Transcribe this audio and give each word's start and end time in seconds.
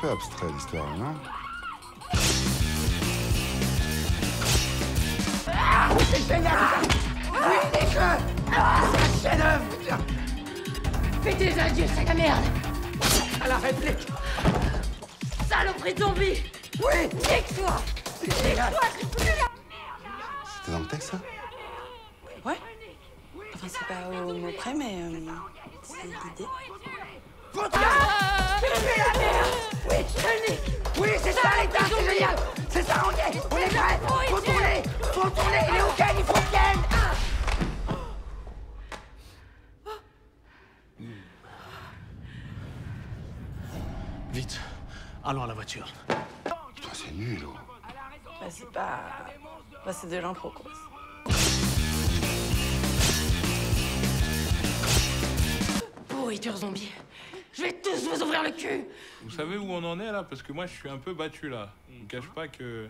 peu 0.00 0.10
abstrait 0.10 0.48
l'histoire, 0.52 0.86
non 0.98 1.14
C'est 6.10 6.34
génial 6.34 6.54
Oui, 7.32 7.56
des 7.72 7.98
Ah, 8.54 8.82
C'est 8.92 9.28
un 9.28 9.30
chef-d'œuvre 9.30 9.64
putain. 9.78 9.98
Fais 11.22 11.34
tes 11.34 11.60
adieux, 11.60 11.86
c'est 11.94 12.04
la 12.04 12.14
merde. 12.14 12.44
À 13.42 13.48
la 13.48 13.56
réplique. 13.58 14.06
Saloperie 15.48 15.94
de 15.94 16.00
zombie. 16.00 16.42
Oui. 16.78 17.08
Nique-toi. 17.14 17.76
C'est 18.20 18.48
génial 18.48 18.72
C'était 20.56 20.72
dans 20.72 20.78
le 20.80 20.86
texte, 20.86 21.10
ça 21.10 21.18
Ouais. 22.44 22.58
Enfin, 23.54 23.66
c'est 23.68 23.86
pas 23.86 24.20
au 24.20 24.34
mot 24.34 24.52
près, 24.56 24.74
mais 24.74 25.02
euh, 25.02 25.20
c'est 25.82 26.04
l'idée. 26.04 26.48
La 27.54 29.18
merde 29.18 29.75
Oui, 29.88 29.96
nique 30.48 30.60
Oui, 30.98 31.08
c'est 31.22 31.32
ça 31.32 31.50
l'état, 31.62 31.84
c'est 31.88 32.12
génial. 32.12 32.36
C'est 32.70 32.82
ça, 32.82 33.02
on 33.06 33.10
y 33.12 33.20
est. 33.20 33.40
On 33.50 33.56
est 33.56 33.68
prêts. 33.68 34.00
Faut 34.28 34.40
tourner. 34.40 34.82
Faut 35.12 35.30
tourner. 35.30 35.60
Il 35.68 35.76
est 35.76 35.82
au 35.82 35.92
ken, 35.96 36.16
il 36.18 36.24
faut 36.24 36.34
ken 36.50 36.82
Vite, 44.32 44.60
allons 45.24 45.44
à 45.44 45.46
la 45.46 45.54
voiture. 45.54 45.86
Putain, 46.74 46.88
c'est 46.92 47.12
nul, 47.12 47.46
oh. 47.46 47.54
Bah, 48.40 48.46
c'est 48.50 48.70
pas. 48.70 49.00
Bah, 49.84 49.92
c'est 49.92 50.10
de 50.10 50.16
l'impro, 50.18 50.50
quoi. 50.50 50.70
Pourriture 56.08 56.56
zombie 56.56 56.92
Je 57.56 57.62
vais 57.62 57.72
tous 57.72 58.08
vous 58.08 58.22
ouvrir 58.22 58.42
le 58.42 58.50
cul 58.50 58.84
Vous 59.22 59.30
savez 59.30 59.56
où 59.56 59.70
on 59.70 59.82
en 59.82 59.98
est 59.98 60.12
là? 60.12 60.22
Parce 60.22 60.42
que 60.42 60.52
moi 60.52 60.66
je 60.66 60.72
suis 60.72 60.88
un 60.90 60.98
peu 60.98 61.14
battu 61.14 61.48
là. 61.48 61.72
Je 61.90 61.98
vous 62.00 62.06
cache 62.06 62.28
pas 62.34 62.48
que. 62.48 62.88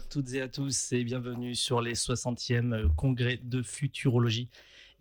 À 0.00 0.02
toutes 0.08 0.32
et 0.32 0.40
à 0.40 0.48
tous 0.48 0.92
et 0.92 1.04
bienvenue 1.04 1.54
sur 1.54 1.82
les 1.82 1.94
60e 1.94 2.88
congrès 2.94 3.38
de 3.42 3.62
futurologie, 3.62 4.48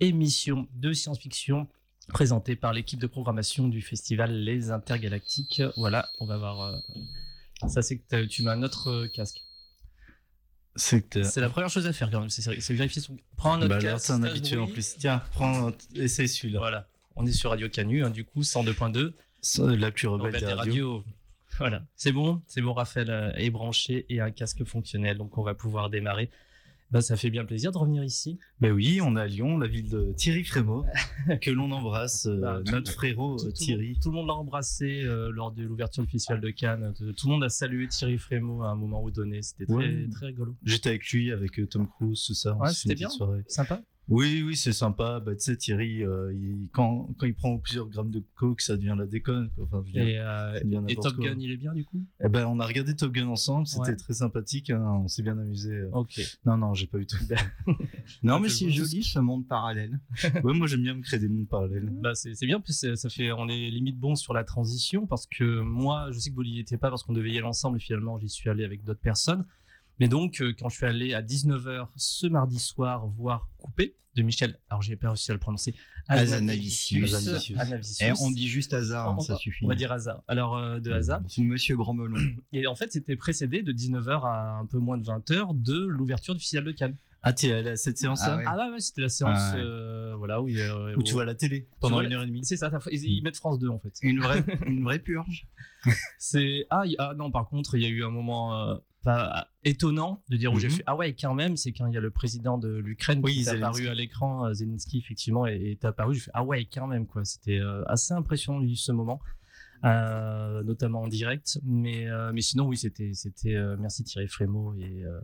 émission 0.02 0.68
de 0.74 0.92
science-fiction 0.92 1.68
présentée 2.10 2.56
par 2.58 2.74
l'équipe 2.74 3.00
de 3.00 3.08
programmation 3.08 3.70
du 3.70 3.82
festival 3.82 4.34
Les 4.44 4.72
Intergalactiques. 4.72 5.62
Voilà, 5.78 6.10
on 6.20 6.26
va 6.26 6.38
voir. 6.38 6.62
euh, 6.62 7.68
Ça, 7.70 7.82
c'est 7.82 8.00
que 8.00 8.26
tu 8.26 8.44
mets 8.44 8.52
un 8.52 8.62
autre 8.62 8.90
euh, 8.90 9.08
casque. 9.08 9.42
C'est 10.76 11.38
la 11.38 11.50
première 11.50 11.70
chose 11.70 11.88
à 11.88 11.94
faire 11.94 12.12
quand 12.12 12.20
même, 12.20 12.30
c'est 12.30 12.74
vérifier 12.74 13.02
son. 13.02 13.18
Prends 13.38 13.54
un 13.54 13.60
autre 13.60 13.70
bah, 13.70 13.76
là, 13.80 13.92
casque. 13.94 14.08
c'est 14.08 14.14
un 14.14 14.24
habitué 14.24 14.58
en 14.58 14.68
plus. 14.68 14.96
Tiens, 14.98 15.24
prends, 15.32 15.72
essaye 15.96 16.28
celui-là. 16.28 16.60
Voilà, 16.60 16.88
on 17.16 17.26
est 17.26 17.32
sur 17.32 17.52
Radio 17.52 17.70
Canu, 17.70 18.04
hein, 18.04 18.10
du 18.10 18.26
coup, 18.26 18.42
102.2. 18.42 19.14
C'est 19.42 19.62
La 19.78 19.92
plus 19.92 20.08
rebelle 20.08 20.28
Rebelle 20.28 20.42
des 20.42 20.48
des 20.48 20.54
radios. 20.54 21.04
Voilà, 21.60 21.86
c'est 21.96 22.12
bon, 22.12 22.42
c'est 22.48 22.62
bon, 22.62 22.74
Raphaël 22.74 23.10
euh, 23.10 23.32
est 23.36 23.50
branché 23.50 24.06
et 24.10 24.20
un 24.22 24.32
casque 24.32 24.64
fonctionnel, 24.64 25.18
donc 25.18 25.38
on 25.38 25.44
va 25.44 25.54
pouvoir 25.54 25.90
démarrer. 25.90 26.30
Bah, 26.92 27.02
ça 27.02 27.16
fait 27.18 27.30
bien 27.30 27.46
plaisir 27.46 27.72
de 27.72 27.78
revenir 27.78 28.04
ici. 28.04 28.40
Ben 28.62 28.72
oui, 28.72 29.00
on 29.04 29.16
est 29.16 29.22
à 29.22 29.28
Lyon, 29.28 29.60
la 29.60 29.68
ville 29.68 29.90
de 29.90 30.12
Thierry 30.18 30.44
Frémaux, 30.44 30.86
que 31.42 31.52
l'on 31.52 31.70
embrasse, 31.72 32.26
euh, 32.26 32.40
Bah, 32.40 32.62
notre 32.72 32.92
frérot 32.92 33.38
Tout, 33.38 33.46
euh, 33.46 33.50
tout 33.50 33.54
Thierry. 33.58 34.00
tout 34.02 34.10
le 34.10 34.16
monde 34.16 34.28
l'a 34.28 34.34
embrassé 34.34 35.04
euh, 35.04 35.30
lors 35.32 35.52
de 35.52 35.62
l'ouverture 35.62 36.02
du 36.04 36.10
festival 36.10 36.42
de 36.42 36.50
Cannes. 36.50 36.94
Tout 36.98 37.28
le 37.28 37.32
monde 37.34 37.44
a 37.44 37.50
salué 37.50 37.88
Thierry 37.90 38.18
Frémaux 38.18 38.64
à 38.64 38.70
un 38.70 38.76
moment 38.76 39.04
ou 39.04 39.12
donné. 39.12 39.44
C'était 39.44 39.68
très, 39.68 39.76
Ouais. 39.76 40.08
très 40.12 40.26
rigolo. 40.28 40.56
J'étais 40.64 40.90
avec 40.90 41.08
lui, 41.12 41.32
avec 41.32 41.62
Tom 41.70 41.88
Cruise, 41.88 42.24
tout 42.26 42.34
ça. 42.34 42.56
Ouais, 42.56 42.72
c'était 42.74 42.96
bien. 42.96 43.10
soirée. 43.10 43.44
Sympa. 43.48 43.84
Oui, 44.10 44.44
oui, 44.46 44.56
c'est 44.58 44.74
sympa. 44.74 45.20
Bah, 45.20 45.36
tu 45.36 45.42
sais, 45.42 45.56
Thierry, 45.56 46.04
euh, 46.04 46.34
il- 46.34 46.68
quand, 46.74 47.10
quand 47.20 47.28
il 47.28 47.36
prend 47.36 47.58
plusieurs 47.60 47.88
grammes 47.88 48.10
de 48.10 48.24
coke, 48.36 48.60
ça 48.62 48.76
devient 48.76 48.96
la 48.98 49.06
déconne. 49.06 49.50
quoi. 49.56 49.66
Enfin, 49.72 49.84
Et, 49.94 50.18
euh, 50.20 50.60
et 50.88 50.96
Top 50.96 51.16
quoi. 51.16 51.26
Gun, 51.26 51.38
il 51.40 51.52
est 51.52 51.58
bien 51.58 51.74
du 51.74 51.86
coup? 51.86 52.04
Eh 52.24 52.28
ben, 52.28 52.48
on 52.48 52.60
a 52.60 52.66
regardé 52.66 52.96
Top 52.96 53.12
Gun 53.12 53.28
ensemble, 53.28 53.68
c'était 53.68 53.90
Ouais. 53.92 53.96
très 53.96 54.14
sympathique, 54.14 54.72
hein, 54.72 54.84
on 55.04 55.08
s'est 55.08 55.22
bien 55.22 55.38
amusé. 55.38 55.72
euh. 55.72 55.90
Ok. 55.94 56.20
Non, 56.46 56.58
non, 56.58 56.74
j'ai 56.74 56.88
pas 56.88 56.98
eu 56.98 57.06
tout. 57.06 57.18
Non, 58.24 58.40
mais 58.40 58.50
je 58.50 58.56
c'est 58.56 58.70
joli 58.72 59.04
ce 59.04 59.20
monde 59.20 59.48
parallèle. 59.48 60.00
ouais, 60.44 60.54
moi 60.54 60.66
j'aime 60.68 60.82
bien 60.82 60.96
me 60.96 61.02
créer 61.02 61.20
des 61.20 61.30
mondes 61.30 61.48
parallèles. 61.48 61.90
Bah, 62.02 62.16
c'est 62.16 62.34
bien, 62.46 62.60
puis 62.60 62.74
ça 62.74 62.96
fait, 63.10 63.32
on 63.32 63.48
est 63.48 63.70
limite 63.70 64.00
bon 64.00 64.16
sur 64.16 64.34
la 64.34 64.44
transition 64.44 65.06
parce 65.06 65.28
que 65.28 65.62
moi, 65.62 66.08
je 66.12 66.18
sais 66.20 66.32
que 66.32 66.36
vous 66.36 66.44
n'y 66.44 66.60
étiez 66.60 66.78
pas 66.78 66.90
parce 66.90 67.04
qu'on 67.04 67.14
devait 67.14 67.30
y 67.32 67.38
aller 67.38 67.46
ensemble 67.46 67.78
et 67.78 67.80
finalement 67.80 68.18
j'y 68.18 68.30
suis 68.30 68.50
allé 68.50 68.64
avec 68.66 68.84
d'autres 68.84 69.00
personnes. 69.02 69.46
Mais 70.00 70.08
donc, 70.08 70.42
euh, 70.42 70.54
quand 70.58 70.70
je 70.70 70.76
suis 70.78 70.86
allé 70.86 71.14
à 71.14 71.22
19h 71.22 71.88
ce 71.96 72.28
mardi 72.28 72.60
soir 72.60 73.06
voir 73.08 73.50
Coupé 73.58 73.96
de 74.16 74.24
Michel, 74.24 74.58
alors 74.70 74.82
j'ai 74.82 74.96
pas 74.96 75.10
réussi 75.10 75.32
à 75.32 75.34
le 75.34 75.40
prononcer. 75.40 75.76
Hazanavicius. 76.08 77.14
Et 78.02 78.12
on 78.22 78.32
dit 78.32 78.48
juste 78.48 78.74
hasard, 78.74 79.10
hein, 79.10 79.16
On- 79.20 79.22
ça 79.22 79.36
suffit. 79.36 79.66
On 79.66 79.68
va 79.68 79.76
dire 79.76 79.92
hasard. 79.92 80.24
Alors, 80.28 80.58
euh, 80.58 80.80
de 80.80 80.92
hasard. 80.92 81.22
C'est 81.28 81.42
Monsieur 81.42 81.76
Grand 81.78 81.94
Melon. 81.94 82.20
Et 82.54 82.68
en 82.68 82.76
fait, 82.76 82.92
c'était 82.92 83.16
précédé 83.16 83.62
de 83.62 83.72
19h 83.72 84.26
à 84.26 84.58
un 84.60 84.66
peu 84.66 84.80
moins 84.80 84.98
de 84.98 85.06
20h 85.06 85.62
de 85.62 85.86
l'ouverture 85.86 86.34
du 86.34 86.40
festival 86.40 86.66
de 86.66 86.72
Cannes. 86.72 86.96
Ah, 87.22 87.34
tu 87.34 87.48
es 87.48 87.52
allé 87.54 87.72
à 87.72 87.76
cette 87.76 87.98
séance-là 87.98 88.34
Ah 88.34 88.38
ouais. 88.38 88.44
Ah 88.48 88.72
ouais, 88.72 88.80
c'était 88.80 89.02
la 89.02 89.10
séance, 89.10 89.38
Ah 89.38 89.56
ouais. 89.56 89.62
euh, 89.62 90.16
voilà, 90.18 90.42
où, 90.42 90.48
il 90.48 90.56
y 90.58 90.62
a- 90.62 90.98
Où 90.98 91.04
tu 91.04 91.12
vois 91.14 91.26
la 91.26 91.36
télé 91.36 91.68
pendant 91.82 91.96
vois 91.96 92.04
une 92.06 92.12
la- 92.12 92.16
heure 92.18 92.24
et 92.24 92.28
demie. 92.28 92.46
C'est 92.46 92.56
ça, 92.56 92.70
t'as- 92.72 92.80
ils, 92.92 93.04
ils 93.04 93.22
mettent 93.22 93.36
France 93.36 93.60
2 93.60 93.68
en 93.68 93.78
fait. 93.78 93.94
Une 94.02 94.22
vraie, 94.22 94.42
une 94.66 94.84
vraie 94.86 95.00
purge. 95.00 95.46
C'est 96.18 96.66
ah, 96.70 96.84
il- 96.86 96.96
ah 96.98 97.14
non 97.18 97.30
par 97.30 97.48
contre 97.50 97.76
il 97.76 97.82
y 97.82 97.86
a 97.86 97.90
eu 97.90 98.04
un 98.06 98.10
moment 98.10 98.56
euh, 98.70 98.76
pas 99.04 99.48
étonnant 99.64 100.22
de 100.30 100.38
dire 100.38 100.52
où 100.54 100.60
j'ai 100.60 100.68
Mhm. 100.68 100.74
fait 100.74 100.84
ah 100.88 100.96
ouais 100.96 101.14
quand 101.14 101.34
même 101.34 101.56
c'est 101.58 101.72
quand 101.72 101.88
il 101.88 101.94
y 101.94 101.98
a 101.98 102.02
le 102.02 102.12
président 102.12 102.58
de 102.58 102.68
l'Ukraine 102.70 103.22
Oui, 103.24 103.34
qui 103.34 103.40
est 103.42 103.50
apparu 103.50 103.88
à 103.88 103.94
l'écran 103.94 104.46
euh, 104.46 104.54
Zelensky 104.54 104.98
effectivement 105.00 105.48
et 105.48 105.72
est 105.72 105.86
apparu. 105.86 106.16
J'ai 106.16 106.22
fait 106.22 106.32
ah 106.34 106.44
ouais 106.44 106.66
quand 106.66 106.88
même 106.88 107.06
quoi. 107.08 107.24
C'était 107.26 107.60
euh, 107.60 107.84
assez 107.88 108.14
impressionnant 108.14 108.60
ce 108.76 108.92
moment 108.92 109.20
euh, 109.86 110.62
notamment 110.64 111.04
en 111.04 111.08
direct 111.08 111.60
mais 111.64 112.08
euh, 112.10 112.32
mais 112.34 112.42
sinon 112.42 112.68
oui 112.68 112.76
c'était 112.78 113.14
c'était 113.14 113.56
euh, 113.56 113.78
merci 113.80 114.04
Thierry 114.04 114.28
Frémaux 114.28 114.74
et 114.76 115.04
euh, 115.06 115.20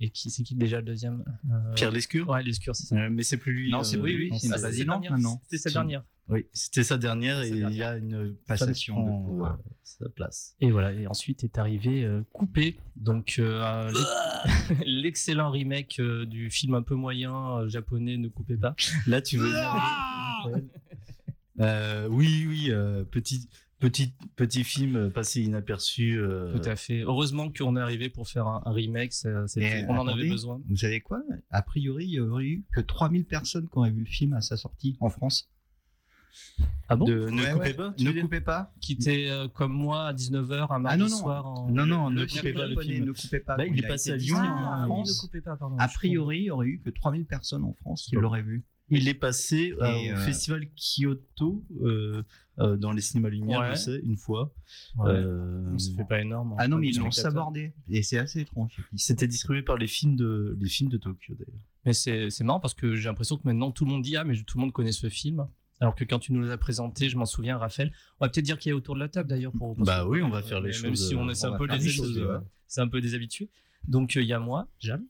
et 0.00 0.10
qui 0.10 0.30
c'est 0.30 0.42
qui 0.42 0.54
déjà 0.56 0.78
le 0.78 0.84
deuxième 0.86 1.24
Euh, 1.50 1.72
Pierre 1.74 1.90
Lescure 1.92 2.28
ouais 2.28 2.42
Lescure 2.42 2.74
c'est 2.74 2.86
ça 2.86 2.96
Euh, 2.96 3.08
Mais 3.10 3.22
c'est 3.22 3.36
plus 3.36 3.52
lui. 3.52 3.70
Non, 3.70 3.82
c'est 3.84 3.96
euh, 3.98 4.02
lui, 4.16 4.30
non, 4.30 4.38
c'est 4.38 4.48
Ah, 4.52 4.58
dernière. 4.84 5.16
c'était 5.44 5.58
sa 5.58 5.70
dernière 5.70 6.04
Oui, 6.28 6.46
c'était 6.52 6.82
sa 6.84 6.98
dernière 6.98 7.42
et 7.42 7.48
il 7.50 7.70
y 7.72 7.82
a 7.82 7.96
une 7.96 8.34
Passation 8.46 9.04
de 9.04 9.42
euh, 9.44 9.48
sa 9.84 10.08
place. 10.08 10.56
Et 10.60 10.70
voilà, 10.72 10.92
et 10.92 11.06
ensuite 11.06 11.44
est 11.44 11.56
arrivé 11.58 12.04
euh, 12.04 12.22
Coupé, 12.32 12.78
donc 12.96 13.36
euh, 13.38 13.86
l'ex- 13.92 14.82
l'excellent 14.86 15.50
remake 15.50 15.96
euh, 16.00 16.26
du 16.26 16.50
film 16.50 16.74
un 16.74 16.82
peu 16.82 16.94
moyen 16.96 17.58
euh, 17.60 17.68
japonais 17.68 18.16
Ne 18.16 18.28
coupez 18.28 18.56
pas. 18.56 18.74
Là, 19.06 19.22
tu 19.22 19.38
veux. 19.38 19.52
Euh, 21.58 22.06
oui, 22.10 22.44
oui, 22.46 22.66
euh, 22.70 23.02
petit, 23.04 23.48
petit, 23.80 24.12
petit 24.36 24.64
film 24.64 24.96
euh, 24.96 25.10
passé 25.10 25.42
inaperçu. 25.42 26.18
euh, 26.18 26.56
Tout 26.58 26.68
à 26.68 26.76
fait. 26.76 27.00
Heureusement 27.02 27.50
qu'on 27.52 27.76
est 27.76 27.80
arrivé 27.80 28.08
pour 28.08 28.28
faire 28.28 28.46
un, 28.46 28.62
un 28.64 28.72
remake, 28.72 29.12
ça- 29.12 29.44
on 29.88 29.96
en 29.96 30.06
avait 30.08 30.28
besoin. 30.28 30.60
Vous 30.68 30.76
savez 30.76 31.00
quoi? 31.00 31.22
A 31.50 31.62
priori, 31.62 32.04
il 32.06 32.10
y 32.12 32.20
aurait 32.20 32.44
eu 32.44 32.64
que 32.72 32.80
3000 32.80 33.24
personnes 33.24 33.68
qui 33.68 33.76
auraient 33.78 33.90
vu 33.90 34.00
le 34.00 34.06
film 34.10 34.32
à 34.34 34.40
sa 34.40 34.56
sortie 34.56 34.96
en 35.00 35.10
France. 35.10 35.48
Ah 36.88 36.96
bon? 36.96 37.06
De 37.06 37.28
Ne 37.30 37.42
Ouais, 37.42 37.52
coupez 37.52 37.64
ouais. 37.68 37.74
pas. 37.74 37.94
Ne 37.98 38.20
coupez 38.20 38.40
pas. 38.42 38.72
Qui 38.80 38.92
était 38.92 39.26
euh, 39.30 39.48
comme 39.48 39.72
moi 39.72 40.08
à 40.08 40.12
19h 40.12 40.66
un 40.70 40.78
mardi 40.78 40.94
Ah 40.94 40.96
non, 40.96 41.08
non. 41.08 41.16
soir 41.16 41.46
en... 41.46 41.70
Non, 41.70 41.86
non, 41.86 42.10
ne 42.10 42.24
coupez 42.26 42.52
pas 42.52 42.64
le 42.64 42.68
japonais, 42.74 42.92
film. 42.94 43.06
Ne 43.06 43.12
coupez 43.12 43.40
pas. 43.40 43.56
Bah, 43.56 43.66
il 43.66 43.80
est 43.80 43.84
a 43.84 43.88
passé 43.88 44.10
à 44.12 44.16
Lyon, 44.16 44.36
en 44.38 44.84
France. 44.84 45.16
ne 45.16 45.20
coupez 45.26 45.40
pas, 45.40 45.56
pardon. 45.56 45.76
A 45.78 45.88
priori, 45.88 46.38
il 46.40 46.44
y 46.44 46.50
aurait 46.50 46.66
eu 46.66 46.80
que 46.84 46.90
3000 46.90 47.24
personnes 47.24 47.64
en 47.64 47.72
France 47.72 48.06
qui 48.08 48.16
l'auraient 48.16 48.42
vu. 48.42 48.64
Il 48.88 49.08
est 49.08 49.14
passé 49.14 49.74
euh, 49.80 49.86
Et, 49.96 50.12
au 50.12 50.16
euh, 50.16 50.20
festival 50.20 50.66
Kyoto 50.76 51.64
euh, 51.82 52.22
euh, 52.60 52.76
dans 52.76 52.92
les 52.92 53.00
cinémas 53.00 53.28
lumière, 53.30 53.60
Ouais. 53.60 53.70
je 53.72 53.80
sais, 53.80 54.00
une 54.04 54.16
fois. 54.16 54.54
Ouais. 54.96 55.10
Euh, 55.10 55.76
Ça 55.76 55.90
fait 55.96 56.04
pas 56.08 56.20
énorme. 56.20 56.54
Ah 56.58 56.68
non, 56.68 56.78
mais 56.78 56.88
ils 56.88 56.98
l'ont 56.98 57.10
sabordé. 57.10 57.72
Et 57.88 58.02
c'est 58.02 58.18
assez 58.18 58.40
étrange. 58.42 58.76
C'était 58.94 59.26
distribué 59.26 59.62
par 59.62 59.76
les 59.76 59.88
films 59.88 60.14
de, 60.16 60.56
les 60.60 60.68
films 60.68 60.88
de 60.90 60.98
Tokyo 60.98 61.34
d'ailleurs. 61.34 61.60
Mais 61.84 61.92
c'est 61.92 62.30
c'est 62.30 62.42
marrant 62.44 62.58
parce 62.60 62.74
que 62.74 62.94
j'ai 62.96 63.08
l'impression 63.08 63.36
que 63.36 63.42
maintenant 63.44 63.70
tout 63.70 63.84
le 63.84 63.90
monde 63.92 64.02
dit 64.02 64.16
ah 64.16 64.24
mais 64.24 64.34
tout 64.42 64.58
le 64.58 64.62
monde 64.62 64.72
connaît 64.72 64.92
ce 64.92 65.08
film. 65.08 65.46
Alors 65.80 65.94
que 65.94 66.04
quand 66.04 66.18
tu 66.18 66.32
nous 66.32 66.40
l'as 66.42 66.56
présenté, 66.56 67.08
je 67.10 67.16
m'en 67.18 67.26
souviens, 67.26 67.58
Raphaël. 67.58 67.92
On 68.18 68.24
va 68.24 68.30
peut-être 68.30 68.44
dire 68.46 68.58
qu'il 68.58 68.70
est 68.70 68.74
autour 68.74 68.94
de 68.94 69.00
la 69.00 69.08
table 69.08 69.28
d'ailleurs 69.28 69.52
pour. 69.52 69.76
Bah 69.76 70.02
que- 70.04 70.08
oui, 70.08 70.22
on 70.22 70.30
va 70.30 70.42
faire 70.42 70.60
les 70.60 70.72
choses, 70.72 70.82
Même 70.84 70.96
si 70.96 71.14
on 71.14 71.28
est 71.28 71.44
on 71.44 71.52
un 71.54 71.58
peu 71.58 71.66
des 71.68 71.78
les 71.78 71.88
choses, 71.90 72.18
ouais. 72.18 72.38
C'est 72.66 72.80
un 72.80 72.88
peu 72.88 73.00
des 73.00 73.14
habitués. 73.14 73.50
Donc 73.86 74.16
euh, 74.16 74.22
il 74.22 74.26
y 74.28 74.32
a 74.32 74.38
moi, 74.40 74.68
Jal. 74.80 75.02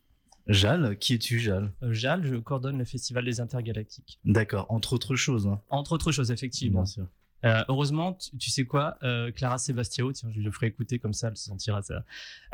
Jal, 0.46 0.96
qui 0.98 1.14
es-tu 1.14 1.38
Jal? 1.38 1.72
Euh, 1.82 1.92
Jal, 1.92 2.24
je 2.24 2.36
coordonne 2.36 2.78
le 2.78 2.84
festival 2.84 3.24
des 3.24 3.40
intergalactiques. 3.40 4.20
D'accord, 4.24 4.66
entre 4.68 4.92
autres 4.92 5.16
choses. 5.16 5.46
Hein. 5.46 5.60
Entre 5.70 5.92
autres 5.92 6.12
choses, 6.12 6.30
effectivement. 6.30 6.82
Bien 6.82 6.86
sûr. 6.86 7.06
Euh, 7.44 7.62
heureusement, 7.68 8.14
tu, 8.14 8.36
tu 8.38 8.50
sais 8.50 8.64
quoi, 8.64 8.96
euh, 9.02 9.30
Clara 9.30 9.58
Sebastiao, 9.58 10.12
tiens, 10.12 10.30
je 10.32 10.40
lui 10.40 10.50
ferai 10.50 10.66
écouter 10.68 10.98
comme 10.98 11.12
ça, 11.12 11.28
elle 11.28 11.36
se 11.36 11.44
sentira 11.44 11.82
ça. 11.82 12.04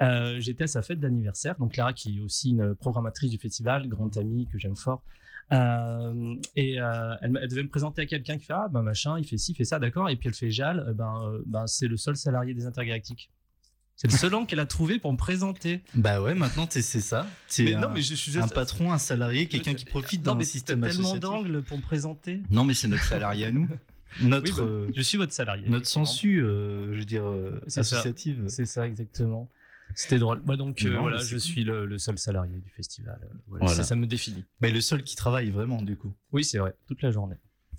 Euh, 0.01 0.41
J'étais 0.41 0.65
à 0.65 0.67
sa 0.67 0.83
fête 0.83 1.01
d'anniversaire, 1.01 1.57
donc 1.59 1.73
Clara 1.73 1.93
qui 1.93 2.19
est 2.19 2.21
aussi 2.21 2.51
une 2.51 2.75
programmatrice 2.75 3.31
du 3.31 3.39
festival, 3.39 3.89
grande 3.89 4.17
amie 4.19 4.49
que 4.49 4.59
j'aime 4.59 4.77
fort. 4.77 5.03
Et 5.51 5.57
elle, 6.77 7.49
devait 7.49 7.63
me 7.63 7.69
présenter 7.69 8.03
à 8.03 8.07
quelqu'un 8.07 8.39
qui 8.39 8.47
fait 8.47 8.55
ah 8.55 8.69
ben 8.71 8.83
machin, 8.83 9.19
il 9.19 9.27
fait 9.27 9.37
ci, 9.37 9.53
il 9.53 9.55
fait 9.55 9.65
ça, 9.65 9.79
d'accord. 9.79 10.09
Et 10.09 10.17
puis 10.17 10.29
elle 10.29 10.35
fait 10.35 10.51
Jal, 10.51 10.95
ben, 10.97 11.41
ben 11.47 11.67
c'est 11.67 11.89
le 11.89 11.99
seul 11.99 12.17
salarié 12.17 12.55
des 12.55 12.65
Intergalactiques. 12.65 13.31
C'est 14.03 14.11
le 14.11 14.17
seul 14.19 14.35
angle 14.35 14.49
qu'elle 14.49 14.59
a 14.59 14.67
trouvé 14.67 14.99
pour 14.99 15.13
me 15.13 15.17
présenter. 15.17 15.81
Bah 15.95 16.21
ouais, 16.21 16.35
maintenant 16.35 16.67
c'est 16.69 16.83
ça. 16.83 17.25
C'est 17.47 17.63
Mais 17.63 17.75
un, 17.75 17.81
non, 17.83 17.91
mais 17.95 18.03
je 18.03 18.17
suis 18.17 18.37
un 18.37 18.49
patron, 18.49 18.93
un 18.93 18.99
salarié, 18.99 19.47
quelqu'un 19.47 19.75
qui 19.75 19.85
profite 19.85 20.23
d'un 20.23 20.41
système 20.43 20.81
t'as 20.81 20.89
tellement 20.89 21.11
associatif. 21.13 21.21
d'angles 21.21 21.63
pour 21.63 21.77
me 21.79 21.83
présenter. 21.83 22.43
Non, 22.51 22.65
mais 22.65 22.75
c'est 22.75 22.89
notre 22.89 23.05
salarié 23.05 23.47
à 23.47 23.53
nous. 23.53 23.69
Notre, 24.21 24.51
Oui, 24.51 24.59
bah, 24.59 24.63
euh, 24.65 24.91
je 24.97 25.03
suis 25.03 25.19
votre 25.19 25.33
salarié. 25.33 25.69
notre 25.69 25.87
sensu, 25.87 26.43
euh, 26.43 26.93
je 26.95 26.99
veux 26.99 27.05
dire, 27.05 27.25
euh, 27.25 27.61
associative. 27.77 28.45
C'est 28.49 28.67
ça, 28.67 28.87
exactement. 28.89 29.49
C'était 29.95 30.19
drôle. 30.19 30.43
Moi, 30.45 30.57
donc, 30.57 30.85
euh, 30.85 30.91
Non, 30.95 31.03
voilà, 31.03 31.19
je 31.19 31.31
cool. 31.31 31.41
suis 31.41 31.65
le, 31.65 31.87
le 31.87 31.99
seul 31.99 32.19
salarié 32.19 32.59
du 32.59 32.71
festival. 32.71 33.19
Voilà, 33.47 33.67
Voilà. 33.67 33.77
Ça, 33.77 33.85
ça 33.85 33.95
me 33.95 34.07
définit. 34.07 34.45
Mais 34.61 34.71
le 34.73 34.81
seul 34.81 35.03
qui 35.05 35.15
travaille 35.17 35.51
vraiment, 35.51 35.81
du 35.81 35.97
coup. 35.97 36.13
Oui, 36.33 36.45
c'est 36.45 36.59
vrai, 36.59 36.75
toute 36.89 37.03
la 37.03 37.11
journée. 37.13 37.37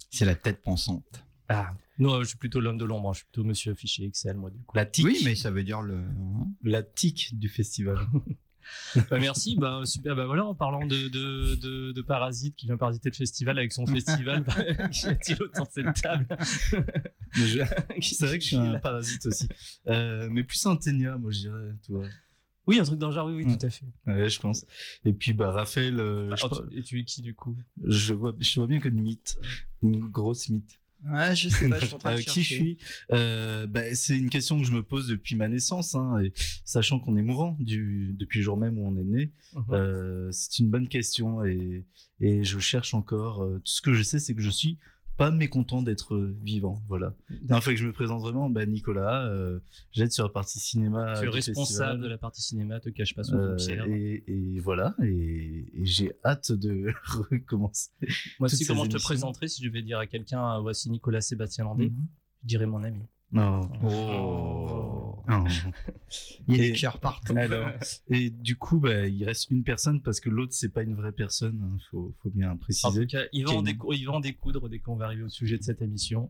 C'est 0.09 0.25
la 0.25 0.35
tête 0.35 0.61
pensante. 0.61 1.23
Ah, 1.49 1.73
non, 1.99 2.19
je 2.21 2.27
suis 2.29 2.37
plutôt 2.37 2.59
l'homme 2.59 2.77
de 2.77 2.85
l'ombre. 2.85 3.09
hein. 3.09 3.13
Je 3.13 3.17
suis 3.19 3.25
plutôt 3.27 3.43
monsieur 3.43 3.73
fichier 3.75 4.07
Excel, 4.07 4.37
moi, 4.37 4.49
du 4.49 4.59
coup. 4.59 4.75
La 4.75 4.85
tic, 4.85 5.05
Oui, 5.05 5.21
mais 5.23 5.35
ça 5.35 5.51
veut 5.51 5.63
dire 5.63 5.81
le. 5.81 5.95
hein. 5.95 6.47
la 6.63 6.83
tic 6.83 7.37
du 7.37 7.49
festival. 7.49 7.97
Bah, 9.09 9.19
merci. 9.19 9.57
Bah, 9.57 9.81
super. 9.83 10.15
Bah, 10.15 10.25
voilà, 10.25 10.45
en 10.45 10.55
parlant 10.55 10.85
de, 10.87 11.09
de, 11.09 11.55
de, 11.55 11.91
de 11.91 12.01
Parasite 12.01 12.55
qui 12.55 12.65
vient 12.65 12.77
parasiter 12.77 13.09
le 13.09 13.15
festival 13.15 13.57
avec 13.59 13.73
son 13.73 13.85
festival, 13.85 14.45
qu'y 14.91 15.05
a-t-il 15.05 15.43
autour 15.43 15.65
de 15.67 15.71
cette 15.73 16.01
table? 16.01 16.25
Je- 17.33 17.61
c'est 18.01 18.25
vrai 18.25 18.37
que 18.37 18.43
je 18.43 18.47
suis 18.47 18.55
un 18.55 18.79
parasite 18.79 19.25
aussi. 19.25 19.49
Euh, 19.87 20.29
mais 20.31 20.45
plus 20.45 20.65
un 20.65 20.77
ténia, 20.77 21.17
moi 21.17 21.31
je 21.31 21.39
dirais. 21.39 21.71
Oui, 22.65 22.79
un 22.79 22.83
truc 22.83 22.99
dans 22.99 23.09
le 23.09 23.13
genre, 23.13 23.27
oui, 23.27 23.33
oui, 23.33 23.45
Mm. 23.45 23.57
tout 23.57 23.65
à 23.65 23.69
fait. 23.69 23.85
Ouais, 24.07 24.29
je 24.29 24.39
pense. 24.39 24.65
Et 25.03 25.11
puis, 25.11 25.33
bah, 25.33 25.51
Raphaël, 25.51 25.99
euh, 25.99 26.33
je, 26.33 26.45
Ah, 26.45 26.49
tu- 26.71 26.77
et 26.79 26.83
tu 26.83 26.99
es 27.01 27.03
qui, 27.03 27.21
du 27.21 27.35
coup? 27.35 27.57
Je 27.83 28.13
vois, 28.13 28.33
je 28.39 28.59
vois 28.61 28.67
bien 28.67 28.79
qu'une 28.79 29.01
mythe. 29.01 29.37
Une 29.81 30.07
grosse 30.07 30.47
mythe. 30.47 30.79
Ouais, 31.11 31.35
je 31.35 31.49
sais 31.49 31.67
pas, 31.69 31.79
je 31.79 31.85
suis 31.85 31.95
en 31.95 31.97
train 31.99 32.15
de 32.15 32.19
Euh, 32.19 32.23
qui 32.23 32.43
je 32.43 32.53
suis? 32.53 32.77
Euh, 33.11 33.67
bah, 33.67 33.93
C'est 33.93 34.17
une 34.17 34.29
question 34.29 34.57
que 34.59 34.65
je 34.65 34.71
me 34.71 34.83
pose 34.83 35.07
depuis 35.07 35.35
ma 35.35 35.47
naissance, 35.49 35.95
hein, 35.95 36.19
et 36.23 36.31
sachant 36.63 36.99
qu'on 36.99 37.17
est 37.17 37.21
mourant 37.21 37.57
du, 37.59 38.13
depuis 38.17 38.39
le 38.39 38.45
jour 38.45 38.57
même 38.57 38.77
où 38.77 38.87
on 38.87 38.95
est 38.97 39.03
né. 39.03 39.31
Mhm. 39.53 39.63
Euh, 39.71 40.29
c'est 40.31 40.59
une 40.59 40.69
bonne 40.69 40.87
question 40.87 41.43
et, 41.43 41.85
et 42.21 42.43
je 42.43 42.57
cherche 42.59 42.93
encore. 42.93 43.43
euh, 43.43 43.57
tout 43.57 43.71
ce 43.71 43.81
que 43.81 43.93
je 43.93 44.03
sais, 44.03 44.19
c'est 44.19 44.33
que 44.33 44.41
je 44.41 44.49
suis 44.49 44.77
pas 45.17 45.29
mécontent 45.31 45.81
d'être 45.81 46.15
euh, 46.15 46.35
vivant. 46.43 46.81
Voilà. 46.87 47.13
Dernière 47.29 47.63
fois 47.63 47.73
que 47.73 47.79
je 47.79 47.85
me 47.85 47.93
présente 47.93 48.21
vraiment, 48.21 48.49
bah, 48.49 48.65
Nicolas, 48.65 49.25
euh, 49.27 49.59
j'aide 49.91 50.11
sur 50.11 50.23
la 50.23 50.29
partie 50.31 50.59
cinéma. 50.59 51.13
Tu 51.19 51.25
es 51.25 51.29
responsable 51.29 52.01
de 52.01 52.07
la 52.07 52.17
partie 52.17 52.41
cinéma, 52.41 52.79
te 52.79 52.89
cache 52.89 53.13
pas 53.15 53.23
sous 53.23 53.35
Euh, 53.35 53.57
et, 53.87 54.23
et 54.27 54.59
voilà, 54.59 54.95
et, 55.03 55.65
et 55.73 55.85
j'ai 55.85 56.11
hâte 56.25 56.51
de 56.51 56.91
recommencer. 57.31 57.89
Moi 58.39 58.45
aussi, 58.47 58.65
comment 58.65 58.85
je 58.85 58.89
te 58.91 59.01
présenterais 59.01 59.47
si 59.47 59.63
je 59.63 59.69
devais 59.69 59.81
dire 59.83 59.99
à 59.99 60.07
quelqu'un, 60.07 60.57
euh, 60.57 60.59
voici 60.61 60.89
Nicolas 60.89 61.21
Sébastien 61.21 61.65
Landais, 61.65 61.85
Mhm. 61.89 62.07
je 62.43 62.47
dirais 62.47 62.65
mon 62.65 62.83
ami. 62.83 63.01
Non. 63.33 63.61
Oh. 63.83 65.23
Non. 65.27 65.43
Il 66.47 66.57
y 66.57 66.59
a 66.61 66.63
Et- 66.65 66.71
des 66.71 66.77
cœurs 66.77 66.99
partout. 66.99 67.33
Alors, 67.37 67.69
et 68.09 68.29
du 68.29 68.55
coup, 68.55 68.79
bah, 68.79 69.07
il 69.07 69.23
reste 69.25 69.49
une 69.49 69.63
personne 69.63 70.01
parce 70.01 70.19
que 70.19 70.29
l'autre, 70.29 70.53
c'est 70.53 70.69
pas 70.69 70.83
une 70.83 70.95
vraie 70.95 71.11
personne. 71.11 71.77
Il 71.77 71.83
faut, 71.89 72.13
faut 72.21 72.29
bien 72.29 72.51
En 72.51 72.57
préciser. 72.57 73.01
tout 73.01 73.07
cas, 73.07 73.23
il 73.33 73.45
va, 73.45 73.51
en 73.53 73.63
décou- 73.63 73.93
il 73.93 74.05
va 74.05 74.13
en 74.13 74.19
découdre 74.19 74.69
dès 74.69 74.79
qu'on 74.79 74.95
va 74.95 75.05
arriver 75.05 75.23
au 75.23 75.29
sujet 75.29 75.57
de 75.57 75.63
cette 75.63 75.81
émission. 75.81 76.29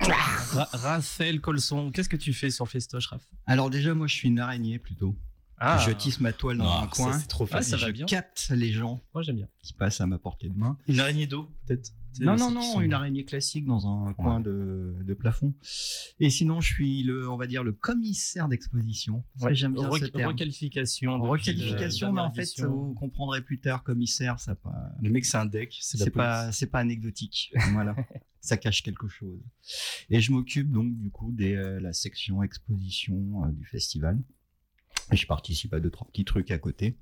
Ra- 0.00 0.68
Raphaël 0.72 1.40
Colson, 1.40 1.90
qu'est-ce 1.90 2.08
que 2.08 2.16
tu 2.16 2.32
fais 2.32 2.50
sur 2.50 2.68
Festoche, 2.68 3.08
Raph? 3.08 3.26
Alors, 3.46 3.68
déjà, 3.68 3.94
moi, 3.94 4.06
je 4.06 4.14
suis 4.14 4.28
une 4.28 4.38
araignée 4.38 4.78
plutôt. 4.78 5.16
Ah, 5.58 5.78
Je 5.84 5.90
tisse 5.90 6.20
ma 6.20 6.32
toile 6.32 6.58
dans 6.58 6.68
Ah, 6.70 6.78
un 6.78 6.82
ça, 6.82 6.86
coin. 7.02 7.12
c'est 7.18 7.26
trop 7.26 7.44
Ah, 7.50 7.56
facile. 7.58 7.70
ça 7.72 7.76
va 7.78 7.88
je 7.88 7.92
bien. 7.92 8.06
capte 8.06 8.46
les 8.54 8.70
gens 8.70 9.00
moi 9.12 9.22
j'aime 9.24 9.34
bien. 9.36 9.48
qui 9.60 9.72
passent 9.72 10.00
à 10.00 10.06
ma 10.06 10.16
portée 10.16 10.48
de 10.48 10.56
main. 10.56 10.78
Une 10.86 11.00
araignée 11.00 11.26
d'eau, 11.26 11.50
peut-être? 11.66 11.90
Non, 12.20 12.36
non, 12.36 12.50
non, 12.50 12.62
sont- 12.62 12.80
une 12.80 12.92
araignée 12.94 13.24
classique 13.24 13.64
dans 13.64 13.86
un 13.86 14.12
coin 14.14 14.40
de, 14.40 14.96
de 15.02 15.14
plafond. 15.14 15.54
Et 16.18 16.30
sinon, 16.30 16.60
je 16.60 16.72
suis 16.72 17.02
le, 17.02 17.28
on 17.28 17.36
va 17.36 17.46
dire, 17.46 17.62
le 17.62 17.72
commissaire 17.72 18.48
d'exposition. 18.48 19.24
Ouais, 19.40 19.54
J'aime 19.54 19.74
bien 19.74 19.88
Re- 19.88 20.00
ce 20.00 20.06
terme. 20.06 20.32
Requalification. 20.32 21.20
Requalification, 21.20 22.12
mais 22.12 22.20
en 22.20 22.32
fait, 22.32 22.42
édition. 22.42 22.70
vous 22.70 22.94
comprendrez 22.94 23.42
plus 23.42 23.60
tard, 23.60 23.82
commissaire, 23.84 24.40
ça 24.40 24.54
pas. 24.54 24.74
Le 25.02 25.10
mec, 25.10 25.24
c'est 25.24 25.36
un 25.36 25.46
deck. 25.46 25.76
C'est 25.80 26.10
pas, 26.10 26.50
pas 26.72 26.78
anecdotique. 26.78 27.52
voilà. 27.72 27.94
Ça 28.40 28.56
cache 28.56 28.82
quelque 28.82 29.08
chose. 29.08 29.40
Et 30.10 30.20
je 30.20 30.32
m'occupe 30.32 30.70
donc 30.70 30.96
du 30.96 31.10
coup 31.10 31.32
de 31.32 31.78
la 31.80 31.92
section 31.92 32.42
exposition 32.42 33.44
euh, 33.44 33.52
du 33.52 33.64
festival. 33.64 34.18
Et 35.12 35.16
je 35.16 35.26
participe 35.26 35.72
à 35.74 35.80
deux 35.80 35.90
trois 35.90 36.06
petits 36.08 36.24
trucs 36.24 36.50
à 36.50 36.58
côté. 36.58 36.98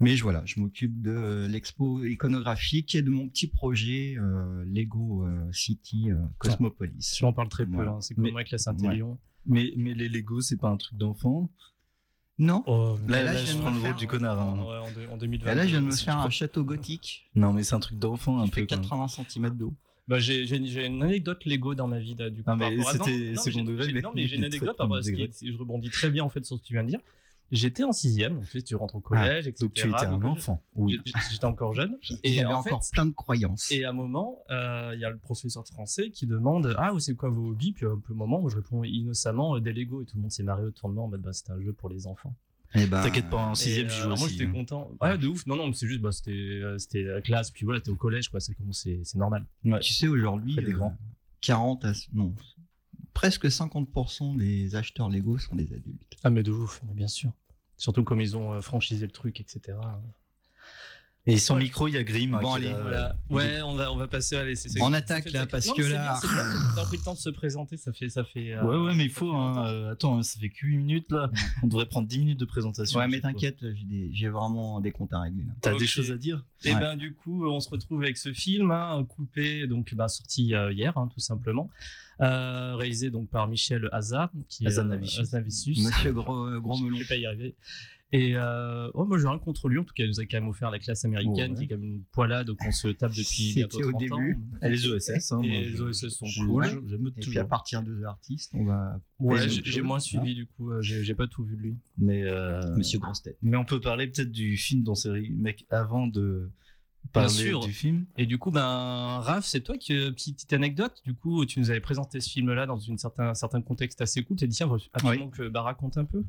Mais 0.00 0.14
je, 0.16 0.22
voilà, 0.22 0.42
je 0.44 0.60
m'occupe 0.60 1.02
de 1.02 1.46
l'expo 1.50 2.04
iconographique 2.04 2.94
et 2.94 3.02
de 3.02 3.10
mon 3.10 3.28
petit 3.28 3.48
projet 3.48 4.14
euh, 4.18 4.64
Lego 4.66 5.24
euh, 5.26 5.50
City 5.52 6.10
euh, 6.12 6.16
Cosmopolis. 6.38 7.16
Je 7.18 7.24
m'en 7.24 7.32
parle 7.32 7.48
très 7.48 7.66
peu, 7.66 7.72
Voilà. 7.74 7.92
hein, 7.92 8.00
c'est 8.00 8.14
comme 8.14 8.26
avec 8.26 8.50
la 8.50 8.58
Saint-Élion. 8.58 9.18
Mais, 9.46 9.72
mais 9.76 9.94
les 9.94 10.08
Lego, 10.08 10.40
c'est 10.40 10.56
pas 10.56 10.68
un 10.68 10.76
truc 10.76 10.96
d'enfant. 10.98 11.50
Non. 12.38 12.62
Oh, 12.68 12.96
Là, 13.08 13.24
là, 13.24 13.32
là, 13.32 13.44
je 13.44 13.52
je 13.52 13.58
prends 13.58 13.70
le 13.72 13.80
rôle 13.80 13.96
du 13.96 14.06
connard. 14.06 14.38
hein. 14.40 14.58
Ouais, 14.60 14.76
en, 14.88 14.92
deux- 14.92 15.08
en 15.10 15.16
2020. 15.16 15.50
Et 15.50 15.54
là, 15.56 15.64
je 15.64 15.70
viens 15.70 15.80
de 15.80 15.86
me 15.86 15.90
faire 15.90 16.18
un 16.18 16.30
château 16.30 16.62
gothique 16.62 17.28
Non, 17.34 17.52
mais 17.52 17.64
c'est 17.64 17.74
un 17.74 17.80
truc 17.80 17.98
d'enfant 17.98 18.38
un 18.38 18.46
peu. 18.46 18.60
fait 18.60 18.66
quand 18.68 18.76
même. 18.76 18.82
80 18.88 19.08
cm 19.28 19.50
d'eau. 19.56 19.74
Bah, 20.06 20.20
j'ai, 20.20 20.46
une 20.86 21.02
anecdote 21.02 21.44
Lego 21.44 21.74
dans 21.74 21.88
ma 21.88 21.98
vie, 21.98 22.14
là, 22.14 22.30
du 22.30 22.44
coup. 22.44 22.50
Non, 22.50 22.56
mais 22.56 22.76
c'était 22.92 23.34
second 23.34 23.64
degré, 23.64 23.92
Non, 24.00 24.12
mais 24.14 24.28
j'ai 24.28 24.36
une 24.36 24.44
anecdote, 24.44 24.76
parce 24.78 25.10
que 25.10 25.16
je 25.16 25.58
rebondis 25.58 25.90
très 25.90 26.10
bien, 26.10 26.22
en 26.22 26.28
fait, 26.28 26.44
sur 26.44 26.56
ce 26.56 26.62
que 26.62 26.66
tu 26.68 26.74
viens 26.74 26.84
de 26.84 26.88
dire. 26.90 27.00
J'étais 27.50 27.84
en 27.84 27.92
sixième, 27.92 28.34
donc 28.34 28.44
tu 28.44 28.50
sais, 28.58 28.62
tu 28.62 28.74
rentres 28.74 28.96
au 28.96 29.00
collège, 29.00 29.46
etc. 29.46 29.56
Ah, 29.58 29.64
Donc 29.64 29.74
tu 29.74 29.88
étais 29.88 30.06
un 30.06 30.18
donc, 30.18 30.24
enfant. 30.36 30.62
Oui. 30.74 31.00
J'étais 31.30 31.44
encore 31.46 31.74
jeune. 31.74 31.96
Et 32.22 32.30
il 32.30 32.34
y 32.34 32.36
Et 32.36 32.40
avait 32.44 32.52
en 32.52 32.58
encore 32.58 32.84
fait, 32.84 32.92
plein 32.92 33.06
de 33.06 33.12
croyances. 33.12 33.70
Et 33.70 33.84
à 33.84 33.90
un 33.90 33.92
moment, 33.92 34.42
euh, 34.50 34.92
il 34.94 35.00
y 35.00 35.04
a 35.04 35.10
le 35.10 35.18
professeur 35.18 35.62
de 35.62 35.68
français 35.68 36.10
qui 36.10 36.26
demande 36.26 36.74
Ah, 36.78 36.92
c'est 36.98 37.14
quoi 37.14 37.30
vos 37.30 37.50
hobbies? 37.50 37.72
Puis 37.72 37.86
à 37.86 37.90
un 37.90 37.98
peu 37.98 38.12
moment, 38.12 38.40
moi, 38.40 38.50
je 38.50 38.56
réponds 38.56 38.84
innocemment 38.84 39.56
euh, 39.56 39.60
des 39.60 39.72
Lego. 39.72 40.02
Et 40.02 40.04
tout 40.04 40.16
le 40.16 40.22
monde 40.22 40.32
s'est 40.32 40.42
marré 40.42 40.62
autour 40.62 40.90
de 40.90 40.94
moi 40.94 41.04
en 41.04 41.08
mode 41.08 41.22
bah, 41.22 41.32
C'était 41.32 41.52
un 41.52 41.60
jeu 41.60 41.72
pour 41.72 41.88
les 41.88 42.06
enfants. 42.06 42.34
Eh 42.74 42.86
ben, 42.86 43.02
T'inquiète 43.02 43.30
pas, 43.30 43.38
en 43.38 43.54
sixième, 43.54 43.86
euh, 43.86 43.90
je 43.90 43.94
joue 43.96 44.02
alors 44.04 44.18
moi, 44.18 44.28
j'étais 44.28 44.44
hein. 44.44 44.52
content. 44.52 44.90
Ouais, 45.00 45.16
de 45.16 45.26
ouf. 45.26 45.46
Non, 45.46 45.56
non, 45.56 45.68
mais 45.68 45.72
c'est 45.72 45.86
juste, 45.86 46.00
bah, 46.02 46.12
c'était 46.12 46.30
euh, 46.32 46.76
la 46.92 47.22
classe. 47.22 47.50
Puis 47.50 47.64
voilà, 47.64 47.80
t'es 47.80 47.90
au 47.90 47.96
collège, 47.96 48.28
quoi. 48.28 48.40
C'est 48.40 49.14
normal. 49.14 49.46
Ouais. 49.64 49.80
Tu 49.80 49.94
sais, 49.94 50.06
aujourd'hui, 50.06 50.54
des 50.56 50.72
euh, 50.72 50.76
grands. 50.76 50.96
40 51.40 51.84
à, 51.84 51.92
non, 52.12 52.34
presque 53.18 53.46
50% 53.46 54.36
des 54.36 54.76
acheteurs 54.76 55.10
Lego 55.10 55.38
sont 55.38 55.56
des 55.56 55.72
adultes. 55.72 56.16
Ah, 56.22 56.30
mais 56.30 56.44
de 56.44 56.52
ouf, 56.52 56.80
bien 56.84 57.08
sûr. 57.08 57.32
Surtout 57.76 58.04
comme 58.04 58.20
ils 58.20 58.36
ont 58.36 58.52
euh, 58.52 58.60
franchisé 58.60 59.04
le 59.04 59.10
truc, 59.10 59.40
etc. 59.40 59.76
Et 61.30 61.36
sans 61.36 61.56
micro, 61.56 61.86
il 61.88 61.94
y 61.94 61.96
a 61.98 62.02
Grim. 62.02 62.34
hein, 62.34 62.40
Bon, 62.40 62.54
allez, 62.54 62.72
Voilà. 62.72 63.16
Ouais, 63.30 63.60
on 63.62 63.74
va, 63.74 63.92
on 63.92 63.96
va 63.96 64.08
passer. 64.08 64.34
Allez, 64.36 64.54
c'est- 64.56 64.70
c'est- 64.70 64.80
On 64.82 64.92
attaque, 64.92 65.30
là, 65.30 65.46
parce 65.46 65.66
non, 65.66 65.74
que 65.74 65.82
là-. 65.82 66.18
T'as 66.74 66.84
pris 66.86 66.96
le 66.96 67.02
temps 67.04 67.12
de 67.14 67.18
se 67.18 67.28
présenter, 67.30 67.76
ça 67.76 67.92
fait. 67.92 68.08
Ça 68.08 68.24
fait 68.24 68.54
euh, 68.54 68.62
Ouais, 68.64 68.78
ouais, 68.86 68.94
mais 68.94 69.04
il 69.04 69.10
faut. 69.10 69.32
Hein, 69.32 69.66
euh, 69.66 69.92
attends, 69.92 70.22
ça 70.22 70.40
fait 70.40 70.48
que 70.48 70.66
8 70.66 70.78
minutes 70.78 71.10
là. 71.12 71.30
On 71.62 71.66
devrait 71.66 71.86
prendre 71.86 72.08
10 72.08 72.18
minutes 72.18 72.40
de 72.40 72.44
présentation. 72.46 72.98
Ouais, 72.98 73.08
mais 73.08 73.20
t'inquiète, 73.20 73.58
j'ai 73.60 73.84
des- 73.84 74.10
j'ai 74.12 74.28
vraiment 74.28 74.80
des 74.80 74.90
comptes 74.90 75.12
à 75.12 75.20
régler. 75.20 75.44
là. 75.44 75.52
T'as 75.60 75.76
des 75.76 75.86
choses 75.86 76.10
à 76.10 76.16
dire? 76.16 76.44
Et 76.64 76.72
Ouais. 76.74 76.80
ben 76.80 76.96
du 76.96 77.14
coup, 77.14 77.46
on 77.46 77.60
se 77.60 77.68
retrouve 77.68 78.02
avec 78.02 78.16
ce 78.16 78.32
film 78.32 78.70
hein, 78.70 79.04
coupé, 79.08 79.66
donc 79.66 79.94
bah, 79.94 80.08
sorti 80.08 80.54
euh, 80.54 80.72
hier, 80.72 80.96
hein, 80.96 81.08
tout 81.12 81.20
simplement, 81.20 81.68
euh, 82.22 82.74
réalisé 82.74 83.10
donc 83.10 83.28
par 83.28 83.46
Michel 83.48 83.88
Hazard, 83.92 84.30
qui 84.48 84.64
euh, 84.64 84.68
Hazanavicius. 84.68 85.84
Monsieur 85.84 86.12
Gros, 86.12 86.58
gros 86.60 86.78
Melon. 86.82 86.96
Je 86.96 87.02
vais 87.02 87.08
pas 87.08 87.16
y 87.16 87.26
arriver. 87.26 87.54
Et 88.10 88.36
euh, 88.36 88.90
oh, 88.94 89.04
moi, 89.04 89.18
j'ai 89.18 89.28
rien 89.28 89.38
contre 89.38 89.68
lui. 89.68 89.78
En 89.78 89.84
tout 89.84 89.92
cas, 89.94 90.02
il 90.04 90.08
nous 90.08 90.18
a 90.18 90.24
quand 90.24 90.38
même 90.40 90.48
offert 90.48 90.70
la 90.70 90.78
classe 90.78 91.04
américaine, 91.04 91.52
Ouais. 91.52 91.58
qui 91.58 91.64
est 91.64 91.68
quand 91.68 91.76
même 91.78 91.84
une 91.96 92.04
poilade 92.04 92.50
qu'on 92.54 92.70
se 92.72 92.88
tape 92.88 93.12
depuis 93.12 93.52
bientôt 93.54 93.76
C'était 93.76 93.84
au 93.86 93.90
30 93.90 94.00
début. 94.00 94.12
ans. 94.14 94.58
Et 94.62 94.68
les 94.70 94.86
OSS. 94.86 95.32
Hein, 95.32 95.40
Et 95.42 95.48
moi, 95.48 95.60
les 95.60 95.80
OSS 95.82 96.08
sont 96.08 96.24
je- 96.26 96.42
cool. 96.44 96.64
je- 96.64 96.70
J'aime 96.88 97.06
Et 97.08 97.10
puis 97.10 97.20
toujours. 97.24 97.42
à 97.42 97.44
partir 97.44 97.82
de 97.82 97.92
l'artiste, 97.92 98.50
on 98.54 98.64
va. 98.64 98.98
Ouais, 99.18 99.46
j'ai 99.48 99.82
moins 99.82 100.00
suivi 100.00 100.34
du 100.34 100.46
coup. 100.46 100.70
euh, 100.70 100.80
J'ai 100.80 101.14
pas 101.14 101.26
tout 101.26 101.44
vu 101.44 101.56
de 101.56 101.60
lui. 101.60 101.76
Mais, 101.98 102.22
euh, 102.24 102.74
Monsieur 102.76 102.98
Grossetête. 102.98 103.36
mais 103.42 103.56
on 103.58 103.64
peut 103.66 103.80
parler 103.80 104.06
peut-être 104.06 104.32
du 104.32 104.56
film 104.56 104.84
dans 104.84 104.94
série, 104.94 105.30
mec, 105.30 105.66
avant 105.68 106.06
de 106.06 106.50
parler 107.12 107.28
sûr. 107.28 107.60
du 107.60 107.72
film. 107.72 108.06
Et 108.16 108.24
du 108.24 108.38
coup, 108.38 108.50
ben, 108.50 108.62
Raph, 109.20 109.44
c'est 109.44 109.60
toi 109.60 109.76
qui, 109.76 109.92
petite, 109.92 110.36
petite 110.36 110.52
anecdote. 110.54 111.02
Du 111.04 111.14
coup, 111.14 111.44
tu 111.44 111.58
nous 111.60 111.70
avais 111.70 111.80
présenté 111.80 112.20
ce 112.20 112.30
film-là 112.30 112.64
dans 112.66 112.78
une 112.78 112.96
certain, 112.96 113.28
un 113.28 113.34
certain 113.34 113.60
contexte 113.60 114.00
assez 114.00 114.22
cool. 114.24 114.36
Tu 114.38 114.44
as 114.44 114.46
dit, 114.46 114.56
tiens, 114.56 114.70
absolument 114.94 115.28
que 115.28 115.48
bah, 115.48 115.60
raconte 115.62 115.98
un 115.98 116.04
peu. 116.06 116.24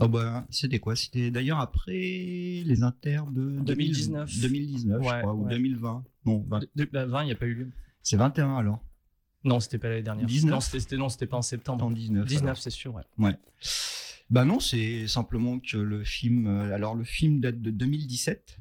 Oh 0.00 0.08
bah, 0.08 0.46
c'était 0.50 0.78
quoi? 0.78 0.94
C'était 0.94 1.30
d'ailleurs 1.30 1.58
après 1.60 1.92
les 1.92 2.82
inters 2.82 3.26
de 3.26 3.58
2019. 3.60 4.40
2019, 4.40 5.02
je 5.02 5.08
Ouais, 5.08 5.20
crois, 5.20 5.34
ou 5.34 5.44
ouais. 5.44 5.50
2020. 5.50 6.04
Non, 6.26 6.44
20. 6.48 6.58
De, 6.60 6.68
de- 6.76 6.84
bah, 6.92 7.06
20, 7.06 7.22
il 7.22 7.26
n'y 7.26 7.32
a 7.32 7.36
pas 7.36 7.46
eu 7.46 7.54
lieu. 7.54 7.70
c'est 8.02 8.16
21 8.16 8.56
alors? 8.56 8.84
Non, 9.44 9.60
c'était 9.60 9.78
pas 9.78 9.88
l'année 9.88 10.02
dernière. 10.02 10.26
19? 10.26 10.50
Non, 10.50 10.60
c'était 10.60 10.80
c'était- 10.80 10.96
non, 10.96 11.08
c'était 11.08 11.26
pas 11.26 11.36
en 11.38 11.42
septembre. 11.42 11.84
En 11.84 11.90
19. 11.90 12.26
19, 12.26 12.42
alors. 12.44 12.56
c'est 12.58 12.70
sûr, 12.70 12.94
ouais. 12.94 13.02
Ouais. 13.18 13.36
Bah 14.28 14.44
non, 14.44 14.58
c'est 14.60 15.06
simplement 15.06 15.60
que 15.60 15.76
le 15.76 16.02
film. 16.04 16.46
euh, 16.48 16.74
Alors 16.74 16.94
le 16.96 17.04
film 17.04 17.40
date 17.40 17.62
de 17.62 17.70
2017. 17.70 18.58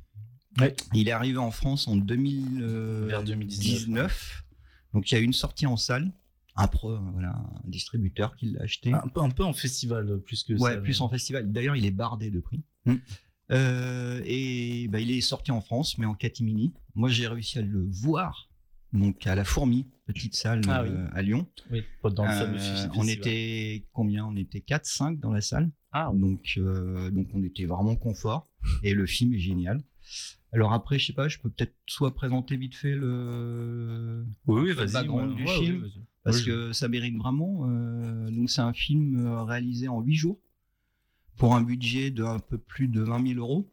Ouais. 0.59 0.73
Il 0.93 1.07
est 1.09 1.11
arrivé 1.11 1.37
en 1.37 1.51
France 1.51 1.87
en 1.87 1.95
Vers 1.95 2.05
2019. 2.05 3.25
2019. 3.25 4.43
Donc 4.93 5.11
il 5.11 5.15
y 5.15 5.17
a 5.17 5.21
eu 5.21 5.23
une 5.25 5.33
sortie 5.33 5.65
en 5.65 5.75
salle 5.75 6.11
un 6.55 6.67
pro, 6.67 6.97
voilà, 7.13 7.29
un 7.65 7.69
distributeur 7.69 8.35
qui 8.35 8.51
l'a 8.51 8.61
acheté. 8.63 8.93
Un 8.93 9.07
peu, 9.07 9.21
un 9.21 9.29
peu 9.29 9.43
en 9.43 9.53
festival 9.53 10.09
euh, 10.09 10.17
plus 10.17 10.43
que 10.43 10.53
Ouais, 10.53 10.73
ça. 10.75 10.77
plus 10.81 11.01
en 11.01 11.09
festival. 11.09 11.51
D'ailleurs, 11.51 11.75
il 11.75 11.85
est 11.85 11.91
bardé 11.91 12.29
de 12.31 12.39
prix. 12.39 12.63
Mm. 12.85 12.95
Euh, 13.51 14.21
et 14.25 14.87
bah, 14.87 14.99
il 14.99 15.11
est 15.11 15.21
sorti 15.21 15.51
en 15.51 15.61
France, 15.61 15.97
mais 15.97 16.05
en 16.05 16.15
catimini. 16.15 16.73
Moi, 16.95 17.09
j'ai 17.09 17.27
réussi 17.27 17.59
à 17.59 17.61
le 17.61 17.85
voir, 17.91 18.49
donc 18.93 19.27
à 19.27 19.35
la 19.35 19.43
Fourmi, 19.43 19.87
petite 20.05 20.35
salle 20.35 20.61
Ah 20.67 20.83
oui. 20.83 20.89
euh, 20.91 21.07
à 21.13 21.21
Lyon. 21.21 21.45
Oui, 21.71 21.83
dans 22.03 22.23
le 22.23 22.29
Euh, 22.29 22.39
fameux 22.39 22.57
festival. 22.57 22.91
on 22.95 23.07
était 23.07 23.85
combien? 23.93 24.25
On 24.25 24.35
était 24.35 24.61
4, 24.61 24.85
5 24.85 25.19
dans 25.19 25.31
la 25.31 25.41
salle. 25.41 25.69
Ah, 25.91 26.11
Donc, 26.13 26.53
euh, 26.57 27.11
donc 27.11 27.27
on 27.33 27.43
était 27.43 27.65
vraiment 27.65 27.95
confort. 27.95 28.47
Et 28.81 28.93
le 28.93 29.05
film 29.05 29.33
est 29.33 29.39
génial. 29.39 29.81
Alors 30.53 30.73
après, 30.73 30.97
je 30.99 31.07
sais 31.07 31.13
pas, 31.13 31.27
je 31.27 31.37
peux 31.39 31.49
peut-être 31.49 31.75
soit 31.85 32.15
présenter 32.15 32.55
vite 32.57 32.75
fait 32.75 32.95
le, 32.95 34.25
Oui, 34.47 34.61
oui, 34.61 34.67
le 34.69 34.73
vas-y. 34.73 34.93
background 34.93 35.31
ouais, 35.31 35.35
du 35.35 35.43
ouais, 35.43 35.59
film. 35.59 35.89
Parce 36.25 36.41
que 36.41 36.73
ça 36.73 36.87
mérite 36.87 37.15
vraiment. 37.17 37.67
euh, 37.69 38.29
donc 38.31 38.49
c'est 38.49 38.61
un 38.61 38.73
film 38.73 39.25
euh, 39.25 39.43
réalisé 39.43 39.87
en 39.87 40.01
8 40.01 40.15
jours 40.15 40.39
pour 41.37 41.55
un 41.55 41.61
budget 41.61 42.09
de 42.11 42.23
un 42.23 42.39
peu 42.39 42.57
plus 42.57 42.87
de 42.87 43.01
20 43.01 43.27
000 43.35 43.39
euros 43.39 43.71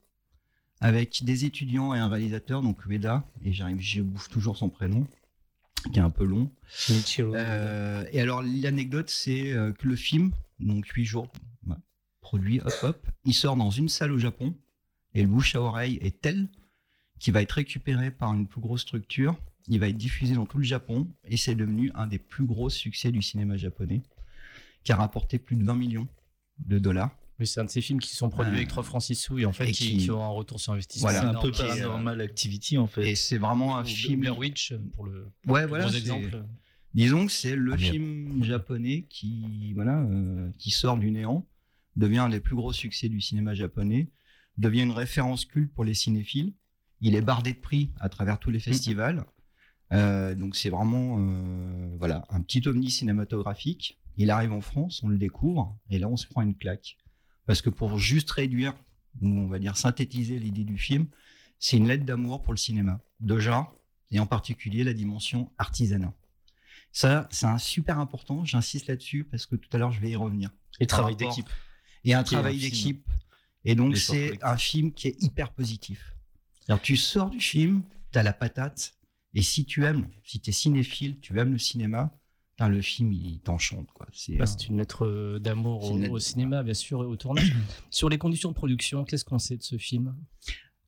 avec 0.80 1.24
des 1.24 1.44
étudiants 1.44 1.94
et 1.94 1.98
un 1.98 2.08
réalisateur, 2.08 2.60
donc 2.60 2.86
Veda, 2.86 3.24
et 3.44 3.52
j'arrive, 3.52 3.80
je 3.80 4.02
bouffe 4.02 4.28
toujours 4.28 4.56
son 4.56 4.68
prénom, 4.68 5.06
qui 5.92 5.98
est 5.98 6.02
un 6.02 6.10
peu 6.10 6.24
long. 6.24 6.50
Euh, 7.36 8.04
et 8.12 8.20
alors 8.20 8.42
l'anecdote, 8.42 9.08
c'est 9.08 9.54
que 9.78 9.86
le 9.86 9.94
film, 9.94 10.32
donc 10.58 10.86
8 10.88 11.04
jours, 11.04 11.28
produit, 12.20 12.60
hop 12.60 12.72
hop, 12.82 13.06
il 13.24 13.32
sort 13.32 13.56
dans 13.56 13.70
une 13.70 13.88
salle 13.88 14.10
au 14.10 14.18
Japon, 14.18 14.54
et 15.14 15.22
le 15.22 15.28
bouche 15.28 15.54
à 15.54 15.60
oreille 15.60 15.98
est 16.02 16.20
tel 16.20 16.48
qu'il 17.20 17.32
va 17.32 17.42
être 17.42 17.52
récupéré 17.52 18.10
par 18.10 18.34
une 18.34 18.48
plus 18.48 18.60
grosse 18.60 18.82
structure, 18.82 19.36
il 19.68 19.78
va 19.80 19.88
être 19.88 19.96
diffusé 19.96 20.34
dans 20.34 20.46
tout 20.46 20.58
le 20.58 20.64
Japon, 20.64 21.08
et 21.24 21.36
c'est 21.36 21.54
devenu 21.54 21.90
un 21.94 22.06
des 22.06 22.18
plus 22.18 22.44
gros 22.44 22.70
succès 22.70 23.12
du 23.12 23.22
cinéma 23.22 23.56
japonais, 23.56 24.02
qui 24.84 24.92
a 24.92 24.96
rapporté 24.96 25.38
plus 25.38 25.56
de 25.56 25.64
20 25.64 25.74
millions 25.76 26.08
de 26.58 26.78
dollars. 26.78 27.16
Oui, 27.38 27.46
c'est 27.46 27.60
un 27.60 27.64
de 27.64 27.70
ces 27.70 27.80
films 27.80 27.98
qui 28.00 28.14
sont 28.14 28.28
produits 28.30 28.52
Euh, 28.52 28.56
avec 28.56 28.68
3 28.68 28.82
francs 28.82 29.02
6 29.02 29.14
sous 29.14 29.38
et 29.38 29.46
en 29.46 29.52
fait 29.52 29.68
et 29.68 29.72
qui, 29.72 29.96
qui- 29.96 30.10
ont 30.10 30.22
un 30.22 30.28
retour 30.28 30.60
sur 30.60 30.72
investissement. 30.74 31.08
Voilà, 31.08 31.20
c'est 31.20 31.26
un 31.36 31.40
peu 31.40 31.48
est, 31.48 31.60
euh, 31.60 31.66
paranormal 31.66 32.20
activity 32.20 32.78
en 32.78 32.86
fait. 32.86 33.10
Et 33.10 33.14
c'est 33.14 33.38
vraiment 33.38 33.76
un 33.78 33.82
ou 33.82 33.86
film... 33.86 34.20
Blair 34.20 34.38
Witch 34.38 34.74
pour 34.94 35.06
le 35.06 35.32
Ouais, 35.46 35.62
le 35.62 35.66
voilà, 35.68 35.84
gros 35.84 35.92
c'est- 35.92 35.98
exemple. 35.98 36.44
Disons 36.94 37.24
que 37.26 37.32
c'est 37.32 37.56
le 37.56 37.72
Ah, 37.72 37.78
film 37.78 38.44
japonais 38.44 39.06
qui, 39.08 39.72
voilà, 39.74 40.00
euh, 40.02 40.50
qui 40.58 40.70
sort 40.70 40.98
du 40.98 41.10
néant, 41.10 41.46
devient 41.96 42.18
un 42.18 42.28
des 42.28 42.40
plus 42.40 42.54
gros 42.54 42.72
succès 42.72 43.08
du 43.08 43.20
cinéma 43.22 43.54
japonais, 43.54 44.10
devient 44.58 44.82
une 44.82 44.90
référence 44.90 45.46
culte 45.46 45.72
pour 45.72 45.84
les 45.84 45.94
cinéphiles. 45.94 46.52
Il 47.00 47.14
est 47.14 47.22
bardé 47.22 47.54
de 47.54 47.58
prix 47.58 47.90
à 47.98 48.08
travers 48.10 48.38
tous 48.38 48.50
les 48.50 48.60
festivals. 48.60 49.24
Euh, 49.92 50.34
donc 50.34 50.56
c'est 50.56 50.70
vraiment 50.70 51.18
euh, 51.18 51.96
voilà 51.98 52.24
un 52.30 52.40
petit 52.40 52.66
ovni 52.66 52.90
cinématographique. 52.90 53.98
Il 54.16 54.30
arrive 54.30 54.52
en 54.52 54.60
France, 54.60 55.02
on 55.02 55.08
le 55.08 55.18
découvre, 55.18 55.78
et 55.90 55.98
là 55.98 56.08
on 56.08 56.16
se 56.16 56.26
prend 56.26 56.42
une 56.42 56.56
claque. 56.56 56.96
Parce 57.46 57.62
que 57.62 57.70
pour 57.70 57.98
juste 57.98 58.30
réduire, 58.30 58.74
ou 59.20 59.28
on 59.28 59.46
va 59.46 59.58
dire 59.58 59.76
synthétiser 59.76 60.38
l'idée 60.38 60.64
du 60.64 60.78
film, 60.78 61.06
c'est 61.58 61.76
une 61.76 61.88
lettre 61.88 62.04
d'amour 62.04 62.42
pour 62.42 62.52
le 62.52 62.58
cinéma, 62.58 63.00
de 63.20 63.38
genre, 63.38 63.74
et 64.10 64.18
en 64.20 64.26
particulier 64.26 64.84
la 64.84 64.92
dimension 64.92 65.50
artisanat. 65.58 66.12
Ça, 66.92 67.26
c'est 67.30 67.46
un 67.46 67.58
super 67.58 67.98
important, 67.98 68.44
j'insiste 68.44 68.86
là-dessus, 68.86 69.24
parce 69.24 69.46
que 69.46 69.56
tout 69.56 69.68
à 69.72 69.78
l'heure 69.78 69.92
je 69.92 70.00
vais 70.00 70.10
y 70.10 70.16
revenir. 70.16 70.50
Et 70.80 70.86
travail 70.86 71.16
d'équipe. 71.16 71.48
Et 72.04 72.14
un 72.14 72.22
travail 72.22 72.58
d'équipe. 72.58 73.08
Et 73.64 73.74
donc 73.74 73.96
c'est 73.96 74.42
un 74.42 74.56
film 74.56 74.92
qui 74.92 75.08
est 75.08 75.22
hyper 75.22 75.52
positif. 75.52 76.16
C'est-à-dire, 76.60 76.82
tu 76.82 76.96
sors 76.96 77.30
du 77.30 77.40
film, 77.40 77.82
tu 78.12 78.18
as 78.18 78.22
la 78.22 78.32
patate, 78.32 78.94
et 79.34 79.42
si 79.42 79.64
tu 79.64 79.84
aimes, 79.84 80.08
si 80.24 80.40
tu 80.40 80.50
es 80.50 80.52
cinéphile, 80.52 81.18
tu 81.20 81.38
aimes 81.38 81.52
le 81.52 81.58
cinéma, 81.58 82.12
putain, 82.50 82.68
le 82.68 82.82
film 82.82 83.12
il 83.12 83.40
t'enchante. 83.40 83.88
quoi. 83.94 84.06
C'est 84.12 84.36
Bah, 84.36 84.44
un- 84.44 84.46
c'est 84.46 84.66
une 84.68 84.78
lettre 84.78 85.06
euh, 85.06 85.38
d'amour 85.38 85.84
au, 85.84 85.94
une 85.96 86.02
lettre- 86.02 86.14
au 86.14 86.18
cinéma, 86.18 86.62
bien 86.62 86.74
sûr, 86.74 87.02
et 87.02 87.06
au 87.06 87.16
tournage. 87.16 87.52
Sur 87.90 88.08
les 88.08 88.18
conditions 88.18 88.50
de 88.50 88.54
production, 88.54 89.04
qu'est-ce 89.04 89.24
qu'on 89.24 89.38
sait 89.38 89.56
de 89.56 89.62
ce 89.62 89.78
film? 89.78 90.14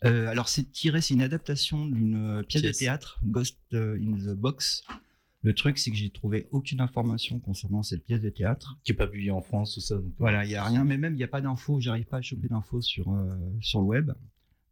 Euh, 0.04 0.26
alors 0.28 0.48
c'est 0.48 0.70
tiré, 0.70 1.00
c'est 1.00 1.14
une 1.14 1.22
adaptation 1.22 1.86
d'une 1.86 2.16
euh, 2.16 2.42
pièce, 2.42 2.62
Pièce. 2.62 2.76
de 2.76 2.78
théâtre, 2.78 3.18
Ghost 3.24 3.58
in 3.72 4.12
the 4.18 4.34
Box. 4.36 4.84
Le 5.40 5.54
truc, 5.54 5.76
c'est 5.78 5.90
que 5.90 5.96
j'ai 5.96 6.08
trouvé 6.10 6.48
aucune 6.52 6.80
information 6.80 7.38
concernant 7.38 7.82
cette 7.82 8.04
pièce 8.06 8.20
de 8.22 8.30
théâtre. 8.30 8.78
Qui 8.82 8.92
est 8.92 8.94
pas 8.94 9.06
publié 9.06 9.30
en 9.30 9.42
France, 9.42 9.74
tout 9.74 9.80
ça. 9.80 9.96
donc, 9.96 10.12
Voilà, 10.18 10.44
il 10.46 10.50
y 10.50 10.54
a 10.56 10.64
rien, 10.64 10.84
mais 10.84 10.96
même 10.96 11.14
il 11.14 11.18
n'y 11.18 11.22
a 11.24 11.28
pas 11.28 11.42
d'infos, 11.42 11.80
j'arrive 11.80 12.06
pas 12.06 12.16
à 12.18 12.22
choper 12.22 12.48
d'infos 12.48 12.80
sur 12.80 13.10
euh, 13.12 13.36
sur 13.60 13.80
le 13.80 13.86
web. 13.86 14.12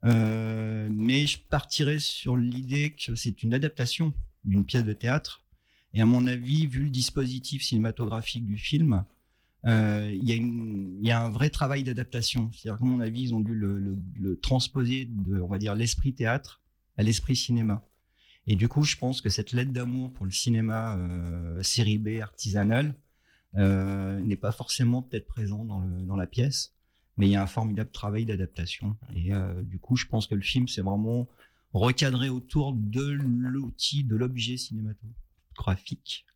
Euh, 0.04 0.88
mais 0.90 1.26
je 1.26 1.38
partirais 1.38 1.98
sur 1.98 2.36
l'idée 2.36 2.90
que 2.90 3.14
c'est 3.14 3.42
une 3.42 3.54
adaptation 3.54 4.12
d'une 4.44 4.64
pièce 4.64 4.84
de 4.84 4.92
théâtre. 4.92 5.44
Et 5.94 6.00
à 6.00 6.06
mon 6.06 6.26
avis, 6.26 6.66
vu 6.66 6.84
le 6.84 6.90
dispositif 6.90 7.62
cinématographique 7.62 8.46
du 8.46 8.56
film, 8.56 9.04
euh, 9.66 10.10
il 10.12 11.06
y, 11.06 11.10
a 11.10 11.22
un 11.22 11.30
vrai 11.30 11.50
travail 11.50 11.84
d'adaptation. 11.84 12.50
C'est-à-dire 12.52 12.78
qu'à 12.78 12.84
mon 12.84 13.00
avis, 13.00 13.22
ils 13.22 13.34
ont 13.34 13.40
dû 13.40 13.54
le, 13.54 14.38
transposer 14.40 15.04
de, 15.04 15.40
on 15.40 15.46
va 15.46 15.58
dire, 15.58 15.74
l'esprit 15.74 16.14
théâtre 16.14 16.60
à 16.96 17.02
l'esprit 17.02 17.36
cinéma. 17.36 17.86
Et 18.46 18.56
du 18.56 18.68
coup, 18.68 18.82
je 18.82 18.96
pense 18.96 19.20
que 19.20 19.28
cette 19.28 19.52
lettre 19.52 19.72
d'amour 19.72 20.12
pour 20.12 20.24
le 20.24 20.32
cinéma 20.32 20.96
euh, 20.96 21.62
série 21.62 21.98
B 21.98 22.20
artisanal 22.20 22.94
euh, 23.56 24.18
n'est 24.20 24.36
pas 24.36 24.50
forcément 24.50 25.02
peut-être 25.02 25.26
présent 25.26 25.64
dans 25.64 26.16
la 26.16 26.26
pièce, 26.26 26.74
mais 27.16 27.26
il 27.28 27.32
y 27.32 27.36
a 27.36 27.42
un 27.42 27.46
formidable 27.46 27.90
travail 27.90 28.24
d'adaptation. 28.24 28.96
Et 29.14 29.32
euh, 29.34 29.62
du 29.62 29.78
coup, 29.78 29.96
je 29.96 30.06
pense 30.06 30.26
que 30.26 30.34
le 30.34 30.40
film, 30.42 30.68
c'est 30.68 30.82
vraiment 30.82 31.28
recadré 31.72 32.28
autour 32.28 32.72
de 32.74 33.02
l'outil, 33.12 34.04
de 34.04 34.16
l'objet 34.16 34.56
cinématographique. 34.56 36.26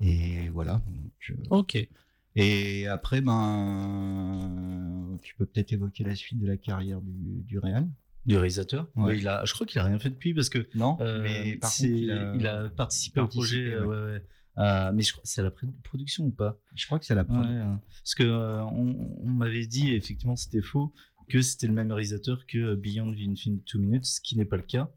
Et 0.00 0.48
voilà. 0.48 0.82
donc, 0.86 1.12
euh, 1.30 1.34
Ok. 1.50 1.88
et 2.36 2.86
après, 2.86 3.20
ben, 3.20 5.18
tu 5.22 5.34
peux 5.36 5.46
peut-être 5.46 5.72
évoquer 5.72 6.04
la 6.04 6.14
suite 6.14 6.38
de 6.40 6.46
la 6.46 6.56
carrière 6.56 7.00
du, 7.00 7.42
du 7.42 7.58
Real. 7.58 7.88
Du 8.26 8.36
réalisateur. 8.36 8.88
Ouais. 8.96 9.18
Il 9.18 9.26
a, 9.28 9.44
je 9.46 9.54
crois 9.54 9.66
qu'il 9.66 9.78
a 9.80 9.84
rien 9.84 9.98
fait 9.98 10.10
depuis 10.10 10.34
parce 10.34 10.50
que 10.50 10.68
Non, 10.74 10.98
euh, 11.00 11.22
mais 11.22 11.56
par 11.56 11.70
c'est- 11.70 11.88
contre, 11.88 12.36
il 12.38 12.46
a, 12.46 12.68
participé, 12.68 12.76
participé, 12.76 13.20
au 13.20 13.26
projet. 13.28 13.78
ouais, 13.80 13.86
ouais. 13.86 14.22
Euh, 14.60 14.92
mais 14.92 15.02
je 15.02 15.12
crois 15.12 15.22
c'est 15.24 15.40
à 15.40 15.44
la 15.44 15.52
production 15.82 16.24
ou 16.26 16.30
pas? 16.30 16.58
Je 16.74 16.86
crois 16.86 16.98
que 16.98 17.04
c'est 17.06 17.14
la 17.14 17.22
Ouais, 17.22 17.28
première. 17.28 17.66
hein. 17.66 17.80
Parce 18.02 18.14
que 18.14 18.22
euh, 18.24 18.62
on, 18.64 19.18
on 19.22 19.28
m'avait 19.30 19.66
dit, 19.66 19.92
effectivement, 19.94 20.36
c'était 20.36 20.60
faux, 20.62 20.92
que 21.28 21.40
c'était 21.42 21.66
le 21.66 21.72
même 21.72 21.90
réalisateur 21.90 22.44
que 22.46 22.58
euh, 22.58 22.76
Beyond 22.76 23.12
the 23.12 23.20
Infinite 23.28 23.64
Two 23.64 23.80
Minutes, 23.80 24.04
ce 24.04 24.20
qui 24.20 24.36
n'est 24.36 24.44
pas 24.44 24.56
le 24.56 24.62
cas. 24.64 24.90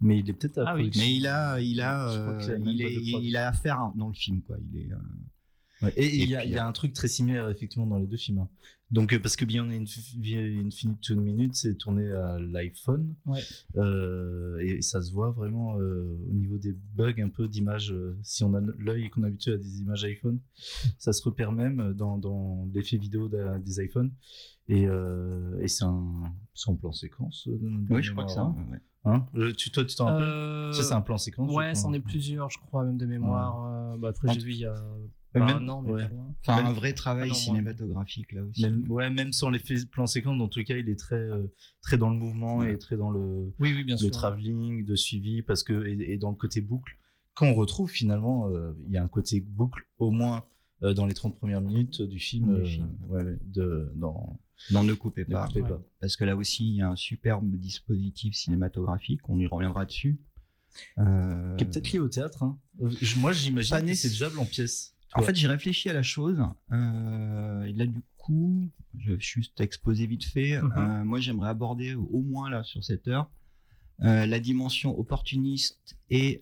Mais 0.00 0.18
il 0.20 0.28
est 0.30 0.32
peut-être 0.34 0.58
à 0.58 0.64
la 0.64 0.70
Ah 0.70 0.74
oui. 0.74 0.82
production. 0.82 1.02
Mais 1.04 1.14
il 1.16 1.26
a, 1.26 1.60
il 1.60 1.80
a, 1.80 2.10
euh, 2.10 2.58
il, 2.66 2.80
est- 3.34 3.36
a 3.36 3.48
affaire 3.48 3.90
dans 3.96 4.08
le 4.08 4.14
film, 4.14 4.42
quoi. 4.42 4.56
Il 4.72 4.78
est. 4.80 4.90
euh, 5.82 5.86
Ouais, 5.86 5.92
Et 5.96 6.14
il 6.14 6.28
y, 6.28 6.34
a, 6.34 6.40
puis, 6.40 6.48
il 6.48 6.54
y 6.54 6.58
a 6.58 6.66
un 6.66 6.72
truc 6.72 6.92
très 6.92 7.08
similaire 7.08 7.48
effectivement 7.50 7.86
dans 7.86 7.98
les 7.98 8.06
deux 8.06 8.16
films. 8.16 8.38
hein. 8.40 8.48
Donc 8.90 9.12
euh, 9.12 9.18
parce 9.20 9.36
que 9.36 9.44
Beyond 9.44 9.68
Inf- 9.68 10.66
Infinite 10.66 11.00
Two 11.02 11.14
Minutes 11.20 11.54
c'est 11.54 11.74
tourné 11.76 12.10
à 12.10 12.38
l'iPhone 12.40 13.14
Ouais. 13.26 13.40
Euh, 13.76 14.58
et 14.60 14.80
ça 14.82 15.02
se 15.02 15.12
voit 15.12 15.30
vraiment 15.30 15.78
euh, 15.78 16.18
au 16.30 16.32
niveau 16.32 16.56
des 16.58 16.72
bugs 16.94 17.20
un 17.22 17.28
peu 17.28 17.48
d'image. 17.48 17.92
euh, 17.92 18.16
si 18.22 18.44
on 18.44 18.54
a 18.54 18.60
l'œil 18.78 19.04
et 19.04 19.10
qu'on 19.10 19.24
est 19.24 19.28
habitué 19.28 19.52
à 19.52 19.56
des 19.58 19.80
images 19.80 20.04
iPhone, 20.04 20.40
ça 20.98 21.12
se 21.12 21.22
repère 21.22 21.52
même 21.52 21.92
dans, 21.92 22.16
dans 22.18 22.66
l'effet 22.74 22.96
vidéo 22.96 23.28
des 23.28 23.84
iPhones. 23.84 24.10
Et, 24.68 24.86
euh, 24.86 25.58
et 25.60 25.68
c'est 25.68 25.84
un, 25.84 26.32
c'est 26.54 26.70
en 26.70 26.76
plan 26.76 26.92
séquence. 26.92 27.46
euh, 27.48 27.58
Oui, 27.90 28.02
je 28.02 28.12
crois 28.12 28.24
que 28.24 28.30
mémoire, 28.30 28.54
ça. 28.54 28.60
hein. 28.60 28.66
ouais. 28.72 28.78
Hein 29.04 29.26
tu, 29.56 29.70
toi, 29.70 29.84
tu 29.84 29.94
t'en 29.96 30.06
rappelles? 30.06 30.22
Euh, 30.28 30.72
Ça, 30.72 30.82
c'est 30.82 30.94
un 30.94 31.00
plan 31.02 31.16
séquence. 31.18 31.54
Ouais, 31.54 31.74
c'en 31.74 31.92
est 31.94 32.00
plusieurs, 32.00 32.50
je 32.50 32.58
crois, 32.58 32.84
même 32.84 32.98
de 32.98 33.06
mémoire. 33.06 33.64
Euh, 33.94 33.96
bah, 33.96 34.08
après, 34.08 34.32
j'ai 34.34 34.40
vu 34.40 34.52
il 34.52 34.58
y 34.60 34.64
a 34.66 34.74
Pas 35.34 35.40
même- 35.44 35.70
mais 35.84 35.92
ouais. 35.92 36.08
Enfin, 36.40 36.56
Même- 36.56 36.66
un 36.66 36.72
vrai 36.72 36.94
travail 36.94 37.24
Ah 37.30 37.34
non, 37.34 37.34
cinématographique 37.34 38.32
là 38.32 38.42
aussi. 38.44 38.62
Même, 38.62 38.90
ouais, 38.90 39.10
même 39.10 39.32
sans 39.32 39.50
l'effet 39.50 39.76
plan 39.90 40.06
séquence, 40.06 40.38
dans 40.38 40.48
tous 40.48 40.60
les 40.60 40.64
cas, 40.64 40.76
il 40.76 40.88
est 40.88 40.98
très, 40.98 41.16
euh, 41.16 41.46
très 41.82 41.98
dans 41.98 42.08
le 42.10 42.16
mouvement 42.16 42.62
et 42.62 42.78
très 42.78 42.96
dans 42.96 43.10
le, 43.10 43.52
Oui, 43.58 43.74
oui, 43.74 43.84
bien 43.84 43.96
le 43.96 44.00
sûr. 44.00 44.10
travelling, 44.10 44.84
de 44.86 44.94
suivi, 44.96 45.42
parce 45.42 45.62
que 45.62 45.86
et, 45.86 46.12
et 46.12 46.16
dans 46.18 46.30
le 46.30 46.36
côté 46.36 46.60
boucle, 46.62 46.96
quand 47.34 47.46
on 47.46 47.54
retrouve 47.54 47.90
finalement, 47.90 48.48
euh, 48.48 48.72
il 48.86 48.92
y 48.92 48.96
a 48.96 49.02
un 49.04 49.08
côté 49.08 49.40
boucle 49.40 49.84
au 49.98 50.10
moins 50.10 50.44
euh, 50.82 50.94
dans 50.94 51.06
les 51.06 51.14
30 51.14 51.36
premières 51.36 51.60
minutes 51.60 52.00
du 52.02 52.18
film, 52.20 52.54
Du 52.54 52.60
euh, 52.60 52.64
film. 52.64 52.88
ouais, 53.08 53.24
de, 53.44 53.92
dans 53.96 54.38
Non, 54.70 54.82
ne 54.84 54.94
coupez 54.94 55.24
Ne 55.28 55.32
pas. 55.34 55.46
coupez 55.48 55.62
Ouais. 55.62 55.68
pas. 55.68 55.82
Parce 56.00 56.16
que 56.16 56.24
là 56.24 56.36
aussi, 56.36 56.68
il 56.68 56.76
y 56.76 56.82
a 56.82 56.88
un 56.88 56.96
superbe 56.96 57.50
dispositif 57.56 58.34
cinématographique. 58.34 59.20
On 59.28 59.38
y 59.38 59.46
reviendra 59.46 59.84
dessus. 59.84 60.20
Euh, 60.98 61.56
qui 61.56 61.64
est 61.64 61.66
peut-être 61.66 61.90
lié 61.92 61.98
au 61.98 62.08
théâtre. 62.08 62.42
Hein. 62.44 62.58
Je- 63.00 63.18
Moi, 63.18 63.32
j'imagine 63.32 63.70
Pas 63.70 63.80
que 63.80 63.86
né- 63.86 63.94
c'est 63.94 64.08
déjà 64.08 64.28
en 64.38 64.44
pièce. 64.44 64.94
En 65.14 65.22
fait, 65.22 65.34
j'ai 65.34 65.48
réfléchi 65.48 65.88
à 65.88 65.92
la 65.92 66.02
chose. 66.02 66.40
Euh, 66.72 67.64
et 67.64 67.72
là, 67.72 67.86
du 67.86 68.02
coup, 68.16 68.68
je 68.98 69.12
vais 69.12 69.20
juste 69.20 69.60
exposer 69.60 70.06
vite 70.06 70.24
fait. 70.24 70.60
Mhm. 70.60 70.72
Euh, 70.76 71.04
moi, 71.04 71.20
j'aimerais 71.20 71.48
aborder 71.48 71.94
au 71.94 72.20
moins 72.22 72.50
là 72.50 72.62
sur 72.62 72.84
cette 72.84 73.08
heure 73.08 73.30
euh, 74.02 74.26
la 74.26 74.38
dimension 74.38 74.98
opportuniste 74.98 75.96
et 76.10 76.40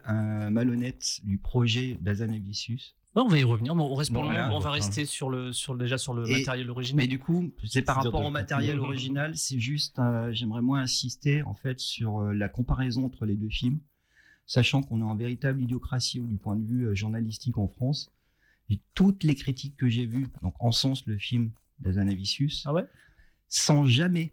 malhonnête 0.50 1.20
du 1.24 1.38
projet 1.38 1.96
d'Azanavicius. 2.00 2.94
On 3.18 3.28
va 3.28 3.38
y 3.38 3.44
revenir, 3.44 3.74
mais 3.74 3.82
on 3.82 3.94
reste 3.94 4.12
pour 4.12 4.24
Bon, 4.24 4.28
le 4.28 4.34
moment, 4.34 4.44
voilà, 4.48 4.56
on 4.56 4.60
va 4.60 4.70
rester 4.72 5.06
sur 5.06 5.30
le, 5.30 5.50
sur 5.54 5.74
déjà 5.74 5.96
sur 5.96 6.12
le 6.12 6.28
Et- 6.28 6.32
matériel 6.40 6.68
original. 6.68 7.02
Mais 7.02 7.08
du 7.08 7.18
coup, 7.18 7.50
c'est 7.64 7.80
par 7.80 7.96
rapport 7.96 8.22
au 8.22 8.30
matériel 8.30 8.78
original, 8.78 9.34
c'est 9.38 9.58
juste, 9.58 9.98
j'aimerais 10.32 10.60
moins 10.60 10.80
insister 10.80 11.42
en 11.42 11.54
fait 11.54 11.80
sur 11.80 12.20
la 12.24 12.50
comparaison 12.50 13.06
entre 13.06 13.24
les 13.24 13.36
deux 13.36 13.48
films, 13.48 13.78
sachant 14.44 14.82
qu'on 14.82 15.00
est 15.00 15.04
en 15.04 15.16
véritable 15.16 15.62
idiocratie 15.62 16.20
du 16.20 16.36
point 16.36 16.56
de 16.56 16.66
vue 16.66 16.94
journalistique 16.94 17.56
en 17.56 17.68
France. 17.68 18.10
Et 18.70 18.80
toutes 18.94 19.22
les 19.24 19.34
critiques 19.34 19.76
que 19.76 19.88
j'ai 19.88 20.06
vues, 20.06 20.26
donc 20.42 20.54
en 20.60 20.72
sens 20.72 21.06
le 21.06 21.18
film 21.18 21.52
d'Azanavicius, 21.78 22.64
Ah 22.66 22.72
ouais? 22.72 22.84
sans 23.48 23.86
jamais 23.86 24.32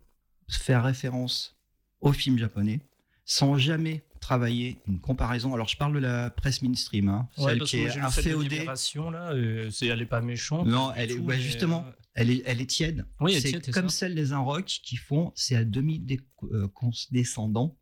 faire 0.50 0.84
référence 0.84 1.58
au 2.02 2.12
film 2.14 2.38
japonais, 2.38 2.82
sans 3.26 3.58
jamais 3.58 4.04
travailler 4.20 4.80
une 4.88 5.00
comparaison. 5.00 5.54
Alors 5.54 5.68
je 5.68 5.78
parle 5.78 5.94
de 5.94 6.00
la 6.00 6.30
presse 6.30 6.62
mainstream, 6.62 7.10
hein, 7.10 7.30
Ouais, 7.38 7.50
celle 7.52 7.58
parce 7.60 7.72
qui 7.72 7.78
que 7.84 7.88
est 7.88 8.00
inféodée. 8.00 8.66
Là, 8.66 9.32
euh, 9.34 9.70
c'est, 9.70 9.88
elle 9.88 10.02
est 10.02 10.06
pas 10.06 10.22
méchante. 10.22 10.66
Non, 10.68 10.92
elle 10.96 11.12
est, 11.12 11.16
tout, 11.18 11.22
ouais, 11.24 11.36
mais, 11.36 11.42
justement, 11.42 11.86
euh, 11.86 11.92
elle 12.16 12.30
est, 12.32 12.42
elle 12.46 12.62
est 12.62 12.66
tiède. 12.70 13.06
Oui, 13.20 13.40
c'est 13.40 13.72
comme 13.72 13.90
ça. 13.90 13.98
celle 14.00 14.16
des 14.16 14.32
Inrock 14.34 14.66
qui 14.66 14.96
font, 14.96 15.32
c'est 15.36 15.56
à 15.56 15.64
demi 15.66 16.06
euh, 16.52 16.68
condescendant. 16.70 17.78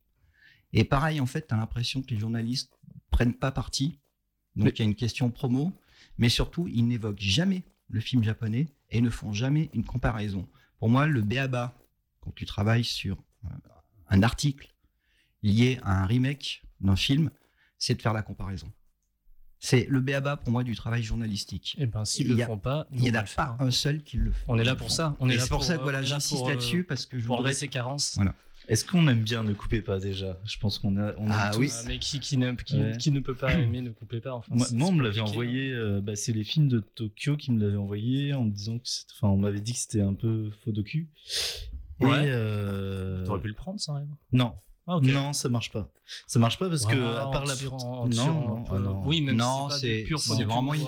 Et 0.73 0.83
pareil, 0.83 1.19
en 1.19 1.25
fait, 1.25 1.47
tu 1.47 1.53
as 1.53 1.57
l'impression 1.57 2.01
que 2.01 2.09
les 2.09 2.19
journalistes 2.19 2.71
prennent 3.11 3.33
pas 3.35 3.51
parti. 3.51 3.99
Donc 4.55 4.65
Mais- 4.65 4.71
il 4.71 4.79
y 4.79 4.81
a 4.81 4.85
une 4.85 4.95
question 4.95 5.29
promo, 5.29 5.71
mais 6.17 6.29
surtout, 6.29 6.67
ils 6.67 6.87
n'évoquent 6.87 7.19
jamais 7.19 7.63
le 7.89 7.99
film 7.99 8.23
japonais 8.23 8.67
et 8.89 9.01
ne 9.01 9.09
font 9.09 9.33
jamais 9.33 9.69
une 9.73 9.83
comparaison. 9.85 10.47
Pour 10.79 10.89
moi, 10.89 11.07
le 11.07 11.21
béaba, 11.21 11.75
quand 12.21 12.31
tu 12.35 12.45
travailles 12.45 12.83
sur 12.83 13.17
euh, 13.45 13.49
un 14.09 14.23
article 14.23 14.73
lié 15.43 15.79
à 15.83 16.01
un 16.03 16.05
remake 16.05 16.63
d'un 16.79 16.95
film, 16.95 17.31
c'est 17.77 17.95
de 17.95 18.01
faire 18.01 18.13
la 18.13 18.21
comparaison. 18.21 18.71
C'est 19.59 19.85
le 19.89 19.99
béaba 19.99 20.37
pour 20.37 20.51
moi 20.51 20.63
du 20.63 20.75
travail 20.75 21.03
journalistique. 21.03 21.75
Eh 21.77 21.85
ben, 21.85 22.03
s'ils 22.03 22.27
Il 22.27 22.35
le 22.37 22.43
a- 22.43 22.47
font 22.47 22.57
pas, 22.57 22.87
Il 22.91 23.01
n'y 23.01 23.11
en 23.11 23.15
a 23.15 23.23
pas 23.23 23.55
un 23.59 23.69
seul 23.71 24.01
qui 24.03 24.17
le 24.17 24.31
fait. 24.31 24.45
On 24.47 24.57
est 24.57 24.63
là 24.63 24.75
pour 24.75 24.89
ça. 24.91 25.15
On 25.19 25.29
est 25.29 25.33
Et 25.33 25.37
là 25.37 25.43
c'est 25.43 25.49
pour 25.49 25.63
ça 25.63 25.75
que 25.75 25.79
euh, 25.81 25.83
voilà, 25.83 26.01
j'insiste 26.01 26.37
pour, 26.39 26.47
euh, 26.47 26.51
là-dessus 26.51 26.83
parce 26.83 27.05
que 27.05 27.19
je 27.19 27.25
pour 27.27 27.37
voudrais- 27.37 27.53
ces 27.53 27.67
carences. 27.67 28.15
Voilà. 28.15 28.33
Est-ce 28.67 28.85
qu'on 28.85 29.07
aime 29.07 29.21
bien 29.23 29.43
ne 29.43 29.53
coupez 29.53 29.81
pas 29.81 29.99
déjà? 29.99 30.39
Je 30.45 30.57
pense 30.59 30.79
qu'on 30.79 30.97
a. 30.97 31.13
On 31.17 31.27
Ah 31.29 31.51
oui. 31.57 31.67
tous. 31.67 31.79
Ah, 31.79 31.83
mais 31.87 31.99
qui, 31.99 32.19
qui, 32.19 32.37
ne, 32.37 32.53
qui, 32.53 32.77
Ouais. 32.77 32.97
qui 32.97 33.11
ne 33.11 33.19
peut 33.19 33.35
pas 33.35 33.53
aimer 33.53 33.81
ne 33.81 33.89
coupez 33.91 34.21
pas. 34.21 34.33
Enfin, 34.33 34.53
Moi, 34.55 34.67
moi, 34.73 34.89
on 34.89 34.91
me 34.93 35.03
l'avait 35.03 35.19
envoyé. 35.21 35.71
euh, 35.71 35.99
bah, 36.01 36.15
c'est 36.15 36.31
les 36.33 36.43
films 36.43 36.67
de 36.67 36.79
Tokyo 36.79 37.35
qui 37.37 37.51
me 37.51 37.59
l'avaient 37.59 37.77
envoyé 37.77 38.33
en 38.33 38.43
me 38.45 38.51
disant 38.51 38.77
que 38.79 38.87
c'était. 38.87 39.13
Enfin, 39.17 39.27
on 39.33 39.37
m'avait 39.37 39.61
dit 39.61 39.73
que 39.73 39.79
c'était 39.79 40.01
un 40.01 40.13
peu 40.13 40.49
faux 40.63 40.71
docu. 40.71 41.09
Ouais. 41.99 42.09
euh, 42.27 43.21
hein. 43.21 43.23
T'aurais 43.25 43.41
pu 43.41 43.47
le 43.47 43.53
prendre, 43.53 43.79
ça, 43.79 43.93
Rêve 43.93 44.07
Non. 44.31 44.53
Ah. 44.87 44.99
Non, 45.01 45.31
ça 45.31 45.47
marche 45.47 45.71
pas. 45.71 45.91
Ça 46.27 46.39
marche 46.39 46.57
pas 46.57 46.67
parce 46.67 46.85
que 46.85 46.95
à 47.15 47.27
part 47.31 47.45
la 47.45 47.55
tirant- 47.55 48.03
non, 48.05 48.09
tirant 48.09 48.33
non, 48.47 48.63
ah 48.71 48.79
non. 48.79 49.03
Oui, 49.05 49.21
même 49.21 49.35
Non, 49.37 49.69
si 49.69 50.05
c'est 50.17 50.43
vraiment 50.43 50.73
une... 50.73 50.81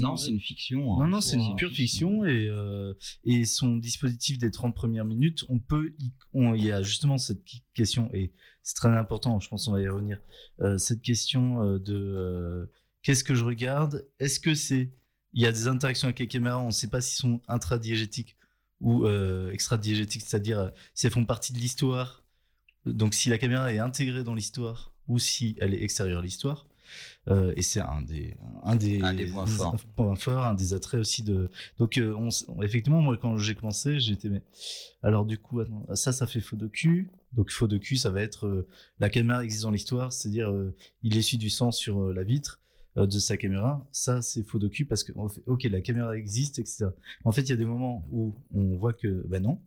Non, 0.00 0.16
c'est- 0.16 0.30
une 0.30 0.40
fiction. 0.40 0.80
Non, 0.80 1.02
hein. 1.02 1.08
non, 1.08 1.20
c'est 1.20 1.36
une 1.36 1.56
pure 1.56 1.70
fiction 1.70 2.24
et, 2.24 2.46
euh, 2.48 2.92
et 3.24 3.44
son 3.46 3.76
dispositif 3.76 4.38
des 4.38 4.50
30 4.50 4.74
premières 4.76 5.06
minutes, 5.06 5.44
on 5.48 5.58
peut, 5.58 5.94
y- 5.98 6.12
on- 6.34 6.54
il 6.54 6.64
y 6.64 6.70
a 6.70 6.82
justement 6.82 7.16
cette 7.18 7.42
question 7.74 8.10
et 8.12 8.32
c'est 8.62 8.74
très 8.74 8.90
important, 8.90 9.40
je 9.40 9.48
pense 9.48 9.64
qu'on 9.64 9.72
va 9.72 9.80
y 9.80 9.88
revenir, 9.88 10.20
euh, 10.60 10.76
cette 10.76 11.00
question 11.00 11.62
euh, 11.64 11.78
de 11.78 11.94
euh, 11.96 12.66
qu'est-ce 13.02 13.24
que 13.24 13.34
je 13.34 13.44
regarde? 13.44 14.06
Est-ce 14.18 14.38
que 14.38 14.54
c'est, 14.54 14.92
il 15.32 15.42
y 15.42 15.46
a 15.46 15.52
des 15.52 15.66
interactions 15.66 16.06
avec 16.08 16.18
les 16.18 16.28
caméras, 16.28 16.58
on 16.60 16.66
ne 16.66 16.70
sait 16.72 16.88
pas 16.88 17.00
s'ils 17.00 17.16
sont 17.18 17.40
intradiégétiques 17.48 18.36
ou 18.82 19.06
extradiégétiques, 19.52 20.22
c'est-à-dire 20.22 20.70
si 20.94 21.06
elles 21.06 21.12
font 21.12 21.24
partie 21.26 21.52
de 21.52 21.58
l'histoire, 21.58 22.19
donc 22.86 23.14
si 23.14 23.28
la 23.28 23.38
caméra 23.38 23.72
est 23.72 23.78
intégrée 23.78 24.24
dans 24.24 24.34
l'histoire 24.34 24.92
ou 25.08 25.18
si 25.18 25.56
elle 25.60 25.74
est 25.74 25.82
extérieure 25.82 26.20
à 26.20 26.22
l'histoire. 26.22 26.66
Euh, 27.28 27.52
et 27.56 27.62
c'est 27.62 27.80
un 27.80 28.02
des, 28.02 28.36
un 28.62 28.76
des, 28.76 29.00
Un 29.02 29.14
des 29.14 29.26
points 29.26 29.46
forts. 29.46 29.76
points 29.96 30.16
forts, 30.16 30.44
un 30.44 30.54
des 30.54 30.74
attraits 30.74 31.00
aussi 31.00 31.22
de. 31.22 31.50
Donc, 31.78 31.98
euh, 31.98 32.14
on 32.14 32.62
effectivement, 32.62 33.00
moi, 33.00 33.16
quand 33.16 33.36
j'ai 33.36 33.54
commencé, 33.54 34.00
j'étais. 34.00 34.28
Mais... 34.28 34.42
Alors, 35.02 35.24
du 35.24 35.38
coup, 35.38 35.60
attends, 35.60 35.86
ça, 35.94 36.12
ça 36.12 36.26
fait 36.26 36.40
faux 36.40 36.56
de 36.56 36.66
cul. 36.66 37.10
Donc, 37.32 37.50
faux 37.50 37.68
de 37.68 37.78
cul, 37.78 37.96
ça 37.96 38.10
va 38.10 38.22
être 38.22 38.46
euh, 38.46 38.68
la 38.98 39.10
caméra 39.10 39.44
existe 39.44 39.62
dans 39.62 39.70
l'histoire, 39.70 40.12
c'est-à-dire 40.12 40.52
il 41.02 41.16
essuie 41.16 41.38
du 41.38 41.50
sang 41.50 41.70
sur 41.70 42.12
la 42.12 42.24
vitre 42.24 42.60
de 42.96 43.18
sa 43.18 43.36
caméra. 43.36 43.86
Ça, 43.92 44.20
c'est 44.20 44.42
faux 44.42 44.58
de 44.58 44.66
cul 44.68 44.84
parce 44.84 45.04
que, 45.04 45.12
ok, 45.46 45.62
la 45.64 45.80
caméra 45.80 46.16
existe, 46.16 46.58
etc. 46.58 46.86
En 47.24 47.32
fait, 47.32 47.42
il 47.42 47.50
y 47.50 47.52
a 47.52 47.56
des 47.56 47.64
moments 47.64 48.04
où 48.10 48.34
on 48.52 48.76
voit 48.76 48.92
que, 48.92 49.24
ben 49.28 49.42
non, 49.42 49.60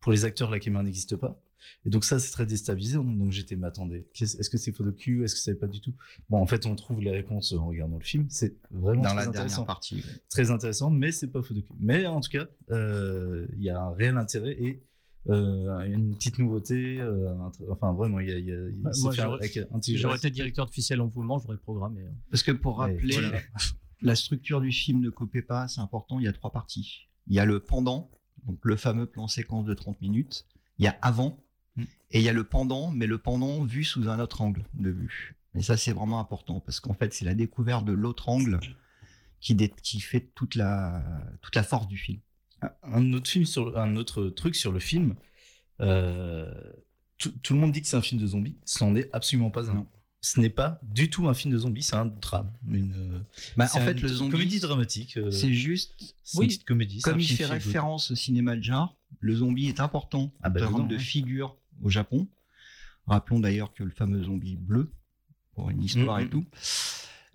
pour 0.00 0.10
les 0.10 0.24
acteurs, 0.24 0.50
la 0.50 0.58
caméra 0.58 0.82
n'existe 0.82 1.16
pas. 1.16 1.40
Et 1.86 1.90
donc 1.90 2.04
ça, 2.04 2.18
c'est 2.18 2.30
très 2.32 2.46
déstabilisant. 2.46 3.04
Donc 3.04 3.30
j'étais, 3.32 3.56
mais 3.56 3.66
attendez, 3.66 4.06
qu'est-ce- 4.14 4.38
est-ce 4.38 4.50
que 4.50 4.58
c'est 4.58 4.72
faux 4.72 4.84
de 4.84 4.90
cul? 4.90 5.24
Est-ce 5.24 5.34
que 5.34 5.40
c'est 5.40 5.54
pas 5.54 5.66
du 5.66 5.80
tout? 5.80 5.94
Bon, 6.30 6.38
en 6.38 6.46
fait, 6.46 6.66
on 6.66 6.74
trouve 6.76 7.00
les 7.00 7.10
réponses 7.10 7.52
en 7.52 7.66
regardant 7.66 7.98
le 7.98 8.04
film. 8.04 8.26
C'est 8.30 8.56
vraiment 8.70 9.02
Dans 9.02 9.08
très 9.10 9.16
la 9.16 9.28
intéressant. 9.28 9.48
dernière 9.56 9.66
partie. 9.66 9.96
ouais. 9.96 10.02
Très 10.30 10.50
intéressant, 10.50 10.90
mais 10.90 11.12
c'est 11.12 11.28
pas 11.28 11.42
faux 11.42 11.54
de 11.54 11.60
cul. 11.60 11.72
Mais 11.80 12.06
en 12.06 12.20
tout 12.20 12.30
cas, 12.30 12.46
euh, 12.70 13.46
il 13.56 13.62
y 13.62 13.70
a 13.70 13.80
un 13.80 13.92
réel 13.94 14.16
intérêt 14.16 14.56
et 14.60 14.82
euh, 15.30 15.80
une 15.86 16.14
petite 16.14 16.38
nouveauté. 16.38 17.00
euh, 17.00 17.32
enfin, 17.70 17.92
vraiment, 17.94 18.20
il 18.20 18.28
y 18.28 18.32
a, 18.32 18.38
y 18.38 18.52
a- 18.52 18.56
Bah, 18.82 18.92
c'est 18.92 19.02
moi, 19.02 19.12
fait 19.12 19.22
j'aurais- 19.96 20.16
été 20.18 20.30
directeur 20.30 20.66
officiel 20.68 21.00
en 21.00 21.06
mouvement, 21.14 21.38
j'aurais 21.38 21.56
programmé. 21.56 22.02
hein. 22.02 22.14
Parce 22.30 22.42
que 22.42 22.52
pour 22.52 22.78
rappeler 22.78 23.14
voilà. 23.14 23.38
la 24.02 24.14
structure 24.16 24.60
du 24.60 24.70
film, 24.70 25.00
ne 25.00 25.08
coupez 25.10 25.40
pas, 25.42 25.66
c'est 25.68 25.80
important, 25.80 26.18
il 26.20 26.24
y 26.24 26.28
a 26.28 26.32
trois 26.32 26.52
parties. 26.52 27.08
Il 27.28 27.34
y 27.34 27.38
a 27.38 27.46
le 27.46 27.58
pendant, 27.60 28.10
donc 28.46 28.58
le 28.64 28.76
fameux 28.76 29.06
plan 29.06 29.26
séquence 29.28 29.64
de 29.64 29.72
30 29.72 29.98
minutes. 30.02 30.46
Il 30.78 30.84
y 30.84 30.88
a 30.88 30.96
avant. 31.00 31.42
Et 31.76 32.18
il 32.18 32.22
y 32.22 32.28
a 32.28 32.32
le 32.32 32.44
pendant, 32.44 32.90
mais 32.90 33.06
le 33.06 33.18
pendant 33.18 33.64
vu 33.64 33.84
sous 33.84 34.08
un 34.08 34.18
autre 34.20 34.40
angle 34.40 34.64
de 34.74 34.90
vue. 34.90 35.36
Et 35.56 35.62
ça, 35.62 35.76
c'est 35.76 35.92
vraiment 35.92 36.20
important, 36.20 36.60
parce 36.60 36.80
qu'en 36.80 36.94
fait, 36.94 37.12
c'est 37.14 37.24
la 37.24 37.34
découverte 37.34 37.84
de 37.84 37.92
l'autre 37.92 38.28
angle 38.28 38.60
qui, 39.40 40.00
fait 40.00 40.30
toute 40.34 40.54
la, 40.54 41.02
toute 41.42 41.54
la 41.54 41.62
force 41.62 41.86
du 41.86 41.98
film. 41.98 42.20
un 42.82 43.12
autre 43.12 43.30
film 43.30 43.44
sur 43.44 43.76
un 43.78 43.96
autre 43.96 44.26
truc 44.26 44.56
sur 44.56 44.72
le 44.72 44.80
film. 44.80 45.14
euh, 45.80 46.52
tout, 47.18 47.30
tout 47.42 47.54
le 47.54 47.60
monde 47.60 47.72
dit 47.72 47.82
que 47.82 47.86
c'est 47.88 47.96
un 47.96 48.02
film 48.02 48.20
de 48.20 48.26
zombies. 48.26 48.56
Ce 48.64 48.82
n'en 48.82 48.94
est 48.96 49.08
absolument 49.12 49.50
pas 49.50 49.70
un. 49.70 49.74
Non. 49.74 49.86
Ce 50.20 50.40
n'est 50.40 50.50
pas 50.50 50.80
du 50.82 51.10
tout 51.10 51.28
un 51.28 51.34
film 51.34 51.52
de 51.52 51.58
zombies, 51.58 51.82
c'est 51.82 51.96
un 51.96 52.06
drame. 52.06 52.50
Une, 52.66 52.94
euh, 52.94 53.20
Bah, 53.58 53.66
c'est 53.66 53.78
en 53.78 53.84
fait, 53.84 53.92
une 53.92 54.00
le 54.00 54.08
zombie, 54.08 54.30
comédie 54.30 54.58
dramatique. 54.58 55.18
euh, 55.18 55.30
c'est 55.30 55.52
juste, 55.52 55.94
oui, 56.34 56.46
une 56.46 56.48
petite 56.48 56.64
comédie. 56.64 57.00
comme 57.02 57.16
un 57.16 57.20
il 57.20 57.26
fait 57.26 57.44
référence 57.44 58.10
au 58.10 58.14
cinéma 58.14 58.56
de 58.56 58.62
genre, 58.62 58.96
le 59.20 59.34
zombie 59.34 59.68
est 59.68 59.80
important 59.80 60.32
Ah 60.42 60.48
en 60.48 60.50
bah, 60.50 60.60
termes 60.60 60.74
dedans, 60.74 60.86
de 60.86 60.96
figure 60.96 61.58
au 61.82 61.90
Japon. 61.90 62.28
Rappelons 63.06 63.40
d'ailleurs 63.40 63.72
que 63.72 63.84
le 63.84 63.90
fameux 63.90 64.22
zombie 64.22 64.56
bleu, 64.56 64.90
pour 65.54 65.70
une 65.70 65.82
histoire 65.82 66.20
et 66.20 66.28
tout. 66.28 66.44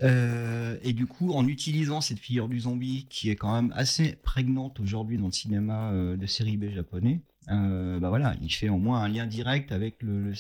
Euh, 0.02 0.78
et 0.82 0.94
du 0.94 1.06
coup, 1.06 1.34
en 1.34 1.48
utilisant 1.48 2.02
cette 2.02 2.20
figure 2.20 2.48
du 2.48 2.62
zombie 2.62 3.06
qui 3.10 3.30
est 3.30 3.36
quand 3.36 3.54
même 3.54 3.74
assez 3.76 4.16
prégnante 4.24 4.80
aujourd'hui 4.80 5.18
dans 5.18 5.26
le 5.26 5.32
cinéma 5.32 5.92
euh, 5.92 6.16
de 6.16 6.26
série 6.26 6.58
B 6.58 6.70
japonais, 6.70 7.22
euh, 7.50 8.00
bah 8.00 8.10
voilà, 8.10 8.36
il 8.42 8.50
fait 8.50 8.70
au 8.70 8.78
moins 8.78 9.02
un 9.02 9.10
lien 9.10 9.26
direct 9.26 9.72
avec 9.72 10.02
le. 10.02 10.34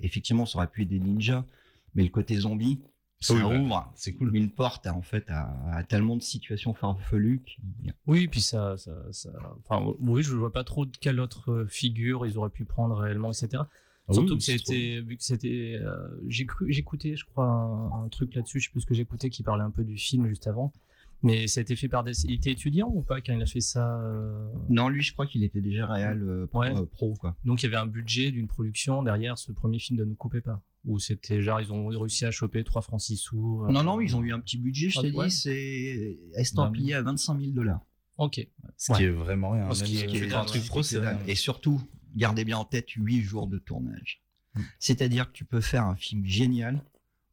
effectivement, 0.00 0.46
ça 0.46 0.58
aurait 0.58 0.66
pu 0.66 0.82
être 0.82 0.88
des 0.88 0.98
ninjas, 0.98 1.44
mais 1.94 2.02
le 2.02 2.08
côté 2.08 2.36
zombie, 2.36 2.80
ça 3.24 3.34
Oui, 3.34 3.68
bah, 3.68 3.90
c'est 3.94 4.14
cool. 4.14 4.34
une 4.36 4.50
porte 4.50 4.86
à, 4.86 4.94
en 4.94 5.02
fait 5.02 5.24
à, 5.28 5.54
à 5.74 5.82
tellement 5.84 6.16
de 6.16 6.22
situations 6.22 6.74
farfelues. 6.74 7.42
qui- 7.44 7.58
Oui, 8.06 8.28
puis 8.28 8.40
ça, 8.40 8.76
ça, 8.76 8.92
ça- 9.12 9.30
Enfin, 9.68 9.94
oui, 10.00 10.22
je 10.22 10.34
vois 10.34 10.52
pas 10.52 10.64
trop 10.64 10.84
de 10.86 10.96
quelle 10.96 11.20
autre 11.20 11.50
euh, 11.52 11.66
figure 11.66 12.26
ils 12.26 12.36
auraient 12.38 12.50
pu 12.50 12.64
prendre 12.64 12.96
réellement, 12.96 13.30
etc. 13.32 13.62
Ah 14.06 14.12
Surtout 14.12 14.32
oui, 14.34 14.38
que 14.38 14.44
c'était, 14.44 15.00
vu 15.00 15.16
que 15.16 15.22
c'était, 15.24 15.78
euh, 15.80 15.96
j'ai 16.28 16.44
cru, 16.44 16.70
j'écoutais, 16.70 17.16
je 17.16 17.24
crois, 17.24 17.46
un, 17.46 18.04
un 18.04 18.08
truc 18.08 18.34
là-dessus, 18.34 18.60
je 18.60 18.66
sais 18.66 18.70
plus 18.72 18.82
ce 18.82 18.86
que 18.86 18.94
j'écoutais, 18.94 19.30
qui 19.30 19.42
parlait 19.42 19.62
un 19.64 19.70
peu 19.70 19.82
du 19.84 19.96
film 19.96 20.26
juste 20.28 20.46
avant. 20.46 20.72
Mais 21.22 21.46
ça 21.46 21.60
a 21.60 21.62
été 21.62 21.74
fait 21.74 21.88
par 21.88 22.04
des, 22.04 22.26
il 22.26 22.32
était 22.34 22.50
étudiant 22.50 22.90
ou 22.92 23.00
pas 23.00 23.22
quand 23.22 23.32
il 23.32 23.40
a 23.40 23.46
fait 23.46 23.62
ça 23.62 23.98
euh, 24.02 24.46
Non, 24.68 24.90
lui, 24.90 25.02
je 25.02 25.14
crois 25.14 25.26
qu'il 25.26 25.42
était 25.42 25.62
déjà 25.62 25.86
réel 25.86 26.22
euh, 26.22 26.46
pro, 26.46 26.60
Ouais. 26.60 26.76
euh, 26.76 26.84
pro, 26.84 27.14
quoi. 27.14 27.34
Donc 27.46 27.62
il 27.62 27.64
y 27.64 27.66
avait 27.68 27.78
un 27.78 27.86
budget 27.86 28.30
d'une 28.30 28.46
production 28.46 29.02
derrière 29.02 29.38
ce 29.38 29.50
premier 29.52 29.78
film 29.78 29.98
de 29.98 30.04
Ne 30.04 30.12
coupez 30.14 30.42
pas. 30.42 30.60
Où 30.86 30.98
c'était 30.98 31.40
genre 31.40 31.60
ils 31.62 31.72
ont 31.72 31.86
réussi 31.86 32.26
à 32.26 32.30
choper 32.30 32.62
3 32.62 32.82
francs 32.82 33.00
6 33.00 33.16
sous. 33.16 33.64
euh, 33.66 33.72
Non, 33.72 33.82
non, 33.82 34.00
ils 34.00 34.14
ont 34.16 34.22
eu 34.22 34.32
un 34.32 34.40
petit 34.40 34.58
budget, 34.58 34.90
je 34.90 34.98
Ah, 34.98 35.02
t'ai 35.02 35.12
ouais. 35.12 35.28
dit, 35.28 35.34
c'est 35.34 36.18
estampillé 36.36 36.94
à 36.94 37.02
25 37.02 37.38
000 37.40 37.52
dollars. 37.52 37.80
Ok. 38.18 38.46
Ce 38.76 38.92
Ouais. 38.92 38.98
qui 38.98 39.04
est 39.04 39.10
vraiment 39.10 39.50
rien. 39.52 39.72
Ce 39.72 39.82
qui 39.82 39.98
est- 40.00 40.06
qui 40.06 40.18
est 40.18 40.28
faire 40.28 40.40
un 40.40 40.44
truc 40.44 40.64
pro, 40.66 40.82
c'est 40.82 40.98
rien. 40.98 41.18
Et 41.26 41.34
surtout, 41.34 41.80
gardez 42.14 42.44
bien 42.44 42.58
en 42.58 42.64
tête 42.64 42.90
8 42.90 43.22
jours 43.22 43.46
de 43.46 43.58
tournage. 43.58 44.22
Mm. 44.54 44.60
C'est-à-dire 44.78 45.26
que 45.28 45.32
tu 45.32 45.44
peux 45.44 45.60
faire 45.62 45.84
un 45.84 45.96
film 45.96 46.24
génial 46.24 46.84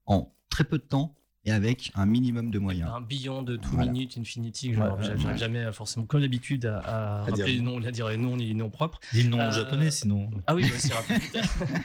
en 0.06 0.34
très 0.50 0.64
peu 0.64 0.78
de 0.78 0.84
temps 0.84 1.16
et 1.46 1.52
avec 1.52 1.92
un 1.96 2.06
minimum 2.06 2.52
de 2.52 2.60
moyens. 2.60 2.90
Un 2.96 3.02
billon 3.02 3.42
de 3.42 3.56
Two 3.58 3.72
Voilà. 3.74 3.92
Minute 3.92 4.18
Infinity, 4.20 4.74
genre, 4.74 4.98
ouais, 4.98 5.04
j'arrive 5.06 5.26
ouais. 5.26 5.38
jamais 5.38 5.64
à, 5.64 5.72
forcément, 5.72 6.06
comme 6.06 6.22
d'habitude, 6.22 6.66
à, 6.68 6.78
à 6.80 7.22
À 7.22 7.32
dire 7.32 7.46
rappeler 7.46 7.54
les 7.54 7.62
non. 7.62 7.80
noms, 7.80 7.86
à 7.88 7.92
dire 7.92 8.08
les 8.10 8.18
noms, 8.18 8.36
les 8.36 8.54
noms 8.54 8.70
propres. 8.70 9.00
Dis 9.12 9.24
le 9.24 9.30
nom 9.30 9.40
Euh, 9.40 9.52
japonais, 9.52 9.90
sinon. 9.92 10.30
Ah 10.46 10.54
oui, 10.56 10.64
bah, 10.64 10.76
c'est 10.78 10.94
rapide. 10.94 11.22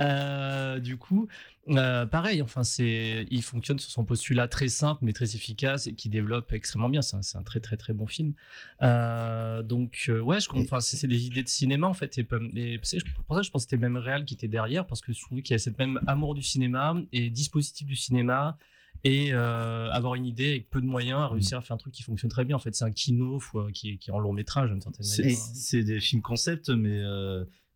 Euh, 0.00 0.78
du 0.80 0.96
coup, 0.96 1.28
euh, 1.70 2.06
pareil, 2.06 2.42
enfin, 2.42 2.64
c'est, 2.64 3.26
il 3.30 3.42
fonctionne 3.42 3.78
sur 3.78 3.90
son 3.90 4.04
postulat 4.04 4.48
très 4.48 4.68
simple 4.68 5.04
mais 5.04 5.12
très 5.12 5.34
efficace 5.36 5.86
et 5.86 5.94
qui 5.94 6.08
développe 6.08 6.52
extrêmement 6.52 6.88
bien. 6.88 7.02
C'est 7.02 7.36
un, 7.36 7.42
très 7.42 7.60
très 7.60 7.76
très 7.76 7.92
bon 7.92 8.06
film. 8.06 8.34
Euh, 8.82 9.62
donc, 9.62 10.06
euh, 10.08 10.20
ouais, 10.20 10.40
je 10.40 10.48
comprends. 10.48 10.80
C'est, 10.80 11.06
des 11.06 11.26
idées 11.26 11.42
de 11.42 11.48
cinéma 11.48 11.86
en 11.86 11.94
fait. 11.94 12.18
Et, 12.18 12.24
pas- 12.24 12.38
et 12.54 12.80
c'est 12.82 12.98
pour 13.26 13.36
ça, 13.36 13.42
je 13.42 13.50
pense 13.50 13.64
que 13.64 13.70
c'était 13.70 13.80
même 13.80 13.96
réal 13.96 14.24
qui 14.24 14.34
était 14.34 14.48
derrière 14.48 14.86
parce 14.86 15.00
que 15.00 15.12
je 15.12 15.20
trouvais 15.20 15.42
qu'il 15.42 15.54
y 15.54 15.56
a 15.56 15.58
cette 15.58 15.78
même 15.78 16.00
amour 16.06 16.34
du 16.34 16.42
cinéma 16.42 16.96
et 17.12 17.30
dispositif 17.30 17.86
du 17.86 17.96
cinéma. 17.96 18.58
Et 19.04 19.32
avoir 19.32 20.16
une 20.16 20.26
idée 20.26 20.48
avec 20.50 20.70
peu 20.70 20.80
de 20.80 20.86
moyens, 20.86 21.20
à 21.20 21.28
réussir 21.28 21.56
à 21.58 21.60
faire 21.60 21.74
un 21.74 21.78
truc 21.78 21.94
qui 21.94 22.02
fonctionne 22.02 22.30
très 22.30 22.44
bien. 22.44 22.56
En 22.56 22.58
fait, 22.58 22.74
c'est 22.74 22.84
un 22.84 22.90
kino 22.90 23.40
qui, 23.72 23.90
est, 23.90 23.96
qui 23.96 24.10
est 24.10 24.12
en 24.12 24.18
long 24.18 24.32
métrage 24.32 24.70
d'une 24.70 24.80
certaine 24.80 25.06
manière. 25.06 25.38
c'est 25.54 25.84
des 25.84 26.00
films 26.00 26.20
concept, 26.20 26.68
mais, 26.70 27.00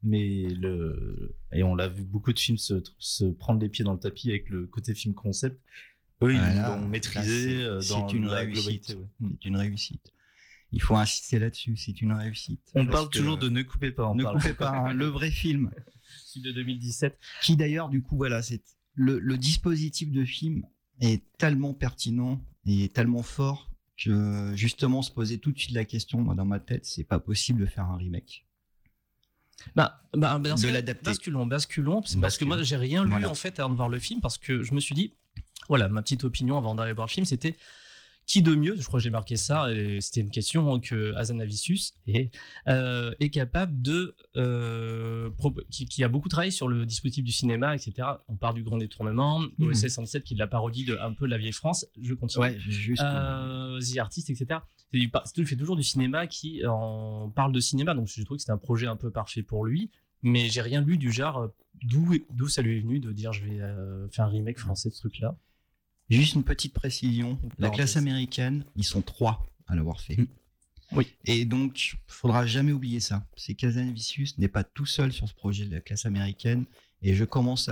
mais 0.03 0.49
le. 0.49 1.37
Et 1.53 1.63
on 1.63 1.75
l'a 1.75 1.89
vu 1.89 2.05
beaucoup 2.05 2.33
de 2.33 2.39
films 2.39 2.59
se, 2.59 2.83
se 2.99 3.25
prendre 3.25 3.61
les 3.61 3.69
pieds 3.69 3.85
dans 3.85 3.93
le 3.95 3.99
tapis 3.99 4.31
avec 4.31 4.49
le 4.51 4.67
côté 4.67 4.95
film 4.95 5.15
concept. 5.15 5.61
Oui, 6.21 6.37
ils 6.37 6.63
l'ont 6.63 6.87
maîtrisé 6.87 7.49
c'est- 7.59 7.63
euh, 7.65 7.81
dans 7.89 8.09
une 8.09 8.27
la 8.27 8.37
réussite. 8.41 8.55
globalité. 8.63 8.95
ouais. 8.95 9.07
C'est 9.43 9.49
une 9.49 9.57
réussite. 9.57 10.13
Il 10.75 10.81
faut 10.81 10.97
insister 10.97 11.39
là-dessus, 11.39 11.77
c'est 11.77 12.01
une 12.01 12.13
réussite. 12.13 12.61
On 12.75 12.87
parle 12.87 13.11
toujours 13.11 13.37
de 13.37 13.49
Ne 13.51 13.63
coupez 13.63 13.91
pas. 13.91 14.09
On 14.09 14.15
Ne 14.15 14.23
parle. 14.23 14.39
coupez 14.41 14.55
pas, 14.55 14.71
hein, 14.71 14.95
le 14.95 15.07
vrai 15.07 15.31
film. 15.31 15.71
Celui 16.25 16.47
de 16.47 16.53
2017. 16.53 17.19
Qui 17.43 17.57
d'ailleurs, 17.57 17.89
du 17.91 18.03
coup, 18.03 18.17
voilà, 18.17 18.41
c'est 18.43 18.63
le, 18.95 19.19
le 19.19 19.37
dispositif 19.37 20.11
de 20.11 20.25
film 20.25 20.65
est 21.01 21.23
tellement 21.39 21.75
pertinent 21.75 22.41
et 22.67 22.89
tellement 22.89 23.23
fort 23.23 23.71
que 24.03 24.53
justement 24.55 25.03
se 25.03 25.11
poser 25.11 25.39
tout 25.39 25.53
de 25.53 25.59
suite 25.59 25.75
la 25.75 25.85
question, 25.85 26.21
moi 26.23 26.35
dans 26.35 26.45
ma 26.47 26.61
tête, 26.61 26.87
c'est 26.87 27.05
pas 27.05 27.19
possible 27.19 27.61
de 27.61 27.67
faire 27.67 27.85
un 27.85 27.97
remake. 27.97 28.47
Bah, 29.77 30.01
bah, 30.15 30.39
De 30.39 30.69
l'adapter. 30.69 31.11
Basculons, 31.11 31.47
basculons. 31.47 32.03
Parce 32.21 32.39
que 32.39 32.45
moi, 32.45 32.63
j'ai 32.63 32.77
rien 32.77 33.05
lu 33.05 33.11
Voilà. 33.11 33.31
en 33.31 33.35
fait 33.35 33.59
avant 33.59 33.71
de 33.71 33.77
voir 33.77 33.89
le 33.89 33.99
film 33.99 34.21
parce 34.21 34.39
que 34.39 34.63
je 34.63 34.75
me 34.75 34.81
suis 34.81 34.95
dit, 34.95 35.15
voilà, 35.69 35.89
ma 35.89 36.03
petite 36.03 36.25
opinion 36.25 36.59
avant 36.59 36.75
d'aller 36.75 36.93
voir 36.93 37.07
le 37.07 37.13
film, 37.13 37.27
c'était 37.27 37.57
qui 38.27 38.41
de 38.43 38.55
mieux, 38.55 38.77
je 38.79 38.85
crois 38.85 38.99
que 38.99 39.05
j'ai 39.05 39.11
marqué 39.11 39.37
ça, 39.37 39.73
et 39.73 40.01
c'était 40.01 40.21
une 40.21 40.31
question 40.31 40.79
que 40.81 41.15
Azanavicius 41.17 41.95
est, 42.07 42.31
euh, 42.69 43.13
est 43.21 43.31
capable 43.31 43.83
de, 43.83 44.15
euh, 44.37 45.31
qui, 45.71 45.87
qui 45.87 46.05
a 46.05 46.09
beaucoup 46.09 46.29
travaillé 46.29 46.51
sur 46.53 46.69
le 46.69 46.87
dispositif 46.87 47.25
du 47.25 47.33
cinéma, 47.33 47.75
etc. 47.75 48.09
On 48.29 48.37
part 48.37 48.55
du 48.55 48.63
grand 48.63 48.79
détournement, 48.79 49.41
Mhm. 49.59 49.69
OSS 49.69 49.89
117 49.89 50.25
qui 50.25 50.35
est 50.35 50.37
de 50.37 50.41
la 50.41 50.47
parodie 50.47 50.85
de 50.85 50.97
un 50.97 51.13
peu 51.13 51.27
la 51.27 51.37
vieille 51.39 51.53
France. 51.53 51.87
Je 52.01 52.15
continue. 52.15 52.43
Ouais, 52.45 52.59
juste. 52.59 53.03
Euh, 53.03 53.81
The 53.81 53.99
Artist, 53.99 54.31
etc. 54.31 54.61
Il 54.93 55.11
fait 55.47 55.57
toujours 55.57 55.77
du 55.77 55.83
cinéma 55.83 56.27
qui 56.27 56.65
en 56.67 57.31
parle 57.31 57.53
de 57.53 57.61
cinéma, 57.61 57.95
donc 57.95 58.09
je 58.09 58.23
trouve 58.23 58.37
que 58.37 58.43
c'est 58.43 58.53
un 58.53 58.59
projet 58.59 58.87
un 58.87 58.97
peu 58.97 59.11
parfait 59.11 59.43
pour 59.43 59.65
lui. 59.65 59.91
Mais 60.23 60.49
j'ai 60.49 60.61
rien 60.61 60.81
lu 60.81 60.99
du 60.99 61.11
genre 61.11 61.39
euh, 61.39 61.49
d'où 61.83 62.15
d'où 62.31 62.47
ça 62.47 62.63
lui 62.63 62.79
est 62.79 62.81
venu 62.81 63.01
de 63.01 63.11
dire 63.13 63.33
je 63.33 63.45
vais 63.45 63.61
euh, 63.61 64.07
faire 64.11 64.27
un 64.27 64.29
remake 64.29 64.59
français 64.59 64.89
de 64.89 64.95
ce 64.95 65.01
truc-là. 65.01 65.37
Juste 66.13 66.35
une 66.35 66.45
petite 66.45 66.75
précision. 66.75 67.39
La 67.59 67.71
classe 67.71 67.97
américaine, 67.97 68.65
ils 68.77 68.85
sont 68.85 69.03
trois 69.03 69.47
à 69.67 69.75
l'avoir 69.75 70.01
fait. 70.01 70.19
Oui. 70.93 71.07
Et 71.25 71.47
donc, 71.47 71.97
faudra 72.07 72.45
jamais 72.45 72.73
oublier 72.73 73.01
ça. 73.01 73.27
C'est 73.37 73.55
Kazanavicius 73.55 74.37
n'est 74.37 74.49
pas 74.49 74.63
tout 74.63 74.85
seul 74.85 75.13
sur 75.13 75.27
ce 75.27 75.35
projet 75.35 75.65
de 75.65 75.75
la 75.75 75.81
classe 75.81 76.05
américaine. 76.05 76.67
Et 77.01 77.15
je 77.15 77.25
commence 77.25 77.71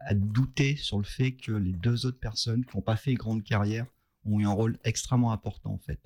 à 0.00 0.14
douter 0.14 0.76
sur 0.76 0.98
le 0.98 1.04
fait 1.04 1.32
que 1.32 1.52
les 1.52 1.72
deux 1.72 2.06
autres 2.06 2.18
personnes 2.18 2.64
qui 2.64 2.76
n'ont 2.76 2.82
pas 2.82 2.96
fait 2.96 3.14
grande 3.14 3.44
carrière 3.44 3.86
ont 4.24 4.40
eu 4.40 4.46
un 4.46 4.50
rôle 4.50 4.78
extrêmement 4.84 5.32
important 5.32 5.72
en 5.72 5.78
fait. 5.78 6.00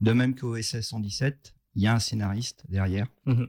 De 0.00 0.12
même 0.12 0.34
qu'au 0.34 0.60
SS 0.60 0.88
117, 0.88 1.54
il 1.74 1.82
y 1.82 1.86
a 1.86 1.94
un 1.94 1.98
scénariste 1.98 2.64
derrière. 2.68 3.06
Mhm. 3.26 3.48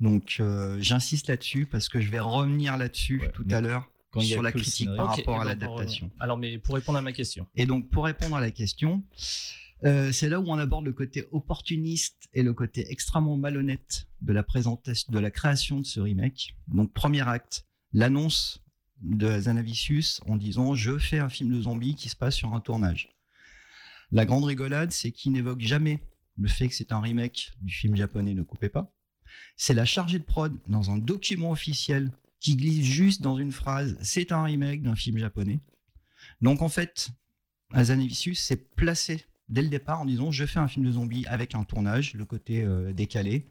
Donc 0.00 0.36
euh, 0.40 0.78
j'insiste 0.80 1.28
là-dessus 1.28 1.66
parce 1.66 1.88
que 1.88 2.00
je 2.00 2.10
vais 2.10 2.20
revenir 2.20 2.76
là-dessus 2.76 3.22
tout 3.34 3.46
à 3.50 3.60
l'heure 3.60 3.88
quand 4.12 4.20
il 4.20 4.28
y 4.28 4.32
a 4.32 4.34
sur 4.36 4.42
la 4.42 4.52
critique 4.52 4.88
scénario. 4.88 4.96
par 4.98 5.16
rapport 5.16 5.40
à 5.40 5.44
eh 5.44 5.56
ben, 5.56 5.66
pour, 5.66 5.68
l'adaptation. 5.70 6.06
euh, 6.06 6.22
Alors, 6.22 6.38
mais 6.38 6.58
pour 6.58 6.74
répondre 6.74 6.98
à 6.98 7.02
ma 7.02 7.12
question. 7.12 7.46
Et 7.56 7.66
donc, 7.66 7.90
pour 7.90 8.04
répondre 8.04 8.36
à 8.36 8.40
la 8.40 8.50
question, 8.50 9.02
euh, 9.84 10.12
c'est 10.12 10.28
là 10.28 10.38
où 10.38 10.44
on 10.48 10.58
aborde 10.58 10.84
le 10.84 10.92
côté 10.92 11.26
opportuniste 11.32 12.28
et 12.34 12.42
le 12.42 12.52
côté 12.52 12.86
extrêmement 12.90 13.36
malhonnête 13.36 14.06
de 14.20 14.32
la 14.32 14.42
présentation, 14.42 15.12
de 15.12 15.18
la 15.18 15.30
création 15.30 15.80
de 15.80 15.86
ce 15.86 15.98
remake. 15.98 16.54
Donc, 16.68 16.92
premier 16.92 17.26
acte, 17.26 17.66
l'annonce 17.92 18.62
de 19.00 19.40
Zanavicius 19.40 20.20
en 20.26 20.36
disant 20.36 20.74
je 20.74 20.98
fais 20.98 21.18
un 21.18 21.28
film 21.28 21.50
de 21.50 21.62
zombies 21.62 21.96
qui 21.96 22.08
se 22.08 22.16
passe 22.16 22.36
sur 22.36 22.54
un 22.54 22.60
tournage. 22.60 23.08
La 24.12 24.26
grande 24.26 24.44
rigolade, 24.44 24.92
c'est 24.92 25.10
qu'il 25.10 25.32
n'évoque 25.32 25.60
jamais 25.60 26.00
le 26.36 26.48
fait 26.48 26.68
que 26.68 26.74
c'est 26.74 26.92
un 26.92 27.00
remake 27.00 27.52
du 27.60 27.74
film 27.74 27.96
japonais 27.96 28.34
Ne 28.34 28.42
coupez 28.42 28.68
pas. 28.68 28.94
C'est 29.56 29.74
la 29.74 29.86
chargée 29.86 30.18
de 30.18 30.24
prod 30.24 30.54
dans 30.68 30.90
un 30.90 30.98
document 30.98 31.50
officiel 31.50 32.12
qui 32.42 32.56
glisse 32.56 32.84
juste 32.84 33.22
dans 33.22 33.38
une 33.38 33.52
phrase 33.52 33.96
c'est 34.02 34.32
un 34.32 34.42
remake 34.42 34.82
d'un 34.82 34.96
film 34.96 35.16
japonais. 35.16 35.60
Donc 36.40 36.60
en 36.60 36.68
fait, 36.68 37.10
Azanavicius 37.72 38.40
s'est 38.40 38.56
placé 38.56 39.24
dès 39.48 39.62
le 39.62 39.68
départ 39.68 40.00
en 40.00 40.04
disant 40.04 40.30
je 40.30 40.44
fais 40.44 40.58
un 40.58 40.68
film 40.68 40.84
de 40.84 40.92
zombies 40.92 41.24
avec 41.26 41.54
un 41.54 41.64
tournage, 41.64 42.14
le 42.14 42.24
côté 42.24 42.62
euh, 42.62 42.92
décalé, 42.92 43.48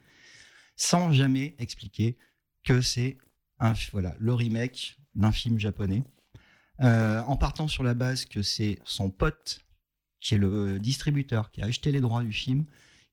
sans 0.76 1.10
jamais 1.12 1.56
expliquer 1.58 2.18
que 2.64 2.80
c'est 2.80 3.18
un, 3.58 3.72
voilà, 3.92 4.14
le 4.18 4.34
remake 4.34 4.98
d'un 5.14 5.32
film 5.32 5.58
japonais. 5.58 6.04
Euh, 6.80 7.20
en 7.22 7.36
partant 7.36 7.68
sur 7.68 7.84
la 7.84 7.94
base 7.94 8.24
que 8.24 8.42
c'est 8.42 8.78
son 8.84 9.10
pote, 9.10 9.60
qui 10.20 10.34
est 10.34 10.38
le 10.38 10.78
distributeur, 10.78 11.50
qui 11.50 11.62
a 11.62 11.66
acheté 11.66 11.92
les 11.92 12.00
droits 12.00 12.22
du 12.22 12.32
film, 12.32 12.64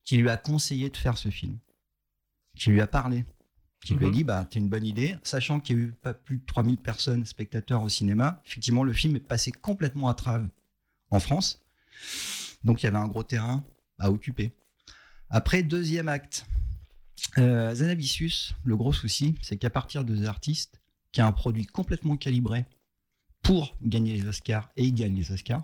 qui 0.04 0.18
lui 0.18 0.30
a 0.30 0.38
conseillé 0.38 0.89
de 0.89 0.98
faire 0.98 1.18
ce 1.18 1.30
film, 1.30 1.60
qui 2.56 2.70
lui 2.70 2.82
a 2.82 2.88
parlé, 2.88 3.26
qui 3.84 3.96
lui 3.96 4.08
a 4.08 4.10
dit 4.10 4.24
bah 4.24 4.46
t'as 4.50 4.60
une 4.60 4.70
bonne 4.70 4.86
idée, 4.86 5.15
sachant 5.24 5.60
qu'il 5.60 5.78
y 5.78 5.80
a 5.80 5.84
eu 5.84 5.92
pas 5.92 6.13
plus 6.13 6.38
de 6.38 6.46
3000 6.46 6.78
personnes 6.78 7.26
spectateurs 7.26 7.82
au 7.82 7.89
cinéma. 7.89 8.42
Effectivement, 8.46 8.84
le 8.84 8.94
film 8.94 9.15
est 9.15 9.22
passé 9.22 9.52
complètement 9.52 10.10
à 10.10 10.13
travers 10.13 10.48
en 11.12 11.20
France, 11.20 11.62
donc 12.63 12.84
il 12.84 12.86
y 12.86 12.88
avait 12.88 12.98
un 12.98 13.08
gros 13.08 13.24
terrain 13.24 13.63
à 13.98 14.12
occuper. 14.12 14.54
Après 15.30 15.63
deuxième 15.63 16.08
acte, 16.08 16.46
euh, 17.38 17.74
le 17.76 18.76
gros 18.76 18.94
souci, 18.94 19.36
c'est 19.42 19.58
qu'à 19.58 19.70
partir 19.70 20.04
de 20.04 20.15
The 20.15 20.28
Artist, 20.28 20.82
qui 21.12 21.22
a 21.22 21.28
un 21.28 21.32
produit 21.32 21.65
complètement 21.65 22.18
calibré 22.18 22.65
pour 23.42 23.76
gagner 23.82 24.13
les 24.13 24.28
Oscars 24.28 24.70
et 24.76 24.86
il 24.86 24.94
gagne 24.94 25.15
les 25.15 25.32
Oscars. 25.32 25.63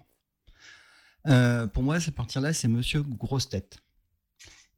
euh, 1.28 1.67
pour 1.67 1.84
moi, 1.84 1.97
à 1.97 2.12
partir-là, 2.12 2.54
c'est 2.54 2.67
Monsieur 2.67 3.01
Grosse 3.01 3.49
Tête. 3.49 3.80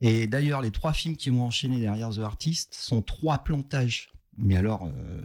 Et 0.01 0.27
d'ailleurs, 0.27 0.61
les 0.61 0.71
trois 0.71 0.93
films 0.93 1.15
qui 1.15 1.29
vont 1.29 1.43
enchaîner 1.43 1.79
derrière 1.79 2.09
The 2.11 2.19
Artist 2.19 2.73
sont 2.73 3.01
trois 3.01 3.39
plantages, 3.39 4.11
mais 4.37 4.55
alors 4.55 4.85
euh, 4.85 5.21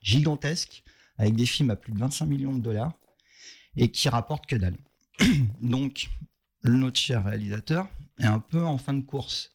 gigantesques, 0.00 0.82
avec 1.16 1.34
des 1.34 1.46
films 1.46 1.70
à 1.70 1.76
plus 1.76 1.92
de 1.92 1.98
25 1.98 2.26
millions 2.26 2.54
de 2.54 2.60
dollars 2.60 2.92
et 3.76 3.90
qui 3.90 4.08
rapportent 4.08 4.46
que 4.46 4.56
dalle. 4.56 4.76
Donc, 5.60 6.08
notre 6.64 6.98
cher 6.98 7.24
réalisateur 7.24 7.88
est 8.18 8.26
un 8.26 8.40
peu 8.40 8.64
en 8.64 8.78
fin 8.78 8.94
de 8.94 9.02
course. 9.02 9.52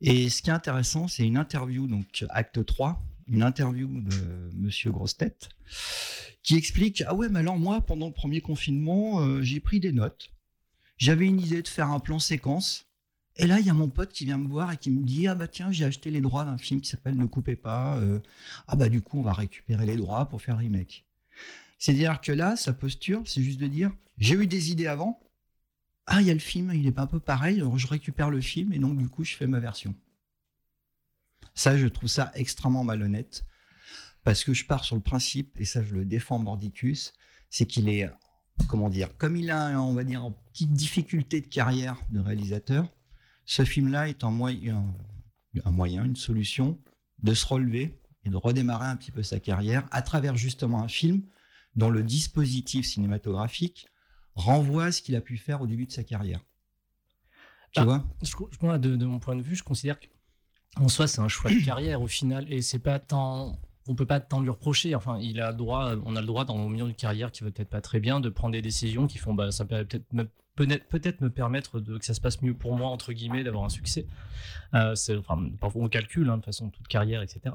Et 0.00 0.28
ce 0.28 0.42
qui 0.42 0.50
est 0.50 0.52
intéressant, 0.52 1.08
c'est 1.08 1.26
une 1.26 1.38
interview, 1.38 1.86
donc 1.86 2.24
acte 2.28 2.64
3, 2.64 3.02
une 3.28 3.42
interview 3.42 3.88
de 3.88 4.50
Monsieur 4.54 4.90
Grosse 4.90 5.16
Tête, 5.16 5.48
qui 6.42 6.56
explique 6.56 7.02
Ah 7.06 7.14
ouais, 7.14 7.28
mais 7.28 7.40
alors 7.40 7.58
moi, 7.58 7.80
pendant 7.80 8.06
le 8.06 8.12
premier 8.12 8.40
confinement, 8.40 9.20
euh, 9.20 9.42
j'ai 9.42 9.58
pris 9.58 9.80
des 9.80 9.92
notes. 9.92 10.30
J'avais 10.98 11.26
une 11.26 11.40
idée 11.40 11.62
de 11.62 11.68
faire 11.68 11.90
un 11.90 11.98
plan 11.98 12.18
séquence. 12.18 12.85
Et 13.38 13.46
là, 13.46 13.60
il 13.60 13.66
y 13.66 13.70
a 13.70 13.74
mon 13.74 13.88
pote 13.88 14.12
qui 14.12 14.24
vient 14.24 14.38
me 14.38 14.48
voir 14.48 14.72
et 14.72 14.76
qui 14.76 14.90
me 14.90 15.04
dit 15.04 15.28
Ah 15.28 15.34
bah 15.34 15.48
tiens, 15.48 15.70
j'ai 15.70 15.84
acheté 15.84 16.10
les 16.10 16.20
droits 16.20 16.44
d'un 16.44 16.58
film 16.58 16.80
qui 16.80 16.88
s'appelle 16.88 17.16
Ne 17.16 17.26
coupez 17.26 17.56
pas. 17.56 17.98
euh, 17.98 18.20
ah 18.66 18.76
bah 18.76 18.88
du 18.88 19.02
coup, 19.02 19.18
on 19.18 19.22
va 19.22 19.32
récupérer 19.32 19.84
les 19.86 19.96
droits 19.96 20.28
pour 20.28 20.40
faire 20.40 20.58
remake. 20.58 21.04
C'est-à-dire 21.78 22.20
que 22.20 22.32
là, 22.32 22.56
sa 22.56 22.72
posture, 22.72 23.22
c'est 23.26 23.42
juste 23.42 23.60
de 23.60 23.66
dire 23.66 23.92
J'ai 24.18 24.34
eu 24.34 24.46
des 24.46 24.70
idées 24.70 24.86
avant. 24.86 25.20
Ah, 26.06 26.20
il 26.20 26.26
y 26.28 26.30
a 26.30 26.34
le 26.34 26.40
film, 26.40 26.72
il 26.72 26.86
est 26.86 26.98
un 26.98 27.06
peu 27.06 27.18
pareil, 27.18 27.62
je 27.76 27.86
récupère 27.88 28.30
le 28.30 28.40
film 28.40 28.72
et 28.72 28.78
donc 28.78 28.96
du 28.96 29.08
coup, 29.08 29.24
je 29.24 29.34
fais 29.34 29.48
ma 29.48 29.58
version. 29.58 29.94
Ça, 31.54 31.76
je 31.76 31.86
trouve 31.86 32.08
ça 32.08 32.30
extrêmement 32.34 32.84
malhonnête 32.84 33.44
parce 34.26 34.42
que 34.42 34.52
je 34.54 34.64
pars 34.66 34.84
sur 34.84 34.96
le 34.96 35.02
principe, 35.02 35.60
et 35.60 35.64
ça, 35.64 35.84
je 35.84 35.94
le 35.94 36.04
défends 36.04 36.40
mordicus, 36.40 37.12
c'est 37.48 37.64
qu'il 37.64 37.88
est, 37.88 38.10
comment 38.66 38.90
dire, 38.90 39.16
comme 39.18 39.36
il 39.36 39.52
a, 39.52 39.80
on 39.80 39.94
va 39.94 40.02
dire, 40.02 40.24
une 40.24 40.34
petite 40.52 40.72
difficulté 40.72 41.40
de 41.40 41.46
carrière 41.46 41.96
de 42.10 42.18
réalisateur, 42.18 42.88
ce 43.46 43.64
film-là 43.64 44.08
est 44.08 44.22
un 44.24 44.30
moyen, 44.30 44.84
un 45.64 45.70
moyen, 45.70 46.04
une 46.04 46.16
solution 46.16 46.78
de 47.22 47.32
se 47.32 47.46
relever 47.46 47.98
et 48.24 48.28
de 48.28 48.36
redémarrer 48.36 48.86
un 48.88 48.96
petit 48.96 49.12
peu 49.12 49.22
sa 49.22 49.40
carrière 49.40 49.86
à 49.90 50.02
travers 50.02 50.36
justement 50.36 50.82
un 50.82 50.88
film 50.88 51.22
dont 51.76 51.88
le 51.90 52.02
dispositif 52.02 52.86
cinématographique 52.86 53.86
renvoie 54.34 54.86
à 54.86 54.92
ce 54.92 55.00
qu'il 55.00 55.16
a 55.16 55.20
pu 55.20 55.38
faire 55.38 55.62
au 55.62 55.66
début 55.66 55.86
de 55.86 55.92
sa 55.92 56.04
carrière. 56.04 56.40
Tu 57.72 57.80
Ah, 57.80 57.84
vois? 57.84 58.04
je, 58.22 58.30
je- 58.30 58.58
moi, 58.66 58.78
de, 58.78 58.96
de 58.96 59.04
mon 59.06 59.18
point 59.18 59.36
de 59.36 59.42
vue, 59.42 59.54
je 59.56 59.62
considère 59.62 59.98
que 60.00 60.06
en 60.76 60.88
soi, 60.88 61.06
c'est 61.06 61.20
un 61.20 61.28
choix 61.28 61.50
de 61.50 61.64
carrière 61.64 62.02
au 62.02 62.06
final, 62.06 62.52
et 62.52 62.60
c'est 62.60 62.78
pas 62.78 62.98
tant. 62.98 63.58
On 63.88 63.94
peut 63.94 64.04
pas 64.04 64.20
tant 64.20 64.40
lui 64.40 64.50
reprocher. 64.50 64.94
Enfin, 64.94 65.18
il 65.20 65.40
a 65.40 65.52
droit, 65.54 65.94
on 66.04 66.16
a 66.16 66.20
le 66.20 66.26
droit 66.26 66.44
dans 66.44 66.62
le 66.62 66.68
milieu 66.68 66.84
d'une 66.84 66.94
carrière 66.94 67.32
qui 67.32 67.44
va 67.44 67.50
peut-être 67.50 67.70
pas 67.70 67.80
très 67.80 68.00
bien, 68.00 68.20
de 68.20 68.28
prendre 68.28 68.52
des 68.52 68.60
décisions 68.60 69.06
qui 69.06 69.16
font, 69.16 69.32
bah, 69.32 69.52
ça 69.52 69.64
peut 69.64 69.84
peut-être 69.84 70.12
peut-être 70.56 71.20
me 71.20 71.30
permettre 71.30 71.80
de 71.80 71.98
que 71.98 72.04
ça 72.04 72.14
se 72.14 72.20
passe 72.20 72.42
mieux 72.42 72.54
pour 72.54 72.76
moi 72.76 72.88
entre 72.88 73.12
guillemets, 73.12 73.44
d'avoir 73.44 73.64
un 73.64 73.68
succès. 73.68 74.06
Euh, 74.74 74.94
enfin, 75.18 75.50
parfois 75.60 75.82
on 75.84 75.88
calcule, 75.88 76.28
hein, 76.28 76.32
de 76.32 76.42
toute 76.42 76.46
façon, 76.46 76.70
toute 76.70 76.88
carrière, 76.88 77.22
etc. 77.22 77.54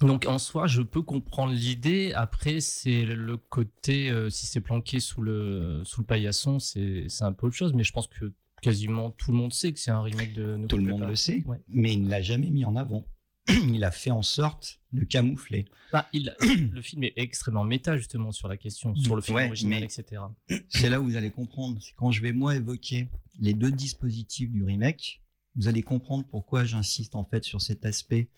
Donc 0.00 0.26
en 0.26 0.38
soi, 0.38 0.66
je 0.66 0.82
peux 0.82 1.02
comprendre 1.02 1.52
l'idée. 1.52 2.12
Après, 2.14 2.60
c'est 2.60 3.04
le 3.04 3.36
côté, 3.36 4.10
euh, 4.10 4.30
si 4.30 4.46
c'est 4.46 4.60
planqué 4.60 5.00
sous 5.00 5.22
le 5.22 5.82
sous 5.84 6.00
le 6.00 6.06
paillasson, 6.06 6.58
c'est 6.58 7.06
un 7.20 7.32
peu 7.32 7.46
autre 7.46 7.56
chose. 7.56 7.72
Mais 7.74 7.84
je 7.84 7.92
pense 7.92 8.08
que 8.08 8.32
quasiment 8.62 9.10
tout 9.10 9.30
le 9.32 9.36
monde 9.36 9.52
sait 9.52 9.72
que 9.72 9.78
c'est 9.78 9.90
un 9.90 10.02
remake 10.02 10.32
de. 10.34 10.58
Tout 10.68 10.76
le 10.78 10.84
monde 10.84 11.06
le 11.06 11.14
sait, 11.16 11.42
Ouais. 11.46 11.60
mais 11.68 11.92
il 11.92 12.04
ne 12.04 12.10
l'a 12.10 12.22
jamais 12.22 12.50
mis 12.50 12.64
en 12.64 12.74
avant. 12.76 13.04
il 13.48 13.84
a 13.84 13.90
fait 13.90 14.10
en 14.10 14.22
sorte 14.22 14.80
de 14.92 15.04
camoufler. 15.04 15.66
Bah, 15.92 16.08
il, 16.12 16.34
le 16.72 16.82
film 16.82 17.04
est 17.04 17.14
extrêmement 17.16 17.64
méta 17.64 17.96
justement 17.96 18.32
sur 18.32 18.48
la 18.48 18.56
question, 18.56 18.94
sur 18.94 19.16
le 19.16 19.22
film 19.22 19.36
Ouais, 19.36 19.46
original, 19.46 19.82
etc. 19.82 20.22
C'est 20.68 20.90
là 20.90 21.00
où 21.00 21.04
vous 21.04 21.16
allez 21.16 21.30
comprendre. 21.30 21.78
C'est 21.80 21.94
quand 21.96 22.10
je 22.10 22.22
vais 22.22 22.32
moi 22.32 22.56
évoquer 22.56 23.08
les 23.40 23.54
deux 23.54 23.72
dispositifs 23.72 24.50
du 24.50 24.62
remake, 24.62 25.22
vous 25.56 25.68
allez 25.68 25.82
comprendre 25.82 26.24
pourquoi 26.30 26.64
j'insiste 26.64 27.14
en 27.14 27.24
fait 27.24 27.44
sur 27.44 27.60
cet 27.60 27.84
aspect 27.84 28.28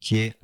qui 0.00 0.16
est 0.16 0.38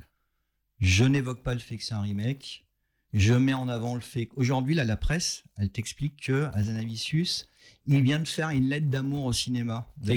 je 0.79 1.05
n'évoque 1.05 1.43
pas 1.43 1.53
le 1.53 1.59
fait 1.59 1.77
que 1.77 1.83
c'est 1.83 1.93
un 1.93 2.01
remake, 2.01 2.65
je 3.13 3.33
mets 3.33 3.53
en 3.53 3.69
avant 3.69 3.95
le 3.95 4.01
fait 4.01 4.25
qu'aujourd'hui, 4.25 4.75
là, 4.75 4.83
la 4.83 4.97
presse, 4.97 5.43
elle 5.57 5.69
t'explique 5.69 6.25
que 6.25 6.49
Azanavicius, 6.53 7.47
il 7.85 8.01
vient 8.01 8.19
de 8.19 8.27
faire 8.27 8.49
une 8.49 8.69
lettre 8.69 8.87
d'amour 8.89 9.25
au 9.25 9.33
cinéma. 9.33 9.91
ils 10.05 10.11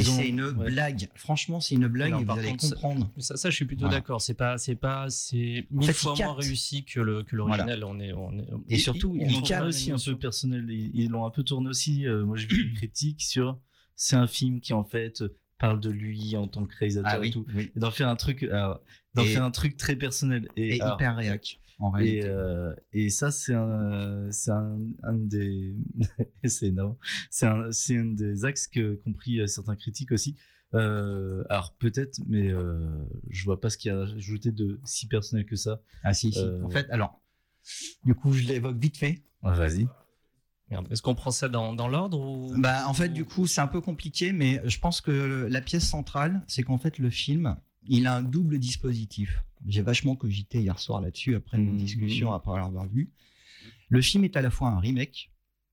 Et 0.00 0.08
ont- 0.08 0.16
c'est 0.16 0.28
une 0.28 0.42
ouais. 0.44 0.70
blague. 0.70 1.08
Franchement, 1.16 1.60
c'est 1.60 1.74
une 1.74 1.88
blague 1.88 2.20
et 2.20 2.24
vous 2.24 2.30
allez 2.32 2.50
contre, 2.50 2.70
comprendre. 2.70 3.10
Ça, 3.18 3.36
ça, 3.36 3.50
je 3.50 3.56
suis 3.56 3.64
plutôt 3.64 3.82
Voilà. 3.86 3.96
d'accord. 3.98 4.20
C'est 4.20 4.34
pas, 4.34 4.56
c'est 4.58 4.76
pas, 4.76 5.10
c'est 5.10 5.66
mille 5.70 5.86
fait, 5.88 5.92
fois 5.92 6.14
moins 6.16 6.34
réussi 6.34 6.84
que 6.84 7.00
le 7.00 7.22
que 7.24 7.34
l'original. 7.34 7.82
On 7.84 7.98
est, 7.98 8.12
on 8.12 8.38
est. 8.38 8.46
Et 8.68 8.78
surtout, 8.78 9.16
ils 9.16 9.22
il 9.30 9.32
l'ont 9.40 9.66
aussi 9.66 9.90
un 9.90 9.96
peu 9.98 10.16
personnel. 10.16 10.66
Ils 10.70 11.08
l'ont 11.10 11.26
un 11.26 11.30
peu 11.30 11.42
tourné 11.42 11.68
aussi. 11.68 12.06
euh, 12.06 12.24
moi, 12.24 12.36
j'ai 12.36 12.46
vu 12.46 12.68
une 12.68 12.74
critique 12.76 13.22
sur. 13.22 13.58
C'est 13.96 14.16
un 14.16 14.26
film 14.26 14.60
qui 14.60 14.72
en 14.72 14.84
fait 14.84 15.22
parle 15.58 15.80
de 15.80 15.90
lui 15.90 16.36
en 16.36 16.48
tant 16.48 16.64
que 16.66 16.74
réalisateur 16.76 17.12
Ah 17.14 17.20
oui, 17.20 17.28
et 17.28 17.30
tout. 17.30 17.46
oui. 17.54 17.70
Et 17.76 17.78
d'en 17.78 17.90
faire 17.92 18.08
un 18.08 18.16
truc, 18.16 18.44
d'en 19.14 19.24
faire 19.24 19.44
un 19.44 19.50
truc 19.50 19.76
très 19.76 19.94
personnel. 19.96 20.48
Et, 20.56 20.76
Et 20.76 20.80
alors, 20.80 20.94
hyper 20.96 21.16
réac, 21.16 21.60
en 21.82 21.96
et, 21.96 22.00
réalité. 22.00 22.28
euh, 22.28 22.74
et 22.92 23.10
ça, 23.10 23.30
c'est 23.30 23.54
un, 23.54 24.30
c'est 24.30 24.50
un, 24.52 24.78
un 25.02 25.14
des, 25.14 25.74
c'est 26.44 26.68
énorme. 26.68 26.96
C'est 27.30 27.46
un, 27.46 27.70
c'est 27.72 27.96
un 27.96 28.06
des 28.06 28.44
axes 28.44 28.68
que 28.68 28.94
compris 29.04 29.40
euh, 29.40 29.46
certains 29.46 29.76
critiques 29.76 30.12
aussi. 30.12 30.36
Euh, 30.74 31.44
alors 31.50 31.74
peut-être, 31.78 32.18
mais 32.26 32.48
euh, 32.50 32.88
je 33.28 33.44
vois 33.44 33.60
pas 33.60 33.68
ce 33.68 33.76
qu'il 33.76 33.92
y 33.92 33.94
a 33.94 34.00
ajouté 34.00 34.52
de 34.52 34.80
si 34.84 35.06
personnel 35.06 35.44
que 35.44 35.56
ça. 35.56 35.82
Ah 36.02 36.14
si, 36.14 36.32
si. 36.32 36.44
En 36.62 36.70
fait, 36.70 36.88
alors, 36.90 37.20
du 38.04 38.14
coup, 38.14 38.32
je 38.32 38.44
l'évoque 38.44 38.78
vite 38.78 38.96
fait. 38.96 39.22
Ouais, 39.42 39.54
Vas-y. 39.54 39.86
Est-ce 40.90 41.02
qu'on 41.02 41.14
prend 41.14 41.30
ça 41.30 41.50
dans, 41.50 41.74
dans 41.74 41.86
l'ordre 41.88 42.18
ou 42.18 42.54
Bah, 42.58 42.88
en 42.88 42.94
fait, 42.94 43.10
du 43.10 43.26
coup, 43.26 43.46
c'est 43.46 43.60
un 43.60 43.66
peu 43.66 43.82
compliqué, 43.82 44.32
mais 44.32 44.62
je 44.64 44.78
pense 44.78 45.02
que 45.02 45.46
la 45.50 45.60
pièce 45.60 45.86
centrale, 45.86 46.42
c'est 46.46 46.62
qu'en 46.62 46.78
fait, 46.78 46.98
le 46.98 47.10
film, 47.10 47.56
il 47.86 48.06
a 48.06 48.16
un 48.16 48.22
double 48.22 48.58
dispositif. 48.58 49.42
J'ai 49.66 49.82
vachement 49.82 50.16
cogité 50.16 50.60
hier 50.60 50.78
soir 50.78 51.00
là-dessus, 51.00 51.34
après 51.34 51.56
une 51.58 51.72
Mhm. 51.72 51.76
discussion, 51.78 52.32
après 52.32 52.56
l'avoir 52.56 52.86
vu. 52.88 53.10
Le 53.88 54.00
film 54.00 54.24
est 54.24 54.36
à 54.36 54.42
la 54.42 54.50
fois 54.50 54.68
un 54.68 54.78
remake, 54.80 55.30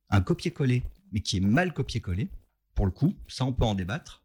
un 0.10 0.22
copier-coller, 0.22 0.84
mais 1.12 1.22
qui 1.22 1.38
est 1.38 1.42
mal 1.42 1.74
copier-coller, 1.74 2.28
pour 2.76 2.86
le 2.86 2.92
coup, 2.92 3.14
ça 3.28 3.46
on 3.46 3.54
peut 3.54 3.66
en 3.66 3.76
débattre. 3.76 4.24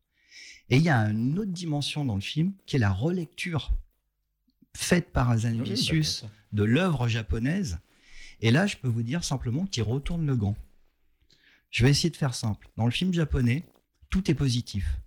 Et 0.70 0.76
il 0.76 0.82
y 0.82 0.88
a 0.88 0.98
une 1.10 1.38
autre 1.38 1.50
dimension 1.52 2.04
dans 2.04 2.14
le 2.14 2.20
film, 2.20 2.52
qui 2.66 2.76
est 2.76 2.78
la 2.78 2.92
relecture 2.92 3.72
faite 4.76 5.12
par 5.12 5.30
Azanavicius 5.30 6.24
de 6.52 6.64
l'œuvre 6.64 7.06
japonaise. 7.08 7.78
Et 8.40 8.50
là, 8.50 8.66
je 8.66 8.76
peux 8.76 8.88
vous 8.88 9.02
dire 9.02 9.24
simplement 9.24 9.66
qu'il 9.66 9.82
retourne 9.84 10.26
le 10.26 10.36
gant. 10.36 10.56
Je 11.70 11.84
vais 11.84 11.90
essayer 11.90 12.10
de 12.10 12.16
faire 12.16 12.34
simple. 12.34 12.68
Dans 12.76 12.84
le 12.84 12.90
film 12.90 13.12
japonais, 13.12 13.64
tout 14.10 14.30
est 14.30 14.34
positif. 14.34 14.98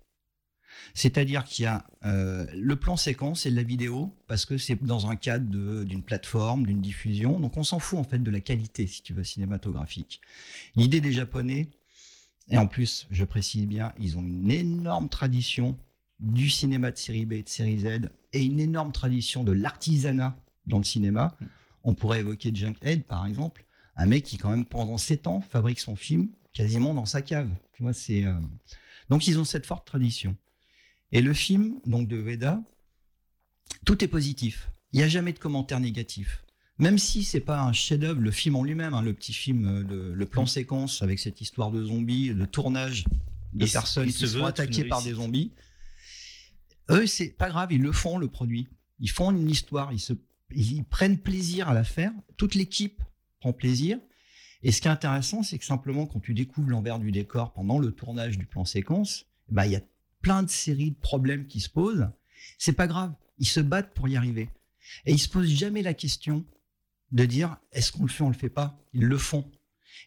C'est-à-dire 0.94 1.44
qu'il 1.44 1.64
y 1.64 1.66
a 1.66 1.84
euh, 2.04 2.46
le 2.54 2.76
plan 2.76 2.96
séquence 2.96 3.46
et 3.46 3.50
de 3.50 3.56
la 3.56 3.62
vidéo, 3.62 4.14
parce 4.26 4.44
que 4.44 4.58
c'est 4.58 4.82
dans 4.82 5.08
un 5.08 5.16
cadre 5.16 5.84
d'une 5.84 6.02
plateforme, 6.02 6.66
d'une 6.66 6.80
diffusion. 6.80 7.38
Donc 7.40 7.56
on 7.56 7.64
s'en 7.64 7.78
fout 7.78 7.98
en 7.98 8.04
fait 8.04 8.18
de 8.18 8.30
la 8.30 8.40
qualité, 8.40 8.86
si 8.86 9.02
tu 9.02 9.12
veux, 9.12 9.24
cinématographique. 9.24 10.20
L'idée 10.76 11.00
des 11.00 11.12
Japonais, 11.12 11.68
et 12.50 12.56
en 12.58 12.66
plus, 12.66 13.06
je 13.10 13.24
précise 13.24 13.66
bien, 13.66 13.92
ils 13.98 14.16
ont 14.16 14.22
une 14.22 14.50
énorme 14.50 15.08
tradition 15.08 15.78
du 16.18 16.48
cinéma 16.50 16.90
de 16.90 16.96
série 16.96 17.26
B 17.26 17.34
et 17.34 17.42
de 17.42 17.48
série 17.48 17.80
Z, 17.80 18.10
et 18.32 18.42
une 18.44 18.58
énorme 18.60 18.90
tradition 18.92 19.44
de 19.44 19.52
l'artisanat 19.52 20.36
dans 20.66 20.78
le 20.78 20.84
cinéma. 20.84 21.36
On 21.84 21.94
pourrait 21.94 22.20
évoquer 22.20 22.50
Junkhead, 22.54 23.04
par 23.04 23.26
exemple, 23.26 23.64
un 23.96 24.06
mec 24.06 24.24
qui, 24.24 24.36
quand 24.38 24.50
même, 24.50 24.64
pendant 24.64 24.98
7 24.98 25.26
ans, 25.26 25.40
fabrique 25.40 25.78
son 25.80 25.94
film 25.96 26.28
quasiment 26.52 26.94
dans 26.94 27.06
sa 27.06 27.22
cave. 27.22 27.50
Tu 27.72 27.82
vois, 27.82 27.92
c'est. 27.92 28.24
euh, 28.24 28.32
Donc, 29.10 29.26
ils 29.28 29.38
ont 29.38 29.44
cette 29.44 29.66
forte 29.66 29.86
tradition. 29.86 30.34
Et 31.12 31.22
le 31.22 31.32
film, 31.32 31.80
donc 31.86 32.08
de 32.08 32.16
Veda, 32.16 32.60
tout 33.84 34.04
est 34.04 34.08
positif. 34.08 34.70
Il 34.92 34.98
n'y 34.98 35.04
a 35.04 35.08
jamais 35.08 35.32
de 35.32 35.38
commentaires 35.38 35.80
négatifs. 35.80 36.44
Même 36.78 36.98
si 36.98 37.24
c'est 37.24 37.40
pas 37.40 37.60
un 37.60 37.72
chef-d'œuvre, 37.72 38.20
le 38.20 38.30
film 38.30 38.56
en 38.56 38.62
lui-même, 38.62 38.94
hein, 38.94 39.02
le 39.02 39.12
petit 39.12 39.32
film, 39.32 39.66
euh, 39.66 39.82
de- 39.84 40.12
le 40.12 40.26
plan 40.26 40.46
séquence 40.46 41.02
avec 41.02 41.18
cette 41.18 41.40
histoire 41.40 41.70
de 41.72 41.82
zombies, 41.84 42.30
de 42.32 42.44
tournage 42.44 43.04
de 43.52 43.66
Il 43.66 43.72
personnes 43.72 44.06
qui 44.06 44.12
se 44.12 44.26
sont 44.26 44.44
attaquées 44.44 44.84
par 44.84 45.02
des 45.02 45.14
zombies. 45.14 45.52
Eux, 46.90 47.06
c'est 47.06 47.30
pas 47.30 47.48
grave, 47.48 47.72
ils 47.72 47.82
le 47.82 47.92
font 47.92 48.18
le 48.18 48.28
produit. 48.28 48.68
Ils 49.00 49.10
font 49.10 49.30
une 49.30 49.50
histoire, 49.50 49.92
ils 49.92 49.98
se, 50.00 50.12
ils 50.54 50.84
prennent 50.84 51.18
plaisir 51.18 51.68
à 51.68 51.74
la 51.74 51.84
faire. 51.84 52.12
Toute 52.36 52.54
l'équipe 52.54 53.02
prend 53.40 53.52
plaisir. 53.52 53.98
Et 54.62 54.72
ce 54.72 54.80
qui 54.80 54.88
est 54.88 54.90
intéressant, 54.90 55.42
c'est 55.42 55.58
que 55.58 55.64
simplement 55.64 56.06
quand 56.06 56.20
tu 56.20 56.34
découvres 56.34 56.68
l'envers 56.70 56.98
du 56.98 57.12
décor 57.12 57.52
pendant 57.52 57.78
le 57.78 57.92
tournage 57.92 58.38
du 58.38 58.46
plan 58.46 58.64
séquence, 58.64 59.26
bah 59.48 59.66
il 59.66 59.72
y 59.72 59.76
a 59.76 59.80
plein 60.22 60.42
de 60.42 60.50
séries 60.50 60.92
de 60.92 60.98
problèmes 60.98 61.46
qui 61.46 61.60
se 61.60 61.68
posent. 61.68 62.08
C'est 62.58 62.72
pas 62.72 62.86
grave, 62.86 63.14
ils 63.38 63.46
se 63.46 63.60
battent 63.60 63.94
pour 63.94 64.08
y 64.08 64.16
arriver. 64.16 64.50
Et 65.04 65.12
ils 65.12 65.18
se 65.18 65.28
posent 65.28 65.48
jamais 65.48 65.82
la 65.82 65.94
question 65.94 66.44
de 67.12 67.24
dire 67.24 67.56
est-ce 67.72 67.92
qu'on 67.92 68.02
le 68.02 68.08
fait, 68.08 68.24
on 68.24 68.28
le 68.28 68.34
fait 68.34 68.48
pas? 68.48 68.78
Ils 68.92 69.04
le 69.04 69.18
font. 69.18 69.50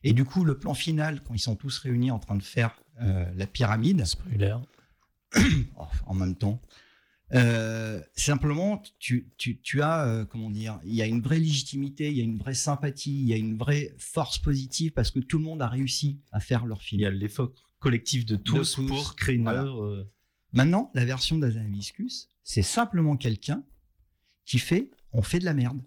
Et 0.04 0.13
du 0.13 0.26
coup, 0.26 0.43
le 0.43 0.58
plan 0.58 0.74
final, 0.74 1.21
quand 1.24 1.34
ils 1.34 1.39
sont 1.39 1.56
tous 1.56 1.78
réunis 1.80 2.12
en 2.12 2.19
train 2.19 2.36
de 2.36 2.43
faire 2.43 2.82
euh, 3.02 3.26
la 3.36 3.47
pyramide, 3.47 4.06
Spoiler. 4.06 4.58
Oh, 5.78 5.86
en 6.08 6.13
même 6.13 6.36
temps. 6.36 6.62
Euh, 7.34 8.02
simplement, 8.15 8.84
tu, 9.00 9.32
tu, 9.38 9.62
tu 9.62 9.82
as, 9.82 10.06
euh, 10.06 10.26
comment 10.26 10.50
dire, 10.50 10.80
il 10.84 10.93
y 10.93 11.02
a 11.02 11.06
une 11.06 11.21
vraie 11.21 11.39
légitimité, 11.39 12.12
il 12.12 12.17
y 12.17 12.21
a 12.21 12.26
une 12.26 12.38
vraie 12.38 12.54
sympathie, 12.54 13.21
il 13.21 13.28
y 13.28 13.34
a 13.34 13.38
une 13.38 13.58
vraie 13.58 13.95
force 13.97 14.38
positive 14.38 14.91
parce 14.91 15.12
que 15.12 15.19
tout 15.19 15.38
le 15.38 15.45
monde 15.45 15.62
a 15.62 15.67
réussi 15.67 16.19
à 16.32 16.41
faire 16.41 16.65
leur 16.65 16.82
film. 16.82 17.00
Il 17.00 17.04
y 17.04 17.08
a 17.08 17.12
l'effort 17.12 17.54
collectif 17.82 18.26
de 18.26 18.38
tous, 18.38 18.76
tous, 18.76 18.88
pour 18.88 19.15
créer 19.17 19.36
une 19.36 19.44
voilà. 19.44 19.63
œuvre. 19.63 20.08
Maintenant, 20.54 20.89
la 20.94 21.04
version 21.04 21.38
d'Azanaviscus, 21.38 22.30
c'est 22.44 22.62
simplement 22.62 23.17
quelqu'un 23.17 23.63
qui 24.46 24.60
fait, 24.60 24.91
on 25.12 25.22
fait 25.22 25.39
de 25.39 25.46
la 25.46 25.54
merde. 25.54 25.82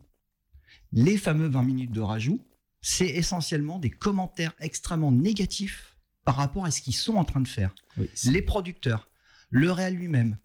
Les 0.93 1.17
fameux 1.17 1.49
20 1.49 1.63
minutes 1.63 1.93
de 1.93 2.01
rajout, 2.01 2.45
c'est 2.83 3.07
essentiellement 3.07 3.79
des 3.79 3.91
commentaires 3.91 4.53
extrêmement 4.61 5.13
négatifs 5.13 5.97
par 6.25 6.37
rapport 6.37 6.65
à 6.65 6.71
ce 6.71 6.83
qu'ils 6.83 6.95
sont 6.95 7.15
en 7.15 7.25
train 7.25 7.41
de 7.41 7.49
faire. 7.49 7.75
oui, 7.97 8.09
les 8.25 8.43
producteurs, 8.43 9.09
le 9.51 9.71
réel 9.71 9.95
lui-même, 9.95 10.37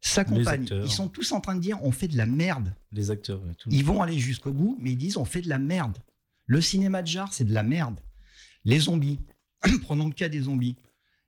sa 0.00 0.24
compagne, 0.24 0.68
ils 0.84 0.90
sont 0.90 1.08
tous 1.08 1.32
en 1.32 1.40
train 1.40 1.56
de 1.56 1.60
dire 1.60 1.78
on 1.82 1.90
fait 1.90 2.08
de 2.08 2.16
la 2.16 2.26
merde. 2.26 2.72
les 2.92 3.10
acteurs. 3.10 3.42
tout. 3.58 3.68
Ils 3.72 3.84
vont 3.84 4.02
aller 4.02 4.18
jusqu'au 4.18 4.52
bout, 4.52 4.76
mais 4.80 4.92
ils 4.92 4.96
disent 4.96 5.16
on 5.16 5.24
fait 5.24 5.42
de 5.42 5.48
la 5.48 5.58
merde. 5.58 5.98
Le 6.46 6.60
cinéma 6.60 7.02
de 7.02 7.08
genre, 7.08 7.32
c'est 7.32 7.44
de 7.44 7.52
la 7.52 7.62
merde. 7.62 8.00
Les 8.64 8.80
zombies, 8.80 9.18
prenons 9.82 10.06
le 10.06 10.14
cas 10.14 10.28
des 10.28 10.42
zombies. 10.42 10.76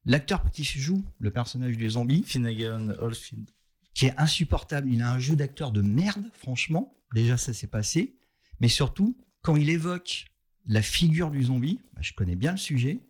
L'acteur 0.06 0.50
qui 0.50 0.64
joue 0.64 1.04
le 1.18 1.30
personnage 1.30 1.76
du 1.76 1.90
zombie, 1.90 2.22
Finnegan, 2.26 2.94
Oldfield. 3.00 3.50
qui 3.94 4.06
est 4.06 4.14
insupportable, 4.18 4.88
il 4.90 5.02
a 5.02 5.12
un 5.12 5.18
jeu 5.18 5.36
d'acteur 5.36 5.72
de 5.72 5.82
merde, 5.82 6.24
franchement. 6.34 6.94
Déjà, 7.14 7.36
ça 7.36 7.52
s'est 7.52 7.66
passé. 7.66 8.16
Mais 8.60 8.68
surtout, 8.68 9.16
quand 9.42 9.56
il 9.56 9.68
évoque 9.68 10.26
la 10.66 10.80
figure 10.82 11.30
du 11.30 11.42
zombie, 11.44 11.80
bah, 11.94 12.00
je 12.02 12.12
connais 12.12 12.36
bien 12.36 12.52
le 12.52 12.56
sujet, 12.58 13.00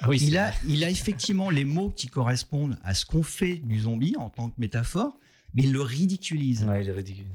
Ah 0.00 0.08
oui, 0.08 0.18
il, 0.20 0.30
c'est 0.32 0.38
a, 0.38 0.50
vrai. 0.50 0.58
il 0.68 0.84
a 0.84 0.90
effectivement 0.90 1.50
les 1.50 1.64
mots 1.64 1.90
qui 1.90 2.06
correspondent 2.06 2.78
à 2.82 2.94
ce 2.94 3.04
qu'on 3.04 3.22
fait 3.22 3.56
du 3.56 3.80
zombie 3.80 4.14
en 4.16 4.30
tant 4.30 4.50
que 4.50 4.54
métaphore, 4.60 5.18
mais 5.54 5.62
il 5.64 5.72
le 5.72 5.80
ridiculise. 5.82 6.64
Ouais, 6.64 6.82
il 6.84 6.88
est 6.88 6.92
ridicule. 6.92 7.26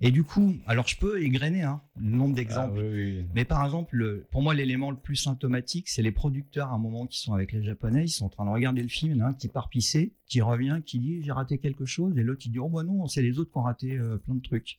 Et 0.00 0.10
du 0.10 0.24
coup, 0.24 0.54
alors 0.66 0.86
je 0.86 0.96
peux 0.98 1.22
égrener 1.22 1.62
hein, 1.62 1.80
le 1.96 2.10
nombre 2.10 2.32
Ah, 2.34 2.36
d'exemples. 2.36 2.78
oui, 2.80 3.16
oui. 3.18 3.26
Mais 3.34 3.44
par 3.46 3.64
exemple, 3.64 3.96
le- 3.96 4.26
pour 4.30 4.42
moi, 4.42 4.52
l'élément 4.54 4.90
le 4.90 4.96
plus 4.98 5.16
symptomatique, 5.16 5.88
c'est 5.88 6.02
les 6.02 6.12
producteurs 6.12 6.68
à 6.70 6.74
un 6.74 6.78
moment 6.78 7.06
qui 7.06 7.18
sont 7.18 7.32
avec 7.32 7.52
les 7.52 7.62
Japonais, 7.62 8.04
ils 8.04 8.08
sont 8.10 8.26
en 8.26 8.28
train 8.28 8.44
de 8.44 8.50
regarder 8.50 8.82
le 8.82 8.88
film, 8.88 9.22
un 9.22 9.32
qui 9.32 9.48
part 9.48 9.68
pisser, 9.70 10.14
qui 10.26 10.40
revient, 10.42 10.80
qui 10.84 10.98
dit 10.98 11.22
j'ai 11.22 11.32
raté 11.32 11.58
quelque 11.58 11.86
chose, 11.86 12.16
et 12.18 12.22
l'autre 12.22 12.42
il 12.44 12.52
dit 12.52 12.58
oh 12.58 12.68
bah 12.68 12.82
non, 12.82 13.06
c'est 13.06 13.22
les 13.22 13.38
autres 13.38 13.50
qui 13.52 13.58
ont 13.58 13.62
raté 13.62 13.92
euh, 13.96 14.18
plein 14.18 14.34
de 14.34 14.42
trucs. 14.42 14.76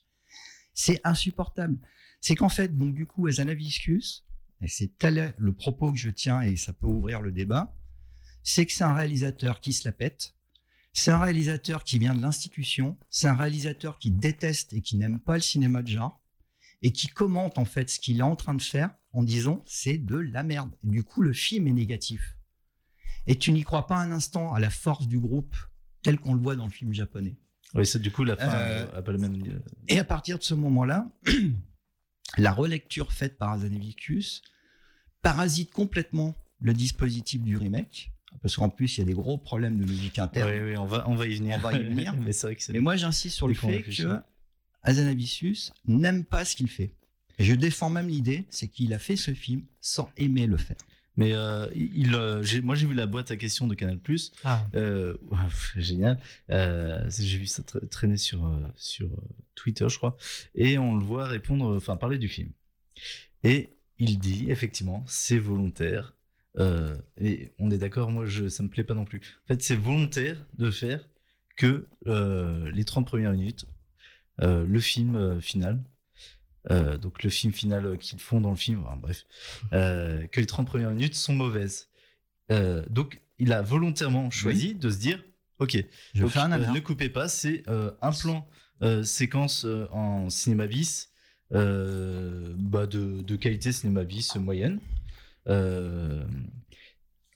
C'est 0.73 1.01
insupportable. 1.03 1.77
C'est 2.21 2.35
qu'en 2.35 2.49
fait, 2.49 2.77
donc 2.77 2.93
du 2.93 3.05
coup, 3.07 3.25
Azanaviscus, 3.27 4.23
et 4.61 4.67
c'est 4.67 4.95
tel 4.97 5.33
le 5.37 5.53
propos 5.53 5.91
que 5.91 5.97
je 5.97 6.09
tiens, 6.11 6.41
et 6.41 6.55
ça 6.55 6.73
peut 6.73 6.87
ouvrir 6.87 7.21
le 7.21 7.31
débat, 7.31 7.75
c'est 8.43 8.65
que 8.67 8.71
c'est 8.71 8.83
un 8.83 8.93
réalisateur 8.93 9.59
qui 9.61 9.73
se 9.73 9.87
la 9.87 9.91
pète, 9.91 10.35
c'est 10.97 11.11
un 11.11 11.19
réalisateur 11.19 11.83
qui 11.83 11.99
vient 11.99 12.15
de 12.15 12.21
l'institution, 12.23 12.97
c'est 13.11 13.27
un 13.27 13.35
réalisateur 13.35 13.99
qui 13.99 14.09
déteste 14.09 14.73
et 14.73 14.81
qui 14.81 14.97
n'aime 14.97 15.19
pas 15.19 15.35
le 15.35 15.41
cinéma 15.41 15.83
de 15.83 15.89
genre, 15.89 16.19
et 16.81 16.91
qui 16.91 17.07
commente 17.07 17.59
en 17.59 17.65
fait 17.65 17.91
ce 17.91 17.99
qu'il 17.99 18.17
est 18.17 18.23
en 18.23 18.35
train 18.35 18.55
de 18.55 18.61
faire 18.63 18.89
en 19.13 19.21
disant 19.21 19.63
c'est 19.67 19.99
de 19.99 20.17
la 20.17 20.41
merde. 20.41 20.71
Et 20.83 20.89
du 20.89 21.03
coup, 21.03 21.21
le 21.21 21.33
film 21.33 21.67
est 21.67 21.73
négatif. 21.73 22.35
Et 23.27 23.37
tu 23.37 23.51
n'y 23.51 23.63
crois 23.63 23.85
pas 23.85 23.97
un 23.97 24.11
instant 24.11 24.55
à 24.55 24.59
la 24.59 24.71
force 24.71 25.07
du 25.07 25.19
groupe 25.19 25.55
tel 26.01 26.17
qu'on 26.17 26.33
le 26.33 26.41
voit 26.41 26.55
dans 26.55 26.65
le 26.65 26.71
film 26.71 26.93
japonais. 26.93 27.37
Oui, 27.75 27.85
c'est 27.85 28.01
du 28.01 28.11
coup 28.11 28.23
la 28.23 28.35
fin 28.35 28.51
Euh, 28.51 29.01
pas 29.03 29.11
le 29.11 29.19
même. 29.19 29.61
Et 29.87 29.99
à 29.99 30.03
partir 30.03 30.39
de 30.39 30.43
ce 30.43 30.55
moment-là, 30.55 31.11
la 32.39 32.51
relecture 32.51 33.13
faite 33.13 33.37
par 33.37 33.51
Azanavicius 33.51 34.41
parasite 35.21 35.71
complètement 35.71 36.35
le 36.59 36.73
dispositif 36.73 37.43
du 37.43 37.55
remake, 37.55 38.16
parce 38.41 38.55
qu'en 38.55 38.69
plus, 38.69 38.97
il 38.97 39.01
y 39.01 39.03
a 39.03 39.05
des 39.05 39.13
gros 39.13 39.37
problèmes 39.37 39.77
de 39.79 39.85
logique 39.85 40.19
interne. 40.19 40.49
Oui, 40.51 40.71
oui, 40.71 40.77
on 40.77 40.85
va, 40.85 41.07
on 41.09 41.15
va 41.15 41.27
y 41.27 41.35
venir. 41.35 41.55
On 41.57 41.59
va 41.59 41.73
y 41.73 41.83
venir. 41.83 42.15
Mais 42.25 42.31
c'est 42.31 42.47
vrai 42.47 42.55
que 42.55 42.61
c'est. 42.63 42.73
Mais 42.73 42.79
moi, 42.79 42.95
j'insiste 42.95 43.35
sur 43.35 43.47
le 43.47 43.53
fait 43.53 43.81
que 43.83 44.19
Azanavicius 44.83 45.73
n'aime 45.87 46.23
pas 46.23 46.45
ce 46.45 46.55
qu'il 46.55 46.69
fait. 46.69 46.93
Et 47.39 47.43
je 47.43 47.53
défends 47.53 47.89
même 47.89 48.07
l'idée, 48.07 48.45
c'est 48.49 48.67
qu'il 48.67 48.93
a 48.93 48.99
fait 48.99 49.15
ce 49.15 49.33
film 49.33 49.63
sans 49.81 50.09
aimer 50.17 50.47
le 50.47 50.57
faire. 50.57 50.77
Mais 51.17 51.33
euh, 51.33 51.67
il, 51.75 52.13
euh, 52.13 52.43
moi, 52.63 52.75
j'ai 52.75 52.85
vu 52.85 52.93
la 52.93 53.07
boîte 53.07 53.31
à 53.31 53.37
questions 53.37 53.65
de 53.67 53.73
Canal 53.73 53.97
Plus. 53.99 54.31
Ah. 54.43 54.65
Euh, 54.75 55.17
génial. 55.75 56.19
Euh, 56.51 57.03
j'ai 57.09 57.37
vu 57.39 57.47
ça 57.47 57.63
tra- 57.63 57.87
traîner 57.89 58.17
sur, 58.17 58.49
sur 58.75 59.09
Twitter, 59.55 59.87
je 59.89 59.97
crois. 59.97 60.15
Et 60.55 60.77
on 60.77 60.95
le 60.95 61.03
voit 61.03 61.25
répondre, 61.25 61.75
enfin, 61.75 61.95
parler 61.97 62.17
du 62.19 62.27
film. 62.27 62.51
Et 63.43 63.71
il 63.99 64.19
dit, 64.19 64.45
effectivement, 64.49 65.03
c'est 65.07 65.39
volontaire. 65.39 66.13
Euh, 66.59 66.95
et 67.17 67.51
on 67.59 67.69
est 67.69 67.77
d'accord, 67.77 68.11
moi, 68.11 68.25
je, 68.25 68.47
ça 68.49 68.63
me 68.63 68.69
plaît 68.69 68.83
pas 68.83 68.95
non 68.95 69.05
plus. 69.05 69.21
En 69.43 69.47
fait, 69.47 69.61
c'est 69.61 69.75
volontaire 69.75 70.37
de 70.57 70.71
faire 70.71 71.07
que 71.57 71.87
euh, 72.07 72.71
les 72.71 72.85
30 72.85 73.05
premières 73.05 73.33
minutes, 73.33 73.65
euh, 74.41 74.65
le 74.65 74.79
film 74.79 75.41
final, 75.41 75.83
donc 77.01 77.23
le 77.23 77.29
film 77.29 77.53
final 77.53 77.97
qu'ils 77.97 78.19
font 78.19 78.41
dans 78.41 78.49
le 78.49 78.57
film, 78.57 78.83
enfin, 78.85 78.97
bref, 78.97 79.25
euh, 79.71 80.27
que 80.27 80.41
les 80.41 80.45
30 80.45 80.67
premières 80.67 80.91
minutes 80.91 81.15
sont 81.15 81.33
mauvaises. 81.33 81.89
Donc, 82.89 83.21
il 83.39 83.53
a 83.53 83.61
volontairement 83.61 84.29
choisi 84.31 84.75
de 84.75 84.89
se 84.89 84.97
dire, 84.97 85.23
ok, 85.59 85.77
Je 86.13 86.21
donc, 86.21 86.31
fais 86.31 86.39
un 86.39 86.49
ne 86.49 86.79
coupez 86.79 87.09
pas, 87.09 87.27
c'est 87.29 87.63
un 88.01 88.11
plan 88.11 88.47
séquence 89.03 89.65
en 89.91 90.29
cinéma 90.29 90.67
bis 90.67 91.09
bah 91.51 92.85
de, 92.85 93.21
de 93.21 93.35
qualité 93.37 93.71
cinéma 93.71 94.03
bis 94.03 94.35
moyenne. 94.35 94.79
Euh, 95.47 96.23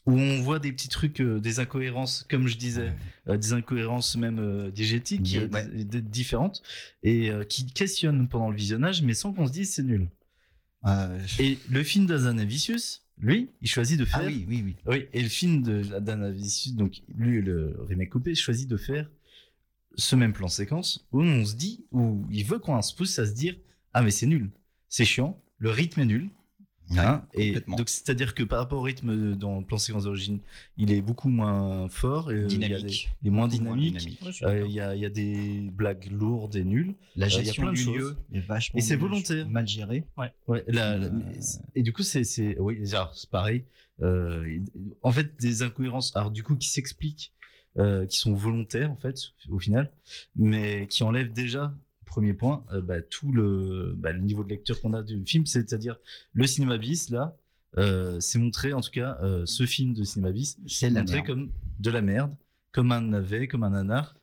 où 0.07 0.13
on 0.17 0.41
voit 0.41 0.57
des 0.57 0.71
petits 0.71 0.89
trucs, 0.89 1.21
euh, 1.21 1.39
des 1.39 1.59
incohérences, 1.59 2.25
comme 2.29 2.47
je 2.47 2.57
disais, 2.57 2.91
euh, 3.27 3.37
des 3.37 3.53
incohérences 3.53 4.15
même 4.15 4.71
diégétiques, 4.71 5.37
ouais. 5.51 6.01
différentes, 6.01 6.63
et 7.03 7.31
qui 7.47 7.67
questionnent 7.67 8.27
pendant 8.27 8.49
le 8.49 8.55
visionnage, 8.55 9.03
mais 9.03 9.13
sans 9.13 9.31
qu'on 9.31 9.47
se 9.47 9.51
dise 9.51 9.71
c'est 9.73 9.83
nul. 9.83 10.09
Et 11.39 11.59
le 11.69 11.83
film 11.83 12.07
d'Azanavicius, 12.07 13.05
lui, 13.19 13.51
il 13.61 13.67
choisit 13.67 13.99
de 13.99 14.05
faire. 14.05 14.21
Ah 14.23 14.25
oui, 14.25 14.45
oui, 14.49 14.63
oui. 14.65 14.75
Oui, 14.87 15.05
et 15.13 15.21
le 15.21 15.29
film 15.29 15.61
d'Azanavicius, 15.61 16.75
donc 16.75 17.03
lui, 17.15 17.39
le 17.41 17.77
remake 17.87 18.09
coupé, 18.09 18.33
choisit 18.33 18.67
de 18.67 18.77
faire 18.77 19.07
ce 19.95 20.15
même 20.15 20.33
plan 20.33 20.47
séquence 20.47 21.05
où 21.11 21.21
on 21.21 21.45
se 21.45 21.55
dit, 21.55 21.85
où 21.91 22.25
il 22.31 22.45
veut 22.45 22.57
qu'on 22.57 22.81
se 22.81 22.95
pousse 22.95 23.19
à 23.19 23.27
se 23.27 23.33
dire 23.33 23.55
Ah, 23.93 24.01
mais 24.01 24.09
c'est 24.09 24.25
nul, 24.25 24.49
c'est 24.89 25.05
chiant, 25.05 25.39
le 25.59 25.69
rythme 25.69 26.01
est 26.01 26.05
nul. 26.05 26.29
Hein, 26.97 27.23
et 27.33 27.59
donc 27.67 27.87
c'est-à-dire 27.89 28.33
que 28.35 28.43
par 28.43 28.59
rapport 28.59 28.79
au 28.79 28.83
rythme 28.83 29.35
dans 29.35 29.59
le 29.59 29.65
plan 29.65 29.77
séquence 29.77 30.03
d'origine, 30.03 30.39
il 30.77 30.91
est 30.91 31.01
beaucoup 31.01 31.29
moins 31.29 31.87
fort, 31.89 32.31
et, 32.31 32.35
euh, 32.35 32.47
il 32.49 32.59
y 32.61 32.65
a 32.65 32.67
des- 32.67 32.75
Dynamique. 32.75 33.09
il 33.21 33.27
est 33.27 33.31
moins 33.31 33.47
dynamique. 33.47 34.19
Ouais, 34.23 34.31
Euh. 34.43 34.65
Il 34.67 34.71
y, 34.73 34.79
a, 34.79 34.95
il 34.95 35.01
y 35.01 35.05
a 35.05 35.09
des 35.09 35.69
blagues 35.71 36.11
lourdes 36.11 36.55
et 36.55 36.63
nulles. 36.63 36.95
La 37.15 37.27
Euh, 37.27 37.29
il 37.29 37.33
y 37.33 37.35
a 37.39 37.43
gestion 37.43 37.65
de 37.67 37.71
du 37.73 37.85
lieu 37.85 38.17
est 38.33 38.39
vachement 38.39 38.77
Et 38.77 38.81
c'est 38.81 38.95
mal- 38.97 39.01
volontaire. 39.09 39.49
mal 39.49 39.67
gérée. 39.67 40.03
Ouais, 40.17 40.63
la- 40.67 40.97
la- 40.97 41.05
Euh, 41.07 41.09
et 41.75 41.83
du 41.83 41.93
coup, 41.93 42.03
c'est, 42.03 42.23
c'est, 42.23 42.57
oui, 42.59 42.79
c'est 43.13 43.29
pareil. 43.29 43.63
Euh, 44.01 44.59
en 45.03 45.11
fait, 45.11 45.39
des 45.39 45.61
incohérences, 45.63 46.15
alors 46.15 46.31
du 46.31 46.43
coup, 46.43 46.55
qui 46.55 46.67
s'expliquent, 46.69 47.31
euh, 47.77 48.05
qui 48.05 48.17
sont 48.17 48.33
volontaires, 48.33 48.91
en 48.91 48.95
fait, 48.97 49.15
au 49.49 49.59
final, 49.59 49.91
mais 50.35 50.87
qui 50.87 51.03
enlèvent 51.03 51.31
déjà, 51.31 51.73
premier 52.11 52.33
point, 52.33 52.63
euh, 52.73 52.81
bah, 52.81 53.01
tout 53.01 53.31
le, 53.31 53.93
bah, 53.97 54.11
le 54.11 54.19
niveau 54.19 54.43
de 54.43 54.49
lecture 54.49 54.79
qu'on 54.81 54.93
a 54.93 55.01
du 55.01 55.23
film, 55.25 55.45
c'est-à-dire 55.45 55.95
le 56.33 56.45
cinéma 56.45 56.77
bis, 56.77 57.09
là, 57.09 57.37
euh, 57.77 58.19
c'est 58.19 58.37
montré, 58.37 58.73
en 58.73 58.81
tout 58.81 58.91
cas, 58.91 59.17
euh, 59.23 59.45
ce 59.45 59.65
film 59.65 59.93
de 59.93 60.03
cinéma 60.03 60.31
bis, 60.33 60.57
C'est 60.67 60.89
montré 60.89 61.15
merde. 61.15 61.27
comme 61.27 61.49
de 61.79 61.89
la 61.89 62.01
merde, 62.01 62.35
comme 62.73 62.91
un 62.91 63.01
navet, 63.01 63.47
comme 63.47 63.63
un 63.63 63.69
nanar. 63.69 64.15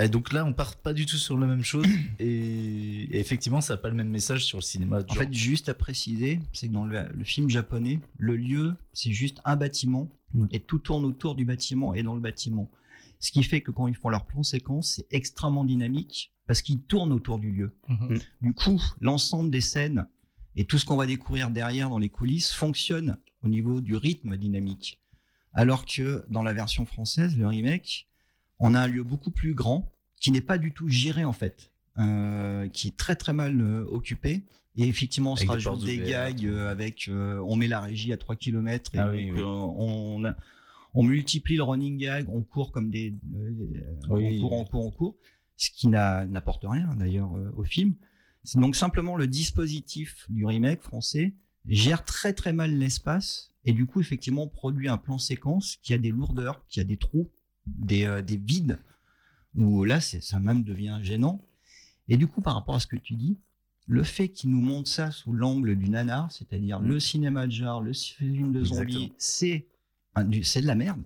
Et 0.00 0.08
donc 0.08 0.32
là, 0.34 0.44
on 0.44 0.52
part 0.52 0.76
pas 0.76 0.92
du 0.92 1.06
tout 1.06 1.16
sur 1.16 1.38
la 1.38 1.46
même 1.46 1.64
chose, 1.64 1.86
et, 2.18 2.26
et 2.26 3.18
effectivement, 3.18 3.62
ça 3.62 3.72
n'a 3.74 3.78
pas 3.78 3.88
le 3.88 3.96
même 3.96 4.10
message 4.10 4.44
sur 4.44 4.58
le 4.58 4.62
cinéma. 4.62 4.96
En 4.98 5.00
genre. 5.00 5.16
fait, 5.16 5.32
juste 5.32 5.70
à 5.70 5.74
préciser, 5.74 6.40
c'est 6.52 6.68
que 6.68 6.74
dans 6.74 6.84
le, 6.84 7.08
le 7.10 7.24
film 7.24 7.48
japonais, 7.48 8.00
le 8.18 8.36
lieu, 8.36 8.74
c'est 8.92 9.12
juste 9.12 9.40
un 9.46 9.56
bâtiment 9.56 10.10
Mm. 10.34 10.46
et 10.50 10.60
tout 10.60 10.78
tourne 10.78 11.04
autour 11.04 11.34
du 11.34 11.44
bâtiment 11.44 11.94
et 11.94 12.02
dans 12.02 12.14
le 12.14 12.20
bâtiment. 12.20 12.70
Ce 13.20 13.30
qui 13.32 13.42
fait 13.42 13.60
que 13.60 13.70
quand 13.70 13.86
ils 13.88 13.96
font 13.96 14.08
leur 14.10 14.26
plan 14.26 14.42
séquence, 14.42 14.94
c'est 14.96 15.06
extrêmement 15.10 15.64
dynamique 15.64 16.32
parce 16.46 16.62
qu'ils 16.62 16.80
tournent 16.82 17.12
autour 17.12 17.38
du 17.38 17.50
lieu. 17.50 17.76
Mhm. 17.88 18.18
Du 18.42 18.54
coup, 18.54 18.80
l'ensemble 19.00 19.50
des 19.50 19.60
scènes 19.60 20.06
et 20.56 20.64
tout 20.64 20.78
ce 20.78 20.84
qu'on 20.86 20.96
va 20.96 21.06
découvrir 21.06 21.50
derrière 21.50 21.90
dans 21.90 21.98
les 21.98 22.08
coulisses 22.08 22.52
fonctionne 22.52 23.18
au 23.42 23.48
niveau 23.48 23.80
du 23.80 23.96
rythme 23.96 24.36
dynamique. 24.36 25.00
Alors 25.52 25.84
que 25.86 26.24
dans 26.30 26.42
la 26.42 26.52
version 26.52 26.84
française, 26.86 27.36
le 27.36 27.46
remake, 27.46 28.08
on 28.60 28.74
a 28.74 28.80
un 28.80 28.86
lieu 28.86 29.02
beaucoup 29.02 29.30
plus 29.30 29.54
grand 29.54 29.92
qui 30.20 30.30
n'est 30.30 30.40
pas 30.40 30.58
du 30.58 30.72
tout 30.72 30.88
géré 30.88 31.24
en 31.24 31.32
fait, 31.32 31.70
euh, 31.98 32.68
qui 32.68 32.88
est 32.88 32.96
très 32.96 33.16
très 33.16 33.32
mal 33.32 33.60
euh, 33.60 33.84
occupé. 33.90 34.44
Et 34.76 34.86
effectivement, 34.86 35.32
on 35.32 35.36
se 35.36 35.42
Avec 35.42 35.52
rajoute 35.64 35.84
des 35.84 35.98
gags 35.98 36.44
euh, 36.46 36.70
avec, 36.70 37.08
euh, 37.08 37.40
on 37.46 37.56
met 37.56 37.66
la 37.66 37.80
régie 37.80 38.12
à 38.12 38.16
3 38.16 38.36
km 38.36 38.94
et 38.94 38.98
Ah 38.98 39.06
donc, 39.06 39.14
oui, 39.14 39.30
oui. 39.32 39.42
on, 39.42 40.24
a- 40.24 40.36
on 40.94 41.02
multiplie 41.02 41.56
le 41.56 41.62
running 41.62 41.98
gag, 41.98 42.28
on 42.28 42.42
court 42.42 42.72
comme 42.72 42.90
des, 42.90 43.14
euh, 43.34 43.50
Oui. 44.10 44.38
on 44.38 44.40
court, 44.48 44.52
on 44.52 44.64
court, 44.64 44.86
on 44.86 44.90
court, 44.90 45.16
ce 45.56 45.70
qui 45.70 45.88
n'a- 45.88 46.26
n'apporte 46.26 46.64
rien 46.66 46.94
d'ailleurs 46.96 47.36
euh, 47.36 47.50
au 47.56 47.64
film. 47.64 47.94
Donc 48.54 48.76
simplement 48.76 49.16
le 49.16 49.26
dispositif 49.26 50.24
du 50.30 50.46
remake 50.46 50.80
français 50.82 51.34
gère 51.66 52.04
très 52.04 52.32
très 52.32 52.52
mal 52.52 52.74
l'espace 52.78 53.52
et 53.64 53.72
du 53.72 53.84
coup 53.84 54.00
effectivement 54.00 54.46
produit 54.46 54.88
un 54.88 54.96
plan 54.96 55.18
séquence 55.18 55.76
qui 55.82 55.92
a 55.92 55.98
des 55.98 56.10
lourdeurs, 56.10 56.64
qui 56.68 56.80
a 56.80 56.84
des 56.84 56.96
trous, 56.96 57.28
des, 57.66 58.04
euh, 58.04 58.22
des 58.22 58.36
vides 58.38 58.78
où 59.54 59.84
là 59.84 60.00
ça 60.00 60.38
même 60.38 60.62
devient 60.62 60.98
gênant. 61.02 61.44
Et 62.08 62.16
du 62.16 62.26
coup 62.26 62.40
par 62.40 62.54
rapport 62.54 62.76
à 62.76 62.80
ce 62.80 62.86
que 62.86 62.96
tu 62.96 63.14
dis, 63.14 63.36
le 63.86 64.02
fait 64.02 64.28
qu'il 64.28 64.50
nous 64.50 64.60
montre 64.60 64.88
ça 64.88 65.10
sous 65.10 65.32
l'angle 65.32 65.74
du 65.76 65.90
nanar, 65.90 66.30
c'est-à-dire 66.32 66.78
le 66.80 67.00
cinéma 67.00 67.46
de 67.46 67.52
genre, 67.52 67.82
le 67.82 67.92
film 67.92 68.52
de 68.52 68.62
zombies, 68.64 69.12
c'est 69.18 69.66
c'est 70.42 70.62
de 70.62 70.66
la 70.66 70.74
merde. 70.74 71.02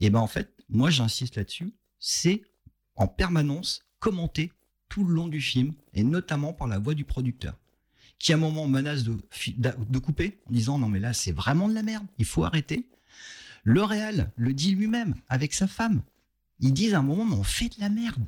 Et 0.00 0.10
ben 0.10 0.20
en 0.20 0.26
fait, 0.26 0.52
moi 0.68 0.90
j'insiste 0.90 1.36
là-dessus, 1.36 1.72
c'est 1.98 2.42
en 2.96 3.06
permanence 3.06 3.84
commenté 3.98 4.52
tout 4.88 5.04
le 5.04 5.14
long 5.14 5.28
du 5.28 5.40
film 5.40 5.72
et 5.92 6.04
notamment 6.04 6.52
par 6.52 6.68
la 6.68 6.78
voix 6.78 6.94
du 6.94 7.04
producteur 7.04 7.56
qui 8.18 8.32
à 8.32 8.36
un 8.36 8.38
moment 8.38 8.66
menace 8.66 9.04
de, 9.04 9.98
couper 9.98 10.38
en 10.48 10.52
disant 10.52 10.78
non 10.78 10.88
mais 10.88 11.00
là 11.00 11.12
c'est 11.12 11.32
vraiment 11.32 11.68
de 11.68 11.74
la 11.74 11.82
merde, 11.82 12.06
il 12.18 12.24
faut 12.24 12.44
arrêter. 12.44 12.86
Le 13.64 13.82
réal 13.82 14.30
le 14.36 14.52
dit 14.52 14.74
lui-même 14.74 15.14
avec 15.28 15.54
sa 15.54 15.66
femme. 15.66 16.02
Ils 16.60 16.72
disent 16.72 16.94
à 16.94 17.00
un 17.00 17.02
moment 17.02 17.24
mais 17.24 17.36
on 17.36 17.42
fait 17.42 17.68
de 17.68 17.80
la 17.80 17.88
merde. 17.88 18.24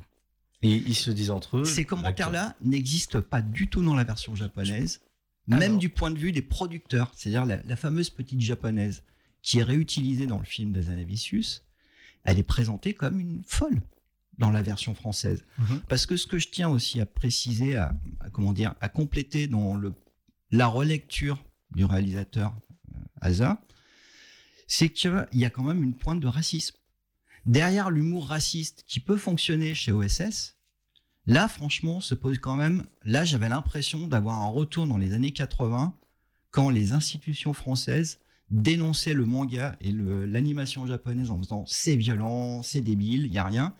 Et 0.61 0.75
ils 0.75 0.95
se 0.95 1.11
disent 1.11 1.31
entre 1.31 1.57
eux. 1.57 1.65
Ces 1.65 1.85
commentaires-là 1.85 2.55
n'existent 2.61 3.21
pas 3.21 3.41
du 3.41 3.69
tout 3.69 3.83
dans 3.83 3.95
la 3.95 4.03
version 4.03 4.35
japonaise, 4.35 5.01
même 5.47 5.61
Alors. 5.61 5.77
du 5.77 5.89
point 5.89 6.09
de 6.09 6.17
vue 6.17 6.31
des 6.31 6.41
producteurs, 6.41 7.11
c'est-à-dire 7.15 7.45
la, 7.45 7.61
la 7.63 7.75
fameuse 7.75 8.09
petite 8.09 8.41
japonaise 8.41 9.03
qui 9.47 9.59
est 9.59 9.63
réutilisée 9.63 10.27
dans 10.27 10.39
le 10.39 10.45
film 10.45 10.73
d'Azanavicius, 10.73 11.63
elle 12.25 12.37
est 12.37 12.43
présentée 12.43 12.93
comme 12.93 13.17
une 13.17 13.43
folle 13.45 13.81
dans 14.37 14.51
la 14.51 14.61
version 14.61 14.93
française. 14.93 15.45
Mhm. 15.57 15.83
Parce 15.87 16.05
que 16.05 16.17
ce 16.17 16.27
que 16.27 16.37
je 16.37 16.49
tiens 16.49 16.67
aussi 16.67 16.99
à 16.99 17.05
préciser, 17.05 17.77
à, 17.77 17.95
à 18.19 18.29
comment 18.29 18.51
dire, 18.51 18.75
à 18.81 18.89
compléter 18.89 19.47
dans 19.47 19.75
le, 19.75 19.93
la 20.51 20.67
relecture 20.67 21.41
du 21.71 21.85
réalisateur 21.85 22.53
euh, 22.93 22.99
Asa, 23.21 23.63
c'est 24.67 24.89
qu'il 24.89 25.25
y 25.31 25.45
a 25.45 25.49
quand 25.49 25.63
même 25.63 25.81
une 25.81 25.95
pointe 25.95 26.19
de 26.19 26.27
racisme. 26.27 26.75
Derrière 27.45 27.89
l'humour 27.89 28.27
raciste 28.27 28.83
qui 28.85 28.99
peut 28.99 29.15
fonctionner 29.15 29.73
chez 29.75 29.93
OSS, 29.93 30.57
là, 31.25 31.47
franchement, 31.47 32.01
se 32.01 32.15
pose 32.15 32.37
quand 32.39 32.57
même. 32.57 32.85
Là, 33.05 33.23
j'avais 33.23 33.47
l'impression 33.47 34.07
d'avoir 34.07 34.41
un 34.41 34.49
retour 34.49 34.87
dans 34.87 34.97
les 34.97 35.13
années 35.13 35.31
80 35.31 35.97
quand 36.51 36.69
les 36.69 36.91
institutions 36.91 37.53
françaises 37.53 38.19
dénonçaient 38.49 39.13
le 39.13 39.25
manga 39.25 39.75
et 39.81 39.91
l'animation 39.91 40.85
japonaise 40.85 41.31
en 41.31 41.37
faisant 41.37 41.65
c'est 41.67 41.95
violent, 41.95 42.63
c'est 42.63 42.81
débile, 42.81 43.25
il 43.25 43.33
y 43.33 43.37
a 43.37 43.43
rien. 43.43 43.73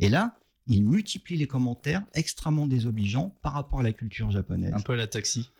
Et 0.00 0.08
là, 0.08 0.36
ils 0.66 0.82
multiplient 0.84 1.36
les 1.36 1.46
commentaires 1.46 2.02
extrêmement 2.14 2.66
désobligeants 2.66 3.34
par 3.42 3.54
rapport 3.54 3.80
à 3.80 3.82
la 3.82 3.92
culture 3.92 4.30
japonaise. 4.30 4.72
Un 4.74 4.80
peu 4.80 4.92
à 4.92 4.96
la 4.96 5.06
taxi. 5.06 5.50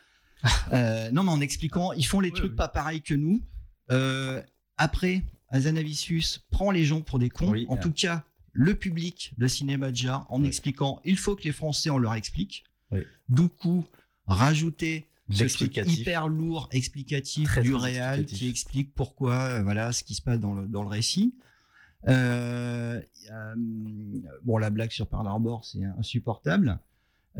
Euh, 0.73 1.11
non, 1.11 1.25
mais 1.25 1.33
en 1.33 1.41
expliquant, 1.41 1.93
ils 1.93 2.07
font 2.07 2.21
les 2.21 2.31
trucs 2.31 2.55
pas 2.55 2.69
pareils 2.69 3.03
que 3.03 3.15
nous. 3.15 3.43
Euh, 3.91 4.41
après, 4.77 5.25
Azanavicius 5.49 6.47
prend 6.51 6.71
les 6.71 6.85
gens 6.85 7.01
pour 7.01 7.19
des 7.19 7.29
cons. 7.29 7.51
Oui. 7.51 7.67
en 7.69 7.77
tout 7.77 7.91
cas, 7.91 8.23
le 8.53 8.75
public 8.75 9.33
de 9.39 9.49
cinéma 9.49 9.91
de 9.91 9.97
genre, 9.97 10.27
en 10.29 10.45
expliquant, 10.45 11.01
il 11.05 11.17
faut 11.17 11.35
que 11.35 11.43
les 11.43 11.53
Français, 11.53 11.91
on 11.91 11.99
leur 11.99 12.15
explique. 12.15 12.65
Du 13.29 13.49
coup, 13.49 13.85
rajouter 14.27 15.08
ce 15.31 15.45
truc 15.45 15.77
L'explicatif. 15.77 15.99
hyper 15.99 16.29
lourd, 16.29 16.69
explicatif 16.73 17.49
Très, 17.49 17.63
du 17.63 17.75
réel 17.75 18.27
qui 18.27 18.49
explique 18.49 18.95
pourquoi, 18.95 19.35
euh, 19.35 19.63
voilà, 19.63 19.93
ce 19.93 20.05
qui 20.05 20.15
se 20.15 20.23
passe 20.23 20.41
dans 20.41 20.55
le, 20.55 20.67
dans 20.67 20.83
le 20.83 20.89
récit. 20.89 21.35
Euh, 22.07 23.01
euh, 23.31 23.55
bon, 24.45 24.59
la 24.59 24.71
blague 24.71 24.91
sur 24.91 25.09
Pearl 25.09 25.27
Harbor, 25.27 25.65
c'est 25.65 25.85
insupportable. 25.99 26.79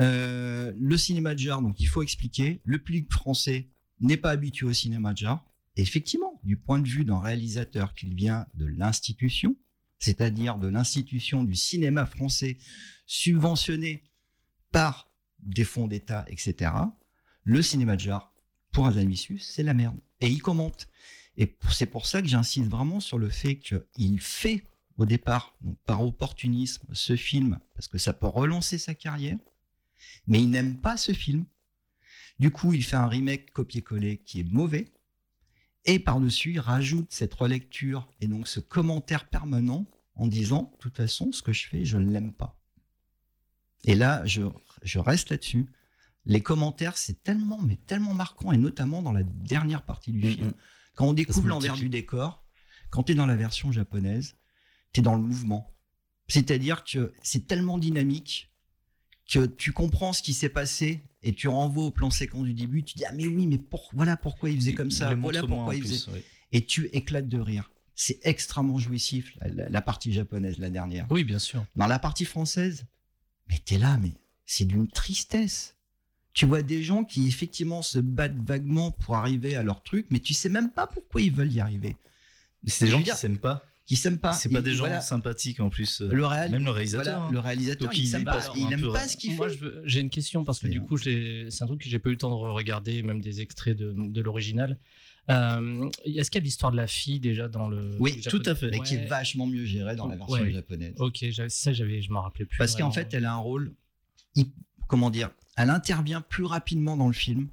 Euh, 0.01 0.73
le 0.79 0.97
cinéma 0.97 1.35
de 1.35 1.41
genre, 1.41 1.63
donc 1.63 1.81
il 1.81 1.87
faut 1.87 2.03
expliquer. 2.03 2.61
Le 2.65 2.79
public 2.79 3.13
français 3.13 3.69
n'est 4.01 4.17
pas 4.17 4.31
habitué 4.31 4.67
au 4.67 4.73
cinéma 4.73 5.13
de 5.13 5.19
genre. 5.19 5.45
Et 5.77 5.83
effectivement, 5.83 6.41
du 6.45 6.57
point 6.57 6.81
de 6.81 6.89
vue 6.89 7.05
d'un 7.05 7.21
réalisateur 7.21 7.95
qui 7.95 8.13
vient 8.13 8.47
de 8.55 8.67
l'institution, 8.67 9.57
c'est-à-dire 9.99 10.59
de 10.59 10.69
l'institution 10.69 11.45
du 11.45 11.55
cinéma 11.55 12.07
français 12.07 12.59
subventionné 13.07 14.05
par 14.71 15.11
des 15.41 15.65
fonds 15.65 15.87
d'État, 15.87 16.25
etc., 16.29 16.73
le 17.49 17.63
cinéma 17.63 17.97
de 17.97 18.01
genre, 18.03 18.31
pour 18.73 18.87
Azanavicius, 18.87 19.43
c'est 19.43 19.63
la 19.63 19.73
merde. 19.73 19.97
Et 20.21 20.29
il 20.29 20.43
commente. 20.43 20.87
Et 21.39 21.57
c'est 21.71 21.87
pour 21.87 22.05
ça 22.05 22.21
que 22.21 22.29
j'insiste 22.29 22.69
vraiment 22.69 23.01
sur 23.01 23.17
le 23.17 23.31
fait 23.31 23.57
qu'il 23.57 24.21
fait 24.21 24.67
au 24.99 25.07
départ, 25.07 25.57
par 25.87 26.03
opportunisme, 26.03 26.87
ce 26.93 27.17
film, 27.17 27.59
parce 27.75 27.89
que 27.89 27.97
ça 27.97 28.13
peut 28.13 28.27
relancer 28.27 28.77
sa 28.77 28.95
carrière, 28.95 29.39
mais 30.27 30.43
il 30.43 30.51
n'aime 30.51 30.77
pas 30.77 30.99
ce 30.99 31.13
film. 31.13 31.47
Du 32.39 32.51
coup, 32.51 32.75
il 32.75 32.85
fait 32.85 32.97
un 32.97 33.07
remake 33.07 33.51
copier-coller 33.53 34.19
qui 34.19 34.41
est 34.41 34.53
mauvais. 34.53 34.93
Et 35.87 35.99
par-dessus, 35.99 36.55
il 36.55 36.61
rajoute 36.61 37.13
cette 37.13 37.33
relecture 37.33 38.13
et 38.21 38.27
donc 38.27 38.47
ce 38.47 38.61
commentaire 38.61 39.27
permanent 39.27 39.87
en 40.17 40.27
disant, 40.27 40.71
de 40.75 40.79
toute 40.79 40.97
façon, 40.97 41.33
ce 41.33 41.41
que 41.41 41.55
je 41.55 41.67
fais, 41.67 41.87
je 41.87 41.97
ne 41.97 42.11
l'aime 42.11 42.35
pas. 42.35 42.61
Et 43.85 43.95
là, 43.95 44.23
je 44.27 44.99
reste 44.99 45.31
là-dessus. 45.31 45.67
Les 46.27 46.41
commentaires, 46.43 46.99
c'est 46.99 47.23
tellement, 47.23 47.61
mais 47.63 47.77
tellement 47.87 48.13
marquant, 48.15 48.53
et 48.53 48.59
notamment 48.59 49.01
dans 49.03 49.13
la 49.13 49.23
dernière 49.23 49.83
partie 49.83 50.13
du 50.13 50.21
film. 50.31 50.53
Quand 50.95 51.07
on 51.07 51.13
découvre 51.13 51.47
l'envers 51.49 51.75
du 51.77 51.89
décor, 51.89 52.45
quand 52.91 53.05
tu 53.05 53.13
es 53.13 53.15
dans 53.15 53.27
la 53.27 53.37
version 53.37 53.73
japonaise, 53.73 54.37
tu 54.93 55.01
es 55.01 55.03
dans 55.03 55.15
le 55.15 55.23
mouvement. 55.23 55.75
C'est-à-dire 56.29 56.85
que 56.85 57.13
c'est 57.23 57.47
tellement 57.47 57.79
dynamique 57.79 58.53
que 59.31 59.47
tu 59.47 59.73
comprends 59.73 60.13
ce 60.13 60.23
qui 60.23 60.35
s'est 60.35 60.49
passé 60.49 61.03
et 61.23 61.33
tu 61.35 61.49
renvoies 61.49 61.85
au 61.85 61.91
plan 61.91 62.11
séquence 62.11 62.45
du 62.45 62.55
début. 62.55 62.83
Tu 62.85 62.97
dis 62.99 63.05
ah 63.07 63.13
mais 63.13 63.27
oui 63.27 63.47
mais 63.47 63.59
pour, 63.59 63.91
voilà 63.95 64.17
pourquoi 64.17 64.51
il 64.51 64.57
faisait 64.57 64.75
comme 64.75 64.91
ça. 64.91 65.15
Voilà 65.15 65.43
pourquoi 65.43 65.75
il 65.75 65.81
plus, 65.83 66.05
faisait. 66.05 66.13
ouais. 66.13 66.25
Et 66.53 66.65
tu 66.67 66.87
éclates 66.93 67.29
de 67.29 67.39
rire. 67.39 67.71
C'est 67.95 68.21
extrêmement 68.23 68.79
jouissif 68.79 69.35
la, 69.41 69.49
la- 69.49 69.69
la 69.69 69.83
partie 69.83 70.13
japonaise 70.13 70.59
la 70.59 70.71
dernière. 70.71 71.07
Oui, 71.11 71.25
bien 71.25 71.39
sûr. 71.39 71.65
Dans 71.77 71.87
la 71.87 71.99
partie 71.99 72.25
française, 72.25 72.87
mais 73.49 73.59
t'es 73.65 73.79
là 73.79 73.99
mais 73.99 74.13
c'est 74.47 74.65
d'une 74.67 74.89
tristesse. 74.89 75.77
Tu 76.39 76.47
vois 76.47 76.63
des 76.63 76.85
gens 76.85 77.03
qui 77.03 77.27
effectivement 77.27 77.83
se 77.83 77.99
battent 77.99 78.39
vaguement 78.47 78.93
pour 78.93 79.17
arriver 79.17 79.57
à 79.57 79.65
leur 79.65 79.83
truc, 79.83 80.07
mais 80.11 80.21
tu 80.21 80.35
sais 80.35 80.49
même 80.49 80.71
pas 80.71 80.87
pourquoi 80.87 81.21
ils 81.21 81.33
veulent 81.33 81.53
y 81.53 81.59
arriver. 81.59 81.97
C'est 82.65 82.85
des 82.85 82.93
gens 82.93 83.03
qui 83.03 83.11
s'aiment 83.11 83.39
pas. 83.39 83.65
qui 83.87 83.97
s'aiment 83.97 84.19
pas. 84.21 84.33
C'est 84.35 84.49
pas 84.49 84.63
des 84.63 84.71
gens 84.71 84.85
voilà. 84.85 85.01
sympathiques 85.01 85.59
en 85.59 85.69
plus. 85.69 86.01
euh, 86.01 86.09
Le 86.13 86.25
réal- 86.25 86.53
Même 86.53 86.65
le 86.65 86.71
réalisateur. 86.71 87.05
Voilà, 87.15 87.27
hein. 87.27 87.33
le 87.33 87.39
réalisateur, 87.41 87.89
Donc, 87.89 87.99
il 87.99 88.07
est 88.15 88.23
pas, 88.23 88.35
peu 88.35 88.39
pas 88.93 89.09
ce 89.09 89.17
qu'il 89.17 89.35
Moi, 89.35 89.49
fait. 89.49 89.57
veux- 89.57 89.83
j'ai 89.85 89.99
une 89.99 90.11
question 90.11 90.45
parce 90.45 90.61
que 90.61 90.69
du 90.69 90.81
coup, 90.81 90.97
c'est 90.97 91.49
un 91.61 91.67
truc 91.67 91.81
que 91.83 91.89
j'ai 91.89 91.99
pas 91.99 92.09
eu 92.11 92.13
le 92.13 92.19
temps 92.19 92.31
de 92.31 92.35
regarder, 92.37 93.03
même 93.03 93.21
des 93.21 93.41
extraits 93.41 93.77
de, 93.77 93.93
de 93.97 94.21
l'original. 94.21 94.79
Euh, 95.31 95.91
Est-ce 96.05 96.31
qu'il 96.31 96.41
y 96.41 96.43
a 96.43 96.45
l'histoire 96.45 96.71
de 96.71 96.77
la 96.77 96.87
fille 96.87 97.19
déjà 97.19 97.49
dans 97.49 97.69
le. 97.69 97.97
Oui, 97.99 98.23
le 98.25 98.31
tout 98.31 98.43
à 98.47 98.55
fait. 98.55 98.71
mais 98.71 98.79
qui 98.79 98.95
est 98.95 99.07
vachement 99.07 99.47
mieux 99.49 99.65
géré 99.65 99.97
dans 99.97 100.07
la 100.07 100.15
version 100.15 100.35
Ouais. 100.35 100.53
japonaise. 100.53 100.95
Ok, 100.99 101.25
ça, 101.49 101.73
j'avais, 101.73 102.01
je 102.01 102.13
m'en 102.13 102.23
rappelais 102.23 102.45
plus. 102.47 102.59
Parce 102.59 102.77
qu'en 102.77 102.93
fait, 102.93 103.13
elle 103.13 103.25
a 103.25 103.33
un 103.33 103.39
rôle, 103.39 103.73
comment 104.87 105.11
dire, 105.11 105.31
elle 105.59 105.71
intervient 105.71 106.21
plus 106.21 106.45
rapidement 106.45 106.97
dans 106.97 107.09
le 107.09 107.13
film 107.13 107.49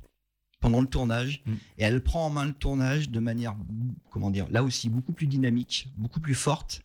pendant 0.61 0.79
le 0.81 0.87
tournage 0.87 1.43
Mm. 1.45 1.53
et 1.77 1.83
elle 1.83 2.01
prend 2.01 2.27
en 2.27 2.29
main 2.29 2.45
le 2.45 2.53
tournage 2.53 3.09
de 3.09 3.19
manière, 3.19 3.55
comment 4.09 4.31
dire, 4.31 4.47
là 4.49 4.63
aussi 4.63 4.89
beaucoup 4.89 5.11
plus 5.11 5.27
dynamique, 5.27 5.89
beaucoup 5.97 6.19
plus 6.19 6.35
forte 6.35 6.81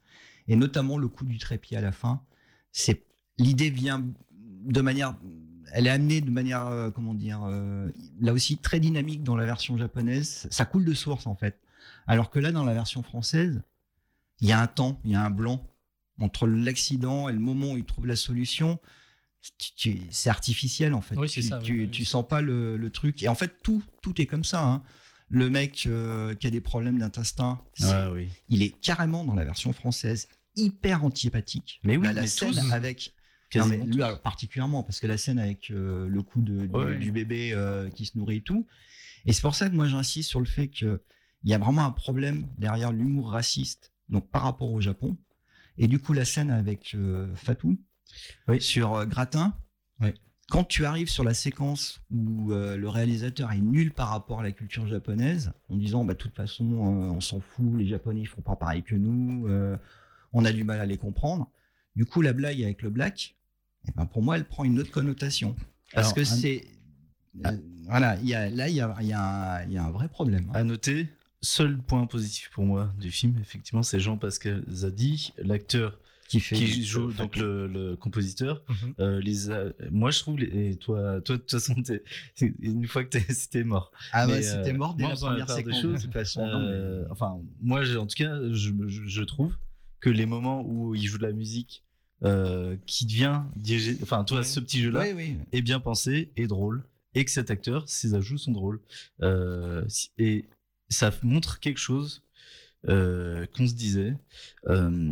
et 0.48 0.56
notamment 0.56 0.98
le 0.98 1.08
coup 1.08 1.24
du 1.24 1.38
trépied 1.38 1.76
à 1.76 1.80
la 1.80 1.92
fin. 1.92 2.20
C'est 2.72 3.04
l'idée 3.38 3.70
vient 3.70 4.04
de 4.64 4.80
manière, 4.80 5.14
elle 5.72 5.86
est 5.86 5.90
amenée 5.90 6.20
de 6.20 6.30
manière, 6.30 6.66
euh, 6.66 6.90
comment 6.90 7.14
dire, 7.14 7.42
euh, 7.44 7.88
là 8.20 8.32
aussi 8.32 8.56
très 8.58 8.80
dynamique 8.80 9.22
dans 9.22 9.36
la 9.36 9.46
version 9.46 9.76
japonaise. 9.78 10.48
Ça 10.50 10.64
coule 10.64 10.84
de 10.84 10.94
source 10.94 11.26
en 11.26 11.36
fait. 11.36 11.58
Alors 12.06 12.30
que 12.30 12.38
là, 12.38 12.50
dans 12.52 12.64
la 12.64 12.74
version 12.74 13.02
française, 13.02 13.62
il 14.40 14.48
y 14.48 14.52
a 14.52 14.60
un 14.60 14.66
temps, 14.66 15.00
il 15.04 15.12
y 15.12 15.14
a 15.14 15.22
un 15.22 15.30
blanc 15.30 15.62
entre 16.18 16.46
l'accident 16.46 17.28
et 17.28 17.32
le 17.32 17.38
moment 17.38 17.72
où 17.72 17.76
il 17.76 17.84
trouve 17.84 18.06
la 18.06 18.16
solution. 18.16 18.78
Tu- 19.58 19.74
tu- 19.76 20.00
C'est 20.10 20.30
artificiel 20.30 20.94
en 20.94 21.00
fait. 21.00 21.16
Oui, 21.16 21.28
c'est 21.28 21.40
tu, 21.40 21.48
ça, 21.48 21.58
tu, 21.58 21.80
oui, 21.82 21.90
tu 21.90 22.04
c'est 22.04 22.10
sens 22.12 22.26
pas 22.26 22.40
le, 22.40 22.76
le 22.76 22.90
truc. 22.90 23.22
Et 23.22 23.28
en 23.28 23.34
fait, 23.34 23.62
tout, 23.62 23.82
tout 24.02 24.20
est 24.20 24.26
comme 24.26 24.44
ça. 24.44 24.62
hein. 24.64 24.82
Le 25.28 25.48
mec 25.48 25.84
euh, 25.86 26.34
qui 26.34 26.46
a 26.48 26.50
des 26.50 26.60
problèmes 26.60 26.98
d'intestin, 26.98 27.60
il 28.48 28.62
est 28.62 28.70
carrément 28.80 29.24
dans 29.24 29.34
la 29.34 29.44
version 29.44 29.72
française 29.72 30.28
hyper 30.56 31.04
antipathique. 31.04 31.80
Mais 31.84 31.96
oui, 31.96 32.02
Bah, 32.08 32.12
la 32.12 32.22
mais 32.22 32.26
scène 32.26 32.50
tous. 32.52 32.72
avec 32.72 33.14
non, 33.54 33.66
mais 33.66 33.78
lui, 33.78 34.02
alors, 34.02 34.20
particulièrement 34.20 34.82
parce 34.84 35.00
que 35.00 35.06
la 35.08 35.16
scène 35.18 35.38
avec 35.40 35.70
euh, 35.70 36.06
le 36.08 36.22
coup 36.22 36.40
de, 36.40 36.66
du, 36.66 36.74
Ouais. 36.76 36.96
du 36.98 37.10
bébé 37.12 37.52
euh, 37.52 37.88
qui 37.90 38.06
se 38.06 38.16
nourrit 38.18 38.36
et 38.36 38.42
tout. 38.42 38.66
Et 39.26 39.32
c'est 39.32 39.42
pour 39.42 39.54
ça 39.56 39.68
que 39.68 39.74
moi 39.74 39.86
j'insiste 39.88 40.28
sur 40.28 40.38
le 40.40 40.46
fait 40.46 40.68
que 40.68 41.02
il 41.42 41.50
y 41.50 41.54
a 41.54 41.58
vraiment 41.58 41.84
un 41.84 41.90
problème 41.90 42.46
derrière 42.58 42.92
l'humour 42.92 43.30
raciste, 43.32 43.92
donc 44.08 44.28
par 44.30 44.42
rapport 44.42 44.70
au 44.70 44.80
Japon. 44.80 45.16
Et 45.78 45.88
du 45.88 45.98
coup 45.98 46.12
la 46.12 46.24
scène 46.24 46.50
avec 46.50 46.94
euh, 46.94 47.34
Fatou 48.46 48.60
sur 48.60 48.94
euh, 48.94 49.06
Gratin. 49.06 49.54
Quand 50.48 50.64
tu 50.64 50.84
arrives 50.84 51.08
sur 51.08 51.22
la 51.22 51.32
séquence 51.32 52.00
où 52.10 52.50
euh, 52.52 52.76
le 52.76 52.88
réalisateur 52.88 53.52
est 53.52 53.60
nul 53.60 53.92
par 53.92 54.08
rapport 54.08 54.40
à 54.40 54.42
la 54.42 54.50
culture 54.50 54.84
japonaise, 54.88 55.52
en 55.68 55.76
disant 55.76 56.04
bah 56.04 56.14
de 56.14 56.18
toute 56.18 56.34
façon 56.34 56.64
euh, 56.72 57.10
on 57.12 57.20
s'en 57.20 57.38
fout, 57.38 57.72
les 57.78 57.86
Japonais 57.86 58.22
ils 58.22 58.26
font 58.26 58.40
pas 58.42 58.56
pareil 58.56 58.82
que 58.82 58.96
nous, 58.96 59.46
euh, 59.46 59.76
on 60.32 60.44
a 60.44 60.50
du 60.50 60.64
mal 60.64 60.80
à 60.80 60.86
les 60.86 60.98
comprendre. 60.98 61.48
Du 61.94 62.04
coup 62.04 62.20
la 62.20 62.32
blague 62.32 62.60
avec 62.64 62.82
le 62.82 62.90
black, 62.90 63.36
eh 63.86 63.92
ben 63.94 64.06
pour 64.06 64.22
moi 64.22 64.36
elle 64.36 64.44
prend 64.44 64.64
une 64.64 64.80
autre 64.80 64.90
connotation 64.90 65.54
parce 65.94 66.06
Alors, 66.08 66.14
que 66.16 66.20
un- 66.22 66.24
c'est 66.24 66.64
euh, 67.46 67.56
voilà 67.86 68.16
il 68.20 68.28
y 68.28 68.34
a 68.34 68.50
là 68.50 68.68
il 68.68 68.74
y 68.74 68.80
a, 68.80 69.02
y 69.02 69.12
a 69.78 69.84
un 69.84 69.90
vrai 69.92 70.08
problème. 70.08 70.46
hein. 70.48 70.54
À 70.54 70.64
noter, 70.64 71.06
seul 71.42 71.78
point 71.78 72.04
positif 72.08 72.50
pour 72.52 72.64
moi 72.64 72.92
du 72.98 73.12
film, 73.12 73.38
effectivement, 73.40 73.84
c'est 73.84 74.00
Jean-Pascal 74.00 74.64
Zadi, 74.68 75.32
l'acteur 75.38 75.96
qui 76.30 76.38
fait 76.40 76.54
qui 76.54 76.84
joue 76.84 77.08
euh, 77.10 77.12
donc 77.12 77.36
le, 77.36 77.66
le 77.66 77.96
compositeur. 77.96 78.62
Mhm. 78.68 78.94
Euh, 79.00 79.72
moi, 79.90 80.10
je 80.12 80.18
trouve, 80.20 80.38
les- 80.38 80.70
et 80.70 80.76
toi, 80.76 81.20
toi, 81.22 81.36
de 81.36 81.40
toute 81.42 81.50
façon, 81.50 81.74
une 82.60 82.86
fois 82.86 83.02
que 83.04 83.10
t'es- 83.18 83.32
c'était 83.34 83.64
mort. 83.64 83.90
Ah 84.12 84.26
ouais, 84.26 84.34
Mais, 84.36 84.42
c'était 84.42 84.70
euh, 84.72 84.76
mort 84.78 84.94
dès 84.94 85.02
moi, 85.04 85.12
la 85.14 85.18
première 85.18 85.50
séquence, 85.50 85.82
choses. 85.82 85.94
de 86.00 86.04
toute 86.04 86.12
façon, 86.12 86.46
non, 86.46 86.60
Euh, 86.62 87.04
Enfin, 87.10 87.40
moi, 87.60 87.80
en 87.96 88.06
tout 88.06 88.14
cas, 88.16 88.38
je, 88.52 88.70
je- 88.86 89.06
je 89.06 89.22
trouve 89.22 89.52
que 89.98 90.08
les 90.08 90.24
moments 90.24 90.62
où 90.64 90.94
il 90.94 91.04
joue 91.06 91.18
de 91.18 91.26
la 91.26 91.32
musique 91.32 91.84
euh, 92.22 92.76
qui 92.86 93.06
devient 93.06 93.42
enfin, 94.02 94.22
toi, 94.24 94.44
ce 94.44 94.60
petit 94.60 94.80
jeu-là 94.80 95.06
est 95.52 95.62
bien 95.62 95.80
pensé, 95.80 96.30
est 96.36 96.46
drôle, 96.46 96.84
et 97.14 97.24
que 97.24 97.30
cet 97.30 97.50
acteur, 97.50 97.88
ses 97.88 98.14
ajouts 98.14 98.38
sont 98.38 98.52
drôles. 98.52 98.80
Euh, 99.22 99.84
et 100.16 100.44
ça 100.90 101.10
montre 101.22 101.58
quelque 101.60 101.78
chose 101.80 102.22
euh, 102.88 103.46
qu'on 103.54 103.66
se 103.66 103.74
disait, 103.74 104.14
euh, 104.68 105.10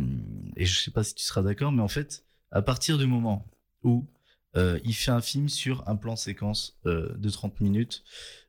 et 0.55 0.65
je 0.65 0.79
sais 0.79 0.91
pas 0.91 1.03
si 1.03 1.13
tu 1.15 1.23
seras 1.23 1.41
d'accord, 1.41 1.71
mais 1.71 1.81
en 1.81 1.87
fait, 1.87 2.23
à 2.51 2.61
partir 2.61 2.97
du 2.97 3.05
moment 3.05 3.45
où 3.83 4.07
euh, 4.55 4.79
il 4.83 4.93
fait 4.95 5.11
un 5.11 5.21
film 5.21 5.47
sur 5.49 5.87
un 5.87 5.95
plan 5.95 6.15
séquence 6.15 6.79
euh, 6.87 7.13
de 7.17 7.29
30 7.29 7.61
minutes, 7.61 8.03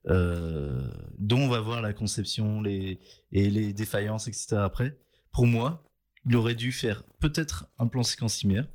euh, 0.08 0.90
dont 1.18 1.40
on 1.40 1.48
va 1.48 1.60
voir 1.60 1.82
la 1.82 1.92
conception 1.92 2.62
les, 2.62 2.98
et 3.32 3.50
les 3.50 3.72
défaillances, 3.74 4.26
etc. 4.26 4.56
après, 4.56 4.98
pour 5.32 5.46
moi, 5.46 5.84
il 6.26 6.34
aurait 6.36 6.54
dû 6.54 6.72
faire 6.72 7.02
peut-être 7.18 7.66
un 7.78 7.86
plan 7.86 8.02
séquence 8.02 8.34
similaire, 8.34 8.66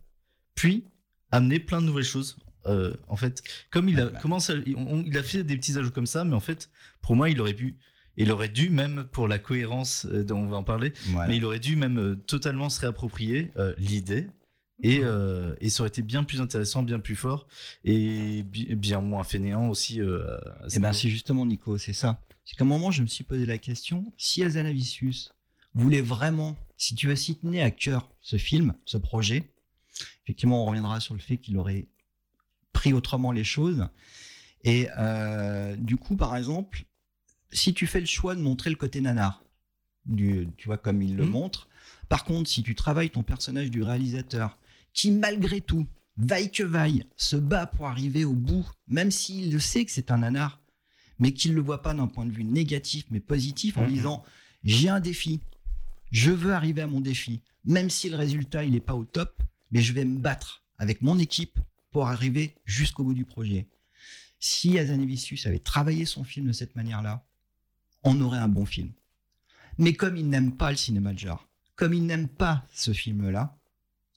puis 0.54 0.86
amener 1.32 1.60
plein 1.60 1.82
de 1.82 1.88
nouvelles 1.88 2.04
choses. 2.04 2.38
En 3.08 3.16
fait, 3.16 3.44
comme 3.70 3.90
il 3.90 4.00
a 4.02 4.08
commencé, 4.08 4.54
il- 4.66 4.76
on- 4.76 5.04
il 5.04 5.16
a 5.20 5.22
fait 5.22 5.44
des 5.44 5.56
petits 5.56 5.78
ajouts 5.78 5.92
comme 5.92 6.08
ça, 6.08 6.24
mais 6.24 6.34
en 6.34 6.40
fait, 6.40 6.72
pour 7.04 7.16
moi, 7.16 7.30
il 7.30 7.40
aurait 7.40 7.54
pu, 7.54 7.78
il 8.18 8.32
aurait 8.32 8.50
dû 8.50 8.70
même 8.70 9.06
pour 9.12 9.28
la 9.28 9.40
cohérence, 9.40 10.06
euh, 10.06 10.24
dont 10.24 10.40
on 10.40 10.48
va 10.48 10.58
en 10.58 10.64
parler, 10.64 10.94
Voilà. 11.08 11.28
mais 11.28 11.38
il 11.38 11.46
aurait 11.46 11.60
dû 11.60 11.76
même 11.76 11.98
euh, 12.00 12.16
totalement 12.16 12.70
se 12.70 12.80
réapproprier 12.82 13.52
euh, 13.58 13.74
l'idée. 13.78 14.28
Et, 14.84 15.00
euh, 15.04 15.56
et 15.62 15.70
ça 15.70 15.84
aurait 15.84 15.88
été 15.88 16.02
bien 16.02 16.26
plus 16.26 16.42
intéressant, 16.42 16.84
bien 16.84 17.00
plus 17.00 17.16
fort 17.16 17.48
et 17.86 18.44
bi- 18.44 18.76
bien 18.76 19.00
moins 19.00 19.24
fainéant 19.24 19.70
aussi. 19.70 20.02
euh, 20.02 20.38
Eh 20.74 20.80
ben, 20.80 20.90
niveau. 20.90 20.94
c'est 20.94 21.10
justement 21.10 21.46
Nico, 21.46 21.78
c'est 21.78 21.94
ça. 21.94 22.20
C'est 22.44 22.58
qu'à 22.58 22.66
un 22.66 22.68
moment, 22.68 22.92
je 22.92 23.02
me 23.02 23.08
suis 23.08 23.24
posé 23.24 23.46
la 23.46 23.58
question 23.58 24.12
si 24.18 24.44
Azanavicius 24.44 25.34
voulait 25.76 26.02
vraiment, 26.02 26.58
si 26.76 26.94
tu 26.94 27.08
veux, 27.08 27.16
s'y 27.16 27.38
tenait 27.38 27.62
à 27.62 27.72
cœur 27.72 28.12
ce 28.22 28.36
film, 28.38 28.74
ce 28.84 28.98
projet, 28.98 29.50
effectivement, 30.26 30.64
on 30.64 30.66
reviendra 30.66 31.00
sur 31.00 31.14
le 31.14 31.22
fait 31.22 31.38
qu'il 31.38 31.58
aurait 31.58 31.88
pris 32.74 32.92
autrement 32.92 33.32
les 33.32 33.46
choses. 33.46 33.88
Et 34.66 34.90
euh, 34.98 35.78
du 35.78 35.96
coup, 35.96 36.18
par 36.18 36.36
exemple, 36.36 36.84
si 37.52 37.74
tu 37.74 37.88
fais 37.88 38.00
le 38.00 38.06
choix 38.06 38.36
de 38.36 38.42
montrer 38.42 38.70
le 38.70 38.76
côté 38.76 39.02
nanar, 39.02 39.44
du, 40.06 40.48
tu 40.58 40.68
vois, 40.68 40.78
comme 40.78 41.02
il 41.02 41.16
le 41.16 41.26
Mhm. 41.26 41.32
montre, 41.32 41.68
par 42.10 42.24
contre, 42.26 42.50
si 42.50 42.62
tu 42.64 42.76
travailles 42.76 43.10
ton 43.10 43.24
personnage 43.24 43.72
du 43.72 43.82
réalisateur, 43.82 44.58
qui 44.94 45.12
malgré 45.12 45.62
tout, 45.62 45.88
vaille 46.18 46.52
que 46.52 46.64
vaille, 46.64 47.06
se 47.18 47.36
bat 47.36 47.66
pour 47.66 47.88
arriver 47.88 48.24
au 48.24 48.34
bout, 48.34 48.70
même 48.88 49.12
s'il 49.12 49.52
le 49.52 49.60
sait 49.60 49.84
que 49.86 49.92
c'est 49.92 50.12
un 50.12 50.20
nanar, 50.20 50.62
mais 51.20 51.32
qu'il 51.32 51.52
ne 51.52 51.56
le 51.56 51.62
voit 51.62 51.82
pas 51.82 51.94
d'un 51.94 52.08
point 52.08 52.26
de 52.26 52.32
vue 52.32 52.44
négatif, 52.44 53.06
mais 53.10 53.20
positif, 53.20 53.78
en 53.78 53.84
Mhm. 53.84 53.90
disant 53.90 54.24
j'ai 54.64 54.90
un 54.90 55.00
défi, 55.00 55.42
je 56.12 56.32
veux 56.32 56.54
arriver 56.54 56.82
à 56.82 56.88
mon 56.88 57.02
défi, 57.02 57.42
même 57.66 57.90
si 57.90 58.10
le 58.10 58.16
résultat 58.16 58.64
il 58.64 58.72
n'est 58.72 58.80
pas 58.80 58.96
au 58.96 59.06
top, 59.06 59.42
mais 59.72 59.82
je 59.82 59.94
vais 59.94 60.06
me 60.06 60.20
battre 60.20 60.64
avec 60.78 61.02
mon 61.02 61.18
équipe 61.20 61.60
pour 61.92 62.08
arriver 62.08 62.56
jusqu'au 62.66 63.04
bout 63.04 63.14
du 63.14 63.26
projet. 63.26 63.68
Si 64.40 64.78
Azanavicius 64.78 65.46
avait 65.48 65.60
travaillé 65.60 66.06
son 66.06 66.24
film 66.24 66.48
de 66.48 66.52
cette 66.52 66.76
manière-là, 66.76 67.26
on 68.06 68.22
aurait 68.22 68.38
un 68.38 68.48
bon 68.48 68.66
film. 68.66 68.92
Mais 69.78 69.94
comme 69.94 70.16
il 70.16 70.30
n'aime 70.30 70.56
pas 70.56 70.72
le 70.72 70.78
cinéma 70.78 71.12
de 71.12 71.20
genre, 71.20 71.50
comme 71.76 71.94
il 71.94 72.06
n'aime 72.06 72.30
pas 72.30 72.66
ce 72.74 72.94
film-là, 72.94 73.58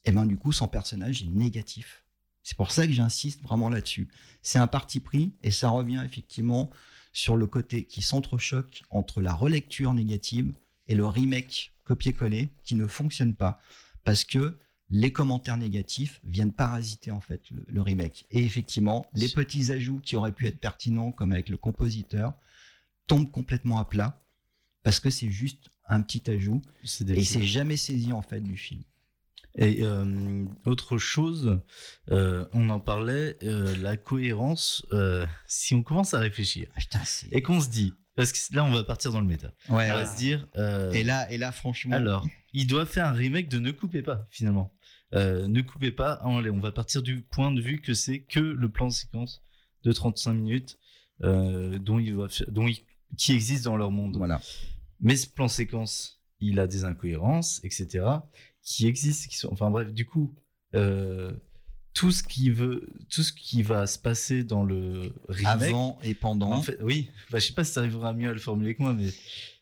et 0.05 0.11
ben 0.11 0.25
du 0.25 0.37
coup 0.37 0.53
son 0.53 0.69
personnage 0.69 1.23
est 1.23 1.29
négatif. 1.29 2.05
C'est 2.43 2.55
pour 2.55 2.71
ça 2.71 2.87
que 2.87 2.93
j'insiste 2.93 3.41
vraiment 3.41 3.69
là-dessus. 3.69 4.07
C'est 4.41 4.59
un 4.59 4.67
parti 4.67 5.01
pris 5.01 5.33
et 5.43 5.51
ça 5.51 5.69
revient 5.69 6.01
effectivement 6.05 6.69
sur 7.11 7.35
le 7.35 7.47
côté 7.47 7.83
qui 7.83 8.01
s'entrechoque 8.01 8.83
entre 8.89 9.21
la 9.21 9.33
relecture 9.33 9.93
négative 9.93 10.53
et 10.87 10.95
le 10.95 11.05
remake 11.05 11.73
copier-coller 11.83 12.49
qui 12.63 12.75
ne 12.75 12.87
fonctionne 12.87 13.35
pas. 13.35 13.59
Parce 14.05 14.23
que 14.23 14.57
les 14.89 15.11
commentaires 15.11 15.57
négatifs 15.57 16.21
viennent 16.23 16.53
parasiter 16.53 17.11
en 17.11 17.19
fait 17.19 17.41
le, 17.51 17.65
le 17.67 17.81
remake. 17.81 18.25
Et 18.31 18.43
effectivement, 18.43 19.05
les 19.13 19.29
petits 19.29 19.71
ajouts 19.71 19.99
qui 19.99 20.15
auraient 20.15 20.31
pu 20.31 20.47
être 20.47 20.59
pertinents, 20.59 21.11
comme 21.11 21.31
avec 21.31 21.49
le 21.49 21.57
compositeur, 21.57 22.33
tombent 23.09 23.29
complètement 23.31 23.79
à 23.79 23.85
plat 23.85 24.21
parce 24.83 24.99
que 25.01 25.09
c'est 25.09 25.29
juste 25.29 25.69
un 25.87 26.01
petit 26.01 26.29
ajout 26.31 26.61
C'est 26.85 27.09
et 27.09 27.23
s'est 27.25 27.43
jamais 27.43 27.75
saisi 27.77 28.13
en 28.13 28.21
fait 28.21 28.39
du 28.39 28.55
film. 28.55 28.83
Et 29.55 29.79
euh, 29.81 30.45
autre 30.65 30.97
chose, 30.99 31.59
euh, 32.11 32.45
on 32.53 32.69
en 32.69 32.79
parlait, 32.79 33.35
euh, 33.43 33.75
la 33.77 33.97
cohérence, 33.97 34.85
si 35.47 35.73
on 35.75 35.81
commence 35.83 36.13
à 36.13 36.19
réfléchir. 36.19 36.67
Ah, 36.75 36.79
putain, 36.79 37.03
c'est- 37.03 37.27
et 37.33 37.41
qu'on 37.41 37.59
se 37.59 37.69
dit, 37.69 37.93
parce 38.15 38.31
que 38.31 38.55
là 38.55 38.63
on 38.63 38.71
va 38.71 38.83
partir 38.83 39.11
dans 39.11 39.19
le 39.19 39.25
méta, 39.27 39.51
Ouais, 39.69 39.91
on 39.91 39.95
va 39.95 40.05
se 40.05 40.17
dire, 40.17 40.47
Et 40.93 41.03
là, 41.03 41.29
et 41.31 41.37
là, 41.39 41.51
franchement, 41.51 41.95
alors, 41.95 42.27
il 42.53 42.67
doit 42.67 42.85
faire 42.85 43.07
un 43.07 43.11
remake 43.13 43.49
de 43.49 43.57
Ne 43.59 43.71
coupez 43.71 44.03
pas 44.03 44.27
finalement. 44.29 44.71
Ne 45.13 45.61
coupez 45.61 45.91
pas, 45.91 46.21
on, 46.23 46.45
on 46.45 46.59
va 46.59 46.71
partir 46.71 47.01
du 47.01 47.21
point 47.23 47.51
de 47.51 47.59
vue 47.61 47.81
que 47.81 47.95
c'est 47.95 48.19
que 48.19 48.39
le 48.39 48.69
plan 48.69 48.87
de 48.87 48.93
séquence 48.93 49.41
de 49.83 49.91
35 49.91 50.33
minutes 50.33 50.77
dont 51.21 51.97
il 51.99 52.15
va 52.15 52.29
faire- 52.29 52.51
dont 52.51 52.67
il- 52.67 52.83
qui 53.17 53.33
existe 53.33 53.63
dans 53.65 53.77
leur 53.77 53.91
monde. 53.91 54.17
voilà. 54.17 54.41
Mais 55.01 55.15
ce 55.15 55.27
plan 55.27 55.47
séquence, 55.47 56.21
il 56.39 56.59
a 56.59 56.67
des 56.67 56.83
incohérences, 56.85 57.59
etc., 57.63 58.05
qui 58.61 58.87
existent, 58.87 59.29
qui 59.29 59.37
sont, 59.37 59.49
enfin 59.51 59.69
bref, 59.69 59.91
du 59.93 60.05
coup, 60.05 60.33
euh, 60.75 61.31
tout 61.93 62.11
ce 62.11 62.21
qui 62.23 62.49
veut, 62.49 62.87
tout 63.09 63.23
ce 63.23 63.33
qui 63.33 63.63
va 63.63 63.87
se 63.87 63.97
passer 63.97 64.43
dans 64.43 64.63
le 64.63 65.13
remake, 65.27 65.63
Avant 65.63 65.99
et 66.03 66.13
pendant. 66.13 66.51
en 66.51 66.61
fait, 66.61 66.77
oui, 66.81 67.09
bah, 67.31 67.39
je 67.39 67.47
sais 67.47 67.53
pas 67.53 67.63
si 67.63 67.73
tu 67.73 67.79
arriveras 67.79 68.13
mieux 68.13 68.29
à 68.29 68.33
le 68.33 68.39
formuler 68.39 68.75
que 68.75 68.83
moi, 68.83 68.93
mais 68.93 69.09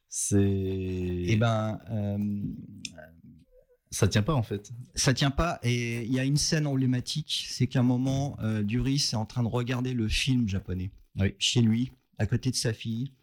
c'est, 0.10 0.42
et 0.44 1.36
ben, 1.38 1.80
euh, 1.92 2.18
ça 3.92 4.08
tient 4.08 4.24
pas 4.24 4.34
en 4.34 4.44
fait. 4.44 4.72
ça 4.96 5.14
tient 5.14 5.32
pas. 5.32 5.60
Et 5.64 6.04
il 6.04 6.12
y 6.14 6.20
a 6.20 6.24
une 6.24 6.38
scène 6.38 6.68
emblématique, 6.68 7.46
c'est 7.50 7.68
qu'à 7.68 7.80
un 7.80 7.84
moment, 7.84 8.38
euh, 8.42 8.64
Duris 8.64 9.10
est 9.14 9.16
en 9.16 9.26
train 9.26 9.44
de 9.44 9.48
regarder 9.48 9.94
le 9.94 10.08
film 10.08 10.48
japonais 10.50 10.92
Oui. 11.18 11.34
chez 11.40 11.62
lui, 11.62 11.92
à 12.18 12.26
côté 12.26 12.52
de 12.52 12.56
sa 12.56 12.74
fille. 12.74 13.14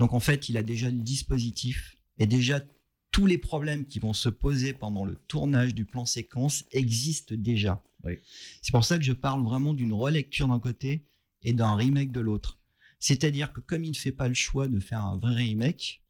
Donc 0.00 0.14
en 0.14 0.18
fait, 0.20 0.48
il 0.48 0.56
a 0.56 0.62
déjà 0.62 0.88
le 0.90 0.96
dispositif 0.96 1.98
et 2.18 2.26
déjà 2.26 2.62
tous 3.10 3.26
les 3.26 3.36
problèmes 3.36 3.84
qui 3.84 3.98
vont 3.98 4.14
se 4.14 4.30
poser 4.30 4.72
pendant 4.72 5.04
le 5.04 5.14
tournage 5.14 5.74
du 5.74 5.84
plan 5.84 6.06
séquence 6.06 6.64
existent 6.72 7.34
déjà. 7.36 7.84
Oui. 8.04 8.14
C'est 8.62 8.72
pour 8.72 8.86
ça 8.86 8.96
que 8.96 9.04
je 9.04 9.12
parle 9.12 9.44
vraiment 9.44 9.74
d'une 9.74 9.92
relecture 9.92 10.48
d'un 10.48 10.58
côté 10.58 11.04
et 11.42 11.52
d'un 11.52 11.74
remake 11.74 12.12
de 12.12 12.20
l'autre. 12.20 12.58
C'est-à-dire 12.98 13.52
que 13.52 13.60
comme 13.60 13.84
il 13.84 13.90
ne 13.90 13.96
fait 13.96 14.10
pas 14.10 14.26
le 14.26 14.32
choix 14.32 14.68
de 14.68 14.80
faire 14.80 15.04
un 15.04 15.18
vrai 15.18 15.34
remake, 15.34 16.02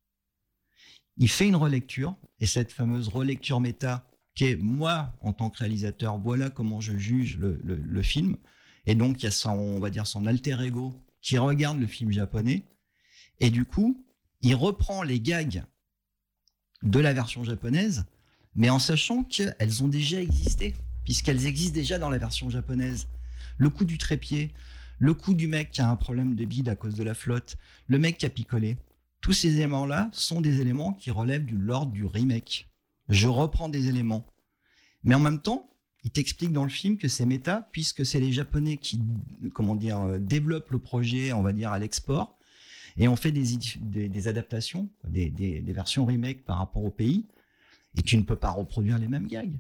il 1.17 1.29
fait 1.29 1.49
une 1.49 1.57
relecture, 1.57 2.17
et 2.39 2.47
cette 2.47 2.71
fameuse 2.71 3.09
relecture 3.09 3.59
méta, 3.59 4.09
qui 4.37 4.45
est 4.45 4.57
moi, 4.57 5.13
en 5.21 5.33
tant 5.33 5.51
que 5.51 5.59
réalisateur, 5.59 6.17
voilà 6.17 6.49
comment 6.49 6.81
je 6.81 6.97
juge 6.97 7.39
le, 7.39 7.61
le- 7.65 7.75
le 7.77 8.03
film. 8.03 8.37
Et 8.87 8.95
donc, 8.95 9.21
il 9.21 9.25
y 9.25 9.27
a 9.27 9.33
son, 9.33 9.51
on 9.51 9.81
va 9.81 9.91
dire, 9.91 10.07
son 10.07 10.27
alter 10.27 10.57
ego 10.65 10.95
qui 11.21 11.39
regarde 11.39 11.81
le 11.81 11.89
film 11.89 12.13
japonais. 12.13 12.63
Et 13.41 13.51
du 13.51 13.65
coup, 13.65 14.05
il 14.43 14.55
reprend 14.55 15.03
les 15.03 15.21
gags 15.21 15.65
de 16.83 17.01
la 17.01 17.13
version 17.13 17.45
japonaise, 17.45 18.05
mais 18.55 18.71
en 18.71 18.79
sachant 18.79 19.25
qu'elles 19.25 19.83
ont 19.83 19.89
déjà 19.89 20.21
existé, 20.21 20.75
puisqu'elles 21.05 21.47
existent 21.47 21.75
déjà 21.75 21.99
dans 21.99 22.11
la 22.11 22.19
version 22.19 22.51
japonaise. 22.51 23.09
Le 23.59 23.71
coup 23.71 23.85
du 23.85 23.99
trépied, 23.99 24.53
le 24.99 25.15
coup 25.15 25.35
du 25.35 25.47
mec 25.47 25.71
qui 25.71 25.81
a 25.81 25.89
un 25.89 25.97
problème 25.97 26.35
de 26.35 26.45
bide 26.45 26.69
à 26.69 26.77
cause 26.77 26.95
de 26.95 27.03
la 27.03 27.15
flotte, 27.15 27.57
le 27.87 27.99
mec 27.99 28.19
qui 28.19 28.27
a 28.27 28.31
picolé. 28.31 28.77
Tous 29.21 29.33
ces 29.33 29.57
éléments-là 29.57 30.09
sont 30.13 30.41
des 30.41 30.61
éléments 30.61 30.95
qui 30.95 31.11
relèvent 31.11 31.45
du 31.45 31.57
lord 31.57 31.87
du 31.87 32.05
remake. 32.05 32.71
Je 33.09 33.27
reprends 33.27 33.69
des 33.69 33.89
éléments. 33.89 34.27
Mais 35.03 35.15
en 35.15 35.21
même 35.21 35.41
temps, 35.41 35.71
il 36.05 36.11
t'explique 36.11 36.53
dans 36.53 36.65
le 36.65 36.71
film 36.71 36.97
que 36.97 37.09
c'est 37.09 37.27
méta, 37.27 37.69
puisque 37.73 38.07
c'est 38.07 38.21
les 38.21 38.33
Japonais 38.33 38.79
qui, 38.79 39.01
comment 39.53 39.75
dire, 39.75 40.01
euh, 40.01 40.19
développent 40.19 40.71
le 40.71 40.79
projet, 40.79 41.33
on 41.33 41.43
va 41.43 41.51
à 41.71 41.79
l'export, 41.79 42.39
et 43.01 43.09
on 43.09 43.17
fait 43.17 43.33
des, 43.33 43.55
idi- 43.55 43.79
des, 43.81 44.09
des 44.09 44.29
adaptations, 44.29 44.89
des, 45.09 45.63
versions 45.67 46.05
remake 46.07 46.45
par 46.45 46.59
rapport 46.59 46.85
au 46.85 46.91
pays, 46.91 47.27
et 47.97 48.03
tu 48.03 48.17
ne 48.17 48.23
peux 48.23 48.37
pas 48.37 48.51
reproduire 48.51 48.99
les 48.99 49.09
mêmes 49.09 49.27
gags. 49.27 49.59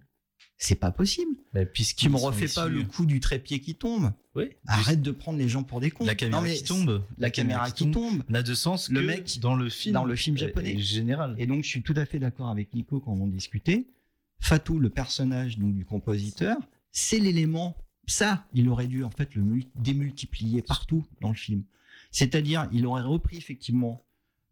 C'est 0.62 0.74
pas 0.76 0.90
possible. 0.92 1.32
Bah, 1.54 1.64
Tu 1.66 2.08
me 2.10 2.16
refais 2.16 2.46
pas 2.46 2.68
le 2.68 2.84
coup 2.84 3.06
du 3.06 3.18
trépied 3.18 3.60
qui 3.60 3.74
tombe. 3.74 4.12
Oui. 4.34 4.50
Arrête 4.66 5.00
de 5.00 5.10
prendre 5.10 5.38
les 5.38 5.48
gens 5.48 5.62
pour 5.62 5.80
des 5.80 5.90
cons. 5.90 6.04
La 6.04 6.14
caméra 6.14 6.40
Non, 6.42 6.46
mais 6.46 6.54
qui 6.54 6.64
tombe. 6.64 7.02
La 7.18 7.30
caméra 7.30 7.70
qui 7.70 7.90
tombe. 7.90 8.22
n'a 8.28 8.42
de 8.42 8.54
sens 8.54 8.90
Le 8.90 9.00
que 9.00 9.06
mec 9.06 9.38
dans 9.40 9.54
le 9.54 9.70
film, 9.70 9.94
dans 9.94 10.04
le 10.04 10.14
film 10.16 10.36
est- 10.36 10.40
japonais. 10.40 10.78
général. 10.78 11.34
Et 11.38 11.46
donc, 11.46 11.64
je 11.64 11.68
suis 11.68 11.82
tout 11.82 11.94
à 11.96 12.04
fait 12.04 12.18
d'accord 12.18 12.48
avec 12.50 12.74
Nico 12.74 13.00
quand 13.00 13.12
on 13.12 13.26
discutait. 13.26 13.86
Fatou, 14.38 14.78
le 14.78 14.90
personnage 14.90 15.58
donc, 15.58 15.74
du 15.74 15.84
compositeur, 15.86 16.58
c'est 16.92 17.18
l'élément. 17.18 17.74
Ça, 18.06 18.44
il 18.52 18.68
aurait 18.68 18.86
dû 18.86 19.02
en 19.02 19.10
fait 19.10 19.34
le 19.34 19.42
mul- 19.42 19.66
démultiplier 19.76 20.60
partout 20.62 21.06
dans 21.22 21.28
le 21.30 21.34
film. 21.34 21.62
C'est-à-dire, 22.10 22.68
il 22.72 22.86
aurait 22.86 23.02
repris 23.02 23.36
effectivement 23.36 24.04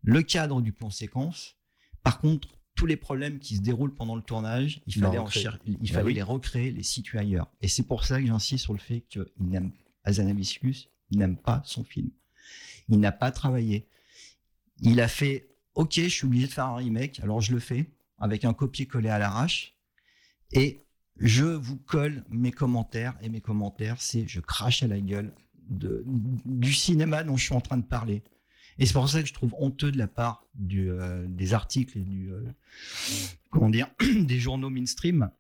le 0.02 0.22
cadre 0.22 0.60
du 0.60 0.72
plan 0.72 0.90
séquence. 0.90 1.56
Par 2.02 2.20
contre, 2.20 2.48
tous 2.74 2.86
les 2.86 2.96
problèmes 2.96 3.40
qui 3.40 3.56
se 3.56 3.60
déroulent 3.60 3.94
pendant 3.94 4.14
le 4.14 4.22
tournage, 4.22 4.80
il 4.86 4.94
fallait, 4.94 5.18
en 5.18 5.28
il 5.28 5.78
Bah 5.80 5.86
fallait 5.94 6.04
oui. 6.04 6.14
les 6.14 6.22
recréer, 6.22 6.70
les 6.70 6.84
situer 6.84 7.18
ailleurs. 7.18 7.50
Et 7.60 7.66
c'est 7.66 7.82
pour 7.82 8.04
ça 8.04 8.20
que 8.20 8.26
j'insiste 8.26 8.62
sur 8.62 8.72
le 8.72 8.78
fait 8.78 9.00
qu'il 9.08 9.24
n'aime 9.40 9.72
Azanavicius, 10.04 10.88
il 11.10 11.18
n'aime 11.18 11.36
pas 11.36 11.60
son 11.64 11.82
film. 11.84 12.10
Il 12.88 13.00
n'a 13.00 13.12
pas 13.12 13.32
travaillé. 13.32 13.88
Il 14.80 15.00
a 15.00 15.08
fait, 15.08 15.48
ok, 15.74 15.94
je 15.94 16.08
suis 16.08 16.26
obligé 16.26 16.46
de 16.46 16.52
faire 16.52 16.66
un 16.66 16.76
remake, 16.76 17.20
alors 17.20 17.40
je 17.40 17.52
le 17.52 17.58
fais 17.58 17.90
avec 18.18 18.44
un 18.44 18.54
copier-coller 18.54 19.08
à 19.08 19.18
l'arrache. 19.18 19.74
Et 20.52 20.84
je 21.16 21.44
vous 21.44 21.76
colle 21.76 22.24
mes 22.30 22.52
commentaires. 22.52 23.18
Et 23.22 23.28
mes 23.28 23.40
commentaires, 23.40 24.00
c'est 24.00 24.26
je 24.26 24.40
crache 24.40 24.82
à 24.82 24.86
la 24.86 25.00
gueule 25.00 25.34
du 25.68 26.72
cinéma 26.72 27.24
dont 27.24 27.36
je 27.36 27.44
suis 27.44 27.54
en 27.54 27.60
train 27.60 27.76
de 27.76 27.84
parler. 27.84 28.22
Et 28.78 28.86
c'est 28.86 28.92
pour 28.92 29.08
ça 29.08 29.20
que 29.20 29.28
je 29.28 29.34
trouve 29.34 29.54
honteux 29.58 29.90
de 29.90 29.98
la 29.98 30.06
part 30.06 30.46
euh, 30.72 31.26
des 31.28 31.52
articles 31.52 31.98
et 31.98 32.02
du, 32.02 32.30
euh, 32.32 32.42
comment 33.50 33.70
dire, 33.70 33.88
des 34.16 34.38
journaux 34.38 34.70
mainstream, 34.70 35.30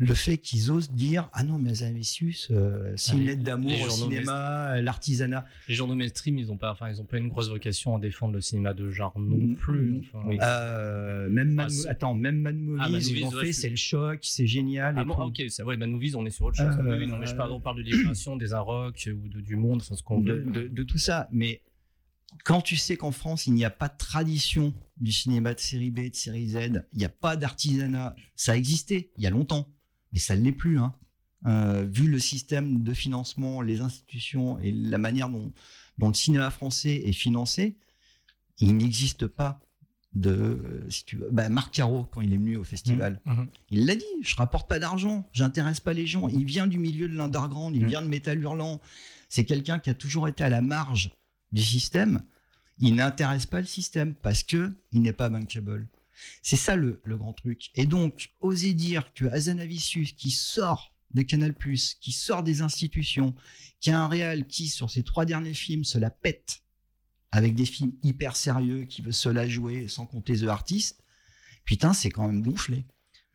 le 0.00 0.14
fait 0.14 0.38
qu'ils 0.38 0.70
osent 0.70 0.90
dire 0.92 1.28
ah 1.32 1.42
non 1.42 1.58
mais 1.58 1.70
Azanavicius, 1.70 2.48
euh, 2.52 2.92
c'est 2.96 3.12
Ah, 3.12 3.16
une 3.16 3.24
lettre 3.24 3.42
d'amour 3.42 3.72
au 3.80 3.90
cinéma, 3.90 4.74
euh, 4.76 4.80
l'artisanat. 4.80 5.44
Les 5.68 5.74
journaux 5.74 5.96
mainstream, 5.96 6.38
ils 6.38 6.52
ont 6.52 6.56
pas, 6.56 6.70
enfin, 6.70 6.88
ils 6.88 7.00
ont 7.00 7.04
pas 7.04 7.18
une 7.18 7.28
grosse 7.28 7.48
vocation 7.48 7.96
à 7.96 7.98
défendre 7.98 8.34
le 8.34 8.40
cinéma 8.40 8.74
de 8.74 8.90
genre 8.90 9.18
non 9.18 9.54
plus. 9.56 10.00
Enfin, 10.12 10.28
Euh, 10.40 11.28
même 11.28 11.52
Man- 11.52 11.68
Ah, 11.86 11.90
attends, 11.90 12.14
même 12.14 12.38
Mad 12.40 12.56
Movies, 12.56 12.82
Ah, 12.84 12.88
Mad 12.88 13.02
ils 13.04 13.24
ont 13.24 13.28
ouais, 13.30 13.46
fait, 13.46 13.52
c'est 13.52 13.68
le 13.70 13.76
choc, 13.76 14.20
c'est 14.22 14.46
génial. 14.46 14.94
Ah 14.96 15.04
bon, 15.04 15.14
tout. 15.16 15.22
ok, 15.22 15.42
c'est 15.48 15.62
vrai, 15.64 15.76
Mad 15.76 15.88
Movies, 15.90 16.14
on 16.14 16.24
est 16.24 16.30
sur 16.30 16.46
autre 16.46 16.56
chose. 16.58 16.76
Euh, 16.78 16.98
oui, 16.98 17.06
non, 17.08 17.18
mais 17.18 17.26
je 17.26 17.34
parle, 17.34 17.50
on 17.50 17.60
parle 17.60 17.78
de 17.78 17.82
libération 17.82 18.36
des 18.36 18.52
Arocs 18.52 19.08
ou 19.12 19.28
de, 19.28 19.40
du 19.40 19.56
monde, 19.56 19.80
enfin, 19.80 19.96
ce 19.96 20.02
qu'on 20.04 20.20
de, 20.20 20.44
de- 20.44 20.68
de 20.68 20.82
tout 20.84 20.98
ça. 20.98 21.28
Mais 21.32 21.60
quand 22.44 22.60
tu 22.60 22.76
sais 22.76 22.96
qu'en 22.96 23.10
France, 23.10 23.46
il 23.48 23.54
n'y 23.54 23.64
a 23.64 23.70
pas 23.70 23.88
de 23.88 23.96
tradition 23.96 24.72
du 25.00 25.10
cinéma 25.12 25.54
de 25.54 25.60
série 25.60 25.90
B, 25.90 26.10
de 26.10 26.14
série 26.14 26.48
Z, 26.50 26.84
il 26.92 26.98
n'y 26.98 27.04
a 27.04 27.08
pas 27.08 27.36
d'artisanat, 27.36 28.14
ça 28.36 28.56
existait 28.56 29.10
il 29.16 29.24
y 29.24 29.26
a 29.26 29.30
longtemps, 29.30 29.68
mais 30.12 30.18
ça 30.18 30.36
ne 30.36 30.42
l'est 30.44 30.52
plus. 30.52 30.78
Hein. 30.78 30.94
Euh, 31.46 31.84
vu 31.88 32.08
le 32.08 32.18
système 32.18 32.82
de 32.82 32.92
financement, 32.94 33.60
les 33.62 33.80
institutions 33.80 34.58
et 34.58 34.72
la 34.72 34.98
manière 34.98 35.28
dont, 35.28 35.52
dont 35.98 36.08
le 36.08 36.14
cinéma 36.14 36.50
français 36.50 36.96
est 37.04 37.12
financé, 37.12 37.76
il 38.58 38.76
n'existe 38.76 39.26
pas 39.28 39.60
de, 40.14 40.30
euh, 40.30 40.90
si 40.90 41.04
tu 41.04 41.16
veux, 41.16 41.28
bah, 41.30 41.48
Marc 41.48 41.74
Caro 41.74 42.04
quand 42.10 42.22
il 42.22 42.32
est 42.32 42.36
venu 42.38 42.56
au 42.56 42.64
festival, 42.64 43.20
Mhm. 43.24 43.46
il 43.70 43.86
l'a 43.86 43.94
dit, 43.94 44.04
je 44.22 44.34
rapporte 44.34 44.68
pas 44.68 44.78
d'argent, 44.80 45.28
j'intéresse 45.32 45.78
pas 45.80 45.92
les 45.92 46.06
gens. 46.06 46.26
Il 46.28 46.44
vient 46.44 46.66
du 46.66 46.78
milieu 46.78 47.08
de 47.08 47.14
l'underground, 47.14 47.76
il 47.76 47.84
Mm. 47.84 47.88
vient 47.88 48.02
de 48.02 48.08
métal 48.08 48.40
hurlant. 48.40 48.80
C'est 49.28 49.44
quelqu'un 49.44 49.78
qui 49.78 49.90
a 49.90 49.94
toujours 49.94 50.26
été 50.26 50.42
à 50.42 50.48
la 50.48 50.62
marge 50.62 51.12
du 51.52 51.62
système. 51.62 52.22
Il 52.78 52.94
n'intéresse 52.96 53.46
pas 53.46 53.60
le 53.60 53.66
système 53.66 54.14
parce 54.14 54.42
que 54.42 54.72
il 54.92 55.02
n'est 55.02 55.12
pas 55.12 55.28
bankable. 55.28 55.86
C'est 56.42 56.56
ça 56.56 56.76
le, 56.76 57.00
le 57.04 57.16
grand 57.16 57.32
truc. 57.32 57.70
Et 57.74 57.86
donc, 57.86 58.30
oser 58.40 58.74
dire 58.74 59.12
que 59.14 59.24
Azanavicius, 59.26 60.12
qui 60.12 60.30
sort 60.30 60.92
de 61.14 61.22
Canal+, 61.22 61.54
qui 61.54 62.12
sort 62.12 62.42
des 62.42 62.60
institutions, 62.62 63.34
qui 63.80 63.90
a 63.90 64.00
un 64.00 64.08
réal 64.08 64.46
qui, 64.46 64.68
sur 64.68 64.90
ses 64.90 65.02
trois 65.02 65.24
derniers 65.24 65.54
films, 65.54 65.84
se 65.84 65.98
la 65.98 66.10
pète 66.10 66.60
avec 67.30 67.54
des 67.54 67.66
films 67.66 67.92
hyper 68.02 68.36
sérieux, 68.36 68.84
qui 68.84 69.02
veut 69.02 69.12
se 69.12 69.28
la 69.28 69.46
jouer 69.48 69.88
sans 69.88 70.06
compter 70.06 70.38
The 70.38 70.44
Artist, 70.48 71.02
putain, 71.64 71.92
c'est 71.92 72.10
quand 72.10 72.26
même 72.26 72.42
gonflé 72.42 72.86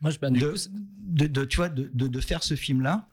Moi, 0.02 0.12
je, 0.12 0.20
bah, 0.20 0.30
du 0.32 0.40
de, 0.40 0.50
coup, 0.52 0.58
de, 1.00 1.28
de- 1.28 1.46
tu 1.46 1.58
vois, 1.58 1.70
de, 1.70 1.90
de, 1.94 2.08
de 2.08 2.20
faire 2.20 2.44
ce 2.44 2.56
film-là, 2.56 3.08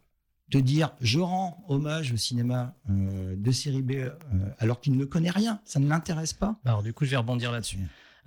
de 0.48 0.58
dire 0.60 0.94
je 1.00 1.18
rends 1.20 1.64
hommage 1.68 2.12
au 2.12 2.16
cinéma 2.16 2.76
euh, 2.88 3.36
de 3.36 3.52
série 3.52 3.82
B 3.82 3.92
euh, 3.92 4.10
alors 4.58 4.80
qu'il 4.80 4.96
ne 4.96 5.04
connaît 5.04 5.30
rien, 5.30 5.60
ça 5.64 5.78
ne 5.80 5.86
l'intéresse 5.88 6.32
pas. 6.32 6.58
alors, 6.64 6.82
du 6.82 6.92
coup, 6.92 7.04
je 7.04 7.10
vais 7.10 7.16
rebondir 7.18 7.52
là-dessus. 7.52 7.78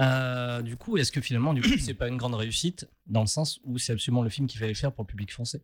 Euh, 0.02 0.62
du 0.62 0.76
coup, 0.78 0.98
est-ce 0.98 1.12
que 1.12 1.22
finalement, 1.22 1.54
du 1.54 1.62
coup, 1.62 1.78
c'est 1.80 1.94
pas 1.94 2.08
une 2.08 2.18
grande 2.18 2.36
réussite 2.36 2.88
dans 3.08 3.22
le 3.22 3.28
sens 3.28 3.60
où 3.66 3.78
c'est 3.78 3.94
absolument 3.94 4.24
le 4.24 4.30
film 4.30 4.48
qu'il 4.48 4.60
fallait 4.60 4.74
faire 4.74 4.92
pour 4.92 5.04
le 5.04 5.08
public 5.08 5.32
français? 5.32 5.62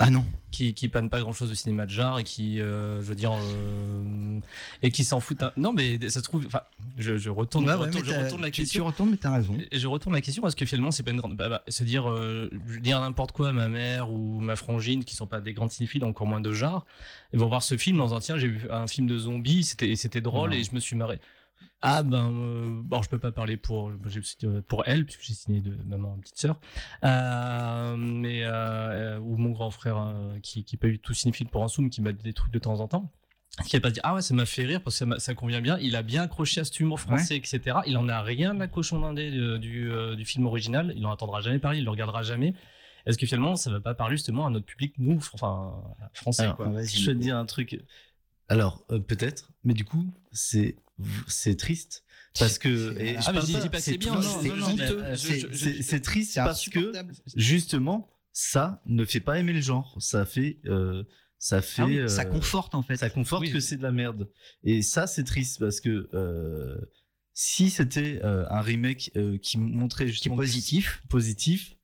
Ah 0.00 0.10
non. 0.10 0.24
Qui, 0.52 0.74
qui 0.74 0.86
panne 0.88 1.10
pas 1.10 1.18
grand 1.20 1.32
chose 1.32 1.50
au 1.50 1.54
cinéma 1.56 1.84
de 1.84 1.90
genre 1.90 2.20
et 2.20 2.22
qui, 2.24 2.60
euh, 2.60 2.98
je 3.02 3.06
veux 3.06 3.16
dire, 3.16 3.32
euh, 3.32 4.38
et 4.80 4.92
qui 4.92 5.02
s'en 5.02 5.18
foutent. 5.18 5.42
un- 5.42 5.50
Non, 5.56 5.72
mais 5.72 5.98
ça 6.08 6.20
se 6.20 6.24
trouve. 6.24 6.46
Enfin, 6.46 6.60
je, 6.98 7.16
je 7.18 7.30
retourne, 7.30 7.64
Ouais, 7.64 7.72
je 7.72 7.78
retourne- 7.78 8.04
je 8.04 8.12
retourne 8.14 8.42
la 8.42 8.50
question. 8.52 8.78
Tu 8.78 8.86
retournes, 8.86 9.10
mais 9.10 9.16
t'as 9.16 9.34
raison. 9.34 9.58
Je 9.72 9.86
retourne 9.88 10.14
la 10.14 10.20
question 10.20 10.40
parce 10.40 10.54
que 10.54 10.64
finalement, 10.66 10.92
c'est 10.92 11.02
pas 11.02 11.10
une 11.10 11.16
grande. 11.16 11.36
Bah, 11.36 11.48
bah, 11.48 11.64
se 11.66 11.82
dire, 11.82 12.04
je 12.16 12.78
dire 12.78 13.00
n'importe 13.00 13.32
quoi 13.32 13.48
à 13.48 13.52
ma 13.52 13.66
mère 13.66 14.08
ou 14.12 14.38
ma 14.38 14.54
frangine, 14.54 15.04
qui 15.04 15.16
sont 15.16 15.26
pas 15.26 15.40
des 15.40 15.52
grandes 15.52 15.72
cinéphiles, 15.72 16.04
encore 16.04 16.28
moins 16.28 16.40
de 16.40 16.52
genre, 16.52 16.86
ils 17.32 17.40
vont 17.40 17.48
voir 17.48 17.64
ce 17.64 17.76
film 17.76 18.00
en 18.00 18.04
disant 18.04 18.20
tiens, 18.20 18.38
j'ai 18.38 18.46
vu 18.48 18.70
un 18.70 18.86
film 18.86 19.08
de 19.08 19.18
zombies, 19.18 19.64
c'était 19.64 19.96
c'était 19.96 20.20
drôle 20.20 20.54
et 20.54 20.62
je 20.62 20.72
me 20.76 20.78
suis 20.80 20.94
marré. 20.94 21.18
Ah 21.80 22.02
ben, 22.02 22.32
euh, 22.32 22.80
bon, 22.82 23.02
je 23.02 23.08
peux 23.08 23.18
pas 23.20 23.30
parler 23.30 23.56
pour 23.56 23.92
j'ai- 24.06 24.60
pour 24.62 24.82
elle 24.86 25.04
puisque 25.04 25.22
j'ai 25.22 25.34
signé 25.34 25.60
de 25.60 25.76
maman 25.86 26.16
petite 26.18 26.36
sœur, 26.38 26.58
euh, 27.04 27.96
mais 27.96 28.42
euh, 28.44 28.50
euh, 28.52 29.18
ou 29.20 29.36
mon 29.36 29.50
grand 29.50 29.70
frère 29.70 29.96
euh, 29.98 30.38
qui 30.40 30.64
qui 30.64 30.76
pas 30.76 30.88
eu 30.88 30.98
tout 30.98 31.14
cinéphile 31.14 31.46
pour 31.48 31.62
un 31.62 31.68
zoom 31.68 31.88
qui 31.90 32.02
m'a 32.02 32.12
dit 32.12 32.22
des 32.22 32.32
trucs 32.32 32.52
de 32.52 32.58
temps 32.58 32.80
en 32.80 32.88
temps. 32.88 33.12
Qui 33.66 33.76
a 33.76 33.80
pas 33.80 33.90
dit 33.90 34.00
ah 34.02 34.14
ouais 34.14 34.22
ça 34.22 34.34
m'a 34.34 34.46
fait 34.46 34.64
rire 34.64 34.82
parce 34.82 34.98
que 34.98 35.08
ça, 35.08 35.18
ça 35.18 35.34
convient 35.34 35.60
bien. 35.60 35.78
Il 35.80 35.96
a 35.96 36.02
bien 36.02 36.22
accroché 36.22 36.60
à 36.60 36.64
cet 36.64 36.78
humour 36.80 37.00
français 37.00 37.36
etc 37.36 37.78
il 37.86 37.96
en 37.96 38.08
a 38.08 38.22
rien 38.22 38.54
de 38.54 38.58
la 38.60 38.68
cochon 38.68 39.00
d'indé 39.00 39.30
du, 39.30 39.58
du, 39.58 39.90
euh, 39.90 40.14
du 40.16 40.24
film 40.24 40.46
original. 40.46 40.92
Il 40.96 41.04
en 41.06 41.10
entendra 41.10 41.40
jamais 41.40 41.58
parler 41.58 41.78
il 41.78 41.84
le 41.84 41.90
regardera 41.90 42.22
jamais. 42.22 42.54
Est-ce 43.06 43.18
que 43.18 43.26
finalement 43.26 43.56
ça 43.56 43.70
va 43.70 43.80
pas 43.80 43.94
parler 43.94 44.16
justement 44.16 44.46
à 44.46 44.50
notre 44.50 44.66
public 44.66 44.94
nous 44.98 45.18
enfin 45.32 45.74
français 46.12 46.42
Alors, 46.42 46.56
quoi? 46.56 46.82
je 46.82 47.06
te 47.06 47.10
dire 47.12 47.36
un 47.36 47.46
truc. 47.46 47.80
Alors, 48.48 48.84
euh, 48.90 48.98
peut-être, 48.98 49.50
mais 49.64 49.74
du 49.74 49.84
coup, 49.84 50.04
c'est 50.32 50.76
c'est 51.26 51.56
triste 51.56 52.04
parce 52.38 52.58
que. 52.58 52.96
et 53.00 53.16
Ah, 53.16 53.20
je 53.20 53.26
mais 53.28 53.32
parle 53.34 53.46
je 53.46 53.46
dis 53.60 53.68
pas 53.68 53.76
que 53.78 53.82
c'est 53.82 53.98
bien, 53.98 54.20
C'est 55.82 56.00
triste 56.00 56.34
parce 56.36 56.68
que 56.68 56.92
justement, 57.34 58.08
ça 58.32 58.82
ne 58.86 59.04
fait 59.04 59.20
pas 59.20 59.38
aimer 59.38 59.52
le 59.52 59.60
genre. 59.60 59.96
Ça 60.00 60.24
fait. 60.24 60.58
euh, 60.66 61.04
ça 61.38 61.62
fait. 61.62 61.82
Ah 61.82 61.86
oui, 61.86 62.08
ça 62.10 62.22
euh, 62.22 62.24
conforte 62.24 62.74
en 62.74 62.82
fait. 62.82 62.96
ça 62.96 63.10
conforte 63.10 63.42
Oui. 63.42 63.52
que 63.52 63.60
c'est 63.60 63.76
de 63.76 63.82
la 63.82 63.92
merde. 63.92 64.28
Et 64.64 64.82
ça, 64.82 65.06
c'est 65.06 65.24
triste 65.24 65.60
parce 65.60 65.80
que 65.80 66.08
euh, 66.14 66.76
si 67.32 67.70
c'était 67.70 68.20
un 68.22 68.60
remake 68.60 69.12
qui 69.42 69.58
montrait 69.58 70.06
Qui 70.06 70.12
justement 70.12 70.36
positif. 70.36 71.02
positif, 71.08 71.76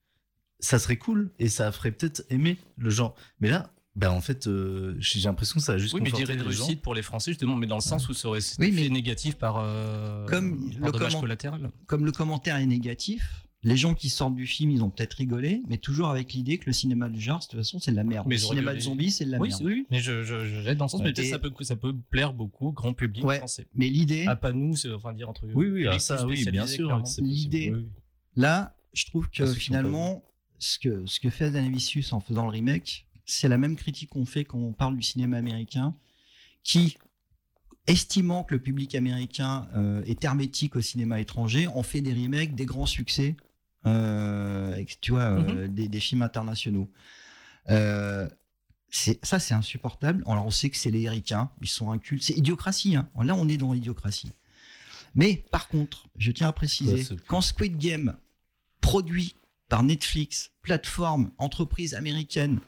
ça 0.59 0.79
serait 0.79 0.97
cool 0.97 1.31
et 1.39 1.47
ça 1.47 1.71
ferait 1.71 1.91
peut-être 1.91 2.23
aimer 2.29 2.57
le 2.77 2.89
genre. 2.89 3.15
Mais 3.39 3.49
là, 3.49 3.71
bah 3.95 4.11
en 4.11 4.19
fait, 4.21 4.47
euh, 4.47 4.95
j'ai 4.99 5.21
l'impression 5.21 5.55
que 5.55 5.61
ça 5.65 5.73
a 5.73 5.77
juste 5.77 5.93
oui 5.93 6.01
mais 6.01 6.07
je 6.07 6.11
conforté 6.11 6.33
dirais 6.33 6.43
de 6.43 6.49
les 6.49 6.55
gens. 6.55 6.63
réussite 6.65 6.81
pour 6.81 6.93
les 6.95 7.01
français 7.01 7.31
justement 7.31 7.55
mais 7.55 7.67
dans 7.67 7.75
le 7.77 7.81
sens 7.81 8.09
où 8.09 8.13
ça 8.13 8.27
aurait 8.27 8.39
été 8.39 8.49
Oui, 8.59 8.71
mais- 8.73 8.89
négatif 8.89 9.35
par 9.35 9.57
euh, 9.59 10.25
Comme 10.27 10.69
par 10.79 10.87
le 10.87 10.91
dommage 10.91 11.19
collatéral 11.19 11.71
Comme 11.87 12.03
le 12.05 12.11
commentaire 12.11 12.57
est 12.57 12.65
négatif, 12.65 13.45
les 13.63 13.77
gens 13.77 13.95
qui 13.95 14.09
sortent 14.09 14.35
du 14.35 14.45
film, 14.45 14.69
ils 14.69 14.83
ont 14.83 14.91
peut-être 14.91 15.13
rigolé, 15.13 15.63
mais 15.67 15.77
toujours 15.77 16.09
avec 16.09 16.33
l'idée 16.33 16.59
que 16.59 16.65
le 16.67 16.73
cinéma 16.73 17.09
de 17.09 17.17
genre, 17.19 17.39
de 17.39 17.45
toute 17.45 17.55
façon, 17.57 17.79
c'est 17.79 17.89
de 17.89 17.95
la 17.95 18.03
merde. 18.03 18.27
Mais 18.27 18.35
le 18.35 18.41
cinéma 18.41 18.75
de 18.75 18.79
zombies, 18.79 19.09
c'est 19.09 19.25
de 19.25 19.31
la 19.31 19.39
oui, 19.39 19.49
merde. 19.49 19.61
oui, 19.65 19.87
mais 19.89 19.99
je, 20.01 20.21
je, 20.23 20.71
dans 20.73 20.85
le 20.85 20.89
sens, 20.89 20.99
Ouais. 20.99 21.07
mais 21.07 21.13
peut-être 21.13 21.29
ça 21.29 21.39
peut, 21.39 21.51
ça 21.61 21.75
peut 21.75 21.95
plaire 22.11 22.33
beaucoup 22.33 22.67
au 22.67 22.71
grand 22.73 22.93
public 22.93 23.25
Ouais. 23.25 23.39
français. 23.39 23.65
Mais 23.73 23.89
l'idée, 23.89 24.25
Ah, 24.27 24.35
pas 24.35 24.51
nous, 24.51 24.75
c'est 24.75 24.91
enfin 24.93 25.13
dire 25.13 25.29
entre 25.29 25.47
Oui, 25.55 25.67
oui, 25.71 25.87
ah, 25.87 25.97
ça, 25.97 26.27
oui, 26.27 26.45
bien 26.51 26.67
sûr. 26.67 27.01
L'idée- 27.19 27.71
Oui, 27.73 27.79
oui. 27.79 27.89
là, 28.35 28.75
je 28.93 29.05
trouve 29.05 29.29
que 29.31 29.41
Ah, 29.41 29.45
pas 29.47 29.53
finalement, 29.53 30.23
ce 30.59 30.77
que, 30.77 31.03
ce 31.07 31.19
que 31.19 31.31
fait 31.31 31.49
Zanavicius 31.53 32.13
en 32.13 32.19
faisant 32.19 32.43
le 32.43 32.51
remake, 32.51 33.04
c'est 33.25 33.47
la 33.47 33.57
même 33.57 33.75
critique 33.75 34.09
qu'on 34.09 34.25
fait 34.25 34.45
quand 34.45 34.57
on 34.57 34.73
parle 34.73 34.95
du 34.95 35.01
cinéma 35.01 35.37
américain, 35.37 35.95
qui, 36.63 36.97
estimant 37.87 38.43
que 38.43 38.55
le 38.55 38.61
public 38.61 38.95
américain 38.95 39.67
euh, 39.75 40.03
est 40.05 40.23
hermétique 40.23 40.75
au 40.75 40.81
cinéma 40.81 41.19
étranger, 41.19 41.67
on 41.73 41.83
fait 41.83 42.01
des 42.01 42.13
remakes, 42.13 42.55
des 42.55 42.65
grands 42.65 42.85
succès, 42.85 43.35
euh, 43.85 44.73
avec, 44.73 44.99
tu 45.01 45.11
vois, 45.11 45.39
euh, 45.39 45.67
des, 45.67 45.87
des 45.87 45.99
films 45.99 46.21
internationaux. 46.21 46.89
Ça, 47.67 49.39
c'est 49.39 49.53
insupportable. 49.53 50.23
Alors, 50.25 50.45
on 50.45 50.51
sait 50.51 50.69
que 50.69 50.77
c'est 50.77 50.91
les 50.91 51.09
Ricains, 51.09 51.51
ils 51.61 51.67
sont 51.67 51.91
incultes. 51.91 52.23
C'est 52.23 52.37
idiocratie. 52.37 52.95
Hein. 52.95 53.09
Là, 53.21 53.35
on 53.35 53.49
est 53.49 53.57
dans 53.57 53.73
l'idiocratie. 53.73 54.31
Mais 55.15 55.43
par 55.51 55.67
contre, 55.67 56.07
je 56.17 56.31
tiens 56.31 56.47
à 56.47 56.53
préciser, 56.53 57.13
Ouais, 57.13 57.19
quand 57.27 57.41
Squid 57.41 57.77
Game, 57.77 58.15
produit 58.81 59.35
par 59.67 59.83
Netflix, 59.83 60.51
plateforme, 60.61 61.31
entreprise 61.37 61.93
américaine, 61.93 62.59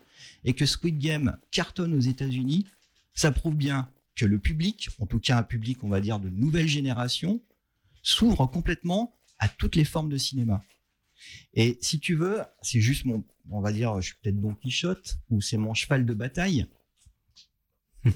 et 0.43 0.53
que 0.53 0.65
Squid 0.65 0.99
Game 0.99 1.37
cartonne 1.51 1.93
aux 1.93 1.99
États-Unis, 1.99 2.65
ça 3.13 3.31
prouve 3.31 3.55
bien 3.55 3.89
que 4.15 4.25
le 4.25 4.39
public, 4.39 4.89
en 4.99 5.05
tout 5.05 5.19
cas 5.19 5.37
un 5.37 5.43
public, 5.43 5.83
on 5.83 5.89
va 5.89 6.01
dire, 6.01 6.19
de 6.19 6.29
nouvelle 6.29 6.67
génération, 6.67 7.41
s'ouvre 8.01 8.45
complètement 8.47 9.15
à 9.39 9.47
toutes 9.47 9.75
les 9.75 9.85
formes 9.85 10.09
de 10.09 10.17
cinéma. 10.17 10.63
Et 11.53 11.77
si 11.81 11.99
tu 11.99 12.15
veux, 12.15 12.41
c'est 12.61 12.81
juste 12.81 13.05
mon, 13.05 13.23
on 13.49 13.61
va 13.61 13.71
dire, 13.71 13.99
je 14.01 14.07
suis 14.07 14.15
peut-être 14.21 14.39
Don 14.39 14.55
Quichotte, 14.55 15.17
ou 15.29 15.41
c'est 15.41 15.57
mon 15.57 15.73
cheval 15.73 16.05
de 16.05 16.13
bataille. 16.13 16.67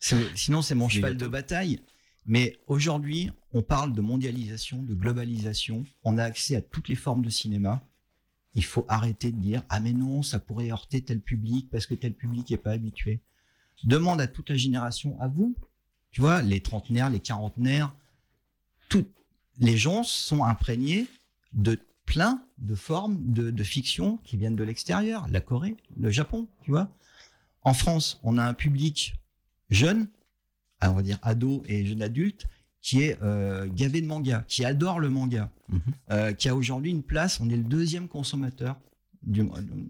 Sinon, 0.00 0.62
c'est 0.62 0.74
mon 0.74 0.88
cheval 0.88 1.16
de 1.16 1.26
bataille. 1.26 1.80
Mais 2.26 2.58
aujourd'hui, 2.66 3.30
on 3.52 3.62
parle 3.62 3.92
de 3.92 4.00
mondialisation, 4.00 4.82
de 4.82 4.94
globalisation. 4.94 5.84
On 6.04 6.18
a 6.18 6.24
accès 6.24 6.56
à 6.56 6.62
toutes 6.62 6.88
les 6.88 6.94
formes 6.94 7.22
de 7.22 7.30
cinéma. 7.30 7.82
Il 8.54 8.64
faut 8.64 8.84
arrêter 8.88 9.32
de 9.32 9.38
dire 9.38 9.62
ah 9.68 9.80
mais 9.80 9.92
non, 9.92 10.22
ça 10.22 10.38
pourrait 10.38 10.70
heurter 10.70 11.02
tel 11.02 11.20
public 11.20 11.68
parce 11.70 11.86
que 11.86 11.94
tel 11.94 12.14
public 12.14 12.50
n'est 12.50 12.56
pas 12.56 12.72
habitué. 12.72 13.20
Demande 13.82 14.20
à 14.20 14.26
toute 14.26 14.50
la 14.50 14.56
génération, 14.56 15.20
à 15.20 15.28
vous, 15.28 15.56
tu 16.10 16.20
vois, 16.20 16.42
les 16.42 16.60
trentenaires, 16.60 17.10
les 17.10 17.20
quarantenaires, 17.20 17.92
toutes 18.88 19.10
les 19.58 19.76
gens 19.76 20.04
sont 20.04 20.44
imprégnés 20.44 21.06
de 21.52 21.78
plein 22.06 22.42
de 22.58 22.74
formes 22.74 23.32
de, 23.32 23.50
de 23.50 23.64
fiction 23.64 24.18
qui 24.18 24.36
viennent 24.36 24.56
de 24.56 24.64
l'extérieur, 24.64 25.26
la 25.28 25.40
Corée, 25.40 25.76
le 25.98 26.10
Japon, 26.10 26.46
tu 26.62 26.70
vois. 26.70 26.88
En 27.62 27.74
France, 27.74 28.20
on 28.22 28.38
a 28.38 28.44
un 28.44 28.54
public 28.54 29.14
jeune, 29.70 30.08
on 30.82 30.92
va 30.92 31.02
dire 31.02 31.18
ado 31.22 31.62
et 31.66 31.84
jeune 31.86 32.02
adulte, 32.02 32.46
qui 32.84 33.00
est 33.02 33.18
euh, 33.22 33.66
gavé 33.72 34.02
de 34.02 34.06
manga, 34.06 34.44
qui 34.46 34.62
adore 34.62 35.00
le 35.00 35.08
manga, 35.08 35.50
Mhm. 35.70 35.80
euh, 36.10 36.32
qui 36.34 36.50
a 36.50 36.54
aujourd'hui 36.54 36.90
une 36.90 37.02
place. 37.02 37.40
On 37.40 37.48
est 37.48 37.56
le 37.56 37.64
deuxième 37.64 38.08
consommateur 38.08 38.78
du, 39.22 39.42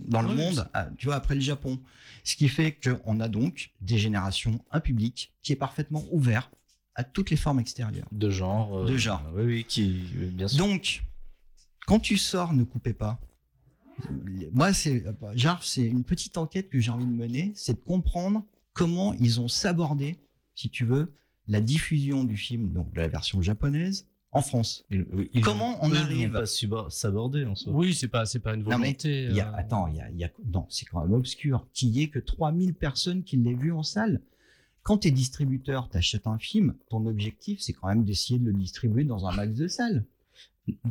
dans 0.06 0.22
le 0.22 0.28
Oui, 0.28 0.36
monde, 0.36 0.68
à- 0.72 0.88
tu 0.96 1.06
vois, 1.06 1.16
après 1.16 1.34
le 1.34 1.40
Japon. 1.40 1.80
Ce 2.22 2.36
qui 2.36 2.48
fait 2.48 2.78
qu'on 2.80 3.18
a 3.18 3.26
donc 3.28 3.72
des 3.80 3.98
générations, 3.98 4.64
un 4.70 4.78
public 4.78 5.34
qui 5.42 5.52
est 5.52 5.56
parfaitement 5.56 6.04
ouvert 6.12 6.52
à 6.94 7.02
toutes 7.02 7.30
les 7.30 7.36
formes 7.36 7.58
extérieures. 7.58 8.06
De 8.12 8.30
genre. 8.30 8.78
euh, 8.78 8.86
De 8.86 8.96
genre. 8.96 9.24
Oui, 9.34 9.42
oui, 9.42 9.64
qui, 9.64 10.04
euh, 10.18 10.30
bien 10.30 10.46
sûr. 10.46 10.64
Donc, 10.64 11.02
quand 11.88 11.98
tu 11.98 12.16
sors, 12.16 12.52
ne 12.52 12.62
coupez 12.62 12.92
pas. 12.94 13.18
Moi, 14.52 14.72
c'est 14.72 15.04
genre, 15.34 15.64
c'est 15.64 15.84
une 15.84 16.04
petite 16.04 16.36
enquête 16.38 16.68
que 16.70 16.78
j'ai 16.78 16.92
envie 16.92 17.06
de 17.06 17.10
mener, 17.10 17.52
c'est 17.56 17.74
de 17.74 17.84
comprendre 17.84 18.44
comment 18.72 19.14
ils 19.14 19.40
ont 19.40 19.48
sabordé, 19.48 20.16
si 20.54 20.70
tu 20.70 20.84
veux, 20.84 21.12
la 21.48 21.60
diffusion 21.60 22.24
du 22.24 22.36
film, 22.36 22.72
donc 22.72 22.92
de 22.92 23.00
la 23.00 23.08
version 23.08 23.42
japonaise, 23.42 24.06
en 24.32 24.42
France. 24.42 24.84
Ils- 24.90 25.06
ils 25.32 25.42
Comment 25.42 25.78
on 25.82 25.92
arrive 25.92 26.32
pas 26.32 26.90
sabordé 26.90 27.44
en 27.44 27.54
soi. 27.54 27.72
Oui, 27.72 27.94
c'est 27.94 28.08
pas, 28.08 28.26
c'est 28.26 28.40
pas 28.40 28.54
une 28.54 28.62
Non, 28.62 28.78
mais 28.78 28.86
volonté. 28.86 29.24
Il 29.30 29.36
y 29.36 29.40
a, 29.40 29.48
euh, 29.50 29.56
attends, 29.56 29.86
il 29.86 29.96
y 29.96 30.00
a, 30.00 30.10
il 30.10 30.16
y 30.18 30.24
a- 30.24 30.30
non, 30.52 30.66
c'est 30.68 30.86
quand 30.86 31.02
même 31.02 31.12
obscur 31.14 31.68
qu'il 31.72 31.90
y 31.90 32.02
ait 32.02 32.08
que 32.08 32.18
3000 32.18 32.74
personnes 32.74 33.22
qui 33.22 33.36
l'aient 33.36 33.54
vu 33.54 33.70
en 33.72 33.82
salle. 33.84 34.20
Quand 34.82 34.98
tu 34.98 35.08
es 35.08 35.10
distributeur, 35.12 35.88
tu 35.88 35.96
achètes 35.96 36.26
un 36.26 36.38
film, 36.38 36.74
ton 36.90 37.06
objectif, 37.06 37.60
c'est 37.60 37.72
quand 37.72 37.88
même 37.88 38.04
d'essayer 38.04 38.38
de 38.40 38.46
le 38.46 38.52
distribuer 38.52 39.04
dans 39.04 39.24
un 39.26 39.32
max 39.32 39.54
de 39.54 39.68
salles. 39.68 40.04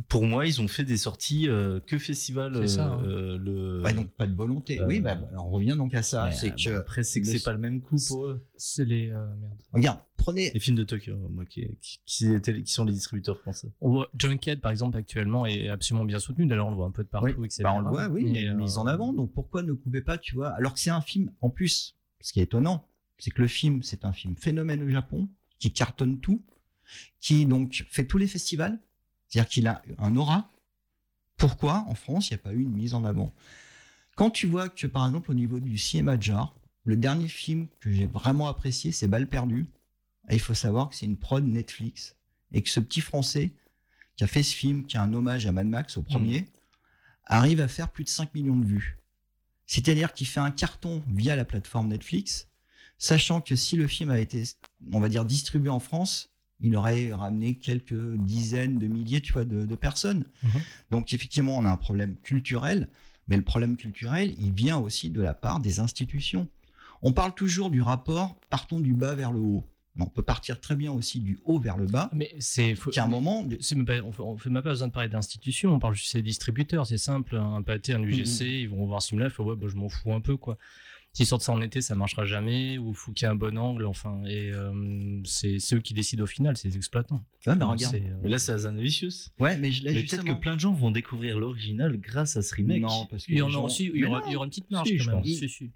Pour 0.08 0.24
moi, 0.24 0.46
ils 0.46 0.60
ont 0.60 0.68
fait 0.68 0.84
des 0.84 0.96
sorties 0.96 1.48
euh, 1.48 1.80
que 1.80 1.98
festival. 1.98 2.56
C'est 2.62 2.76
ça, 2.76 2.94
euh, 2.94 2.96
hein. 2.96 3.02
euh, 3.04 3.38
le... 3.82 3.92
Donc 3.94 4.10
pas 4.12 4.26
de 4.28 4.34
volonté. 4.34 4.80
Euh, 4.80 4.86
oui, 4.86 5.00
bah, 5.00 5.16
bah, 5.16 5.28
on 5.38 5.50
revient 5.50 5.74
donc 5.76 5.94
à 5.94 6.02
ça. 6.02 6.26
Ouais, 6.26 6.32
c'est 6.32 6.50
bah, 6.50 6.54
que, 6.64 6.70
après, 6.76 7.02
c'est 7.02 7.20
que 7.20 7.26
c'est 7.26 7.42
pas 7.42 7.52
le 7.52 7.58
même 7.58 7.80
coup 7.80 7.96
pour 8.08 8.26
eux. 8.26 8.46
C'est 8.56 8.84
les 8.84 9.10
euh, 9.10 9.26
merde. 9.36 9.54
regarde, 9.72 9.98
prenez, 10.24 10.50
Les 10.54 10.60
films 10.60 10.76
de 10.76 10.84
Tokyo, 10.84 11.16
moi, 11.30 11.44
qui, 11.44 11.66
qui, 11.80 12.00
qui 12.04 12.32
étaient- 12.34 12.62
qui 12.62 12.72
sont 12.72 12.84
les 12.84 12.92
distributeurs 12.92 13.38
français. 13.38 13.70
On 13.80 13.90
voit 13.90 14.08
Junkhead 14.18 14.60
par 14.60 14.70
exemple 14.70 14.96
actuellement 14.96 15.44
est 15.46 15.68
absolument 15.68 16.04
bien 16.04 16.18
soutenu. 16.18 16.46
D'ailleurs, 16.46 16.66
on 16.66 16.70
le 16.70 16.76
voit 16.76 16.86
un 16.86 16.90
peu 16.90 17.04
de 17.04 17.08
partout, 17.08 17.34
Oui, 17.38 17.46
etc. 17.46 17.62
bah, 17.64 17.72
on 17.74 17.80
le 17.80 17.88
voit, 17.88 18.08
oui, 18.08 18.24
Mais, 18.24 18.30
il 18.30 18.36
est 18.44 18.48
euh, 18.48 18.54
mis 18.54 18.78
en 18.78 18.86
avant. 18.86 19.12
Donc 19.12 19.32
pourquoi 19.32 19.62
ne 19.62 19.72
coupez 19.72 20.00
pas, 20.02 20.18
tu 20.18 20.34
vois 20.34 20.48
Alors 20.50 20.74
que 20.74 20.80
c'est 20.80 20.90
un 20.90 21.00
film, 21.00 21.30
en 21.40 21.50
plus, 21.50 21.96
ce 22.20 22.32
qui 22.32 22.40
est 22.40 22.44
étonnant, 22.44 22.86
c'est 23.18 23.30
que 23.30 23.42
le 23.42 23.48
film, 23.48 23.82
c'est 23.82 24.04
un 24.04 24.12
film 24.12 24.34
phénomène 24.36 24.82
au 24.82 24.88
Japon, 24.88 25.28
qui 25.58 25.72
cartonne 25.72 26.18
tout, 26.20 26.42
qui 27.20 27.46
donc 27.46 27.84
fait 27.90 28.06
tous 28.06 28.18
les 28.18 28.26
festivals, 28.26 28.78
c'est-à-dire 29.28 29.48
qu'il 29.48 29.66
a 29.66 29.82
un 29.98 30.16
aura. 30.16 30.50
Pourquoi 31.36 31.84
en 31.88 31.94
France, 31.94 32.30
il 32.30 32.34
n'y 32.34 32.40
a 32.40 32.42
pas 32.42 32.52
eu 32.52 32.62
une 32.62 32.72
mise 32.72 32.94
en 32.94 33.04
avant? 33.04 33.32
Quand 34.16 34.30
tu 34.30 34.46
vois 34.46 34.68
que, 34.68 34.86
par 34.86 35.06
exemple, 35.06 35.30
au 35.30 35.34
niveau 35.34 35.58
du 35.60 35.76
cinéma 35.76 36.16
de 36.16 36.22
genre, 36.22 36.56
le 36.84 36.96
dernier 36.96 37.28
film 37.28 37.66
que 37.80 37.90
j'ai 37.90 38.06
vraiment 38.06 38.46
apprécié, 38.48 38.92
c'est 38.92 39.08
Balle 39.08 39.26
perdue. 39.28 39.66
Et 40.30 40.34
il 40.34 40.40
faut 40.40 40.54
savoir 40.54 40.88
que 40.88 40.96
c'est 40.96 41.06
une 41.06 41.16
prod 41.16 41.44
Netflix. 41.44 42.16
Et 42.52 42.62
que 42.62 42.70
ce 42.70 42.80
petit 42.80 43.00
Français 43.00 43.52
qui 44.16 44.24
a 44.24 44.26
fait 44.26 44.42
ce 44.42 44.54
film, 44.54 44.86
qui 44.86 44.96
est 44.96 45.00
un 45.00 45.12
hommage 45.12 45.46
à 45.46 45.52
Mad 45.52 45.66
Max 45.66 45.96
au 45.96 46.02
premier, 46.02 46.46
arrive 47.26 47.60
à 47.60 47.68
faire 47.68 47.90
plus 47.90 48.04
de 48.04 48.08
5 48.08 48.34
millions 48.34 48.56
de 48.56 48.64
vues. 48.64 48.98
C'est-à-dire 49.66 50.12
qu'il 50.12 50.26
fait 50.26 50.40
un 50.40 50.50
carton 50.50 51.02
via 51.08 51.36
la 51.36 51.44
plateforme 51.44 51.88
Netflix, 51.88 52.48
sachant 52.98 53.40
que 53.40 53.56
si 53.56 53.76
le 53.76 53.88
film 53.88 54.10
avait 54.10 54.22
été, 54.22 54.44
on 54.92 55.00
va 55.00 55.08
dire, 55.08 55.24
distribué 55.24 55.70
en 55.70 55.80
France, 55.80 56.30
il 56.60 56.76
aurait 56.76 57.12
ramené 57.12 57.56
quelques 57.56 58.16
dizaines 58.16 58.78
de 58.78 58.86
milliers 58.86 59.20
tu 59.20 59.32
vois, 59.32 59.44
de, 59.44 59.64
de 59.64 59.74
personnes. 59.74 60.24
Mhm. 60.42 60.60
Donc 60.90 61.12
effectivement, 61.12 61.56
on 61.58 61.64
a 61.64 61.70
un 61.70 61.76
problème 61.76 62.16
culturel. 62.22 62.88
Mais 63.26 63.36
le 63.36 63.42
problème 63.42 63.76
culturel, 63.76 64.34
il 64.38 64.52
vient 64.52 64.76
aussi 64.78 65.10
de 65.10 65.22
la 65.22 65.34
part 65.34 65.60
des 65.60 65.80
institutions. 65.80 66.46
On 67.00 67.12
parle 67.12 67.34
toujours 67.34 67.70
du 67.70 67.80
rapport, 67.80 68.36
partons 68.50 68.80
du 68.80 68.92
bas 68.92 69.14
vers 69.14 69.32
le 69.32 69.40
haut. 69.40 69.64
On 70.00 70.06
peut 70.06 70.22
partir 70.22 70.60
très 70.60 70.74
bien 70.74 70.90
aussi 70.90 71.20
du 71.20 71.38
haut 71.44 71.58
vers 71.60 71.76
le 71.76 71.86
bas. 71.86 72.10
Mais 72.12 72.34
c'est. 72.40 72.74
faut- 72.74 72.90
un 72.98 73.06
moment, 73.06 73.46
on 74.18 74.36
fait- 74.38 74.50
même 74.50 74.62
pas 74.62 74.70
besoin 74.70 74.88
de 74.88 74.92
parler 74.92 75.08
d'institution, 75.08 75.72
on 75.72 75.78
parle 75.78 75.94
juste 75.94 76.16
des 76.16 76.22
distributeurs, 76.22 76.86
c'est 76.86 76.98
simple. 76.98 77.36
Un 77.36 77.62
pâté, 77.62 77.92
un 77.94 78.02
UGC, 78.02 78.62
ils 78.62 78.68
vont 78.68 78.86
voir 78.86 79.00
ce 79.02 79.10
film-là, 79.10 79.26
ils 79.28 79.30
font 79.30 79.44
ouais, 79.44 79.54
bah, 79.56 79.66
je 79.68 79.76
m'en 79.76 79.88
fous 79.88 80.12
un 80.12 80.20
peu 80.20 80.36
quoi. 80.36 80.58
S'ils 81.12 81.26
sortent 81.26 81.42
ça 81.42 81.52
en 81.52 81.62
été, 81.62 81.80
ça 81.80 81.94
marchera 81.94 82.24
jamais, 82.26 82.76
ou 82.76 82.92
faut 82.92 83.12
qu'il 83.12 83.24
y 83.24 83.28
ait 83.28 83.30
un 83.32 83.36
bon 83.36 83.56
angle, 83.56 83.86
enfin. 83.86 84.20
Et 84.26 84.50
euh, 84.52 85.20
c'est 85.24 85.60
c'est 85.60 85.76
eux 85.76 85.80
qui 85.80 85.94
décident 85.94 86.24
au 86.24 86.26
final, 86.26 86.56
c'est 86.56 86.66
les 86.66 86.76
exploitants. 86.76 87.24
Ouais, 87.46 87.54
mais 87.54 87.60
Donc, 87.60 87.70
regarde. 87.74 87.94
c'est, 87.94 88.02
euh, 88.02 88.16
Mais 88.24 88.30
là, 88.30 88.38
c'est 88.38 88.50
Hazanavicius. 88.50 89.30
Ouais, 89.38 89.56
mais 89.58 89.70
peut-être 89.70 90.24
que 90.24 90.32
plein 90.32 90.56
de 90.56 90.60
gens 90.60 90.72
vont 90.72 90.90
découvrir 90.90 91.38
l'original 91.38 91.96
grâce 91.98 92.36
à 92.36 92.42
ce 92.42 92.52
remake. 92.56 92.82
Non, 92.82 93.06
parce 93.06 93.26
que 93.26 93.30
Il 93.30 93.34
y 93.34 93.36
les 93.36 93.42
en 93.42 93.48
gens- 93.48 93.58
aura 93.60 93.66
aussi, 93.66 93.84
il 93.84 93.92
Mais 93.92 93.98
y 94.00 94.04
aura, 94.06 94.20
non. 94.22 94.26
il 94.26 94.32
y 94.32 94.36
aura 94.36 94.44
une 94.46 94.50
petite 94.50 94.70
marge 94.72 94.88
Si, 94.88 94.96
quand 94.96 95.04
je 95.04 95.10
même. 95.10 95.18
pense. 95.20 95.28
Si, 95.28 95.48
si. 95.48 95.70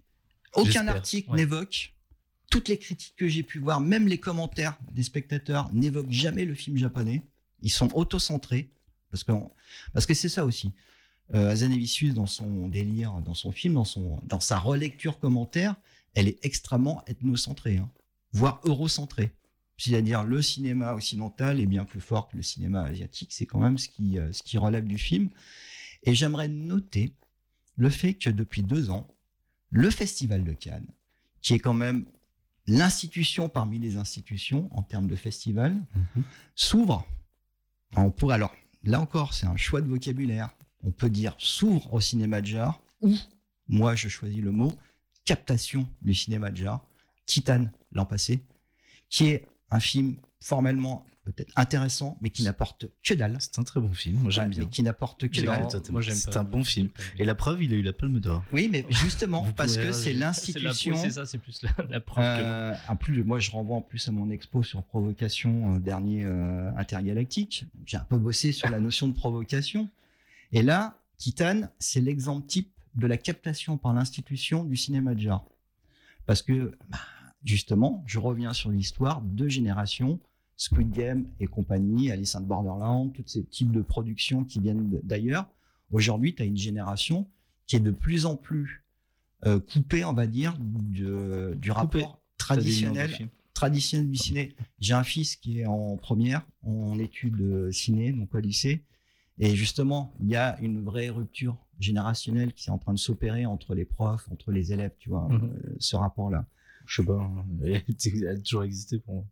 Aucun 0.55 0.89
article 0.89 1.31
Ouais. 1.31 1.37
n'évoque, 1.37 1.95
toutes 2.51 2.69
les 2.69 2.79
critiques 2.79 3.15
que 3.17 3.29
j'ai 3.29 3.43
pu 3.43 3.59
voir, 3.59 3.81
même 3.81 4.09
les 4.09 4.19
commentaires 4.19 4.79
des 4.93 5.03
spectateurs, 5.03 5.73
n'évoquent 5.73 6.11
jamais 6.11 6.45
le 6.45 6.55
film 6.55 6.77
japonais. 6.77 7.23
Ils 7.63 7.71
sont 7.71 7.93
auto-centrés. 7.95 8.71
Parce 9.11 9.25
que, 9.25 9.33
parce 9.93 10.07
que 10.07 10.15
c'est 10.15 10.29
ça 10.29 10.45
aussi. 10.45 10.73
Euh, 11.35 11.55
dans 12.15 12.27
son 12.27 12.69
délire, 12.69 13.13
dans 13.21 13.35
son 13.35 13.53
film, 13.53 13.75
dans, 13.75 13.85
son, 13.85 14.21
dans 14.25 14.41
sa 14.41 14.59
relecture 14.59 15.19
commentaire, 15.19 15.77
elle 16.15 16.29
est 16.29 16.39
extrêmement 16.43 17.05
ethnocentrée, 17.07 17.77
hein, 17.77 17.91
voire 18.33 18.61
eurocentrée. 18.65 19.33
C'est-à-dire 19.77 20.25
le 20.25 20.43
cinéma 20.43 20.95
occidental 20.95 21.61
est 21.61 21.67
bien 21.67 21.85
plus 21.85 22.01
fort 22.01 22.29
que 22.29 22.37
le 22.37 22.43
cinéma 22.43 22.83
asiatique. 22.83 23.31
C'est 23.33 23.47
quand 23.47 23.61
même 23.61 23.79
ce 23.79 23.89
qui, 23.89 24.19
euh, 24.19 24.33
ce 24.33 24.43
qui 24.43 24.59
relève 24.59 24.87
du 24.87 24.99
film. 24.99 25.29
Et 26.03 26.15
j'aimerais 26.15 26.49
noter 26.49 27.13
le 27.77 27.91
fait 27.91 28.15
que 28.15 28.31
depuis 28.31 28.63
deux 28.63 28.91
ans, 28.91 29.07
le 29.71 29.91
Festival 29.91 30.45
de 30.45 30.53
Cannes, 30.53 30.89
qui 31.43 31.55
est 31.55 31.59
quand 31.59 31.75
même 31.75 32.07
l'institution 32.69 33.49
parmi 33.49 33.79
les 33.79 33.97
institutions 33.97 34.69
en 34.73 34.83
termes 34.83 35.09
de 35.09 35.17
festival, 35.17 35.75
s'ouvre. 36.55 37.07
On 37.97 38.11
pourrait 38.11 38.35
alors, 38.35 38.55
là 38.85 39.01
encore, 39.01 39.35
c'est 39.35 39.47
un 39.47 39.57
choix 39.57 39.81
de 39.81 39.89
vocabulaire. 39.89 40.51
On 40.85 40.91
peut 40.91 41.11
dire 41.11 41.35
s'ouvre 41.39 41.93
au 41.93 42.01
cinéma 42.01 42.41
de 42.41 42.47
genre 42.47 42.81
ou, 43.01 43.17
moi 43.69 43.95
je 43.95 44.09
choisis 44.09 44.43
le 44.43 44.53
mot, 44.53 44.73
captation 45.25 45.89
du 46.03 46.15
cinéma 46.15 46.51
de 46.51 46.57
genre, 46.57 46.87
Titane 47.27 47.73
l'an 47.93 48.05
passé, 48.05 48.45
qui 49.09 49.27
est 49.27 49.47
un 49.71 49.81
film 49.81 50.17
formellement 50.41 51.05
peut-être 51.33 51.53
intéressant, 51.57 52.17
mais 52.21 52.31
qui 52.31 52.43
n'apporte 52.43 52.87
que 53.03 53.15
dalle. 53.15 53.37
C'est 53.41 53.59
un 53.59 53.63
très 53.65 53.81
bon 53.81 53.93
film, 53.93 54.19
moi 54.21 54.31
j'aime 54.31 54.45
Ouais, 54.45 54.51
bien. 54.51 54.65
mais 54.65 54.71
qui 54.71 54.83
n'apporte 54.83 55.29
que 55.29 55.41
dalle. 55.41 55.67
moi, 55.91 56.01
j'aime 56.01 56.15
C'est 56.15 56.33
pas. 56.33 56.41
un 56.41 56.45
bon 56.45 56.65
film. 56.65 56.89
Et 57.19 57.25
la 57.25 57.35
preuve, 57.35 57.63
il 57.63 57.73
a 57.73 57.77
eu 57.77 57.83
la 57.83 57.93
Palme 57.93 58.19
d'Or. 58.21 58.43
Oui, 58.53 58.69
mais 58.71 58.85
justement, 58.91 59.43
Vous 59.43 59.53
parce 59.53 59.77
que 59.77 59.93
c'est 59.93 60.11
réagir. 60.13 60.35
C'est 60.35 60.53
la- 60.59 60.69
l'institution. 60.69 60.97
C'est 60.97 61.11
ça, 61.11 61.27
c'est 61.27 61.39
plus 61.39 61.63
la, 61.63 61.71
la 61.89 62.01
preuve 62.01 62.25
que. 62.25 62.43
Euh, 62.45 62.75
en 62.89 62.97
plus, 62.97 63.23
moi, 63.25 63.39
je 63.39 63.51
renvoie 63.51 63.77
en 63.77 63.83
plus 63.83 64.09
à 64.09 64.13
mon 64.13 64.31
expo 64.31 64.63
sur 64.63 64.83
provocation 64.83 65.77
euh, 65.77 65.79
dernier 65.79 66.25
euh, 66.25 66.71
intergalactique. 66.77 67.65
J'ai 67.87 67.97
un 67.97 68.05
peu 68.05 68.17
bossé 68.19 68.53
sur 68.53 68.69
la 68.71 68.81
notion 68.81 69.09
de 69.09 69.13
provocation. 69.15 69.89
Et 70.53 70.63
là, 70.63 70.97
Titan, 71.19 71.63
c'est 71.79 72.01
l'exemple 72.01 72.47
type 72.47 72.71
de 72.95 73.07
la 73.07 73.17
captation 73.19 73.77
par 73.77 73.93
l'institution 73.93 74.65
du 74.65 74.77
cinéma 74.77 75.15
de 75.15 75.21
genre. 75.21 75.47
Parce 76.27 76.43
que, 76.43 76.73
bah, 76.91 76.99
justement, 77.45 78.03
je 78.07 78.19
reviens 78.19 78.53
sur 78.53 78.71
l'histoire 78.71 79.21
de 79.23 79.49
générations, 79.49 80.19
Squid 80.59 80.91
Game 80.91 81.27
et 81.41 81.47
compagnie, 81.47 82.11
Alice 82.11 82.35
in 82.35 82.41
Borderland, 82.43 83.13
tous 83.15 83.23
ces 83.27 83.45
types 83.45 83.71
de 83.73 83.81
productions 83.81 84.45
qui 84.45 84.59
viennent 84.61 85.01
d'ailleurs. 85.05 85.49
Aujourd'hui, 85.93 86.35
tu 86.35 86.43
as 86.43 86.47
une 86.47 86.57
génération 86.57 87.27
qui 87.67 87.77
est 87.77 87.81
de 87.81 87.93
plus 87.93 88.27
en 88.27 88.37
plus 88.37 88.85
euh, 89.47 89.61
coupée, 89.61 90.05
on 90.05 90.13
va 90.13 90.27
dire, 90.27 90.59
de- 90.59 91.55
du 91.55 91.71
Coupée. 91.71 92.01
rapport 92.03 92.21
traditionnel 92.39 93.31
traditionnel 93.55 94.11
du 94.11 94.17
ciné. 94.19 94.55
J'ai 94.81 94.95
un 94.95 95.05
fils 95.05 95.37
qui 95.37 95.61
est 95.61 95.67
en 95.67 95.97
première, 95.97 96.45
en 96.63 96.99
études 96.99 97.41
euh, 97.41 97.71
ciné, 97.73 98.13
donc 98.13 98.35
au 98.35 98.39
lycée. 98.39 98.85
Et 99.39 99.55
justement, 99.55 100.13
il 100.21 100.29
y 100.29 100.37
a 100.37 100.59
une 100.61 100.83
vraie 100.85 101.09
rupture 101.09 101.57
générationnelle 101.79 102.53
qui 102.53 102.69
est 102.69 102.73
en 102.73 102.79
train 102.79 102.93
de 102.95 102.99
s'opérer 102.99 103.47
entre 103.47 103.75
les 103.77 103.85
profs, 103.85 104.29
entre 104.33 104.51
les 104.51 104.73
élèves, 104.73 104.95
tu 104.99 105.09
vois, 105.11 105.29
Mhm. 105.29 105.45
euh, 105.45 105.77
ce 105.79 105.95
rapport-là. 105.95 106.47
Je 106.87 107.01
sais 107.03 107.07
pas, 107.07 107.21
hein, 107.21 107.45
elle 107.65 108.29
a 108.29 108.37
toujours 108.39 108.65
existé 108.65 108.99
pour 108.99 109.15
moi. 109.15 109.25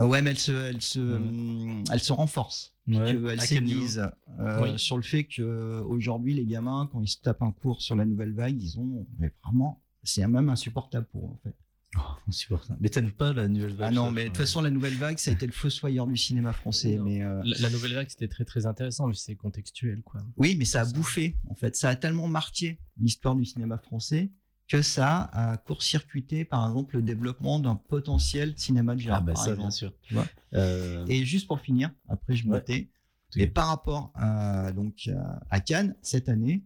Euh, 0.00 0.06
Ouais, 0.06 0.20
mais 0.22 0.30
elle 0.30 0.38
se, 0.38 0.52
elle 0.52 0.82
se, 0.82 0.98
hum, 1.00 1.84
elle 1.90 2.00
se 2.00 2.12
renforce. 2.12 2.74
Ouais. 2.86 3.16
Elle 3.30 3.40
s'aiguise 3.40 4.02
euh, 4.40 4.62
Oui. 4.62 4.78
sur 4.78 4.96
le 4.96 5.02
fait 5.02 5.24
que 5.24 5.80
aujourd'hui, 5.82 6.34
les 6.34 6.44
gamins, 6.46 6.88
quand 6.92 7.00
ils 7.00 7.08
se 7.08 7.18
tapent 7.20 7.42
un 7.42 7.52
cours 7.52 7.80
sur 7.82 7.96
la 7.96 8.04
nouvelle 8.04 8.32
vague, 8.32 8.60
ils 8.62 8.78
ont, 8.78 9.06
mais 9.18 9.32
vraiment, 9.42 9.82
c'est 10.04 10.26
même 10.26 10.48
insupportable 10.48 11.06
pour 11.10 11.24
eux, 11.26 11.32
en 11.32 11.38
fait. 11.42 11.54
Oh, 11.96 12.00
insupportable. 12.28 12.78
Mais 12.82 12.90
t'aimes 12.90 13.10
pas 13.10 13.32
la 13.32 13.48
nouvelle 13.48 13.74
vague 13.74 13.88
Ah 13.88 13.90
non, 13.90 14.10
mais 14.10 14.24
de 14.24 14.28
toute 14.28 14.36
façon, 14.36 14.60
la 14.60 14.70
nouvelle 14.70 14.94
vague, 14.96 15.16
ça 15.18 15.30
a 15.30 15.34
été 15.34 15.46
le 15.46 15.52
fossoyeur 15.52 16.06
du 16.06 16.16
cinéma 16.16 16.52
français. 16.52 16.96
Non. 16.96 17.04
Mais 17.04 17.22
euh, 17.22 17.40
La, 17.44 17.58
la 17.60 17.70
nouvelle 17.70 17.94
vague, 17.94 18.08
c'était 18.10 18.28
très 18.28 18.44
très 18.44 18.66
intéressant, 18.66 19.06
mais 19.06 19.14
c'est 19.14 19.34
contextuel 19.34 20.02
quoi. 20.02 20.20
Oui, 20.36 20.56
mais 20.58 20.66
ça 20.66 20.82
a 20.82 20.84
bouffé, 20.84 21.36
en 21.48 21.54
fait. 21.54 21.74
Ça 21.74 21.88
a 21.88 21.96
tellement 21.96 22.28
marqué 22.28 22.78
l'histoire 23.00 23.34
du 23.34 23.46
cinéma 23.46 23.78
français 23.78 24.30
que 24.68 24.82
ça 24.82 25.30
a 25.32 25.56
court-circuité, 25.58 26.44
par 26.44 26.66
exemple, 26.66 26.96
le 26.96 27.02
développement 27.02 27.60
d'un 27.60 27.76
potentiel 27.76 28.54
cinéma 28.56 28.94
de 28.96 29.00
genre. 29.00 29.16
Ah 29.16 29.20
bah 29.20 29.32
par 29.34 29.42
ça, 29.44 29.50
exemple. 29.50 29.60
bien 29.62 29.70
sûr. 29.70 29.92
Tu 30.02 30.14
vois 30.14 30.26
Euh, 30.54 31.04
Et 31.08 31.24
juste 31.24 31.46
pour 31.46 31.60
finir, 31.60 31.90
après 32.08 32.34
je 32.34 32.46
me 32.48 32.58
tais, 32.60 32.90
et 33.36 33.46
par 33.46 33.68
rapport 33.68 34.10
à, 34.14 34.72
donc, 34.72 35.08
à- 35.08 35.40
à 35.50 35.60
Cannes, 35.60 35.94
cette 36.02 36.28
année, 36.28 36.64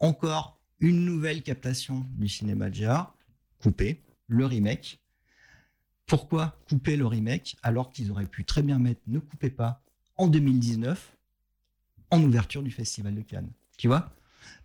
encore 0.00 0.58
une 0.80 1.04
nouvelle 1.04 1.42
captation 1.42 2.06
du 2.16 2.28
cinéma 2.28 2.70
de 2.70 2.74
genre, 2.74 3.16
coupé, 3.60 4.02
le 4.26 4.46
remake. 4.46 5.00
Pourquoi 6.06 6.58
couper 6.68 6.96
le 6.96 7.06
remake 7.06 7.56
alors 7.62 7.90
qu'ils 7.90 8.10
auraient 8.10 8.26
pu 8.26 8.44
très 8.44 8.62
bien 8.62 8.78
mettre 8.78 9.00
ne 9.06 9.18
coupez 9.18 9.50
pas 9.50 9.82
en 10.16 10.26
2019 10.28 11.16
en 12.10 12.22
ouverture 12.22 12.62
du 12.62 12.70
Festival 12.70 13.14
de 13.14 13.22
Cannes 13.22 13.50
Tu 13.78 13.86
vois? 13.88 14.12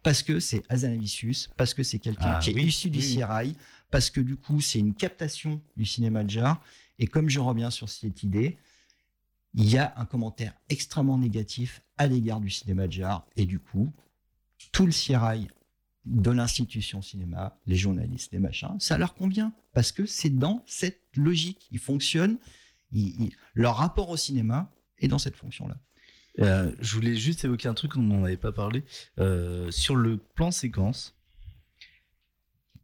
Parce 0.07 0.23
que 0.23 0.39
c'est 0.39 0.63
Azanavicius, 0.69 1.49
parce 1.57 1.73
que 1.73 1.83
c'est 1.83 1.99
quelqu'un 1.99 2.35
Ah 2.35 2.39
qui 2.41 2.53
oui, 2.53 2.61
est 2.61 2.65
issu 2.67 2.89
du 2.89 2.99
oui. 2.99 3.03
Sierrail, 3.03 3.55
parce 3.91 4.09
que 4.09 4.21
du 4.21 4.37
coup 4.37 4.61
c'est 4.61 4.79
une 4.79 4.93
captation 4.93 5.61
du 5.75 5.83
cinéma 5.85 6.23
de 6.23 6.29
genre. 6.29 6.61
Et 6.97 7.07
comme 7.07 7.27
je 7.29 7.41
reviens 7.41 7.69
sur 7.69 7.89
cette 7.89 8.23
idée, 8.23 8.57
il 9.53 9.69
y 9.69 9.77
a 9.77 9.93
un 9.97 10.05
commentaire 10.05 10.53
extrêmement 10.69 11.17
négatif 11.17 11.81
à 11.97 12.07
l'égard 12.07 12.39
du 12.39 12.49
cinéma 12.49 12.87
de 12.87 12.93
genre. 12.93 13.27
Et 13.35 13.45
du 13.45 13.59
coup, 13.59 13.91
tout 14.71 14.85
le 14.85 14.93
Sierrail 14.93 15.49
de 16.05 16.31
l'institution 16.31 17.01
cinéma, 17.01 17.59
les 17.65 17.75
journalistes, 17.75 18.31
les 18.31 18.39
machins, 18.39 18.79
ça 18.79 18.97
leur 18.97 19.13
convient. 19.13 19.51
Parce 19.73 19.91
que 19.91 20.05
c'est 20.05 20.29
dans 20.29 20.63
cette 20.65 21.01
logique. 21.17 21.67
Ils 21.71 21.79
fonctionnent. 21.79 22.37
ils- 22.93 23.21
ils- 23.21 23.35
leur 23.55 23.75
rapport 23.75 24.07
au 24.09 24.15
cinéma 24.15 24.71
est 24.99 25.09
dans 25.09 25.19
cette 25.19 25.35
fonction-là. 25.35 25.77
Euh, 26.39 26.71
je 26.79 26.93
voulais 26.95 27.15
juste 27.15 27.43
évoquer 27.45 27.67
un 27.67 27.73
truc, 27.73 27.95
on 27.97 28.01
n'en 28.01 28.23
avait 28.23 28.37
pas 28.37 28.51
parlé. 28.51 28.83
Euh, 29.19 29.71
sur 29.71 29.95
le 29.95 30.17
plan 30.17 30.51
séquence, 30.51 31.15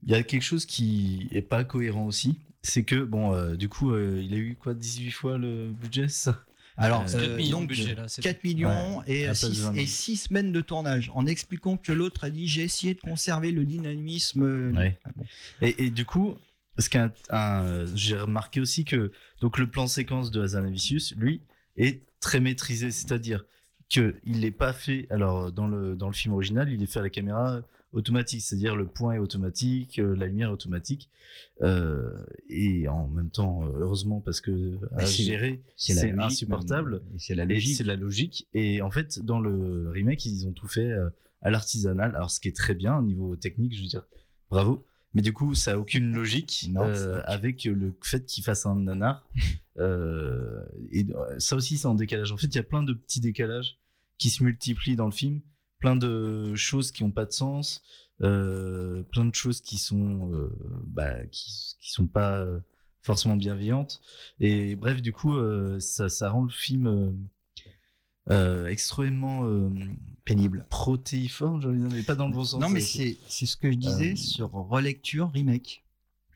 il 0.04 0.12
y 0.12 0.16
a 0.16 0.24
quelque 0.24 0.42
chose 0.44 0.66
qui 0.66 1.28
est 1.32 1.42
pas 1.42 1.64
cohérent 1.64 2.06
aussi. 2.06 2.40
C'est 2.62 2.84
que, 2.84 2.96
bon, 3.04 3.34
euh, 3.34 3.56
du 3.56 3.70
coup, 3.70 3.96
il 3.98 4.34
a 4.34 4.38
eu 4.38 4.56
quoi, 4.56 4.74
18 4.74 5.12
fois 5.12 5.38
le 5.38 5.70
budget, 5.72 6.08
ça? 6.08 6.44
Alors, 6.78 7.02
Euh, 7.02 7.06
4 7.06 7.38
millions 7.38 7.60
donc, 7.60 7.70
budget 7.70 7.94
là. 7.94 8.08
c'est- 8.08 8.22
4 8.24 8.44
millions 8.44 8.98
Ouais, 9.00 9.04
et, 9.06 9.24
à 9.26 9.28
la 9.28 9.34
place 9.34 9.44
de 9.50 9.54
6, 9.54 9.62
20 9.62 9.72
000. 9.74 9.84
et 9.84 9.86
six 9.86 10.18
semaines 10.18 10.52
de 10.52 10.62
tournage, 10.62 11.12
en 11.14 11.28
expliquant 11.28 11.78
que 11.78 11.92
l'autre 11.92 12.24
a 12.24 12.32
dit 12.32 12.48
j'ai 12.48 12.64
essayé 12.64 12.96
de 12.96 13.00
conserver 13.02 13.52
le 13.52 13.64
dynamisme. 13.64 14.76
Ouais. 14.76 14.98
Ah 15.06 15.10
bon. 15.16 15.24
Et, 15.62 15.86
et 15.86 15.90
du 15.92 16.04
coup, 16.06 16.36
ce 16.80 16.90
qu'un- 16.90 17.14
un- 17.30 17.86
j'ai 17.96 18.18
remarqué 18.18 18.60
aussi 18.60 18.86
que 18.86 19.12
donc 19.40 19.60
le 19.60 19.68
plan 19.70 19.86
séquence 19.86 20.32
de 20.32 20.42
Hazanavicius, 20.42 21.14
lui, 21.16 21.42
est 21.78 22.02
très 22.24 22.40
maîtrisé, 22.40 22.90
c'est-à-dire 22.90 23.46
que 23.94 24.16
il 24.24 24.40
n'est 24.40 24.52
pas 24.52 24.74
fait. 24.74 25.06
Alors 25.12 25.52
dans 25.52 25.68
le 25.68 25.96
dans 25.96 26.08
le 26.08 26.14
film 26.14 26.34
original, 26.34 26.72
il 26.72 26.82
est 26.82 26.88
fait 26.88 27.00
à 27.00 27.04
la 27.04 27.10
caméra 27.10 27.62
automatique, 27.92 28.42
c'est-à-dire 28.42 28.76
le 28.76 28.88
point 28.88 29.14
est 29.14 29.20
automatique, 29.20 30.00
euh, 30.00 30.16
la 30.16 30.26
lumière 30.26 30.50
est 30.50 30.54
automatique, 30.54 31.10
euh, 31.62 32.10
et 32.50 32.88
en 32.88 33.08
même 33.08 33.30
temps, 33.30 33.64
euh, 33.66 33.72
heureusement 33.82 34.20
parce 34.20 34.42
que 34.42 34.80
à 34.98 35.06
c'est- 35.06 35.22
gérer, 35.24 35.62
C'est 35.78 36.12
insupportable. 36.20 37.04
C'est 37.20 37.36
la 37.36 37.46
logique. 37.46 37.76
c'est 37.78 37.84
la 37.84 37.96
logique. 37.96 38.48
Et 38.56 38.82
en 38.82 38.90
fait, 38.90 39.20
dans 39.24 39.40
le 39.40 39.90
remake, 39.92 40.26
ils 40.26 40.48
ont 40.48 40.54
tout 40.54 40.68
fait 40.68 40.92
à 41.44 41.52
l'artisanal. 41.52 42.16
Alors, 42.16 42.32
ce 42.32 42.40
qui 42.40 42.48
est 42.48 42.56
très 42.56 42.74
bien 42.74 42.98
au 42.98 43.04
niveau 43.04 43.36
technique, 43.36 43.76
je 43.76 43.82
veux 43.84 43.88
dire, 43.88 44.06
bravo. 44.50 44.84
Mais 45.14 45.22
du 45.22 45.32
coup, 45.34 45.54
ça 45.54 45.74
a 45.74 45.78
aucune 45.78 46.12
logique 46.14 46.68
Non, 46.72 46.84
euh, 46.84 47.20
c'est- 47.22 47.26
avec 47.26 47.64
le 47.66 47.94
fait 48.02 48.26
qu'il 48.26 48.44
fasse 48.44 48.66
un 48.66 48.76
nanar. 48.76 49.28
Euh, 49.80 50.64
et 50.92 51.04
euh, 51.16 51.40
ça 51.40 51.56
aussi, 51.56 51.80
c'est 51.80 51.88
en 51.88 51.96
décalage. 51.96 52.32
En 52.32 52.38
fait, 52.38 52.46
il 52.46 52.56
y 52.56 52.60
a 52.60 52.64
plein 52.64 52.84
de 52.84 52.94
petits 52.94 53.20
décalages 53.20 53.80
qui 54.20 54.30
se 54.30 54.44
multiplient 54.44 54.96
dans 54.96 55.08
le 55.08 55.12
film, 55.12 55.42
plein 55.80 55.96
de 55.96 56.54
choses 56.54 56.92
qui 56.92 57.04
n'ont 57.04 57.10
pas 57.10 57.26
de 57.26 57.32
sens, 57.32 57.82
euh, 58.22 59.02
plein 59.02 59.26
de 59.26 59.34
choses 59.34 59.62
qui 59.62 59.80
sont, 59.80 60.32
euh, 60.32 60.56
bah, 60.86 61.26
qui, 61.32 61.76
qui 61.82 61.92
sont 61.92 62.06
pas 62.06 62.46
forcément 63.02 63.36
bienveillantes. 63.36 64.00
Et 64.40 64.76
bref, 64.76 65.02
du 65.02 65.12
coup, 65.12 65.34
ça, 65.80 66.08
ça 66.08 66.30
rend 66.30 66.44
le 66.44 66.52
film 66.52 67.18
euh, 68.30 68.68
extrêmement 68.68 69.46
euh, 69.46 69.70
pénible. 70.26 70.66
Protéiforme, 70.70 71.62
de 71.62 71.74
dire, 71.74 71.90
mais 71.92 72.04
pas 72.04 72.16
dans 72.16 72.28
le 72.28 72.34
bon 72.34 72.44
sens. 72.44 72.60
Non, 72.62 72.70
mais 72.70 72.80
c'est 72.82 73.18
c'est 73.28 73.46
ce 73.46 73.58
que 73.58 73.72
je 73.72 73.78
disais 73.78 74.14
Euh, 74.14 74.16
sur 74.16 74.52
relecture, 74.52 75.32
remake. 75.32 75.84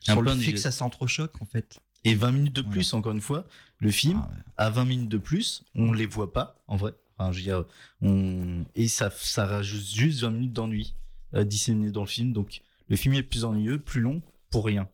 Sur 0.00 0.22
le 0.22 0.34
fait 0.36 0.52
que 0.52 0.58
ça 0.58 0.70
s'entrechoque, 0.70 1.40
en 1.42 1.44
fait. 1.44 1.78
Et 2.04 2.14
20 2.14 2.32
minutes 2.32 2.56
de 2.56 2.62
plus, 2.62 2.94
encore 2.94 3.12
une 3.12 3.20
fois, 3.20 3.44
le 3.78 3.90
film, 3.90 4.20
Ah 4.22 4.30
ouais. 4.30 4.42
à 4.56 4.70
20 4.70 4.84
minutes 4.84 5.08
de 5.08 5.18
plus, 5.18 5.64
on 5.74 5.92
les 5.92 6.06
voit 6.06 6.32
pas, 6.32 6.56
en 6.68 6.76
vrai. 6.76 6.92
Enfin, 7.18 7.32
je 7.32 7.38
veux 7.38 7.42
dire, 7.44 7.64
on... 8.00 8.64
Et 8.76 8.86
ça, 8.88 9.10
ça 9.10 9.44
rajoute 9.46 9.84
juste 9.84 10.20
20 10.20 10.30
minutes 10.30 10.52
d'ennui 10.52 10.94
euh, 11.34 11.44
disséminées 11.44 11.90
dans 11.90 12.02
le 12.02 12.06
film. 12.06 12.32
Donc, 12.32 12.62
le 12.88 12.96
film 12.96 13.14
est 13.14 13.22
plus 13.24 13.44
ennuyeux, 13.44 13.78
plus 13.80 14.00
long, 14.00 14.22
pour 14.50 14.64
rien. 14.66 14.88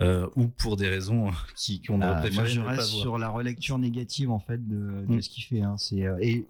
Euh, 0.00 0.28
ou 0.36 0.46
pour 0.46 0.76
des 0.76 0.88
raisons 0.88 1.32
qui- 1.56 1.82
qu'on 1.82 1.96
aurait 2.00 2.10
Ah, 2.14 2.20
préféré 2.20 2.34
moi, 2.36 2.46
je 2.46 2.60
pas 2.60 2.68
reste 2.68 2.90
voir. 2.92 3.02
sur 3.02 3.18
la 3.18 3.28
relecture 3.28 3.78
négative 3.78 4.30
en 4.30 4.38
fait 4.38 4.64
de, 4.68 5.04
de 5.06 5.14
Mm. 5.16 5.22
ce 5.22 5.28
qu'il 5.28 5.42
fait. 5.44 5.60
hein. 5.62 5.76
C'est 5.76 6.04
euh, 6.06 6.16
et, 6.20 6.46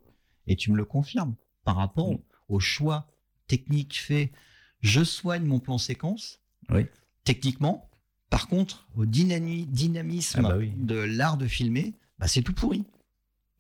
et 0.47 0.55
tu 0.57 0.71
me 0.71 0.77
le 0.77 0.85
confirmes 0.85 1.35
par 1.65 1.77
rapport 1.77 2.13
Mm. 2.13 2.19
au 2.51 2.61
choix 2.61 3.07
technique 3.47 3.99
fait. 3.99 4.33
Je 4.81 5.03
soigne 5.03 5.45
mon 5.45 5.61
plan 5.61 5.79
séquence. 5.79 6.41
Oui. 6.71 6.85
Techniquement. 7.25 7.89
Par 8.31 8.49
contre, 8.49 8.87
au 8.95 9.07
dynami- 9.07 9.67
dynamisme 9.67 10.41
Ah 10.45 10.49
bah 10.51 10.57
oui. 10.59 10.71
de 10.77 10.97
l'art 10.97 11.39
de 11.39 11.47
filmer, 11.47 11.95
bah, 12.19 12.29
c'est 12.29 12.43
tout 12.43 12.53
pourri. 12.53 12.85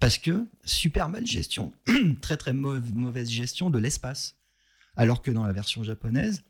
Parce 0.01 0.19
que 0.19 0.47
super 0.65 1.09
mal 1.09 1.27
gestion, 1.27 1.73
très 2.21 2.37
très 2.37 2.53
mauvaise 2.53 3.31
gestion 3.31 3.71
de 3.71 3.79
l'espace. 3.79 4.37
Alors 4.97 5.23
que 5.23 5.31
dans 5.31 5.45
la 5.45 5.53
version 5.55 5.83
japonaise, 5.83 6.45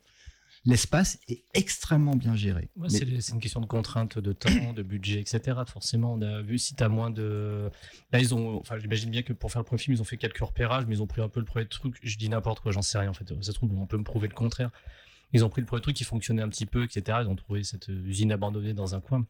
l'espace 0.65 1.19
est 1.27 1.43
extrêmement 1.53 2.15
bien 2.15 2.35
géré. 2.35 2.69
Ouais, 2.75 2.89
c'est 2.89 3.33
une 3.33 3.39
question 3.39 3.61
de 3.61 3.65
contrainte 3.65 4.17
de 4.19 4.33
temps, 4.33 4.73
de 4.75 4.83
budget, 4.83 5.19
etc. 5.19 5.57
Forcément, 5.67 6.13
on 6.13 6.21
a 6.21 6.41
vu 6.41 6.57
si 6.57 6.75
tu 6.75 6.83
as 6.83 6.89
moins 6.89 7.09
de. 7.09 7.69
Là, 8.11 8.19
ils 8.19 8.33
ont. 8.35 8.57
Enfin, 8.59 8.77
j'imagine 8.79 9.09
bien 9.09 9.21
que 9.21 9.33
pour 9.33 9.51
faire 9.51 9.61
le 9.61 9.65
premier 9.65 9.79
film, 9.81 9.95
ils 9.97 10.01
ont 10.01 10.05
fait 10.05 10.17
quelques 10.17 10.39
repérages, 10.39 10.85
mais 10.87 10.95
ils 10.95 11.01
ont 11.01 11.07
pris 11.07 11.21
un 11.21 11.29
peu 11.29 11.39
le 11.39 11.45
premier 11.45 11.67
truc. 11.67 11.97
Je 12.03 12.17
dis 12.17 12.29
n'importe 12.29 12.59
quoi, 12.59 12.71
j'en 12.71 12.81
sais 12.81 12.97
rien 12.97 13.09
en 13.09 13.13
fait. 13.13 13.27
Ça 13.41 13.51
se 13.51 13.51
trouve, 13.53 13.71
on 13.77 13.87
peut 13.87 13.97
me 13.97 14.03
prouver 14.03 14.27
le 14.27 14.33
contraire. 14.33 14.71
Ils 15.33 15.45
ont 15.45 15.49
pris 15.49 15.61
le 15.61 15.67
premier 15.67 15.81
truc 15.81 15.95
qui 15.95 16.03
fonctionnait 16.03 16.41
un 16.41 16.49
petit 16.49 16.65
peu, 16.65 16.83
etc. 16.83 17.19
Ils 17.21 17.27
ont 17.27 17.35
trouvé 17.35 17.63
cette 17.63 17.87
usine 17.87 18.31
abandonnée 18.31 18.73
dans 18.73 18.95
un 18.95 18.99
coin. 19.01 19.25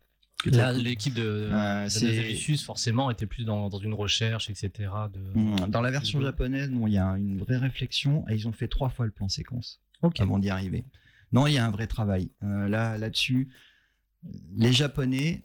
Là, 0.45 0.71
l'équipe 0.71 1.13
de, 1.13 1.49
Euh, 1.51 1.83
de 1.89 2.55
forcément, 2.57 3.11
était 3.11 3.25
plus 3.25 3.43
dans, 3.43 3.67
dans 3.67 3.77
une 3.79 3.93
recherche, 3.93 4.49
etc. 4.49 4.71
De... 5.13 5.19
Mm, 5.37 5.69
Dans 5.69 5.81
la 5.81 5.91
version 5.91 6.19
de- 6.19 6.23
japonaise, 6.23 6.69
non, 6.69 6.87
il 6.87 6.93
y 6.93 6.97
a 6.97 7.09
une 7.17 7.37
vraie 7.39 7.57
réflexion 7.57 8.23
et 8.29 8.35
ils 8.35 8.47
ont 8.47 8.53
fait 8.53 8.69
trois 8.69 8.87
fois 8.89 9.05
le 9.05 9.11
plan 9.11 9.27
séquence 9.27 9.81
avant 10.19 10.39
d'y 10.39 10.49
arriver. 10.49 10.85
Non, 11.31 11.47
il 11.47 11.53
y 11.53 11.57
a 11.57 11.65
un 11.65 11.71
vrai 11.71 11.87
travail. 11.87 12.29
Euh, 12.43 12.67
là, 12.67 12.97
là-dessus, 12.97 13.49
les 14.55 14.73
Japonais, 14.73 15.43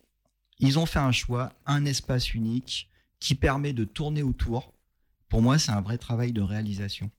ils 0.58 0.78
ont 0.78 0.86
fait 0.86 0.98
un 0.98 1.12
choix, 1.12 1.52
un 1.66 1.84
espace 1.84 2.34
unique 2.34 2.90
qui 3.20 3.34
permet 3.34 3.72
de 3.72 3.84
tourner 3.84 4.22
autour. 4.22 4.72
Pour 5.28 5.42
moi, 5.42 5.58
c'est 5.58 5.72
un 5.72 5.80
vrai 5.80 5.98
travail 5.98 6.32
de 6.32 6.42
réalisation. 6.42 7.10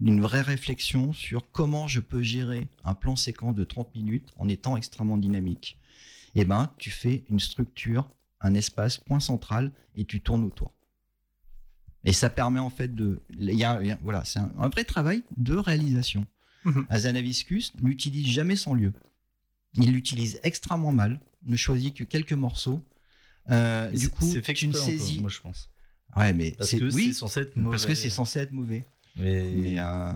Une 0.00 0.20
vraie 0.20 0.42
réflexion 0.42 1.12
sur 1.12 1.50
comment 1.50 1.88
je 1.88 2.00
peux 2.00 2.22
gérer 2.22 2.68
un 2.84 2.94
plan 2.94 3.16
séquence 3.16 3.54
de 3.54 3.64
30 3.64 3.94
minutes 3.94 4.32
en 4.36 4.48
étant 4.48 4.76
extrêmement 4.76 5.16
dynamique. 5.16 5.78
Eh 6.34 6.44
ben, 6.44 6.72
tu 6.78 6.90
fais 6.90 7.24
une 7.30 7.40
structure, 7.40 8.08
un 8.40 8.54
espace, 8.54 8.98
point 8.98 9.20
central, 9.20 9.72
et 9.96 10.04
tu 10.04 10.20
tournes 10.20 10.44
autour. 10.44 10.72
Et 12.04 12.12
ça 12.12 12.30
permet 12.30 12.60
en 12.60 12.70
fait 12.70 12.94
de. 12.94 13.20
il 13.30 13.98
voilà, 14.02 14.24
c'est 14.24 14.38
un 14.38 14.68
vrai 14.68 14.84
travail 14.84 15.24
de 15.36 15.56
réalisation. 15.56 16.26
Mhm. 16.68 16.86
Azanavicius 16.88 17.72
n'utilise 17.82 18.26
jamais 18.26 18.56
son 18.56 18.74
lieu. 18.74 18.92
Il 19.74 19.92
l'utilise 19.92 20.40
extrêmement 20.42 20.92
mal, 20.92 21.20
ne 21.44 21.56
choisit 21.56 21.94
que 21.94 22.04
quelques 22.04 22.32
morceaux. 22.32 22.82
Euh, 23.50 23.90
du 23.90 24.08
coup, 24.10 24.26
c'est 24.30 24.42
fait 24.42 24.54
tu 24.54 24.66
ne 24.68 24.72
encore, 24.74 24.84
saisis. 24.84 25.20
moi 25.20 25.30
je 25.30 25.40
pense. 25.40 25.70
Ouais, 26.16 26.32
mais 26.32 26.52
Parce 26.52 26.70
c'est 26.70 26.78
que 26.78 26.84
oui, 26.92 27.06
c'est 27.08 27.12
censé 27.20 27.40
être 27.40 27.56
mauvais. 27.56 27.70
parce 27.70 27.86
que 27.86 27.94
c'est 27.94 28.10
censé 28.10 28.38
être 28.40 28.52
mauvais. 28.52 28.84
Mais, 29.16 29.50
Mais 29.54 29.78
euh, 29.78 30.12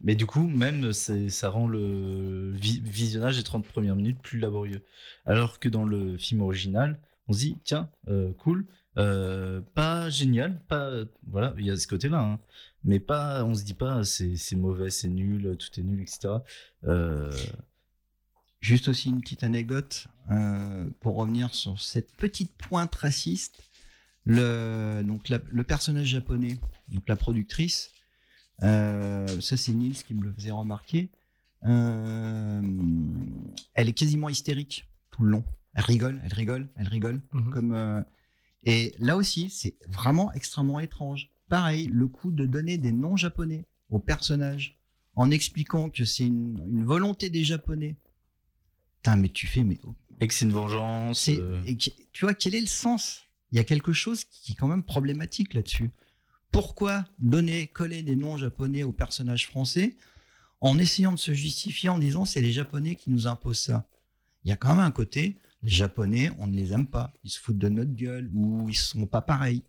mais 0.00 0.14
du 0.14 0.26
coup, 0.26 0.46
même, 0.46 0.92
ça 0.92 1.48
rend 1.50 1.68
le 1.68 2.52
vi- 2.54 2.80
visionnage 2.82 3.36
des 3.36 3.42
30 3.42 3.66
premières 3.66 3.96
minutes 3.96 4.18
plus 4.22 4.38
laborieux. 4.38 4.82
Alors 5.24 5.58
que 5.58 5.68
dans 5.68 5.84
le 5.84 6.16
film 6.18 6.40
original, 6.42 6.98
on 7.28 7.32
se 7.32 7.38
dit, 7.40 7.56
tiens, 7.64 7.90
euh, 8.08 8.32
cool, 8.38 8.66
euh, 8.98 9.60
pas 9.74 10.08
génial, 10.10 10.60
pas. 10.68 10.90
Voilà, 11.26 11.54
il 11.58 11.66
y 11.66 11.70
a 11.70 11.76
ce 11.76 11.86
côté-là. 11.86 12.20
hein. 12.20 12.38
Mais 12.86 13.00
pas, 13.00 13.44
on 13.44 13.54
se 13.54 13.64
dit 13.64 13.74
pas, 13.74 14.02
c'est 14.04 14.38
mauvais, 14.54 14.88
c'est 14.90 15.08
nul, 15.08 15.56
tout 15.58 15.78
est 15.78 15.82
nul, 15.82 16.00
etc. 16.00 16.28
Euh, 16.84 17.30
Juste 18.60 18.88
aussi 18.88 19.10
une 19.10 19.20
petite 19.20 19.44
anecdote 19.44 20.06
euh, 20.30 20.88
pour 21.00 21.16
revenir 21.16 21.54
sur 21.54 21.80
cette 21.80 22.16
petite 22.16 22.52
pointe 22.56 22.94
raciste. 22.94 23.62
Le, 24.24 25.02
donc 25.04 25.28
la- 25.28 25.40
le 25.50 25.62
personnage 25.62 26.08
japonais, 26.08 26.58
donc 26.88 27.04
la 27.06 27.16
productrice, 27.16 27.90
euh, 28.62 29.40
ça 29.40 29.56
c'est 29.56 29.72
Nils 29.72 30.02
qui 30.02 30.14
me 30.14 30.24
le 30.24 30.32
faisait 30.32 30.50
remarquer. 30.50 31.10
elle 31.62 32.64
est 33.88 33.92
quasiment 33.92 34.28
hystérique 34.28 34.88
tout 35.10 35.22
le 35.22 35.30
long. 35.30 35.44
Elle 35.74 35.84
rigole, 35.84 36.20
elle 36.24 36.32
rigole, 36.32 36.68
elle 36.76 36.88
rigole. 36.88 37.20
Mhm. 37.32 37.50
Comme 37.50 38.04
et 38.64 38.94
là 38.98 39.16
aussi, 39.16 39.50
c'est 39.50 39.76
vraiment 39.88 40.32
extrêmement 40.32 40.80
étrange. 40.80 41.30
Pareil, 41.48 41.88
le 41.92 42.08
coup 42.08 42.30
de 42.32 42.44
donner 42.46 42.78
des 42.78 42.92
noms 42.92 43.16
japonais 43.16 43.64
aux 43.90 43.98
personnages 44.00 44.78
en 45.14 45.30
expliquant 45.30 45.90
que 45.90 46.04
c'est 46.04 46.26
une, 46.26 46.62
une 46.68 46.84
volonté 46.84 47.30
des 47.30 47.44
japonais. 47.44 47.96
Putain, 49.02 49.16
mais 49.16 49.28
tu 49.28 49.46
fais, 49.46 49.62
mais 49.64 49.78
et 50.20 50.26
que 50.26 50.34
c'est 50.34 50.44
une 50.44 50.52
vengeance. 50.52 51.28
euh, 51.28 51.62
et 51.66 51.76
que- 51.76 51.90
tu 52.12 52.24
vois, 52.24 52.34
quel 52.34 52.54
est 52.54 52.60
le 52.60 52.66
sens? 52.66 53.22
Il 53.52 53.56
y 53.56 53.60
a 53.60 53.64
quelque 53.64 53.92
chose 53.92 54.24
qui 54.24 54.52
est 54.52 54.54
quand 54.56 54.66
même 54.66 54.82
problématique 54.82 55.54
là-dessus. 55.54 55.90
Pourquoi 56.50 57.04
donner, 57.18 57.68
coller 57.68 58.02
des 58.02 58.16
noms 58.16 58.36
japonais 58.36 58.82
aux 58.82 58.92
personnages 58.92 59.46
français 59.46 59.96
en 60.60 60.78
essayant 60.78 61.12
de 61.12 61.18
se 61.18 61.32
justifier 61.32 61.88
en 61.90 61.98
disant 61.98 62.24
c'est 62.24 62.40
les 62.40 62.52
japonais 62.52 62.96
qui 62.96 63.10
nous 63.10 63.26
imposent 63.26 63.60
ça? 63.60 63.88
Il 64.44 64.48
y 64.48 64.52
a 64.52 64.56
quand 64.56 64.70
même 64.70 64.84
un 64.84 64.90
côté, 64.90 65.38
les 65.62 65.70
japonais, 65.70 66.30
on 66.38 66.46
ne 66.46 66.56
les 66.56 66.72
aime 66.72 66.86
pas, 66.86 67.12
ils 67.24 67.30
se 67.30 67.38
foutent 67.40 67.58
de 67.58 67.68
notre 67.68 67.92
gueule 67.92 68.30
ou 68.34 68.68
ils 68.68 68.74
sont 68.76 69.06
pas 69.06 69.22
pareils. 69.22 69.62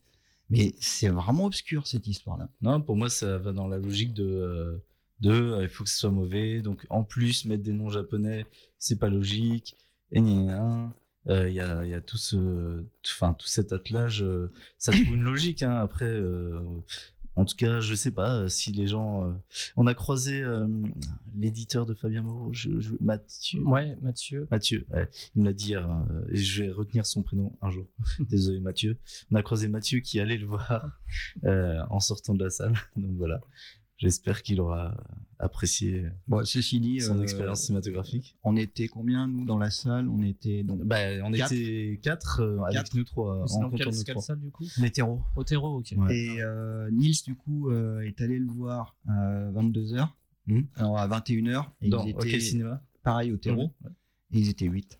Mais 0.49 0.75
c'est 0.79 1.09
vraiment 1.09 1.45
obscur 1.45 1.87
cette 1.87 2.07
histoire-là. 2.07 2.49
Non, 2.61 2.81
pour 2.81 2.95
moi, 2.95 3.09
ça 3.09 3.37
va 3.37 3.51
dans 3.51 3.67
la 3.67 3.77
logique 3.77 4.13
de, 4.13 4.25
euh, 4.25 4.77
euh, 5.25 5.63
il 5.63 5.69
faut 5.69 5.83
que 5.83 5.89
ce 5.89 5.97
soit 5.97 6.11
mauvais. 6.11 6.61
Donc, 6.61 6.85
en 6.89 7.03
plus, 7.03 7.45
mettre 7.45 7.63
des 7.63 7.73
noms 7.73 7.89
japonais, 7.89 8.45
c'est 8.77 8.99
pas 8.99 9.09
logique. 9.09 9.75
Et. 10.11 10.21
Euh, 10.21 10.87
Il 11.49 11.53
y, 11.53 11.59
a, 11.59 11.83
y 11.85 11.93
a 11.93 11.99
tout, 11.99 12.15
ce, 12.17 12.85
enfin, 13.05 13.35
cet 13.43 13.73
attelage. 13.73 14.23
euh, 14.23 14.49
ça 14.77 14.93
trouve 14.93 15.13
une 15.15 15.23
logique. 15.23 15.61
Hein. 15.61 15.75
Après, 15.75 16.05
euh, 16.05 16.61
en 17.37 17.45
tout 17.45 17.55
cas, 17.55 17.79
je 17.79 17.95
sais 17.95 18.11
pas 18.11 18.35
euh, 18.35 18.47
si 18.49 18.71
les 18.71 18.87
gens. 18.87 19.23
euh, 19.29 19.31
on 19.77 19.87
a 19.87 19.93
croisé 19.93 20.41
euh, 20.41 20.67
l'éditeur 21.35 21.85
de 21.85 21.93
Fabien 21.93 22.21
Moreau, 22.23 22.51
je, 22.51 22.79
je- 22.79 22.93
Mathieu. 22.99 23.61
Ouais, 23.63 23.95
Mathieu. 24.01 24.47
Mathieu, 24.51 24.85
ouais. 24.91 25.07
il 25.35 25.41
me 25.41 25.45
l'a 25.47 25.53
dit 25.53 25.67
hier, 25.69 25.89
hein, 25.89 26.07
et 26.29 26.37
je 26.37 26.63
vais 26.63 26.71
retenir 26.71 27.05
son 27.05 27.23
prénom 27.23 27.55
un 27.61 27.69
jour. 27.69 27.85
Désolé 28.19 28.59
Mathieu. 28.59 28.97
On 29.31 29.35
a 29.35 29.43
croisé 29.43 29.67
Mathieu 29.67 29.99
qui 29.99 30.19
allait 30.19 30.37
le 30.37 30.47
voir 30.47 30.99
en 31.43 31.99
sortant 31.99 32.33
de 32.33 32.43
la 32.43 32.49
salle. 32.49 32.73
Donc 32.97 33.11
voilà, 33.17 33.39
j'espère 33.97 34.41
qu'il 34.43 34.59
aura 34.61 34.95
apprécié 35.39 36.05
Bon, 36.27 36.43
ceci 36.45 36.79
dit, 36.79 36.99
son 37.01 37.19
euh, 37.19 37.23
expérience 37.23 37.61
cinématographique. 37.61 38.35
on 38.43 38.55
était 38.55 38.87
combien 38.87 39.27
nous 39.27 39.45
dans 39.45 39.57
la 39.57 39.69
salle? 39.69 40.07
On 40.09 40.21
était 40.23 40.63
donc 40.63 40.83
Bah, 40.83 40.97
on 41.23 41.31
Quatre. 41.31 41.51
était 41.53 41.99
quatre 42.01 42.41
euh, 42.41 42.61
avec 42.63 42.73
Quatre. 42.77 42.95
nous 42.95 43.03
trois, 43.03 43.43
en 43.53 43.61
dans 43.61 43.69
quelle, 43.71 43.93
salle 43.93 44.39
du 44.39 44.49
coup? 44.51 44.65
L'hétéro. 44.79 45.21
Otero, 45.35 45.77
ok. 45.79 45.93
Ouais. 45.97 46.15
Et 46.17 46.41
euh, 46.41 46.89
Nils, 46.91 47.21
du 47.25 47.35
coup, 47.35 47.69
euh, 47.69 47.99
est 48.01 48.19
allé 48.21 48.39
le 48.39 48.47
voir 48.47 48.95
à 49.07 49.51
22h, 49.51 50.07
Hmm. 50.49 50.61
alors 50.77 50.97
à 50.97 51.05
21h, 51.09 51.65
et 51.81 51.89
Dans 51.89 52.05
ils 52.05 52.41
cinéma 52.41 52.81
pareil 53.03 53.33
au 53.33 53.37
terreau, 53.37 53.73
Ouais. 53.83 53.91
et 54.31 54.39
ils 54.39 54.49
étaient 54.49 54.65
8. 54.65 54.97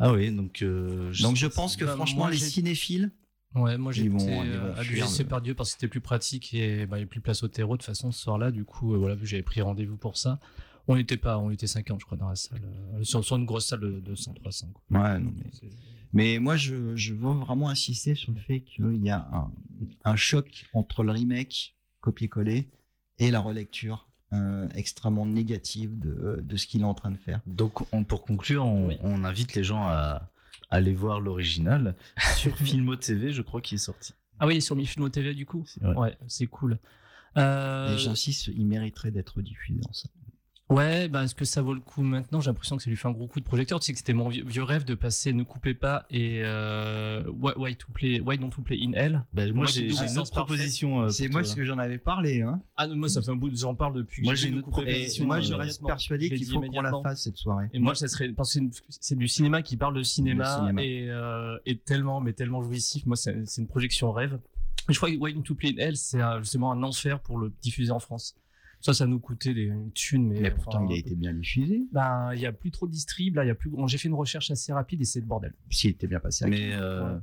Ah 0.00 0.12
oui, 0.12 0.34
donc. 0.34 0.60
euh, 0.62 1.12
Donc 1.22 1.36
je 1.36 1.46
pense 1.46 1.76
que 1.76 1.84
Bah, 1.84 1.94
franchement, 1.94 2.26
les 2.26 2.36
cinéphiles, 2.36 3.12
Ouais, 3.54 3.78
moi 3.78 3.92
Ils 3.92 3.96
j'étais 3.96 4.08
vont- 4.10 4.44
euh, 4.44 4.74
à 4.76 4.82
l'UGC 4.82 5.24
par 5.26 5.40
Dieu 5.40 5.54
parce 5.54 5.70
que 5.70 5.74
c'était 5.74 5.88
plus 5.88 6.00
pratique 6.00 6.52
et 6.54 6.86
bah, 6.86 6.96
il 6.96 7.00
n'y 7.00 7.02
avait 7.02 7.06
plus 7.06 7.18
de 7.20 7.24
place 7.24 7.42
au 7.42 7.48
terreau 7.48 7.72
de 7.76 7.78
toute 7.82 7.86
façon 7.86 8.12
ce 8.12 8.20
soir-là. 8.22 8.50
Du 8.50 8.64
coup, 8.64 8.94
euh, 8.94 8.98
voilà, 8.98 9.16
j'avais 9.22 9.42
pris 9.42 9.60
rendez-vous 9.62 9.96
pour 9.96 10.16
ça. 10.16 10.38
On 10.86 10.96
n'était 10.96 11.16
pas, 11.16 11.38
on 11.38 11.50
était 11.50 11.66
50, 11.66 12.00
je 12.00 12.04
crois, 12.06 12.16
dans 12.18 12.28
la 12.28 12.36
salle. 12.36 12.60
euh, 12.94 13.02
sur, 13.04 13.24
sur 13.24 13.36
une 13.36 13.44
grosse 13.46 13.66
salle 13.66 13.80
de, 13.80 14.00
de 14.00 14.14
100-300. 14.14 14.72
quoi. 14.72 15.00
ouais, 15.02 15.18
non, 15.18 15.32
mais, 16.14 16.38
moi, 16.38 16.56
je, 16.56 16.96
je 16.96 17.12
veux 17.14 17.32
vraiment 17.32 17.68
insister 17.68 18.14
sur 18.14 18.32
le 18.32 18.40
fait 18.40 18.60
qu'il 18.60 19.02
y 19.04 19.10
a 19.10 19.28
un, 19.32 19.50
un 20.04 20.16
choc 20.16 20.64
entre 20.72 21.02
le 21.02 21.12
remake 21.12 21.74
copier-coller 22.00 22.68
et 23.18 23.30
la 23.30 23.40
relecture 23.40 24.08
euh, 24.32 24.68
extrêmement 24.74 25.26
négative 25.26 25.98
de, 25.98 26.40
de 26.42 26.56
ce 26.56 26.66
qu'il 26.66 26.80
est 26.82 26.84
en 26.84 26.94
train 26.94 27.10
de 27.10 27.16
faire. 27.18 27.40
Donc, 27.46 27.80
on- 27.92 28.04
pour 28.04 28.22
conclure, 28.24 28.64
on, 28.64 28.88
Oui. 28.88 28.96
on 29.02 29.24
invite 29.24 29.54
les 29.54 29.64
gens 29.64 29.82
à 29.86 30.30
aller 30.70 30.94
voir 30.94 31.20
l'original 31.20 31.94
sur 32.36 32.56
Filmo 32.58 32.96
TV, 32.96 33.32
je 33.32 33.42
crois 33.42 33.60
qu'il 33.60 33.76
est 33.76 33.78
sorti. 33.78 34.12
Ah 34.40 34.46
oui, 34.46 34.60
sur 34.62 34.76
Mi 34.76 34.86
Filmo 34.86 35.08
TV 35.08 35.34
du 35.34 35.46
coup. 35.46 35.64
C'est- 35.66 35.84
ouais. 35.84 36.16
C'est 36.28 36.46
cool. 36.46 36.78
Euh, 37.36 37.96
j'insiste, 37.96 38.48
il 38.48 38.66
mériterait 38.66 39.10
d'être 39.10 39.42
diffusé 39.42 39.80
en 39.88 39.92
ça. 39.92 40.08
Ouais, 40.70 41.08
bah, 41.08 41.24
est-ce 41.24 41.34
que 41.34 41.46
ça 41.46 41.62
vaut 41.62 41.72
le 41.72 41.80
coup 41.80 42.02
maintenant? 42.02 42.40
J'ai 42.40 42.50
l'impression 42.50 42.76
que 42.76 42.82
ça 42.82 42.90
lui 42.90 42.96
fait 42.96 43.08
un 43.08 43.12
gros 43.12 43.26
coup 43.26 43.40
de 43.40 43.44
projecteur. 43.44 43.80
Tu 43.80 43.86
sais 43.86 43.92
que 43.92 43.98
c'était 43.98 44.12
mon 44.12 44.28
vieux, 44.28 44.62
rêve 44.62 44.84
de 44.84 44.94
passer 44.94 45.32
Ne 45.32 45.42
coupez 45.42 45.72
pas 45.72 46.04
et 46.10 46.42
euh, 46.44 47.22
why, 47.40 47.52
why 47.56 47.74
to 47.74 47.86
play, 47.94 48.20
Why 48.20 48.36
don't 48.36 48.50
to 48.50 48.60
play 48.60 48.78
in 48.82 48.92
Hell? 48.92 49.24
Bah, 49.32 49.46
moi, 49.46 49.54
Moi, 49.54 49.66
j'ai 49.66 49.88
une 49.90 50.18
autre 50.18 50.30
proposition. 50.30 51.04
euh, 51.04 51.08
C'est 51.08 51.28
moi 51.28 51.40
toi. 51.40 51.50
ce 51.50 51.56
que 51.56 51.64
j'en 51.64 51.78
avais 51.78 51.96
parlé. 51.96 52.42
Hein. 52.42 52.60
Ah, 52.76 52.86
non, 52.86 52.96
moi, 52.96 53.08
ça 53.08 53.22
fait 53.22 53.30
un 53.30 53.36
bout, 53.36 53.50
j'en 53.56 53.74
parle 53.74 53.94
depuis. 53.94 54.22
Moi, 54.24 54.34
j'ai 54.34 54.48
une 54.48 54.56
Ne 54.56 54.58
autre 54.58 54.68
proposition, 54.70 55.24
Et 55.24 55.26
moi, 55.26 55.36
euh, 55.36 55.40
je 55.40 55.54
reste 55.54 55.58
immédiatement. 55.78 55.86
persuadé 55.88 56.28
qu'il 56.28 56.44
faut 56.46 56.60
qu'on 56.60 56.80
la 56.82 56.92
fasse 57.02 57.22
cette 57.22 57.38
soirée. 57.38 57.68
Et 57.72 57.78
moi, 57.78 57.94
ça 57.94 58.06
serait 58.06 58.28
parce 58.28 58.52
que 58.52 58.60
c'est 58.90 59.16
du 59.16 59.26
cinéma 59.28 59.62
qui 59.62 59.78
parle 59.78 59.94
de 59.96 60.02
cinéma. 60.02 60.70
Et, 60.82 61.06
euh, 61.08 61.56
et 61.64 61.78
tellement, 61.78 62.20
mais 62.20 62.34
tellement 62.34 62.60
jouissif. 62.62 63.06
Moi, 63.06 63.16
c'est 63.16 63.34
une 63.56 63.68
projection 63.68 64.12
rêve. 64.12 64.38
Je 64.90 64.96
crois 64.98 65.10
que 65.10 65.16
Waiting 65.16 65.42
to 65.42 65.54
Play 65.54 65.70
in 65.70 65.78
Hell, 65.78 65.96
c'est 65.96 66.20
justement 66.40 66.72
un 66.72 66.82
enfer 66.82 67.20
pour 67.20 67.38
le 67.38 67.52
diffuser 67.62 67.90
en 67.90 68.00
France. 68.00 68.34
Ça, 68.80 68.94
ça 68.94 69.06
nous 69.06 69.18
coûtait 69.18 69.54
des 69.54 69.62
une 69.62 69.90
thune, 69.92 70.28
mais, 70.28 70.40
Mais 70.40 70.50
pourtant, 70.50 70.78
enfin, 70.78 70.86
il 70.88 70.94
a 70.94 70.98
été 70.98 71.16
bien 71.16 71.34
diffusé. 71.34 71.86
ben, 71.92 72.30
il 72.34 72.40
y 72.40 72.46
a 72.46 72.52
plus 72.52 72.70
trop 72.70 72.86
de 72.86 72.92
distrib, 72.92 73.36
là, 73.36 73.44
il 73.44 73.48
y 73.48 73.50
a 73.50 73.54
plus. 73.54 73.70
J'ai 73.86 73.98
fait 73.98 74.08
une 74.08 74.14
recherche 74.14 74.50
assez 74.50 74.72
rapide 74.72 75.00
et 75.00 75.04
c'est 75.04 75.20
le 75.20 75.26
bordel. 75.26 75.54
S'il 75.70 75.90
était 75.90 76.06
bien 76.06 76.20
passé. 76.20 76.44
à 76.44 76.48
Mais 76.48 76.72
euh, 76.74 77.18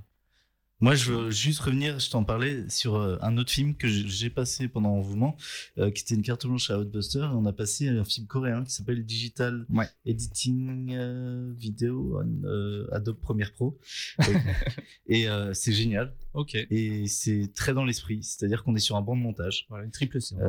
moi, 0.81 0.93
je 0.93 1.11
veux 1.11 1.31
juste 1.31 1.61
revenir, 1.61 1.99
je 1.99 2.09
t'en 2.09 2.25
parlais, 2.25 2.67
sur 2.69 2.95
euh, 2.95 3.17
un 3.21 3.37
autre 3.37 3.51
film 3.51 3.75
que 3.75 3.87
j'ai 3.87 4.29
passé 4.29 4.67
pendant 4.67 4.93
un 4.93 4.97
mouvement, 4.97 5.37
euh, 5.77 5.89
qui 5.89 6.03
était 6.03 6.15
une 6.15 6.21
carte 6.21 6.45
blanche 6.45 6.69
à 6.69 6.79
Outbuster. 6.79 7.19
Et 7.19 7.35
on 7.35 7.45
a 7.45 7.53
passé 7.53 7.87
un 7.87 8.03
film 8.03 8.27
coréen 8.27 8.63
qui 8.65 8.73
s'appelle 8.73 9.05
Digital 9.05 9.65
Ouais. 9.69 9.87
Editing 10.05 10.93
euh, 10.93 11.53
Video 11.57 12.21
on 12.21 12.45
euh, 12.45 12.87
Adobe 12.91 13.19
Premiere 13.19 13.53
Pro. 13.53 13.79
et 15.07 15.27
c'est 15.53 15.73
génial. 15.73 16.13
Ok. 16.33 16.55
Et 16.55 17.07
c'est 17.07 17.51
très 17.55 17.73
dans 17.73 17.85
l'esprit. 17.85 18.21
C'est-à-dire 18.21 18.63
qu'on 18.63 18.75
est 18.75 18.79
sur 18.79 18.97
un 18.97 19.01
banc 19.01 19.15
de 19.15 19.21
montage. 19.21 19.65
Voilà, 19.69 19.85
une 19.85 19.91
triple 19.91 20.19
séance. 20.19 20.41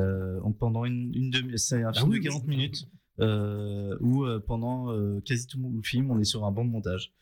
Pendant 0.58 0.84
une, 0.84 1.14
une 1.14 1.30
demi 1.30 1.58
c'est 1.58 1.82
un 1.82 1.92
film 1.92 2.08
oui, 2.08 2.16
de 2.16 2.24
oui. 2.24 2.28
40 2.28 2.46
minutes 2.46 2.88
euh, 3.20 3.96
où 4.00 4.24
euh, 4.24 4.40
pendant 4.40 4.92
euh, 4.92 5.20
quasi 5.24 5.46
tout 5.46 5.58
le 5.58 5.82
film 5.82 6.10
on 6.10 6.18
est 6.20 6.24
sur 6.24 6.44
un 6.44 6.52
banc 6.52 6.64
de 6.64 6.70
montage. 6.70 7.12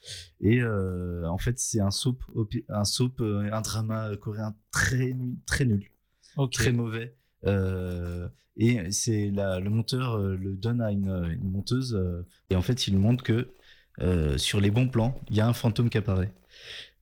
Et 0.40 0.60
euh, 0.60 1.26
en 1.28 1.38
fait 1.38 1.58
c'est 1.58 1.80
un 1.80 1.90
soap 1.90 2.22
un 2.68 2.84
soap 2.84 3.20
un 3.20 3.60
drama 3.60 4.10
coréen 4.16 4.54
très 4.70 5.16
très 5.46 5.64
nul. 5.64 5.90
Très 6.50 6.72
mauvais. 6.72 7.16
Euh, 7.46 8.28
et 8.56 8.90
c'est 8.90 9.30
le 9.30 9.68
monteur 9.68 10.16
euh, 10.16 10.36
le 10.36 10.54
donne 10.54 10.80
à 10.80 10.90
une, 10.90 11.28
une 11.30 11.50
monteuse 11.50 11.94
euh, 11.94 12.24
et 12.50 12.56
en 12.56 12.62
fait 12.62 12.86
il 12.86 12.96
montre 12.96 13.22
que 13.22 13.48
sur 14.38 14.60
les 14.60 14.70
bons 14.70 14.88
plans 14.88 15.20
il 15.30 15.36
y 15.36 15.40
a 15.40 15.46
un 15.46 15.52
fantôme 15.52 15.90
qui 15.90 15.98
apparaît. 15.98 16.32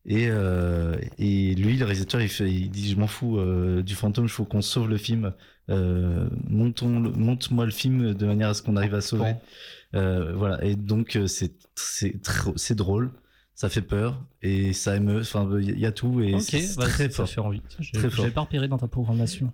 Et, 0.05 0.25
et 0.25 1.55
lui, 1.55 1.77
le 1.77 1.85
réalisateur, 1.85 2.21
il, 2.21 2.29
fait, 2.29 2.53
il 2.53 2.71
dit 2.71 2.91
Je 2.91 2.97
m'en 2.97 3.07
fous 3.07 3.39
du 3.83 3.95
fantôme, 3.95 4.25
il 4.25 4.31
faut 4.31 4.45
qu'on 4.45 4.61
sauve 4.61 4.89
le 4.89 4.99
film. 4.99 5.33
Euh, 5.71 6.29
montons 6.49 7.01
le- 7.01 7.11
Monte-moi 7.13 7.65
le 7.67 7.71
film 7.71 8.15
de 8.15 8.27
manière 8.27 8.49
à 8.51 8.55
ce 8.55 8.63
qu'on 8.63 8.77
arrive 8.77 8.95
à 8.95 9.01
sauver. 9.01 9.35
Euh, 9.95 10.33
voilà, 10.35 10.63
et 10.65 10.75
donc 10.75 11.17
euh, 11.17 11.27
c'est 11.27 11.53
c'est 11.77 12.15
c'est 12.57 12.75
drôle, 12.75 13.11
ça 13.55 13.69
fait 13.69 13.83
peur 13.83 14.21
et 14.41 14.73
ça 14.73 14.97
émeut. 14.97 15.21
Enfin, 15.21 15.49
il 15.61 15.79
y 15.79 15.87
a 15.87 15.93
tout 15.93 16.21
et 16.21 16.35
Ok, 16.35 16.41
c'est 16.43 16.77
bah, 16.77 16.87
très 16.87 17.11
ça 17.11 17.27
fait 17.27 17.41
envie. 17.41 17.61
Je 17.79 17.99
n'avais 17.99 18.31
pas 18.31 18.41
repéré 18.43 18.69
dans 18.69 18.79
ta 18.79 18.89
programmation. 18.89 19.53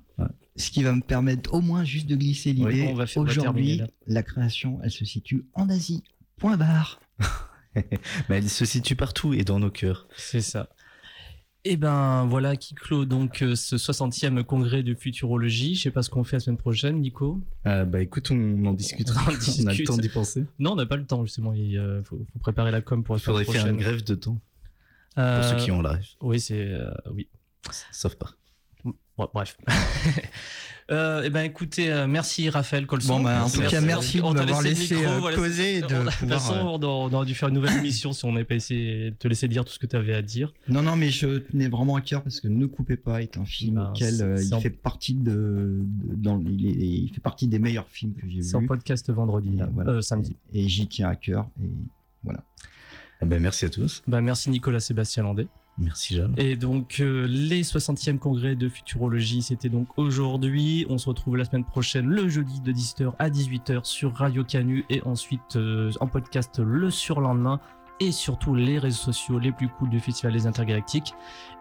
Ce 0.56 0.70
qui 0.70 0.82
va 0.82 0.92
me 0.92 1.02
permettre 1.02 1.54
au 1.54 1.60
moins 1.60 1.84
juste 1.84 2.06
de 2.08 2.16
glisser 2.16 2.52
l'idée. 2.52 2.88
on 2.90 2.94
va 2.94 3.06
faire- 3.06 3.22
on 3.22 3.24
va 3.24 3.30
Aujourd'hui, 3.30 3.82
la 4.06 4.22
création, 4.22 4.78
elle 4.82 4.90
se 4.90 5.04
situe 5.04 5.44
en 5.54 5.68
Asie. 5.68 6.02
Point 6.38 6.56
barre. 6.56 7.00
Mais 8.28 8.38
elle 8.38 8.48
se 8.48 8.64
situe 8.64 8.96
partout 8.96 9.34
et 9.34 9.44
dans 9.44 9.58
nos 9.60 9.70
cœurs. 9.70 10.08
C'est 10.16 10.40
ça. 10.40 10.68
Et 11.64 11.76
ben 11.76 12.24
voilà 12.26 12.56
qui 12.56 12.74
clôt 12.74 13.04
donc 13.04 13.42
euh, 13.42 13.54
ce 13.56 13.76
60e 13.76 14.42
congrès 14.44 14.82
de 14.82 14.94
futurologie. 14.94 15.74
Je 15.74 15.82
sais 15.82 15.90
pas 15.90 16.02
ce 16.02 16.08
qu'on 16.10 16.24
fait 16.24 16.36
la 16.36 16.40
semaine 16.40 16.56
prochaine, 16.56 17.00
Nico. 17.00 17.40
Euh, 17.66 17.84
bah 17.84 18.00
écoute, 18.00 18.30
on 18.30 18.64
en 18.64 18.72
discutera. 18.72 19.20
On 19.26 19.32
on 19.64 19.66
a 19.66 19.74
le 19.74 19.84
temps 19.84 19.96
d'y 19.96 20.08
penser. 20.08 20.46
Non, 20.58 20.72
on 20.72 20.76
n'a 20.76 20.86
pas 20.86 20.96
le 20.96 21.04
temps 21.04 21.24
justement. 21.24 21.52
Il 21.52 21.76
euh, 21.76 22.02
faut, 22.04 22.16
faut 22.32 22.38
préparer 22.38 22.70
la 22.70 22.80
com 22.80 23.02
pour 23.02 23.16
la 23.16 23.20
Il 23.20 23.24
faudrait 23.24 23.44
semaine 23.44 23.56
faire 23.56 23.66
une 23.66 23.76
prochaine. 23.76 23.92
grève 23.96 24.04
de 24.04 24.14
temps 24.14 24.40
Euh, 25.18 25.40
pour 25.40 25.50
ceux 25.50 25.64
qui 25.64 25.70
ont 25.72 25.82
la 25.82 25.90
rêve. 25.92 26.06
Oui, 26.20 26.38
c'est 26.40 26.62
euh, 26.72 26.90
oui. 27.12 27.28
Sauf 27.90 28.14
pas. 28.14 28.30
Bref. 29.34 29.56
euh, 30.90 31.22
et 31.22 31.30
ben 31.30 31.42
écoutez, 31.42 31.92
euh, 31.92 32.06
merci 32.06 32.48
Raphaël 32.48 32.86
Colson. 32.86 33.18
Bon, 33.18 33.22
bah, 33.24 33.44
en 33.44 33.50
tout 33.50 33.60
cas, 33.60 33.80
merci 33.80 34.18
de 34.18 34.22
m'avoir 34.22 34.62
laissé 34.62 34.94
micro, 34.96 35.10
euh, 35.12 35.18
voilà, 35.18 35.36
de 35.36 35.42
on- 35.42 36.04
De 36.04 36.10
toute 36.10 36.28
façon, 36.28 36.54
on, 36.54 36.82
aurait- 36.82 36.86
on 37.10 37.14
aurait 37.14 37.26
dû 37.26 37.34
faire 37.34 37.48
une 37.50 37.56
nouvelle 37.56 37.76
émission 37.78 38.12
si 38.12 38.24
on 38.24 38.32
n'avait 38.32 38.44
pas 38.44 38.54
essayé 38.54 39.10
de 39.10 39.16
te 39.16 39.28
laisser 39.28 39.48
dire 39.48 39.64
tout 39.64 39.72
ce 39.72 39.78
que 39.78 39.86
tu 39.86 39.96
avais 39.96 40.14
à 40.14 40.22
dire. 40.22 40.52
Non, 40.68 40.80
non, 40.82 40.96
mais 40.96 41.10
je 41.10 41.38
tenais 41.38 41.68
vraiment 41.68 41.96
à 41.96 42.00
cœur 42.00 42.22
parce 42.22 42.40
que 42.40 42.48
Ne 42.48 42.66
coupez 42.66 42.96
pas 42.96 43.20
est 43.22 43.36
un 43.36 43.44
film 43.44 43.74
Ben, 43.76 43.90
auquel 43.90 44.22
euh, 44.22 44.42
il 44.42 44.54
en- 44.54 44.60
fait 44.60 44.70
partie 44.70 45.14
de, 45.14 45.30
de- 45.80 46.14
dans, 46.16 46.40
il, 46.40 46.66
est- 46.66 46.70
il 46.72 47.10
fait 47.14 47.20
partie 47.20 47.48
des 47.48 47.58
meilleurs 47.58 47.88
films 47.88 48.14
que 48.14 48.28
j'ai 48.28 48.42
C'est 48.42 48.56
en 48.56 48.60
vus. 48.60 48.66
podcast 48.66 49.10
vendredi, 49.10 49.50
Et 49.54 49.58
là, 49.58 49.68
voilà. 49.72 49.90
euh, 49.92 50.00
samedi. 50.00 50.36
Et 50.54 50.68
j'y 50.68 50.86
tiens 50.88 51.08
à 51.10 51.16
cœur. 51.16 51.48
Et 51.62 51.68
voilà. 52.24 52.42
Eh 53.20 53.26
ben, 53.26 53.42
merci 53.42 53.64
à 53.64 53.68
tous. 53.68 54.02
Bah, 54.06 54.20
merci 54.20 54.48
Nicolas 54.48 54.80
Sébastien 54.80 55.24
Landais. 55.24 55.48
Merci 55.78 56.16
Jeanne. 56.16 56.34
Et 56.36 56.56
donc, 56.56 56.96
euh, 57.00 57.26
les 57.28 57.62
60e 57.62 58.18
congrès 58.18 58.56
de 58.56 58.68
futurologie, 58.68 59.42
c'était 59.42 59.68
donc 59.68 59.86
aujourd'hui. 59.96 60.86
On 60.88 60.98
se 60.98 61.08
retrouve 61.08 61.36
la 61.36 61.44
semaine 61.44 61.64
prochaine, 61.64 62.06
le 62.06 62.28
jeudi 62.28 62.60
de 62.60 62.72
17h 62.72 63.12
à 63.18 63.30
18h 63.30 63.84
sur 63.84 64.14
Radio 64.14 64.42
Canu 64.42 64.84
et 64.90 65.02
ensuite 65.04 65.56
euh, 65.56 65.92
en 66.00 66.08
podcast 66.08 66.58
le 66.58 66.90
surlendemain 66.90 67.60
et 68.00 68.12
surtout 68.12 68.54
les 68.54 68.78
réseaux 68.78 69.12
sociaux 69.12 69.38
les 69.38 69.52
plus 69.52 69.68
cool 69.68 69.88
du 69.90 70.00
Festival 70.00 70.32
des 70.32 70.46
Intergalactiques. 70.46 71.14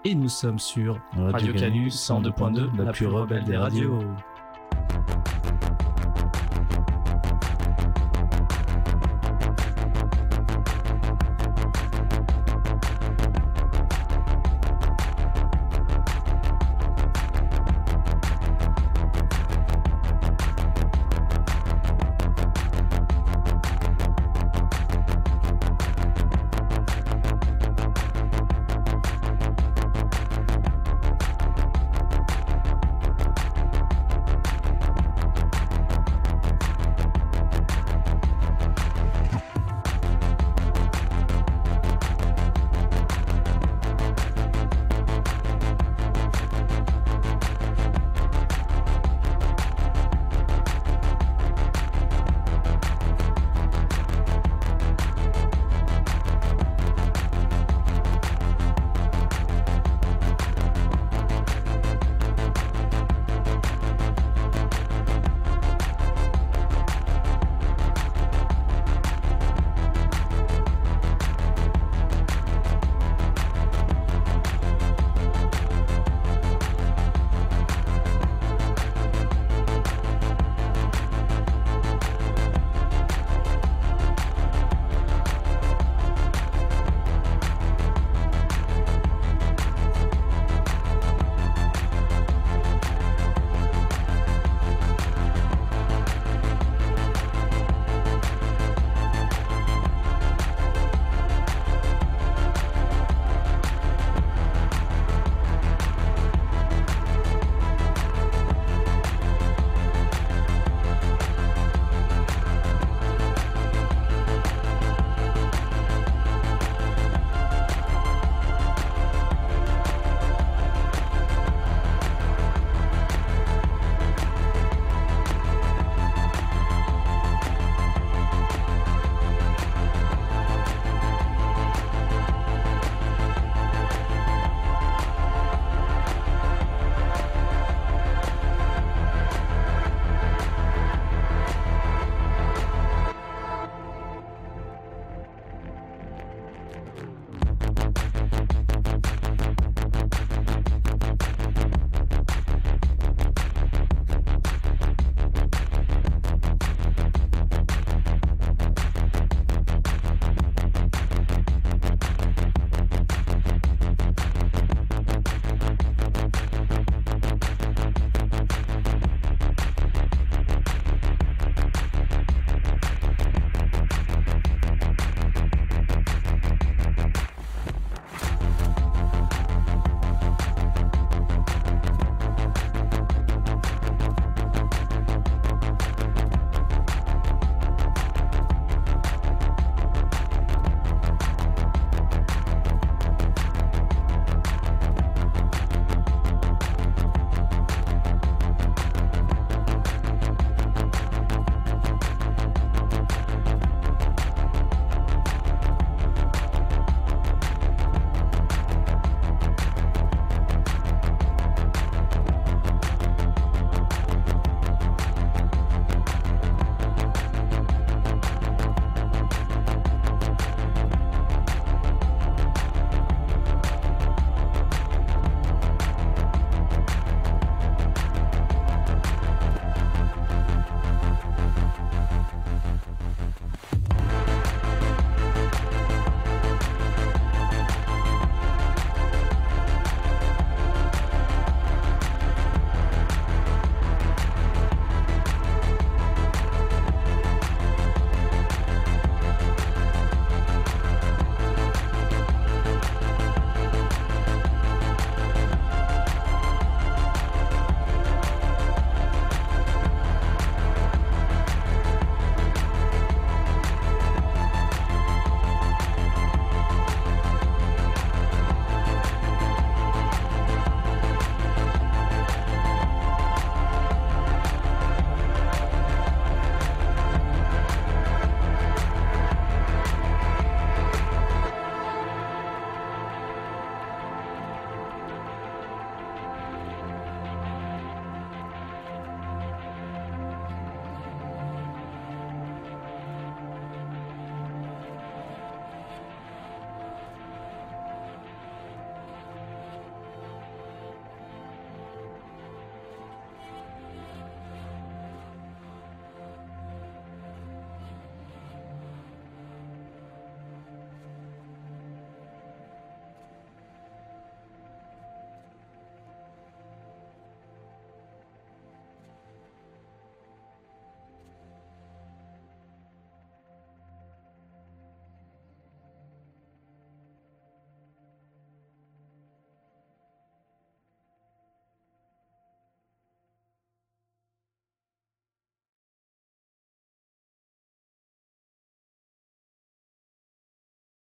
Et 0.03 0.15
nous 0.15 0.29
sommes 0.29 0.59
sur 0.59 0.99
Radio, 1.15 1.53
Canu 1.53 1.89
102.2, 1.89 2.83
la, 2.83 2.91
plus 2.91 3.07
rebelle 3.07 3.43
des 3.43 3.57
radios. 3.57 4.03